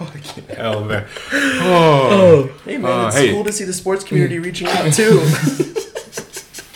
Fucking 0.00 0.44
hell, 0.54 0.84
man. 0.84 1.06
Oh, 1.32 2.50
Hey 2.66 2.76
man, 2.76 2.90
Uh, 3.04 3.06
it's 3.08 3.16
hey. 3.16 3.32
cool 3.32 3.44
to 3.44 3.52
see 3.52 3.64
the 3.64 3.72
sports 3.72 4.04
community 4.04 4.38
reaching 4.38 4.66
out 4.68 4.92
too. 4.92 5.20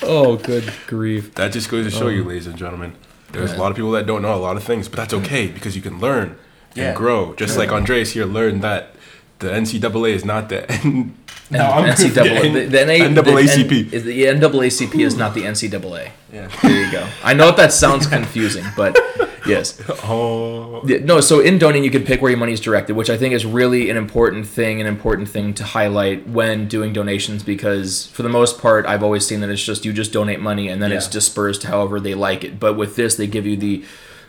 Oh, 0.02 0.36
good 0.36 0.72
grief. 0.86 1.34
that 1.34 1.52
just 1.52 1.68
goes 1.70 1.84
to 1.84 1.90
show 1.90 2.08
you, 2.08 2.24
ladies 2.24 2.46
and 2.46 2.56
gentlemen. 2.56 2.94
There's 3.32 3.52
a 3.52 3.56
lot 3.58 3.70
of 3.70 3.76
people 3.76 3.90
that 3.92 4.06
don't 4.06 4.22
know 4.22 4.34
a 4.34 4.36
lot 4.40 4.56
of 4.56 4.64
things, 4.64 4.88
but 4.88 4.96
that's 4.96 5.12
okay 5.14 5.46
because 5.48 5.76
you 5.76 5.82
can 5.82 5.98
learn 6.00 6.36
Yeah. 6.74 6.88
and 6.88 6.96
grow. 6.96 7.34
Just 7.34 7.56
like 7.58 7.70
Andres 7.72 8.12
here 8.12 8.24
learned 8.26 8.62
that 8.62 8.94
the 9.38 9.48
NCAA 9.50 10.12
is 10.14 10.24
not 10.24 10.48
the 10.48 10.70
N- 10.70 11.14
No, 11.50 11.60
I'm 11.60 11.84
NCAA. 11.94 12.52
The, 12.52 12.64
the, 12.66 12.84
NA, 12.86 13.22
NAACP. 13.22 13.68
The, 13.68 13.80
N- 13.80 13.88
is 13.92 14.04
the 14.04 14.22
NAACP 14.24 15.04
is 15.04 15.16
not 15.16 15.34
the 15.34 15.42
NCAA. 15.42 16.10
yeah. 16.32 16.48
There 16.62 16.84
you 16.86 16.90
go. 16.90 17.06
I 17.22 17.34
know 17.34 17.50
that 17.52 17.72
sounds 17.72 18.06
confusing, 18.06 18.64
but 18.76 18.98
yes. 19.46 19.80
oh, 20.04 20.82
Yeah, 20.86 20.98
No, 21.04 21.20
so 21.20 21.40
in 21.40 21.58
donating, 21.58 21.84
you 21.84 21.90
can 21.90 22.04
pick 22.04 22.22
where 22.22 22.30
your 22.30 22.38
money 22.38 22.52
is 22.52 22.60
directed, 22.60 22.94
which 22.96 23.10
I 23.10 23.16
think 23.18 23.34
is 23.34 23.44
really 23.44 23.90
an 23.90 23.96
important 23.96 24.46
thing, 24.46 24.80
an 24.80 24.86
important 24.86 25.28
thing 25.28 25.52
to 25.54 25.64
highlight 25.64 26.26
when 26.28 26.66
doing 26.66 26.92
donations 26.92 27.42
because 27.42 28.06
for 28.08 28.22
the 28.22 28.28
most 28.30 28.58
part, 28.60 28.86
I've 28.86 29.02
always 29.02 29.26
seen 29.26 29.40
that 29.40 29.50
it's 29.50 29.62
just 29.62 29.84
you 29.84 29.92
just 29.92 30.12
donate 30.12 30.40
money 30.40 30.68
and 30.68 30.82
then 30.82 30.92
it's 30.92 31.08
dispersed 31.08 31.64
however 31.64 32.00
they 32.00 32.14
like 32.14 32.42
it. 32.42 32.58
But 32.58 32.74
with 32.74 32.96
this, 32.96 33.16
they 33.16 33.26
give 33.26 33.46
you 33.46 33.56
the 33.56 33.84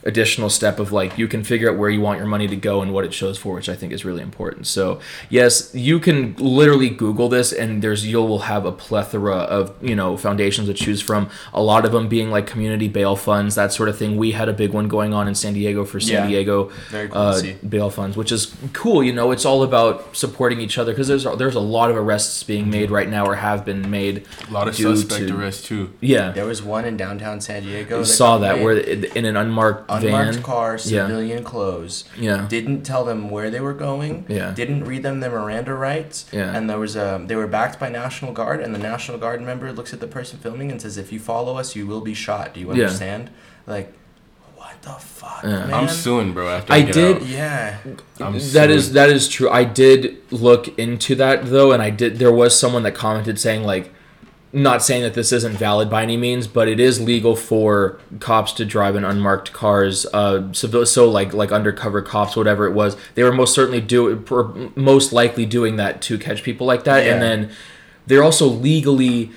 additional 0.06 0.49
step 0.49 0.80
of 0.80 0.91
like 0.91 1.18
you 1.18 1.28
can 1.28 1.43
figure 1.43 1.70
out 1.72 1.78
where 1.78 1.89
you 1.89 1.99
want 1.99 2.20
your 2.20 2.28
money 2.28 2.47
to 2.47 2.56
go 2.56 2.82
and 2.84 2.93
what 2.93 3.03
it 3.03 3.14
shows 3.14 3.38
for 3.39 3.56
which 3.56 3.68
i 3.68 3.76
think 3.76 3.91
is 3.91 4.06
really 4.06 4.22
important 4.22 4.68
so 4.68 4.99
yes 5.30 5.74
you 5.74 5.99
can 5.99 6.36
literally 6.38 6.89
google 6.89 7.28
this 7.28 7.51
and 7.51 7.82
there's 7.82 8.06
you 8.06 8.18
will 8.22 8.39
have 8.39 8.66
a 8.66 8.72
plethora 8.72 9.36
of 9.36 9.74
you 9.82 9.95
know 9.95 10.16
foundations 10.16 10.68
to 10.68 10.74
choose 10.76 11.01
from 11.01 11.28
a 11.53 11.62
lot 11.62 11.86
of 11.86 11.91
them 11.91 12.08
being 12.08 12.30
like 12.30 12.45
community 12.45 12.88
bail 12.88 13.16
funds 13.16 13.56
that 13.56 13.74
sort 13.74 13.89
of 13.89 13.97
thing 13.97 14.16
we 14.16 14.32
had 14.32 14.47
a 14.47 14.53
big 14.53 14.72
one 14.72 14.88
going 14.88 15.14
on 15.14 15.28
in 15.28 15.34
san 15.34 15.53
diego 15.53 15.84
for 15.84 15.99
san 15.99 16.24
Yeah. 16.24 16.28
diego 16.28 16.72
cool 16.91 17.10
uh, 17.14 17.41
bail 17.68 17.89
funds 17.89 18.16
which 18.16 18.32
is 18.32 18.53
cool 18.74 19.03
you 19.03 19.12
know 19.12 19.32
it's 19.32 19.45
all 19.45 19.64
about 19.64 20.16
supporting 20.16 20.60
each 20.62 20.78
other 20.78 20.91
because 20.91 21.08
there's 21.08 21.24
there's 21.38 21.56
a 21.56 21.60
lot 21.60 21.89
of 21.89 21.97
arrests 21.97 22.43
being 22.43 22.70
made 22.70 22.91
right 22.91 23.10
now 23.10 23.26
or 23.26 23.36
have 23.36 23.66
been 23.66 23.89
made 23.89 24.26
a 24.47 24.51
lot 24.51 24.68
of 24.68 24.76
due 24.76 24.95
suspect 24.95 25.28
to- 25.30 25.36
arrests 25.36 25.64
too. 25.68 25.91
yeah 25.99 26.32
There 26.32 26.45
was 26.45 26.62
one 26.62 26.86
in 26.86 26.95
downtown 26.97 27.41
San 27.41 27.64
Diego. 27.64 28.01
I 28.01 28.03
saw 28.03 28.38
that 28.39 28.58
made. 28.58 28.64
where 28.64 28.78
it- 28.78 29.16
in 29.16 29.26
an 29.26 29.36
unmarked, 29.38 29.89
unmarked 30.04 30.34
van 30.36 30.43
car, 30.43 30.72
Yeah. 30.74 30.78
civilian 31.08 31.43
clothes. 31.43 32.04
yeah 32.18 32.46
Didn't 32.50 32.84
tell 32.84 33.04
them 33.06 33.30
where 33.30 33.50
they 33.50 33.60
were 33.60 33.74
going. 33.74 34.26
Yeah. 34.28 34.52
Didn't 34.54 34.86
read 34.86 35.04
them 35.04 35.20
their 35.20 35.32
Miranda 35.32 35.74
rights. 35.74 36.26
Yeah. 36.32 36.56
And 36.56 36.70
there 36.70 36.80
was 36.80 36.96
a 36.96 37.22
they 37.26 37.36
were 37.36 37.48
backed 37.48 37.80
by 37.80 37.89
National 37.89 38.32
Guard, 38.34 38.60
and 38.62 38.74
the 38.76 38.80
National 38.80 39.18
Guard 39.18 39.41
member 39.41 39.72
looks 39.72 39.93
at 39.93 40.00
the 40.00 40.08
person 40.08 40.39
filming 40.39 40.72
and 40.72 40.82
says, 40.82 40.98
"If 40.98 41.12
you 41.14 41.20
follow 41.20 41.58
us, 41.58 41.76
you 41.76 41.86
will 41.88 42.02
be 42.02 42.14
shot. 42.14 42.54
Do 42.54 42.60
you 42.60 42.70
understand? 42.72 43.24
Yeah. 43.30 43.34
understand?" 43.34 43.68
Like, 43.68 43.93
what 44.56 44.82
the 44.82 44.91
fuck, 44.91 45.41
Yeah. 45.43 45.66
man? 45.66 45.74
I'm 45.74 45.88
suing, 45.88 46.34
bro. 46.34 46.48
After 46.50 46.74
I 46.74 46.78
I, 46.78 46.82
get 46.82 46.93
did- 46.93 47.16
out. 47.18 47.26
Yeah. 47.28 47.78
I'm 48.20 48.34
That 48.58 48.70
is 48.70 48.84
suing. 48.86 48.93
that 48.96 49.10
is 49.10 49.28
true. 49.28 49.50
I 49.50 49.64
did 49.64 50.18
look 50.32 50.78
into 50.78 51.16
that 51.16 51.48
though, 51.48 51.72
and 51.72 51.82
I 51.82 51.89
did. 51.89 52.20
There 52.20 52.32
was 52.32 52.58
someone 52.60 52.84
that 52.84 52.96
commented 52.96 53.39
saying 53.39 53.64
like, 53.64 53.91
not 54.56 54.82
saying 54.82 55.03
that 55.03 55.14
this 55.14 55.34
isn't 55.34 55.58
valid 55.58 55.89
by 55.89 56.01
any 56.01 56.16
means, 56.16 56.47
but 56.47 56.70
it 56.70 56.80
is 56.80 57.01
legal 57.01 57.36
for 57.36 57.99
cops 58.20 58.53
to 58.53 58.64
drive 58.64 58.95
in 58.95 59.03
unmarked 59.03 59.51
cars. 59.51 60.06
Uh, 60.14 60.51
civil, 60.53 60.86
so 60.86 61.10
like 61.10 61.34
like 61.34 61.51
undercover 61.51 62.01
cops, 62.01 62.36
whatever 62.36 62.66
it 62.66 62.74
was, 62.74 62.95
they 63.16 63.24
were 63.24 63.34
most 63.34 63.53
certainly 63.53 63.82
do 63.82 64.24
most 64.76 65.12
likely 65.12 65.45
doing 65.45 65.76
that 65.76 66.01
to 66.03 66.18
catch 66.18 66.41
people 66.41 66.66
like 66.66 66.86
that, 66.86 67.06
and 67.06 67.22
then 67.22 67.51
they're 68.08 68.24
also 68.24 68.47
legally 68.47 69.32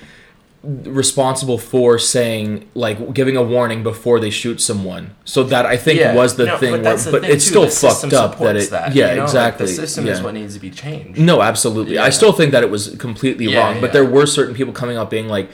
responsible 0.63 1.57
for 1.57 1.97
saying 1.97 2.69
like 2.75 3.13
giving 3.13 3.37
a 3.37 3.41
warning 3.41 3.81
before 3.81 4.19
they 4.19 4.29
shoot 4.29 4.59
someone 4.59 5.15
so 5.23 5.41
that 5.41 5.65
i 5.65 5.77
think 5.77 5.99
Yeah. 5.99 6.13
was 6.13 6.35
the 6.35 6.47
No, 6.47 6.57
thing 6.57 6.71
but 6.73 6.83
where, 6.83 6.97
the 6.97 7.11
but 7.11 7.21
thing, 7.21 7.31
it's 7.31 7.45
too, 7.45 7.49
still 7.49 7.65
the 7.65 7.69
fucked 7.71 8.13
up 8.13 8.31
that 8.39 8.59
supports 8.61 8.65
it 8.65 8.71
yeah 8.71 9.09
you 9.11 9.15
know? 9.15 9.21
Like, 9.21 9.23
exactly 9.29 9.65
the 9.67 9.71
system 9.73 10.05
yeah. 10.05 10.11
is 10.13 10.21
what 10.21 10.33
needs 10.33 10.55
to 10.55 10.59
be 10.59 10.69
changed. 10.69 11.17
no 11.17 11.41
absolutely 11.41 11.97
i 11.97 12.09
still 12.09 12.33
think 12.33 12.51
that 12.51 12.61
it 12.63 12.69
was 12.69 12.93
completely 12.97 13.45
Yeah, 13.45 13.59
wrong 13.71 13.79
but 13.79 13.93
there 13.93 14.03
were 14.03 14.25
certain 14.25 14.53
people 14.53 14.73
coming 14.73 14.97
up 14.97 15.09
being 15.09 15.29
like 15.29 15.49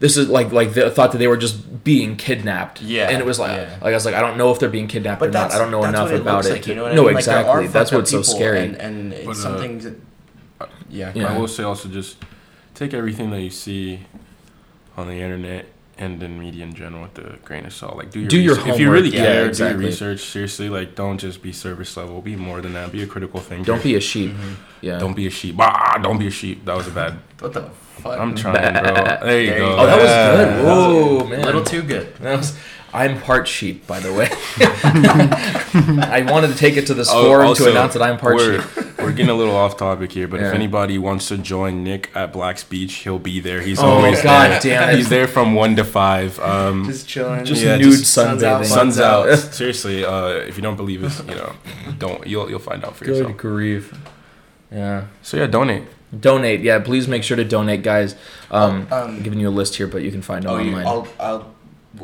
this 0.00 0.18
is 0.18 0.28
like 0.28 0.52
like 0.52 0.74
they 0.74 0.90
thought 0.90 1.12
that 1.12 1.18
they 1.18 1.26
were 1.28 1.38
just 1.38 1.82
being 1.82 2.16
kidnapped 2.16 2.82
Yeah, 2.82 3.08
and 3.08 3.18
it 3.22 3.24
was 3.26 3.38
like 3.38 3.56
yeah. 3.56 3.70
like 3.80 3.92
i 3.92 3.94
was 3.94 4.04
like 4.04 4.14
i 4.14 4.20
don't 4.20 4.36
know 4.36 4.50
if 4.50 4.58
they're 4.60 4.68
being 4.68 4.86
kidnapped 4.88 5.20
But 5.20 5.30
or 5.30 5.32
not 5.32 5.52
i 5.52 5.56
don't 5.58 5.70
know 5.70 5.82
enough 5.84 6.08
what 6.08 6.14
it 6.14 6.20
about 6.20 6.34
looks 6.44 6.46
it 6.48 6.52
Like, 6.52 6.66
you 6.66 6.74
know 6.74 6.82
what 6.82 6.94
no 6.94 7.04
I 7.04 7.08
mean? 7.08 7.16
Exactly 7.16 7.64
are 7.64 7.68
that's 7.68 7.90
what's 7.90 8.10
so 8.10 8.20
scary 8.20 8.58
And, 8.66 8.76
and 8.76 9.12
it's 9.14 9.24
But, 9.24 9.30
uh, 9.30 9.34
something 9.34 9.78
that, 9.78 9.96
yeah. 10.90 11.12
Yeah. 11.14 11.32
I 11.34 11.38
will 11.38 11.48
say 11.48 11.62
also 11.62 11.88
just 11.88 12.16
take 12.80 12.94
everything 12.94 13.30
that 13.30 13.42
you 13.42 13.50
see 13.50 14.00
on 14.96 15.06
the 15.06 15.14
internet 15.14 15.66
and 15.98 16.22
in 16.22 16.38
media 16.40 16.64
in 16.64 16.72
general 16.74 17.02
with 17.02 17.18
a 17.18 17.36
grain 17.44 17.66
of 17.66 17.74
salt. 17.74 17.94
Like 17.96 18.10
do 18.10 18.20
your 18.20 18.28
Do 18.30 18.40
your 18.40 18.54
research. 18.54 18.72
if 18.72 18.80
you 18.80 18.90
really 18.90 19.10
yeah, 19.10 19.22
care, 19.24 19.46
exactly. 19.46 19.76
do 19.76 19.80
your 19.82 19.90
research 19.90 20.20
seriously. 20.20 20.68
Like 20.70 20.94
don't 20.94 21.18
just 21.18 21.42
be 21.42 21.52
service 21.52 21.94
level. 21.96 22.22
Be 22.22 22.36
more 22.36 22.62
than 22.62 22.72
that. 22.72 22.90
Be 22.90 23.02
a 23.02 23.06
critical 23.06 23.38
thinker. 23.40 23.64
Don't 23.64 23.82
be 23.82 23.96
a 23.96 24.00
sheep. 24.00 24.30
Mm-hmm. 24.32 24.54
Yeah. 24.80 24.98
Don't 24.98 25.14
be 25.14 25.26
a 25.26 25.30
sheep. 25.30 25.56
Ah, 25.58 25.98
don't 26.02 26.18
be 26.18 26.26
a 26.28 26.30
sheep. 26.30 26.64
That 26.64 26.76
was 26.76 26.86
a 26.88 26.90
bad. 26.90 27.18
What 27.38 27.52
the 27.52 27.64
fuck? 27.98 28.18
I'm 28.18 28.34
trying, 28.34 28.72
bro. 28.72 28.82
There 28.94 29.40
you 29.42 29.50
There 29.50 29.58
you 29.58 29.58
go. 29.58 29.76
go. 29.76 29.82
Oh, 29.82 29.86
that 29.86 29.96
was 29.98 30.08
good. 30.08 30.38
That 30.38 30.64
was 30.64 31.20
Whoa, 31.22 31.28
man. 31.28 31.40
a 31.40 31.44
little 31.44 31.64
too 31.64 31.82
good. 31.82 32.16
That 32.16 32.38
was, 32.38 32.56
I'm 32.94 33.20
part 33.20 33.46
sheep, 33.46 33.86
by 33.86 34.00
the 34.00 34.12
way. 34.14 34.28
I 36.02 36.26
wanted 36.28 36.48
to 36.48 36.56
take 36.56 36.76
it 36.78 36.86
to 36.86 36.94
this 36.94 37.08
Oh, 37.10 37.24
forum 37.24 37.46
also, 37.48 37.64
to 37.66 37.70
announce 37.72 37.92
that 37.92 38.02
I'm 38.02 38.16
part 38.18 38.40
sheep. 38.40 38.62
We're 39.02 39.12
getting 39.12 39.30
a 39.30 39.34
little 39.34 39.56
off 39.56 39.76
topic 39.76 40.12
here, 40.12 40.26
but 40.28 40.40
Yeah. 40.40 40.48
if 40.48 40.54
anybody 40.54 40.98
wants 40.98 41.28
to 41.28 41.38
join 41.38 41.82
Nick 41.84 42.10
at 42.14 42.32
Black's 42.32 42.64
Beach, 42.64 42.92
he'll 42.94 43.18
be 43.18 43.40
there. 43.40 43.60
He's 43.60 43.80
Oh, 43.80 43.86
always 43.88 44.22
God 44.22 44.50
there. 44.50 44.60
damn 44.60 44.88
it. 44.90 44.96
He's 44.96 45.08
there 45.08 45.26
from 45.28 45.54
one 45.54 45.76
to 45.76 45.84
five. 45.84 46.38
Um, 46.40 46.84
Just 46.86 47.08
chilling. 47.08 47.44
Just 47.44 47.62
Yeah, 47.62 47.76
nude 47.76 47.92
just 47.92 48.12
sun's 48.12 48.42
out, 48.42 48.62
sunbathing. 48.62 48.66
sun's 48.66 48.98
out. 49.00 49.28
out. 49.28 49.38
Seriously, 49.54 50.04
uh, 50.04 50.28
if 50.48 50.56
you 50.56 50.62
don't 50.62 50.76
believe 50.76 51.02
us, 51.04 51.20
you 51.28 51.34
know, 51.34 51.52
don't 51.98 52.26
you'll 52.26 52.48
you'll 52.50 52.58
find 52.58 52.84
out 52.84 52.96
for 52.96 53.04
Good 53.04 53.16
yourself. 53.16 53.36
grief. 53.36 53.94
Yeah. 54.72 55.04
So 55.22 55.36
yeah, 55.36 55.46
donate. 55.46 55.84
Donate. 56.18 56.60
Yeah, 56.60 56.80
please 56.80 57.06
make 57.06 57.22
sure 57.22 57.36
to 57.36 57.44
donate, 57.44 57.82
guys. 57.82 58.16
Um, 58.50 58.86
um, 58.90 59.10
I'm 59.10 59.22
giving 59.22 59.38
you 59.40 59.48
a 59.48 59.50
list 59.50 59.76
here, 59.76 59.86
but 59.86 60.02
you 60.02 60.10
can 60.10 60.22
find 60.22 60.42
them 60.44 60.50
Oh, 60.52 60.58
you, 60.58 60.70
online. 60.70 60.86
I'll, 60.86 61.08
I'll. 61.20 61.54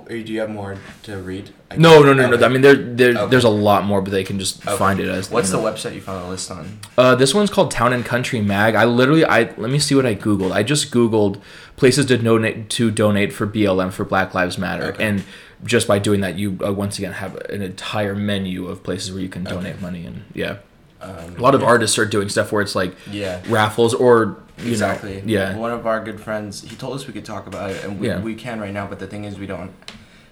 Do 0.09 0.16
you 0.16 0.41
have 0.41 0.51
more 0.51 0.76
to 1.05 1.16
read? 1.18 1.51
I 1.70 1.76
no, 1.76 2.03
no, 2.03 2.12
no, 2.12 2.28
no. 2.28 2.45
I 2.45 2.49
mean, 2.49 2.61
there, 2.62 2.74
there, 2.74 3.11
Okay. 3.16 3.30
there's 3.30 3.45
a 3.45 3.49
lot 3.49 3.84
more, 3.84 4.03
but 4.03 4.11
they 4.11 4.24
can 4.24 4.37
just 4.39 4.66
Okay. 4.66 4.76
find 4.76 4.99
it 4.99 5.09
as. 5.09 5.30
What's 5.30 5.51
the 5.51 5.59
know. 5.59 5.62
website 5.70 5.95
you 5.95 6.01
found 6.01 6.24
the 6.24 6.28
list 6.28 6.51
on? 6.51 6.78
Uh, 6.99 7.14
this 7.14 7.32
one's 7.32 7.51
called 7.51 7.70
Town 7.70 7.93
and 7.93 8.05
Country 8.05 8.41
Mag. 8.41 8.74
I 8.74 8.84
literally, 8.84 9.24
I 9.24 9.43
let 9.57 9.70
me 9.70 9.78
see 9.78 9.95
what 9.95 10.05
I 10.05 10.16
googled. 10.16 10.51
I 10.51 10.64
just 10.64 10.91
googled 10.91 11.41
places 11.76 12.07
to 12.07 12.18
donate 12.18 12.68
to 12.70 12.91
donate 12.91 13.32
for 13.32 13.47
BLM 13.47 13.93
for 13.93 14.05
Black 14.05 14.34
Lives 14.34 14.59
Matter, 14.59 14.87
Okay. 14.87 15.05
and 15.05 15.22
just 15.64 15.87
by 15.87 16.01
doing 16.01 16.20
that, 16.20 16.37
you 16.37 16.59
uh, 16.66 16.72
once 16.72 16.99
again 16.99 17.12
have 17.12 17.37
an 17.49 17.62
entire 17.62 18.16
menu 18.16 18.66
of 18.66 18.82
places 18.82 19.12
where 19.12 19.22
you 19.22 19.28
can 19.28 19.45
donate 19.45 19.80
money. 19.80 20.05
And 20.05 20.24
yeah, 20.34 20.57
Um, 21.01 21.37
a 21.39 21.41
lot 21.41 21.55
of 21.55 21.62
artists 21.62 21.97
are 21.97 22.07
doing 22.07 22.28
stuff 22.28 22.51
where 22.51 22.61
it's 22.62 22.74
like 22.74 22.97
Yeah. 23.12 23.41
raffles 23.49 23.95
or 23.95 24.39
you 24.59 24.70
Exactly. 24.70 25.16
know, 25.16 25.22
yeah, 25.26 25.57
One 25.57 25.70
of 25.70 25.86
our 25.86 26.02
good 26.02 26.20
friends, 26.20 26.62
he 26.62 26.76
told 26.76 26.94
us 26.96 27.07
we 27.07 27.12
could 27.12 27.24
talk 27.24 27.46
about 27.46 27.70
it, 27.70 27.84
and 27.84 28.00
we, 28.00 28.09
Yeah. 28.09 28.20
we 28.20 28.34
can 28.34 28.61
right 28.61 28.72
now. 28.72 28.86
But 28.86 28.98
the 28.98 29.07
thing 29.07 29.24
is, 29.24 29.38
we 29.38 29.46
don't 29.46 29.72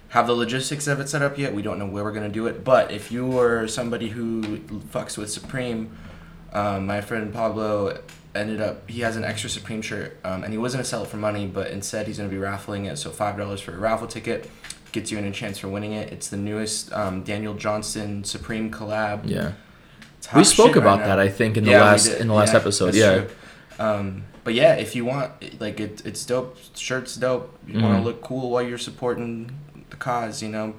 have 0.09 0.27
the 0.27 0.33
logistics 0.33 0.87
of 0.87 0.99
it 0.99 1.09
set 1.09 1.21
up 1.21 1.37
yet. 1.37 1.53
We 1.53 1.61
don't 1.61 1.77
know 1.77 1.85
where 1.85 2.03
we're 2.03 2.11
gonna 2.13 2.29
do 2.29 2.47
it. 2.47 2.63
But 2.63 2.91
if 2.91 3.11
you 3.11 3.37
are 3.39 3.67
somebody 3.67 4.09
who 4.09 4.41
fucks 4.93 5.17
with 5.17 5.29
Supreme, 5.31 5.95
um, 6.53 6.85
my 6.87 7.01
friend 7.01 7.33
Pablo 7.33 7.99
ended 8.33 8.59
up 8.61 8.89
he 8.89 9.01
has 9.01 9.15
an 9.15 9.23
extra 9.23 9.49
Supreme 9.49 9.81
shirt, 9.81 10.17
um, 10.23 10.43
and 10.43 10.51
he 10.51 10.57
wasn't 10.57 10.79
gonna 10.79 10.85
sell 10.87 11.03
it 11.03 11.09
for 11.09 11.17
money, 11.17 11.45
but 11.45 11.69
instead 11.71 12.07
he's 12.07 12.17
gonna 12.17 12.29
be 12.29 12.37
raffling 12.37 12.85
it. 12.85 12.97
So 12.97 13.09
five 13.11 13.37
dollars 13.37 13.61
for 13.61 13.73
a 13.73 13.77
raffle 13.77 14.07
ticket 14.07 14.49
gets 14.91 15.11
you 15.11 15.17
in 15.17 15.25
a 15.25 15.31
chance 15.31 15.57
for 15.59 15.67
winning 15.67 15.91
it. 15.93 16.11
It's 16.11 16.29
the 16.29 16.37
newest 16.37 16.91
um, 16.93 17.23
Daniel 17.23 17.53
Johnston 17.53 18.23
Supreme 18.23 18.71
collab. 18.71 19.21
yeah. 19.25 19.51
We 20.35 20.43
spoke 20.43 20.67
shit 20.73 20.75
right 20.77 20.81
about 20.81 20.99
that, 21.05 21.19
I 21.19 21.27
think, 21.29 21.55
in 21.57 21.65
the 21.65 21.71
Yeah, 21.71 21.81
last 21.83 22.07
in 22.07 22.27
the 22.29 22.33
last 22.33 22.53
Yeah, 22.53 22.59
episode. 22.59 22.95
Yeah, 22.95 23.13
true. 23.19 23.27
Um, 23.79 24.23
but 24.43 24.53
yeah, 24.53 24.75
if 24.75 24.95
you 24.95 25.05
want, 25.05 25.31
like, 25.59 25.79
it, 25.79 26.05
it's 26.05 26.25
dope. 26.25 26.57
Shirt's 26.75 27.15
dope. 27.15 27.57
You 27.67 27.81
want 27.81 27.95
Mhm. 27.95 27.99
to 27.99 28.03
look 28.03 28.21
cool 28.21 28.49
while 28.51 28.61
you're 28.61 28.77
supporting 28.77 29.51
the 29.89 29.95
cause, 29.97 30.41
you 30.41 30.49
know, 30.49 30.73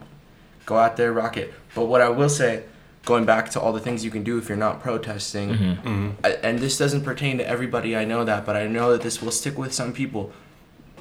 go 0.65 0.77
out 0.77 0.97
there, 0.97 1.13
rock 1.13 1.37
it. 1.37 1.53
But 1.75 1.87
what 1.87 2.01
I 2.01 2.09
will 2.09 2.29
say, 2.29 2.63
going 3.05 3.25
back 3.25 3.51
to 3.51 3.61
all 3.61 3.73
the 3.73 3.81
things 3.81 4.05
you 4.05 4.11
can 4.11 4.25
do 4.25 4.39
if 4.39 4.49
you're 4.49 4.59
not 4.59 4.83
protesting, 4.83 5.51
Mhm. 5.51 5.83
Mm-hmm. 5.83 6.09
I- 6.25 6.39
and 6.43 6.59
this 6.59 6.77
doesn't 6.79 7.03
pertain 7.03 7.39
to 7.39 7.47
everybody, 7.49 7.97
I 7.97 8.05
know 8.05 8.25
that, 8.25 8.45
but 8.47 8.57
I 8.57 8.67
know 8.67 8.91
that 8.93 9.03
this 9.03 9.21
will 9.23 9.31
stick 9.31 9.57
with 9.59 9.73
some 9.75 9.93
people. 9.93 10.33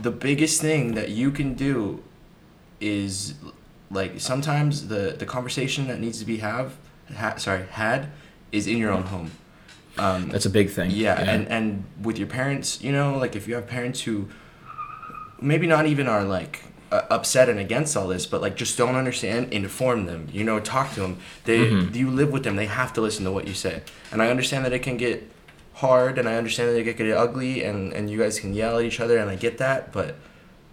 The 0.02 0.12
biggest 0.12 0.62
thing 0.62 0.94
that 0.96 1.10
you 1.10 1.32
can 1.32 1.54
do 1.56 2.02
is 2.82 3.36
like 3.90 4.20
sometimes 4.20 4.88
the 4.88 5.16
the 5.18 5.26
conversation 5.26 5.88
that 5.88 6.00
needs 6.00 6.20
to 6.20 6.26
be 6.26 6.38
have 6.38 6.74
ha, 7.16 7.36
sorry 7.38 7.64
had 7.72 8.08
is 8.52 8.68
in 8.68 8.78
your 8.78 8.92
own 8.92 9.04
home. 9.04 9.32
Um, 9.98 10.30
that's 10.30 10.46
a 10.46 10.50
big 10.50 10.70
thing. 10.70 10.92
yeah, 10.92 11.20
and 11.20 11.48
and 11.48 11.84
with 12.02 12.18
your 12.18 12.28
parents, 12.28 12.82
you 12.82 12.92
know, 12.92 13.18
like 13.18 13.36
if 13.36 13.48
you 13.48 13.56
have 13.56 13.68
parents 13.68 14.02
who 14.02 14.28
maybe 15.42 15.68
not 15.68 15.86
even 15.86 16.08
are 16.08 16.24
like 16.24 16.64
uh, 16.92 17.02
upset 17.10 17.50
and 17.50 17.60
against 17.60 17.96
all 17.98 18.08
this, 18.08 18.26
but 18.26 18.42
like 18.42 18.56
just 18.56 18.78
don't 18.78 18.96
understand, 18.96 19.52
inform 19.54 20.06
them. 20.06 20.28
You 20.32 20.44
know, 20.44 20.60
talk 20.60 20.94
to 20.94 21.00
them. 21.02 21.18
They 21.46 21.60
Mhm. 21.72 21.96
you 21.96 22.10
live 22.10 22.32
with 22.32 22.44
them. 22.44 22.56
They 22.56 22.68
have 22.68 22.94
to 22.94 23.02
listen 23.02 23.26
to 23.26 23.32
what 23.32 23.48
you 23.48 23.54
say. 23.54 23.82
And 24.12 24.22
I 24.22 24.28
understand 24.30 24.66
that 24.66 24.74
it 24.74 24.80
can 24.84 24.98
get 24.98 25.30
hard, 25.76 26.18
and 26.18 26.28
I 26.30 26.36
understand 26.36 26.70
that 26.70 26.78
it 26.78 26.84
can 26.96 27.06
get 27.08 27.18
ugly, 27.18 27.64
and 27.64 27.94
and 27.94 28.10
you 28.10 28.18
guys 28.20 28.40
can 28.40 28.54
yell 28.54 28.78
at 28.80 28.86
each 28.86 29.00
other, 29.00 29.18
and 29.18 29.30
I 29.30 29.36
get 29.36 29.58
that, 29.60 29.92
but. 29.92 30.16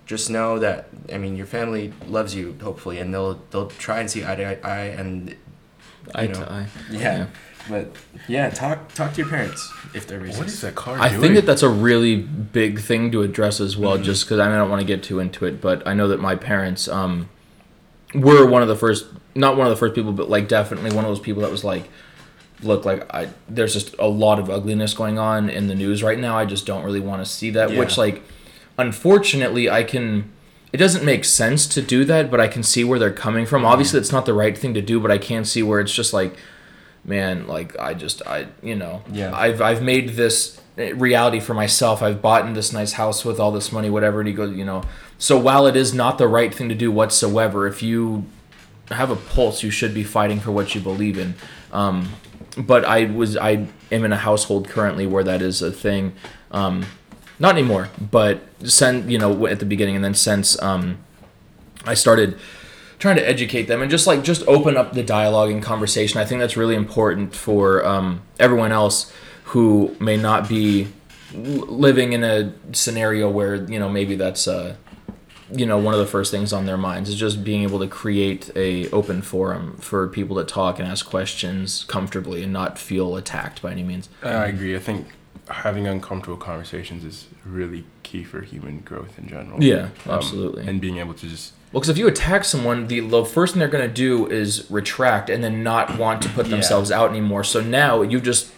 Just 0.05 0.29
know 0.31 0.59
that 0.59 0.89
I 1.13 1.17
mean 1.17 1.37
your 1.37 1.47
family 1.47 1.93
loves 2.09 2.35
you 2.35 2.57
hopefully, 2.61 2.99
and 2.99 3.15
they'll 3.15 3.41
they'll 3.51 3.69
try 3.69 4.01
and 4.01 4.11
see 4.11 4.25
eye 4.25 4.35
to 4.35 4.67
eye, 4.67 4.87
and 4.99 5.37
I, 6.13 6.23
you 6.25 6.29
know. 6.35 6.43
I, 6.43 6.67
yeah, 6.91 7.27
but 7.69 7.95
yeah, 8.29 8.51
talk 8.51 8.93
talk 8.95 9.13
to 9.15 9.19
your 9.23 9.29
parents 9.31 9.71
if 9.95 10.07
they're 10.07 10.21
racist. 10.21 10.39
What 10.39 10.47
is 10.49 10.61
that 10.63 10.75
car 10.75 10.99
I 10.99 11.09
doing? 11.09 11.21
think 11.21 11.35
that 11.37 11.47
that's 11.47 11.63
a 11.63 11.69
really 11.69 12.17
big 12.17 12.81
thing 12.81 13.11
to 13.13 13.23
address 13.23 13.61
as 13.61 13.77
well, 13.77 13.97
Mhm. 13.99 14.03
just 14.05 14.25
because 14.25 14.39
I, 14.41 14.49
don't 14.49 14.69
want 14.71 14.81
to 14.81 14.87
get 14.87 15.03
too 15.03 15.21
into 15.21 15.47
it, 15.47 15.61
but 15.61 15.87
I 15.87 15.95
know 15.95 16.09
that 16.09 16.21
my 16.21 16.35
parents 16.35 16.89
um, 16.89 17.29
were 18.15 18.47
one 18.47 18.63
of 18.63 18.69
the 18.69 18.77
first, 18.77 19.07
not 19.35 19.57
one 19.57 19.67
of 19.67 19.71
the 19.71 19.77
first 19.77 19.95
people, 19.95 20.13
but 20.13 20.29
like 20.29 20.49
definitely 20.49 20.91
one 20.95 21.05
of 21.05 21.11
those 21.11 21.21
people 21.21 21.43
that 21.43 21.51
was 21.51 21.65
like, 21.65 21.89
look, 22.63 22.85
like 22.85 23.07
I, 23.15 23.29
there's 23.49 23.73
just 23.73 23.95
a 23.99 24.07
lot 24.07 24.39
of 24.39 24.49
ugliness 24.51 24.95
going 24.95 25.19
on 25.19 25.49
in 25.51 25.69
the 25.69 25.75
news 25.75 26.03
right 26.03 26.19
now. 26.19 26.37
I 26.37 26.45
just 26.45 26.67
don't 26.67 26.85
really 26.85 27.01
want 27.01 27.25
to 27.25 27.31
see 27.31 27.51
that. 27.51 27.71
Which, 27.77 27.97
like, 27.99 28.23
unfortunately, 28.79 29.71
I 29.71 29.83
can. 29.85 30.31
It 30.73 30.79
doesn't 30.79 31.05
make 31.05 31.25
sense 31.27 31.67
to 31.67 31.83
do 31.83 32.03
that, 32.07 32.31
but 32.31 32.41
I 32.41 32.49
can 32.49 32.63
see 32.63 32.83
where 32.83 32.99
they're 32.99 33.13
coming 33.13 33.45
from. 33.45 33.65
Obviously, 33.67 34.01
it's 34.01 34.11
not 34.11 34.25
the 34.25 34.33
right 34.33 34.57
thing 34.57 34.73
to 34.75 34.81
do, 34.81 34.99
but 35.01 35.11
I 35.11 35.19
can 35.19 35.45
see 35.45 35.63
where 35.63 35.81
it's 35.81 35.93
just 35.95 36.15
like, 36.15 36.35
man, 37.05 37.47
like 37.47 37.79
I 37.79 37.95
just, 37.95 38.23
I, 38.27 38.47
you 38.63 38.77
know, 38.77 39.03
Yeah. 39.13 39.35
I've 39.35 39.61
I've 39.61 39.83
made 39.83 40.11
this 40.11 40.61
reality 40.77 41.41
for 41.41 41.55
myself. 41.55 42.03
I've 42.03 42.23
bought 42.23 42.47
in 42.47 42.55
this 42.55 42.73
nice 42.73 42.93
house 42.93 43.25
with 43.25 43.39
all 43.39 43.53
this 43.53 43.73
money, 43.73 43.91
whatever. 43.91 44.21
And 44.21 44.29
he 44.29 44.35
goes, 44.35 44.57
you 44.57 44.65
know. 44.65 44.83
So 45.19 45.39
while 45.39 45.67
it 45.67 45.77
is 45.77 45.93
not 45.95 46.19
the 46.19 46.29
right 46.29 46.55
thing 46.55 46.69
to 46.69 46.75
do 46.75 46.91
whatsoever, 46.91 47.67
if 47.67 47.83
you 47.83 48.25
have 48.89 49.11
a 49.11 49.17
pulse, 49.17 49.63
you 49.63 49.71
should 49.71 49.95
be 49.95 50.05
fighting 50.05 50.41
for 50.41 50.51
what 50.53 50.75
you 50.75 50.81
believe 50.81 51.19
in. 51.19 51.35
Um, 51.73 52.11
but 52.57 52.85
I 52.85 53.05
was 53.07 53.37
I 53.37 53.67
am 53.91 54.05
in 54.05 54.13
a 54.13 54.17
household 54.17 54.69
currently 54.69 55.07
where 55.07 55.25
that 55.25 55.43
is 55.43 55.63
a 55.63 55.73
thing. 55.73 56.13
Um, 56.51 56.87
not 57.39 57.57
anymore, 57.57 57.89
but 57.99 58.41
send 58.65 59.11
you 59.11 59.19
know 59.19 59.47
at 59.47 59.59
the 59.59 59.67
beginning, 59.67 59.97
and 59.97 60.05
then 60.05 60.15
since 60.15 60.61
um, 60.63 60.99
I 61.85 61.95
started 61.95 62.39
trying 63.03 63.17
to 63.17 63.29
educate 63.29 63.63
them 63.63 63.83
and 63.83 63.91
just 63.91 64.07
like 64.07 64.23
just 64.23 64.47
open 64.47 64.77
up 64.77 64.93
the 64.93 65.03
dialogue 65.03 65.51
and 65.51 65.61
conversation. 65.61 66.21
I 66.21 66.25
think 66.25 66.41
that's 66.41 66.57
really 66.57 66.77
important 66.77 67.35
for 67.35 67.85
um, 67.85 68.23
everyone 68.39 68.71
else 68.71 69.13
who 69.47 69.97
may 69.99 70.17
not 70.17 70.49
be 70.49 70.87
living 71.35 72.13
in 72.13 72.23
a 72.23 72.55
scenario 72.71 73.29
where 73.29 73.57
you 73.57 73.77
know 73.77 73.89
maybe 73.89 74.15
that's 74.15 74.47
uh, 74.47 74.77
you 75.51 75.67
know 75.67 75.79
one 75.79 75.95
of 75.95 75.99
the 75.99 76.07
first 76.07 76.31
things 76.31 76.53
on 76.53 76.65
their 76.65 76.77
minds 76.77 77.09
is 77.09 77.17
just 77.17 77.43
being 77.43 77.65
able 77.65 77.81
to 77.81 77.89
create 77.89 78.53
a 78.55 78.89
open 78.91 79.21
forum 79.21 79.77
for 79.79 80.07
people 80.07 80.37
to 80.37 80.45
talk 80.45 80.79
and 80.79 80.87
ask 80.87 81.05
questions 81.05 81.83
comfortably 81.89 82.45
and 82.45 82.53
not 82.53 82.79
feel 82.79 83.17
attacked 83.17 83.61
by 83.61 83.73
any 83.73 83.83
means. 83.83 84.09
I 84.23 84.47
agree. 84.47 84.77
I 84.77 84.79
think 84.79 85.09
having 85.53 85.87
uncomfortable 85.87 86.37
conversations 86.37 87.05
is 87.05 87.27
really 87.45 87.85
key 88.03 88.25
for 88.25 88.41
human 88.43 88.81
growth 88.81 89.19
in 89.19 89.29
general. 89.29 89.63
Yeah, 89.63 89.89
Um, 90.07 90.13
absolutely. 90.19 90.67
and 90.67 90.81
being 90.81 90.99
able 90.99 91.15
to 91.15 91.27
just 91.29 91.53
Well, 91.73 91.81
because 91.81 91.89
if 91.91 91.99
you 91.99 92.07
attack 92.09 92.45
someone, 92.45 92.87
the, 92.89 93.01
the 93.01 93.25
first 93.25 93.55
thing 93.55 93.61
they're 93.61 93.69
going 93.69 93.89
to 93.89 93.95
do 93.95 94.27
is 94.27 94.67
retract 94.71 95.31
and 95.31 95.43
then 95.43 95.63
not 95.63 95.97
want 95.99 96.21
to 96.23 96.29
put 96.29 96.47
Yeah. 96.47 96.51
themselves 96.53 96.91
out 96.91 97.11
anymore. 97.11 97.45
So 97.45 97.61
now 97.61 98.03
you 98.03 98.21
just, 98.21 98.53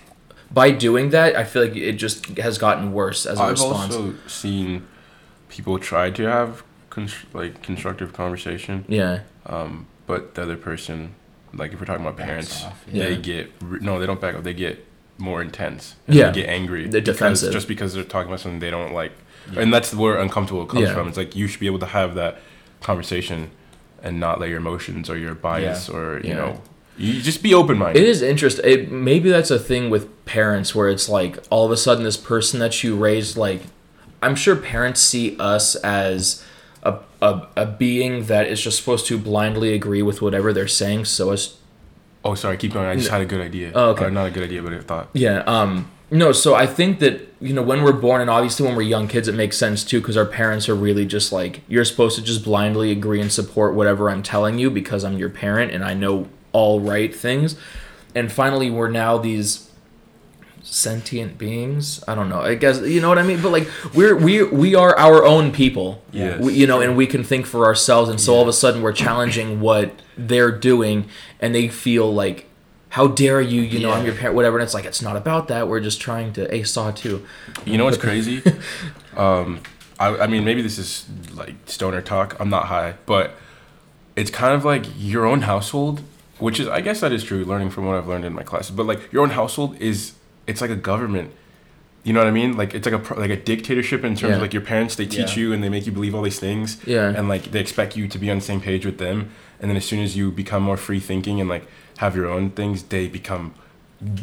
by 0.52 0.70
doing 0.72 1.10
that, 1.10 1.36
I 1.36 1.44
feel 1.44 1.62
like 1.62 1.76
it 1.76 1.92
just 1.92 2.26
has 2.38 2.58
gotten 2.58 2.92
worse 2.92 3.24
as 3.26 3.38
a 3.38 3.42
I've 3.42 3.50
response. 3.50 3.94
also 3.94 4.14
seen 4.26 4.86
people 5.48 5.78
try 5.78 6.10
to 6.10 6.22
have 6.24 6.62
constr- 6.90 7.26
like 7.32 7.62
constructive 7.62 8.12
conversation, 8.12 8.84
yeah, 8.88 9.20
um, 9.46 9.86
but 10.06 10.34
the 10.34 10.42
other 10.42 10.56
person, 10.56 11.14
like 11.52 11.72
if 11.72 11.78
we're 11.80 11.86
talking 11.86 12.04
about 12.04 12.16
parents, 12.16 12.64
yeah. 12.92 13.04
they 13.08 13.16
get 13.16 13.50
re- 13.60 13.78
no, 13.80 13.98
they 14.00 14.06
don't 14.06 14.20
back 14.20 14.34
up. 14.34 14.42
They 14.44 14.54
get 14.54 14.84
more 15.18 15.40
intense. 15.42 15.94
Yeah. 16.08 16.30
they 16.30 16.42
get 16.42 16.48
angry. 16.48 16.88
They're 16.88 17.00
defensive. 17.00 17.52
just 17.52 17.68
because 17.68 17.94
they're 17.94 18.02
talking 18.04 18.28
about 18.28 18.40
something 18.40 18.58
they 18.60 18.70
don't 18.70 18.92
like, 18.92 19.12
Yeah. 19.52 19.60
and 19.60 19.72
that's 19.72 19.94
where 19.94 20.18
uncomfortable 20.18 20.66
comes 20.66 20.88
Yeah. 20.88 20.94
from. 20.94 21.08
It's 21.08 21.16
like 21.16 21.36
you 21.36 21.46
should 21.46 21.60
be 21.60 21.66
able 21.66 21.78
to 21.80 21.86
have 21.86 22.14
that 22.16 22.40
conversation 22.80 23.50
and 24.02 24.20
not 24.20 24.40
let 24.40 24.48
your 24.48 24.58
emotions 24.58 25.08
or 25.08 25.16
your 25.16 25.34
bias 25.34 25.88
or 25.88 26.20
you 26.22 26.30
Yeah. 26.30 26.34
know, 26.36 26.60
you 26.98 27.20
just 27.20 27.42
be 27.42 27.54
open 27.54 27.78
minded. 27.78 28.02
It 28.02 28.08
is 28.08 28.22
interesting. 28.22 28.64
It, 28.70 28.92
maybe 28.92 29.28
that's 29.30 29.50
a 29.50 29.58
thing 29.58 29.90
with 29.90 30.24
parents 30.26 30.74
where 30.74 30.88
it's 30.88 31.08
like 31.08 31.38
all 31.50 31.64
of 31.64 31.70
a 31.72 31.76
sudden 31.76 32.04
this 32.04 32.16
person 32.16 32.60
that 32.60 32.82
you 32.84 32.94
raised, 32.96 33.36
like, 33.36 33.62
I'm 34.22 34.34
sure 34.36 34.56
parents 34.56 35.00
see 35.00 35.36
us 35.38 35.74
as 35.76 36.42
a, 36.82 36.98
a, 37.20 37.46
a 37.56 37.66
being 37.66 38.24
that 38.26 38.46
is 38.46 38.60
just 38.62 38.78
supposed 38.78 39.06
to 39.06 39.18
blindly 39.18 39.72
agree 39.74 40.02
with 40.02 40.22
whatever 40.22 40.52
they're 40.52 40.68
saying 40.68 41.06
so 41.06 41.30
as 41.32 41.56
Oh, 42.24 42.34
sorry. 42.34 42.56
Keep 42.56 42.72
going. 42.72 42.86
I 42.86 42.96
just 42.96 43.10
had 43.10 43.20
a 43.20 43.26
good 43.26 43.40
idea. 43.40 43.72
Oh, 43.74 43.90
okay. 43.90 44.06
Or 44.06 44.10
not 44.10 44.26
a 44.26 44.30
good 44.30 44.42
idea, 44.42 44.62
but 44.62 44.72
a 44.72 44.80
thought. 44.82 45.10
Yeah, 45.12 45.42
um, 45.46 45.90
No, 46.10 46.32
so 46.32 46.54
I 46.54 46.66
think 46.66 47.00
that 47.00 47.28
you 47.40 47.52
know 47.52 47.62
when 47.62 47.82
we're 47.82 47.92
born 47.92 48.20
and 48.20 48.30
obviously 48.30 48.66
when 48.66 48.76
we're 48.76 48.82
young 48.82 49.08
kids, 49.08 49.28
it 49.28 49.34
makes 49.34 49.56
sense 49.58 49.84
too 49.84 50.00
because 50.00 50.16
our 50.16 50.24
parents 50.26 50.68
are 50.68 50.74
really 50.74 51.04
just 51.04 51.32
like 51.32 51.60
you're 51.68 51.84
supposed 51.84 52.16
to 52.16 52.22
just 52.22 52.44
blindly 52.44 52.90
agree 52.90 53.20
and 53.20 53.30
support 53.32 53.74
whatever 53.74 54.08
I'm 54.10 54.22
telling 54.22 54.58
you 54.58 54.70
because 54.70 55.04
I'm 55.04 55.18
your 55.18 55.30
parent 55.30 55.72
and 55.72 55.84
I 55.84 55.92
know 55.94 56.28
all 56.52 56.80
right 56.80 57.14
things. 57.14 57.56
And 58.14 58.30
finally, 58.32 58.70
we're 58.70 58.88
now 58.90 59.18
these 59.18 59.68
sentient 60.64 61.38
beings. 61.38 62.02
I 62.08 62.14
don't 62.14 62.28
know. 62.28 62.40
I 62.40 62.54
guess 62.54 62.80
you 62.80 63.00
know 63.00 63.08
what 63.08 63.18
I 63.18 63.22
mean. 63.22 63.40
But 63.40 63.52
like 63.52 63.68
we're 63.94 64.16
we 64.16 64.42
we 64.42 64.74
are 64.74 64.96
our 64.98 65.24
own 65.24 65.52
people. 65.52 66.02
We, 66.38 66.54
you 66.54 66.66
know, 66.66 66.80
and 66.80 66.96
we 66.96 67.06
can 67.06 67.22
think 67.22 67.46
for 67.46 67.66
ourselves. 67.66 68.10
And 68.10 68.20
so 68.20 68.34
all 68.34 68.42
of 68.42 68.48
a 68.48 68.52
sudden, 68.52 68.82
we're 68.82 68.92
challenging 68.92 69.60
what 69.60 69.94
they're 70.16 70.52
doing, 70.52 71.08
and 71.40 71.54
they 71.54 71.68
feel 71.68 72.12
like. 72.12 72.48
How 72.90 73.08
dare 73.08 73.40
you? 73.40 73.60
You 73.60 73.80
know, 73.80 73.90
I'm 73.90 74.06
your 74.06 74.14
parent, 74.14 74.36
whatever. 74.36 74.56
And 74.56 74.62
it's 74.62 74.72
like, 74.72 74.84
it's 74.84 75.02
not 75.02 75.16
about 75.16 75.48
that. 75.48 75.66
We're 75.66 75.80
just 75.80 76.00
trying 76.00 76.32
to, 76.34 76.54
a 76.54 76.62
saw 76.62 76.92
too. 76.92 77.26
You 77.64 77.76
know 77.76 77.86
what's 77.86 77.96
crazy? 77.98 78.40
um, 79.16 79.60
I, 79.98 80.16
I 80.16 80.26
mean, 80.26 80.44
maybe 80.44 80.62
this 80.62 80.78
is 80.78 81.06
like 81.32 81.54
stoner 81.66 82.00
talk. 82.00 82.36
I'm 82.38 82.50
not 82.50 82.66
high, 82.66 82.94
but 83.06 83.36
it's 84.16 84.30
kind 84.30 84.54
of 84.54 84.64
like 84.64 84.84
your 84.96 85.24
own 85.26 85.42
household, 85.42 86.02
which 86.38 86.60
is, 86.60 86.68
I 86.68 86.80
guess 86.80 87.00
that 87.00 87.12
is 87.12 87.24
true, 87.24 87.44
learning 87.44 87.70
from 87.70 87.86
what 87.86 87.96
I've 87.96 88.06
learned 88.06 88.24
in 88.24 88.32
my 88.32 88.42
classes. 88.42 88.70
But 88.70 88.86
like 88.86 89.12
your 89.12 89.22
own 89.22 89.30
household 89.30 89.76
is, 89.80 90.12
it's 90.46 90.60
like 90.60 90.70
a 90.70 90.76
government. 90.76 91.30
You 92.04 92.12
know 92.12 92.20
what 92.20 92.28
I 92.28 92.32
mean? 92.32 92.56
Like 92.56 92.74
it's 92.74 92.86
like 92.86 93.10
a 93.10 93.14
like 93.20 93.30
a 93.30 93.36
dictatorship 93.36 94.04
in 94.04 94.14
terms 94.14 94.22
Yeah. 94.30 94.36
of 94.36 94.42
like 94.42 94.52
your 94.52 94.62
parents. 94.62 94.94
They 94.96 95.06
teach 95.06 95.36
Yeah. 95.36 95.40
you 95.42 95.52
and 95.54 95.62
they 95.64 95.70
make 95.70 95.86
you 95.86 95.92
believe 95.92 96.14
all 96.14 96.22
these 96.22 96.38
things. 96.38 96.76
Yeah. 96.86 97.08
And 97.16 97.28
like 97.28 97.50
they 97.52 97.60
expect 97.60 97.96
you 97.96 98.08
to 98.08 98.18
be 98.18 98.30
on 98.30 98.38
the 98.38 98.44
same 98.44 98.60
page 98.60 98.84
with 98.84 98.98
them. 98.98 99.30
And 99.60 99.70
then 99.70 99.76
as 99.76 99.84
soon 99.86 100.00
as 100.02 100.14
you 100.16 100.30
become 100.30 100.62
more 100.62 100.76
free 100.76 101.00
thinking 101.00 101.40
and 101.40 101.48
like 101.48 101.64
have 101.98 102.14
your 102.14 102.26
own 102.28 102.50
things, 102.50 102.82
they 102.84 103.08
become 103.08 103.54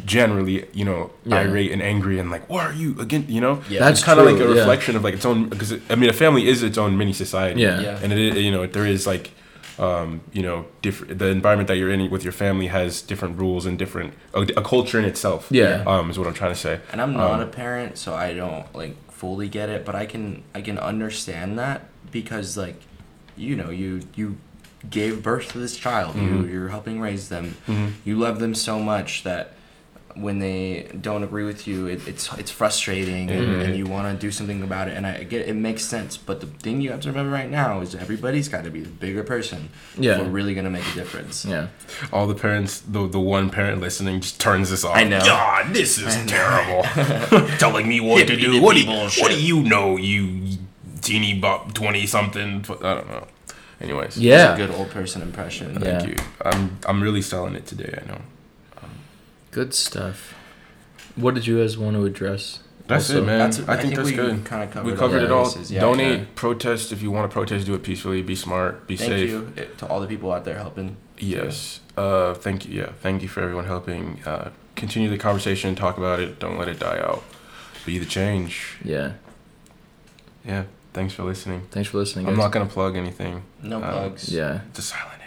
generally 0.06 0.64
you 0.72 0.84
know 0.84 1.10
Yeah. 1.24 1.38
irate 1.40 1.72
and 1.72 1.82
angry 1.82 2.18
and 2.18 2.30
like 2.30 2.48
what 2.48 2.64
are 2.64 2.72
you 2.72 2.94
again 3.00 3.24
you 3.28 3.40
know 3.40 3.60
Yeah. 3.68 3.80
That's 3.80 3.98
it's 4.00 4.04
kind 4.04 4.20
of 4.20 4.26
like 4.26 4.38
a 4.40 4.46
reflection 4.46 4.96
of 4.96 5.02
like 5.02 5.14
its 5.14 5.24
own 5.24 5.48
because 5.48 5.72
I 5.90 5.94
mean 5.96 6.08
a 6.08 6.12
family 6.12 6.46
is 6.46 6.62
its 6.62 6.78
own 6.78 6.96
mini 6.96 7.12
society 7.12 7.60
Yeah. 7.62 7.80
Yeah. 7.80 7.98
and 8.02 8.12
it 8.12 8.18
is 8.18 8.36
you 8.44 8.50
know 8.52 8.66
there 8.66 8.86
is 8.86 9.06
like 9.06 9.30
um, 9.78 10.20
you 10.32 10.42
know 10.42 10.66
different 10.82 11.18
the 11.18 11.26
environment 11.28 11.66
that 11.68 11.76
you're 11.76 11.90
in 11.90 12.10
with 12.10 12.22
your 12.24 12.32
family 12.32 12.66
has 12.68 13.00
different 13.02 13.38
rules 13.38 13.64
and 13.66 13.78
different 13.78 14.12
a, 14.34 14.40
a 14.56 14.62
culture 14.62 14.98
in 14.98 15.04
itself 15.04 15.48
Yeah. 15.50 15.82
um, 15.86 16.10
is 16.10 16.18
what 16.18 16.26
I'm 16.28 16.34
trying 16.34 16.52
to 16.54 16.58
say 16.60 16.80
And 16.92 17.00
I'm 17.00 17.12
not 17.14 17.40
Um, 17.40 17.40
a 17.40 17.46
parent, 17.46 17.96
so 17.98 18.14
I 18.14 18.34
don't 18.34 18.66
like 18.74 18.96
fully 19.10 19.48
get 19.48 19.68
it, 19.68 19.84
but 19.84 19.94
I 19.94 20.04
can 20.06 20.42
I 20.54 20.60
can 20.62 20.78
understand 20.78 21.58
that 21.58 21.78
because 22.10 22.56
like 22.56 22.76
you 23.36 23.56
know, 23.56 23.70
you 23.70 24.00
you 24.14 24.36
gave 24.90 25.22
birth 25.22 25.52
to 25.52 25.58
this 25.58 25.76
child. 25.76 26.16
You 26.16 26.22
Mhm. 26.22 26.50
you're 26.52 26.68
helping 26.68 27.00
raise 27.00 27.28
them. 27.28 27.54
Mhm. 27.66 27.92
You 28.04 28.18
love 28.18 28.40
them 28.40 28.54
so 28.54 28.78
much 28.80 29.22
that 29.22 29.52
when 30.14 30.38
they 30.38 30.88
don't 31.00 31.22
agree 31.22 31.44
with 31.44 31.66
you, 31.66 31.86
it, 31.86 32.06
it's 32.06 32.32
it's 32.38 32.50
frustrating 32.50 33.30
and, 33.30 33.46
Mhm. 33.48 33.64
and 33.64 33.76
you 33.76 33.86
want 33.86 34.12
to 34.12 34.20
do 34.26 34.30
something 34.30 34.62
about 34.62 34.88
it. 34.88 34.96
And 34.96 35.06
I 35.06 35.22
get 35.24 35.48
it 35.48 35.54
makes 35.54 35.84
sense, 35.84 36.16
but 36.16 36.40
the 36.40 36.46
thing 36.46 36.80
you 36.80 36.90
have 36.90 37.00
to 37.00 37.08
remember 37.08 37.32
right 37.32 37.50
now 37.50 37.80
is 37.80 37.94
everybody's 37.94 38.48
got 38.48 38.64
to 38.64 38.70
be 38.70 38.80
the 38.80 38.88
bigger 38.88 39.22
person. 39.22 39.68
Yeah. 39.98 40.12
if 40.12 40.18
we're 40.22 40.28
really 40.30 40.54
gonna 40.54 40.70
make 40.70 40.86
a 40.92 40.94
difference. 40.94 41.44
Yeah. 41.44 41.68
all 42.12 42.26
the 42.26 42.34
parents 42.34 42.80
the 42.80 43.06
the 43.08 43.20
one 43.20 43.50
parent 43.50 43.80
listening 43.80 44.20
just 44.20 44.40
turns 44.40 44.70
this 44.70 44.84
off 44.84 44.96
I 44.96 45.04
know. 45.04 45.20
God 45.20 45.72
this 45.74 45.98
is 45.98 46.14
terrible 46.26 46.82
telling 47.58 47.88
me 47.88 48.00
what 48.00 48.26
to 48.26 48.36
do 48.36 48.60
what 48.60 48.74
do, 48.76 48.82
you, 48.82 48.90
what 49.20 49.30
do 49.30 49.40
you 49.42 49.62
know 49.62 49.96
you 49.96 50.58
teeny 51.00 51.34
bop 51.38 51.72
20 51.74 52.06
something 52.06 52.64
I 52.68 52.94
don't 52.94 53.08
know 53.08 53.26
anyways 53.80 54.08
It's 54.16 54.16
Yeah. 54.18 54.54
a 54.54 54.56
good 54.56 54.70
old 54.70 54.90
person 54.90 55.22
impression. 55.22 55.74
Yeah. 55.74 55.98
thank 55.98 56.08
you 56.10 56.16
I'm 56.44 56.78
I'm 56.86 57.02
really 57.02 57.22
selling 57.22 57.54
it 57.54 57.66
today 57.66 57.98
I 58.02 58.06
know 58.10 58.20
Good 59.52 59.72
stuff. 59.74 60.34
What 61.14 61.34
did 61.34 61.46
you 61.46 61.60
guys 61.60 61.78
want 61.78 61.94
to 61.96 62.04
address? 62.04 62.58
That's 62.88 63.08
Also- 63.10 63.22
it, 63.22 63.26
man. 63.26 63.38
That's, 63.38 63.60
I, 63.68 63.76
think, 63.80 63.94
that's 63.94 64.10
we 64.10 64.16
good. 64.16 64.44
Kind 64.44 64.64
of 64.64 64.70
covered, 64.72 64.90
We 64.90 64.98
covered 64.98 65.22
it 65.22 65.30
all. 65.30 65.54
Yeah, 65.68 65.80
Donate, 65.82 66.18
yeah. 66.18 66.24
protest 66.34 66.90
if 66.90 67.00
you 67.00 67.10
want 67.12 67.30
to 67.30 67.32
protest. 67.32 67.64
Do 67.66 67.74
it 67.74 67.82
peacefully. 67.84 68.22
Be 68.22 68.34
smart. 68.34 68.86
Be 68.88 68.96
Thank 68.96 69.10
safe. 69.10 69.30
you 69.30 69.52
eh, 69.56 69.64
to 69.78 69.86
all 69.86 70.00
the 70.00 70.08
people 70.08 70.32
out 70.32 70.44
there 70.44 70.56
helping. 70.56 70.96
Yes. 71.18 71.78
Uh, 71.96 72.34
thank 72.34 72.66
you. 72.66 72.80
Yeah. 72.80 72.90
Thank 73.00 73.22
you 73.22 73.28
for 73.28 73.40
everyone 73.40 73.66
helping. 73.66 74.20
Uh, 74.26 74.50
continue 74.74 75.08
the 75.10 75.18
conversation. 75.18 75.74
Talk 75.76 75.96
about 75.96 76.18
it. 76.18 76.40
Don't 76.40 76.58
let 76.58 76.68
it 76.68 76.80
die 76.80 76.98
out. 76.98 77.22
Be 77.86 77.98
the 77.98 78.06
change. 78.06 78.78
Yeah. 78.84 79.12
Yeah. 80.44 80.64
Thanks 80.92 81.14
for 81.14 81.22
listening. 81.22 81.62
Thanks 81.70 81.88
for 81.90 81.98
listening. 81.98 82.26
I'm 82.26 82.36
not 82.36 82.52
gonna 82.52 82.66
plug 82.66 82.96
anything. 82.96 83.42
No 83.62 83.76
Um, 83.76 83.82
plugs. 83.82 84.28
Yeah. 84.28 84.60
It's 84.70 84.78
a 84.80 84.82
silent 84.82 85.21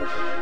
outro. 0.00 0.35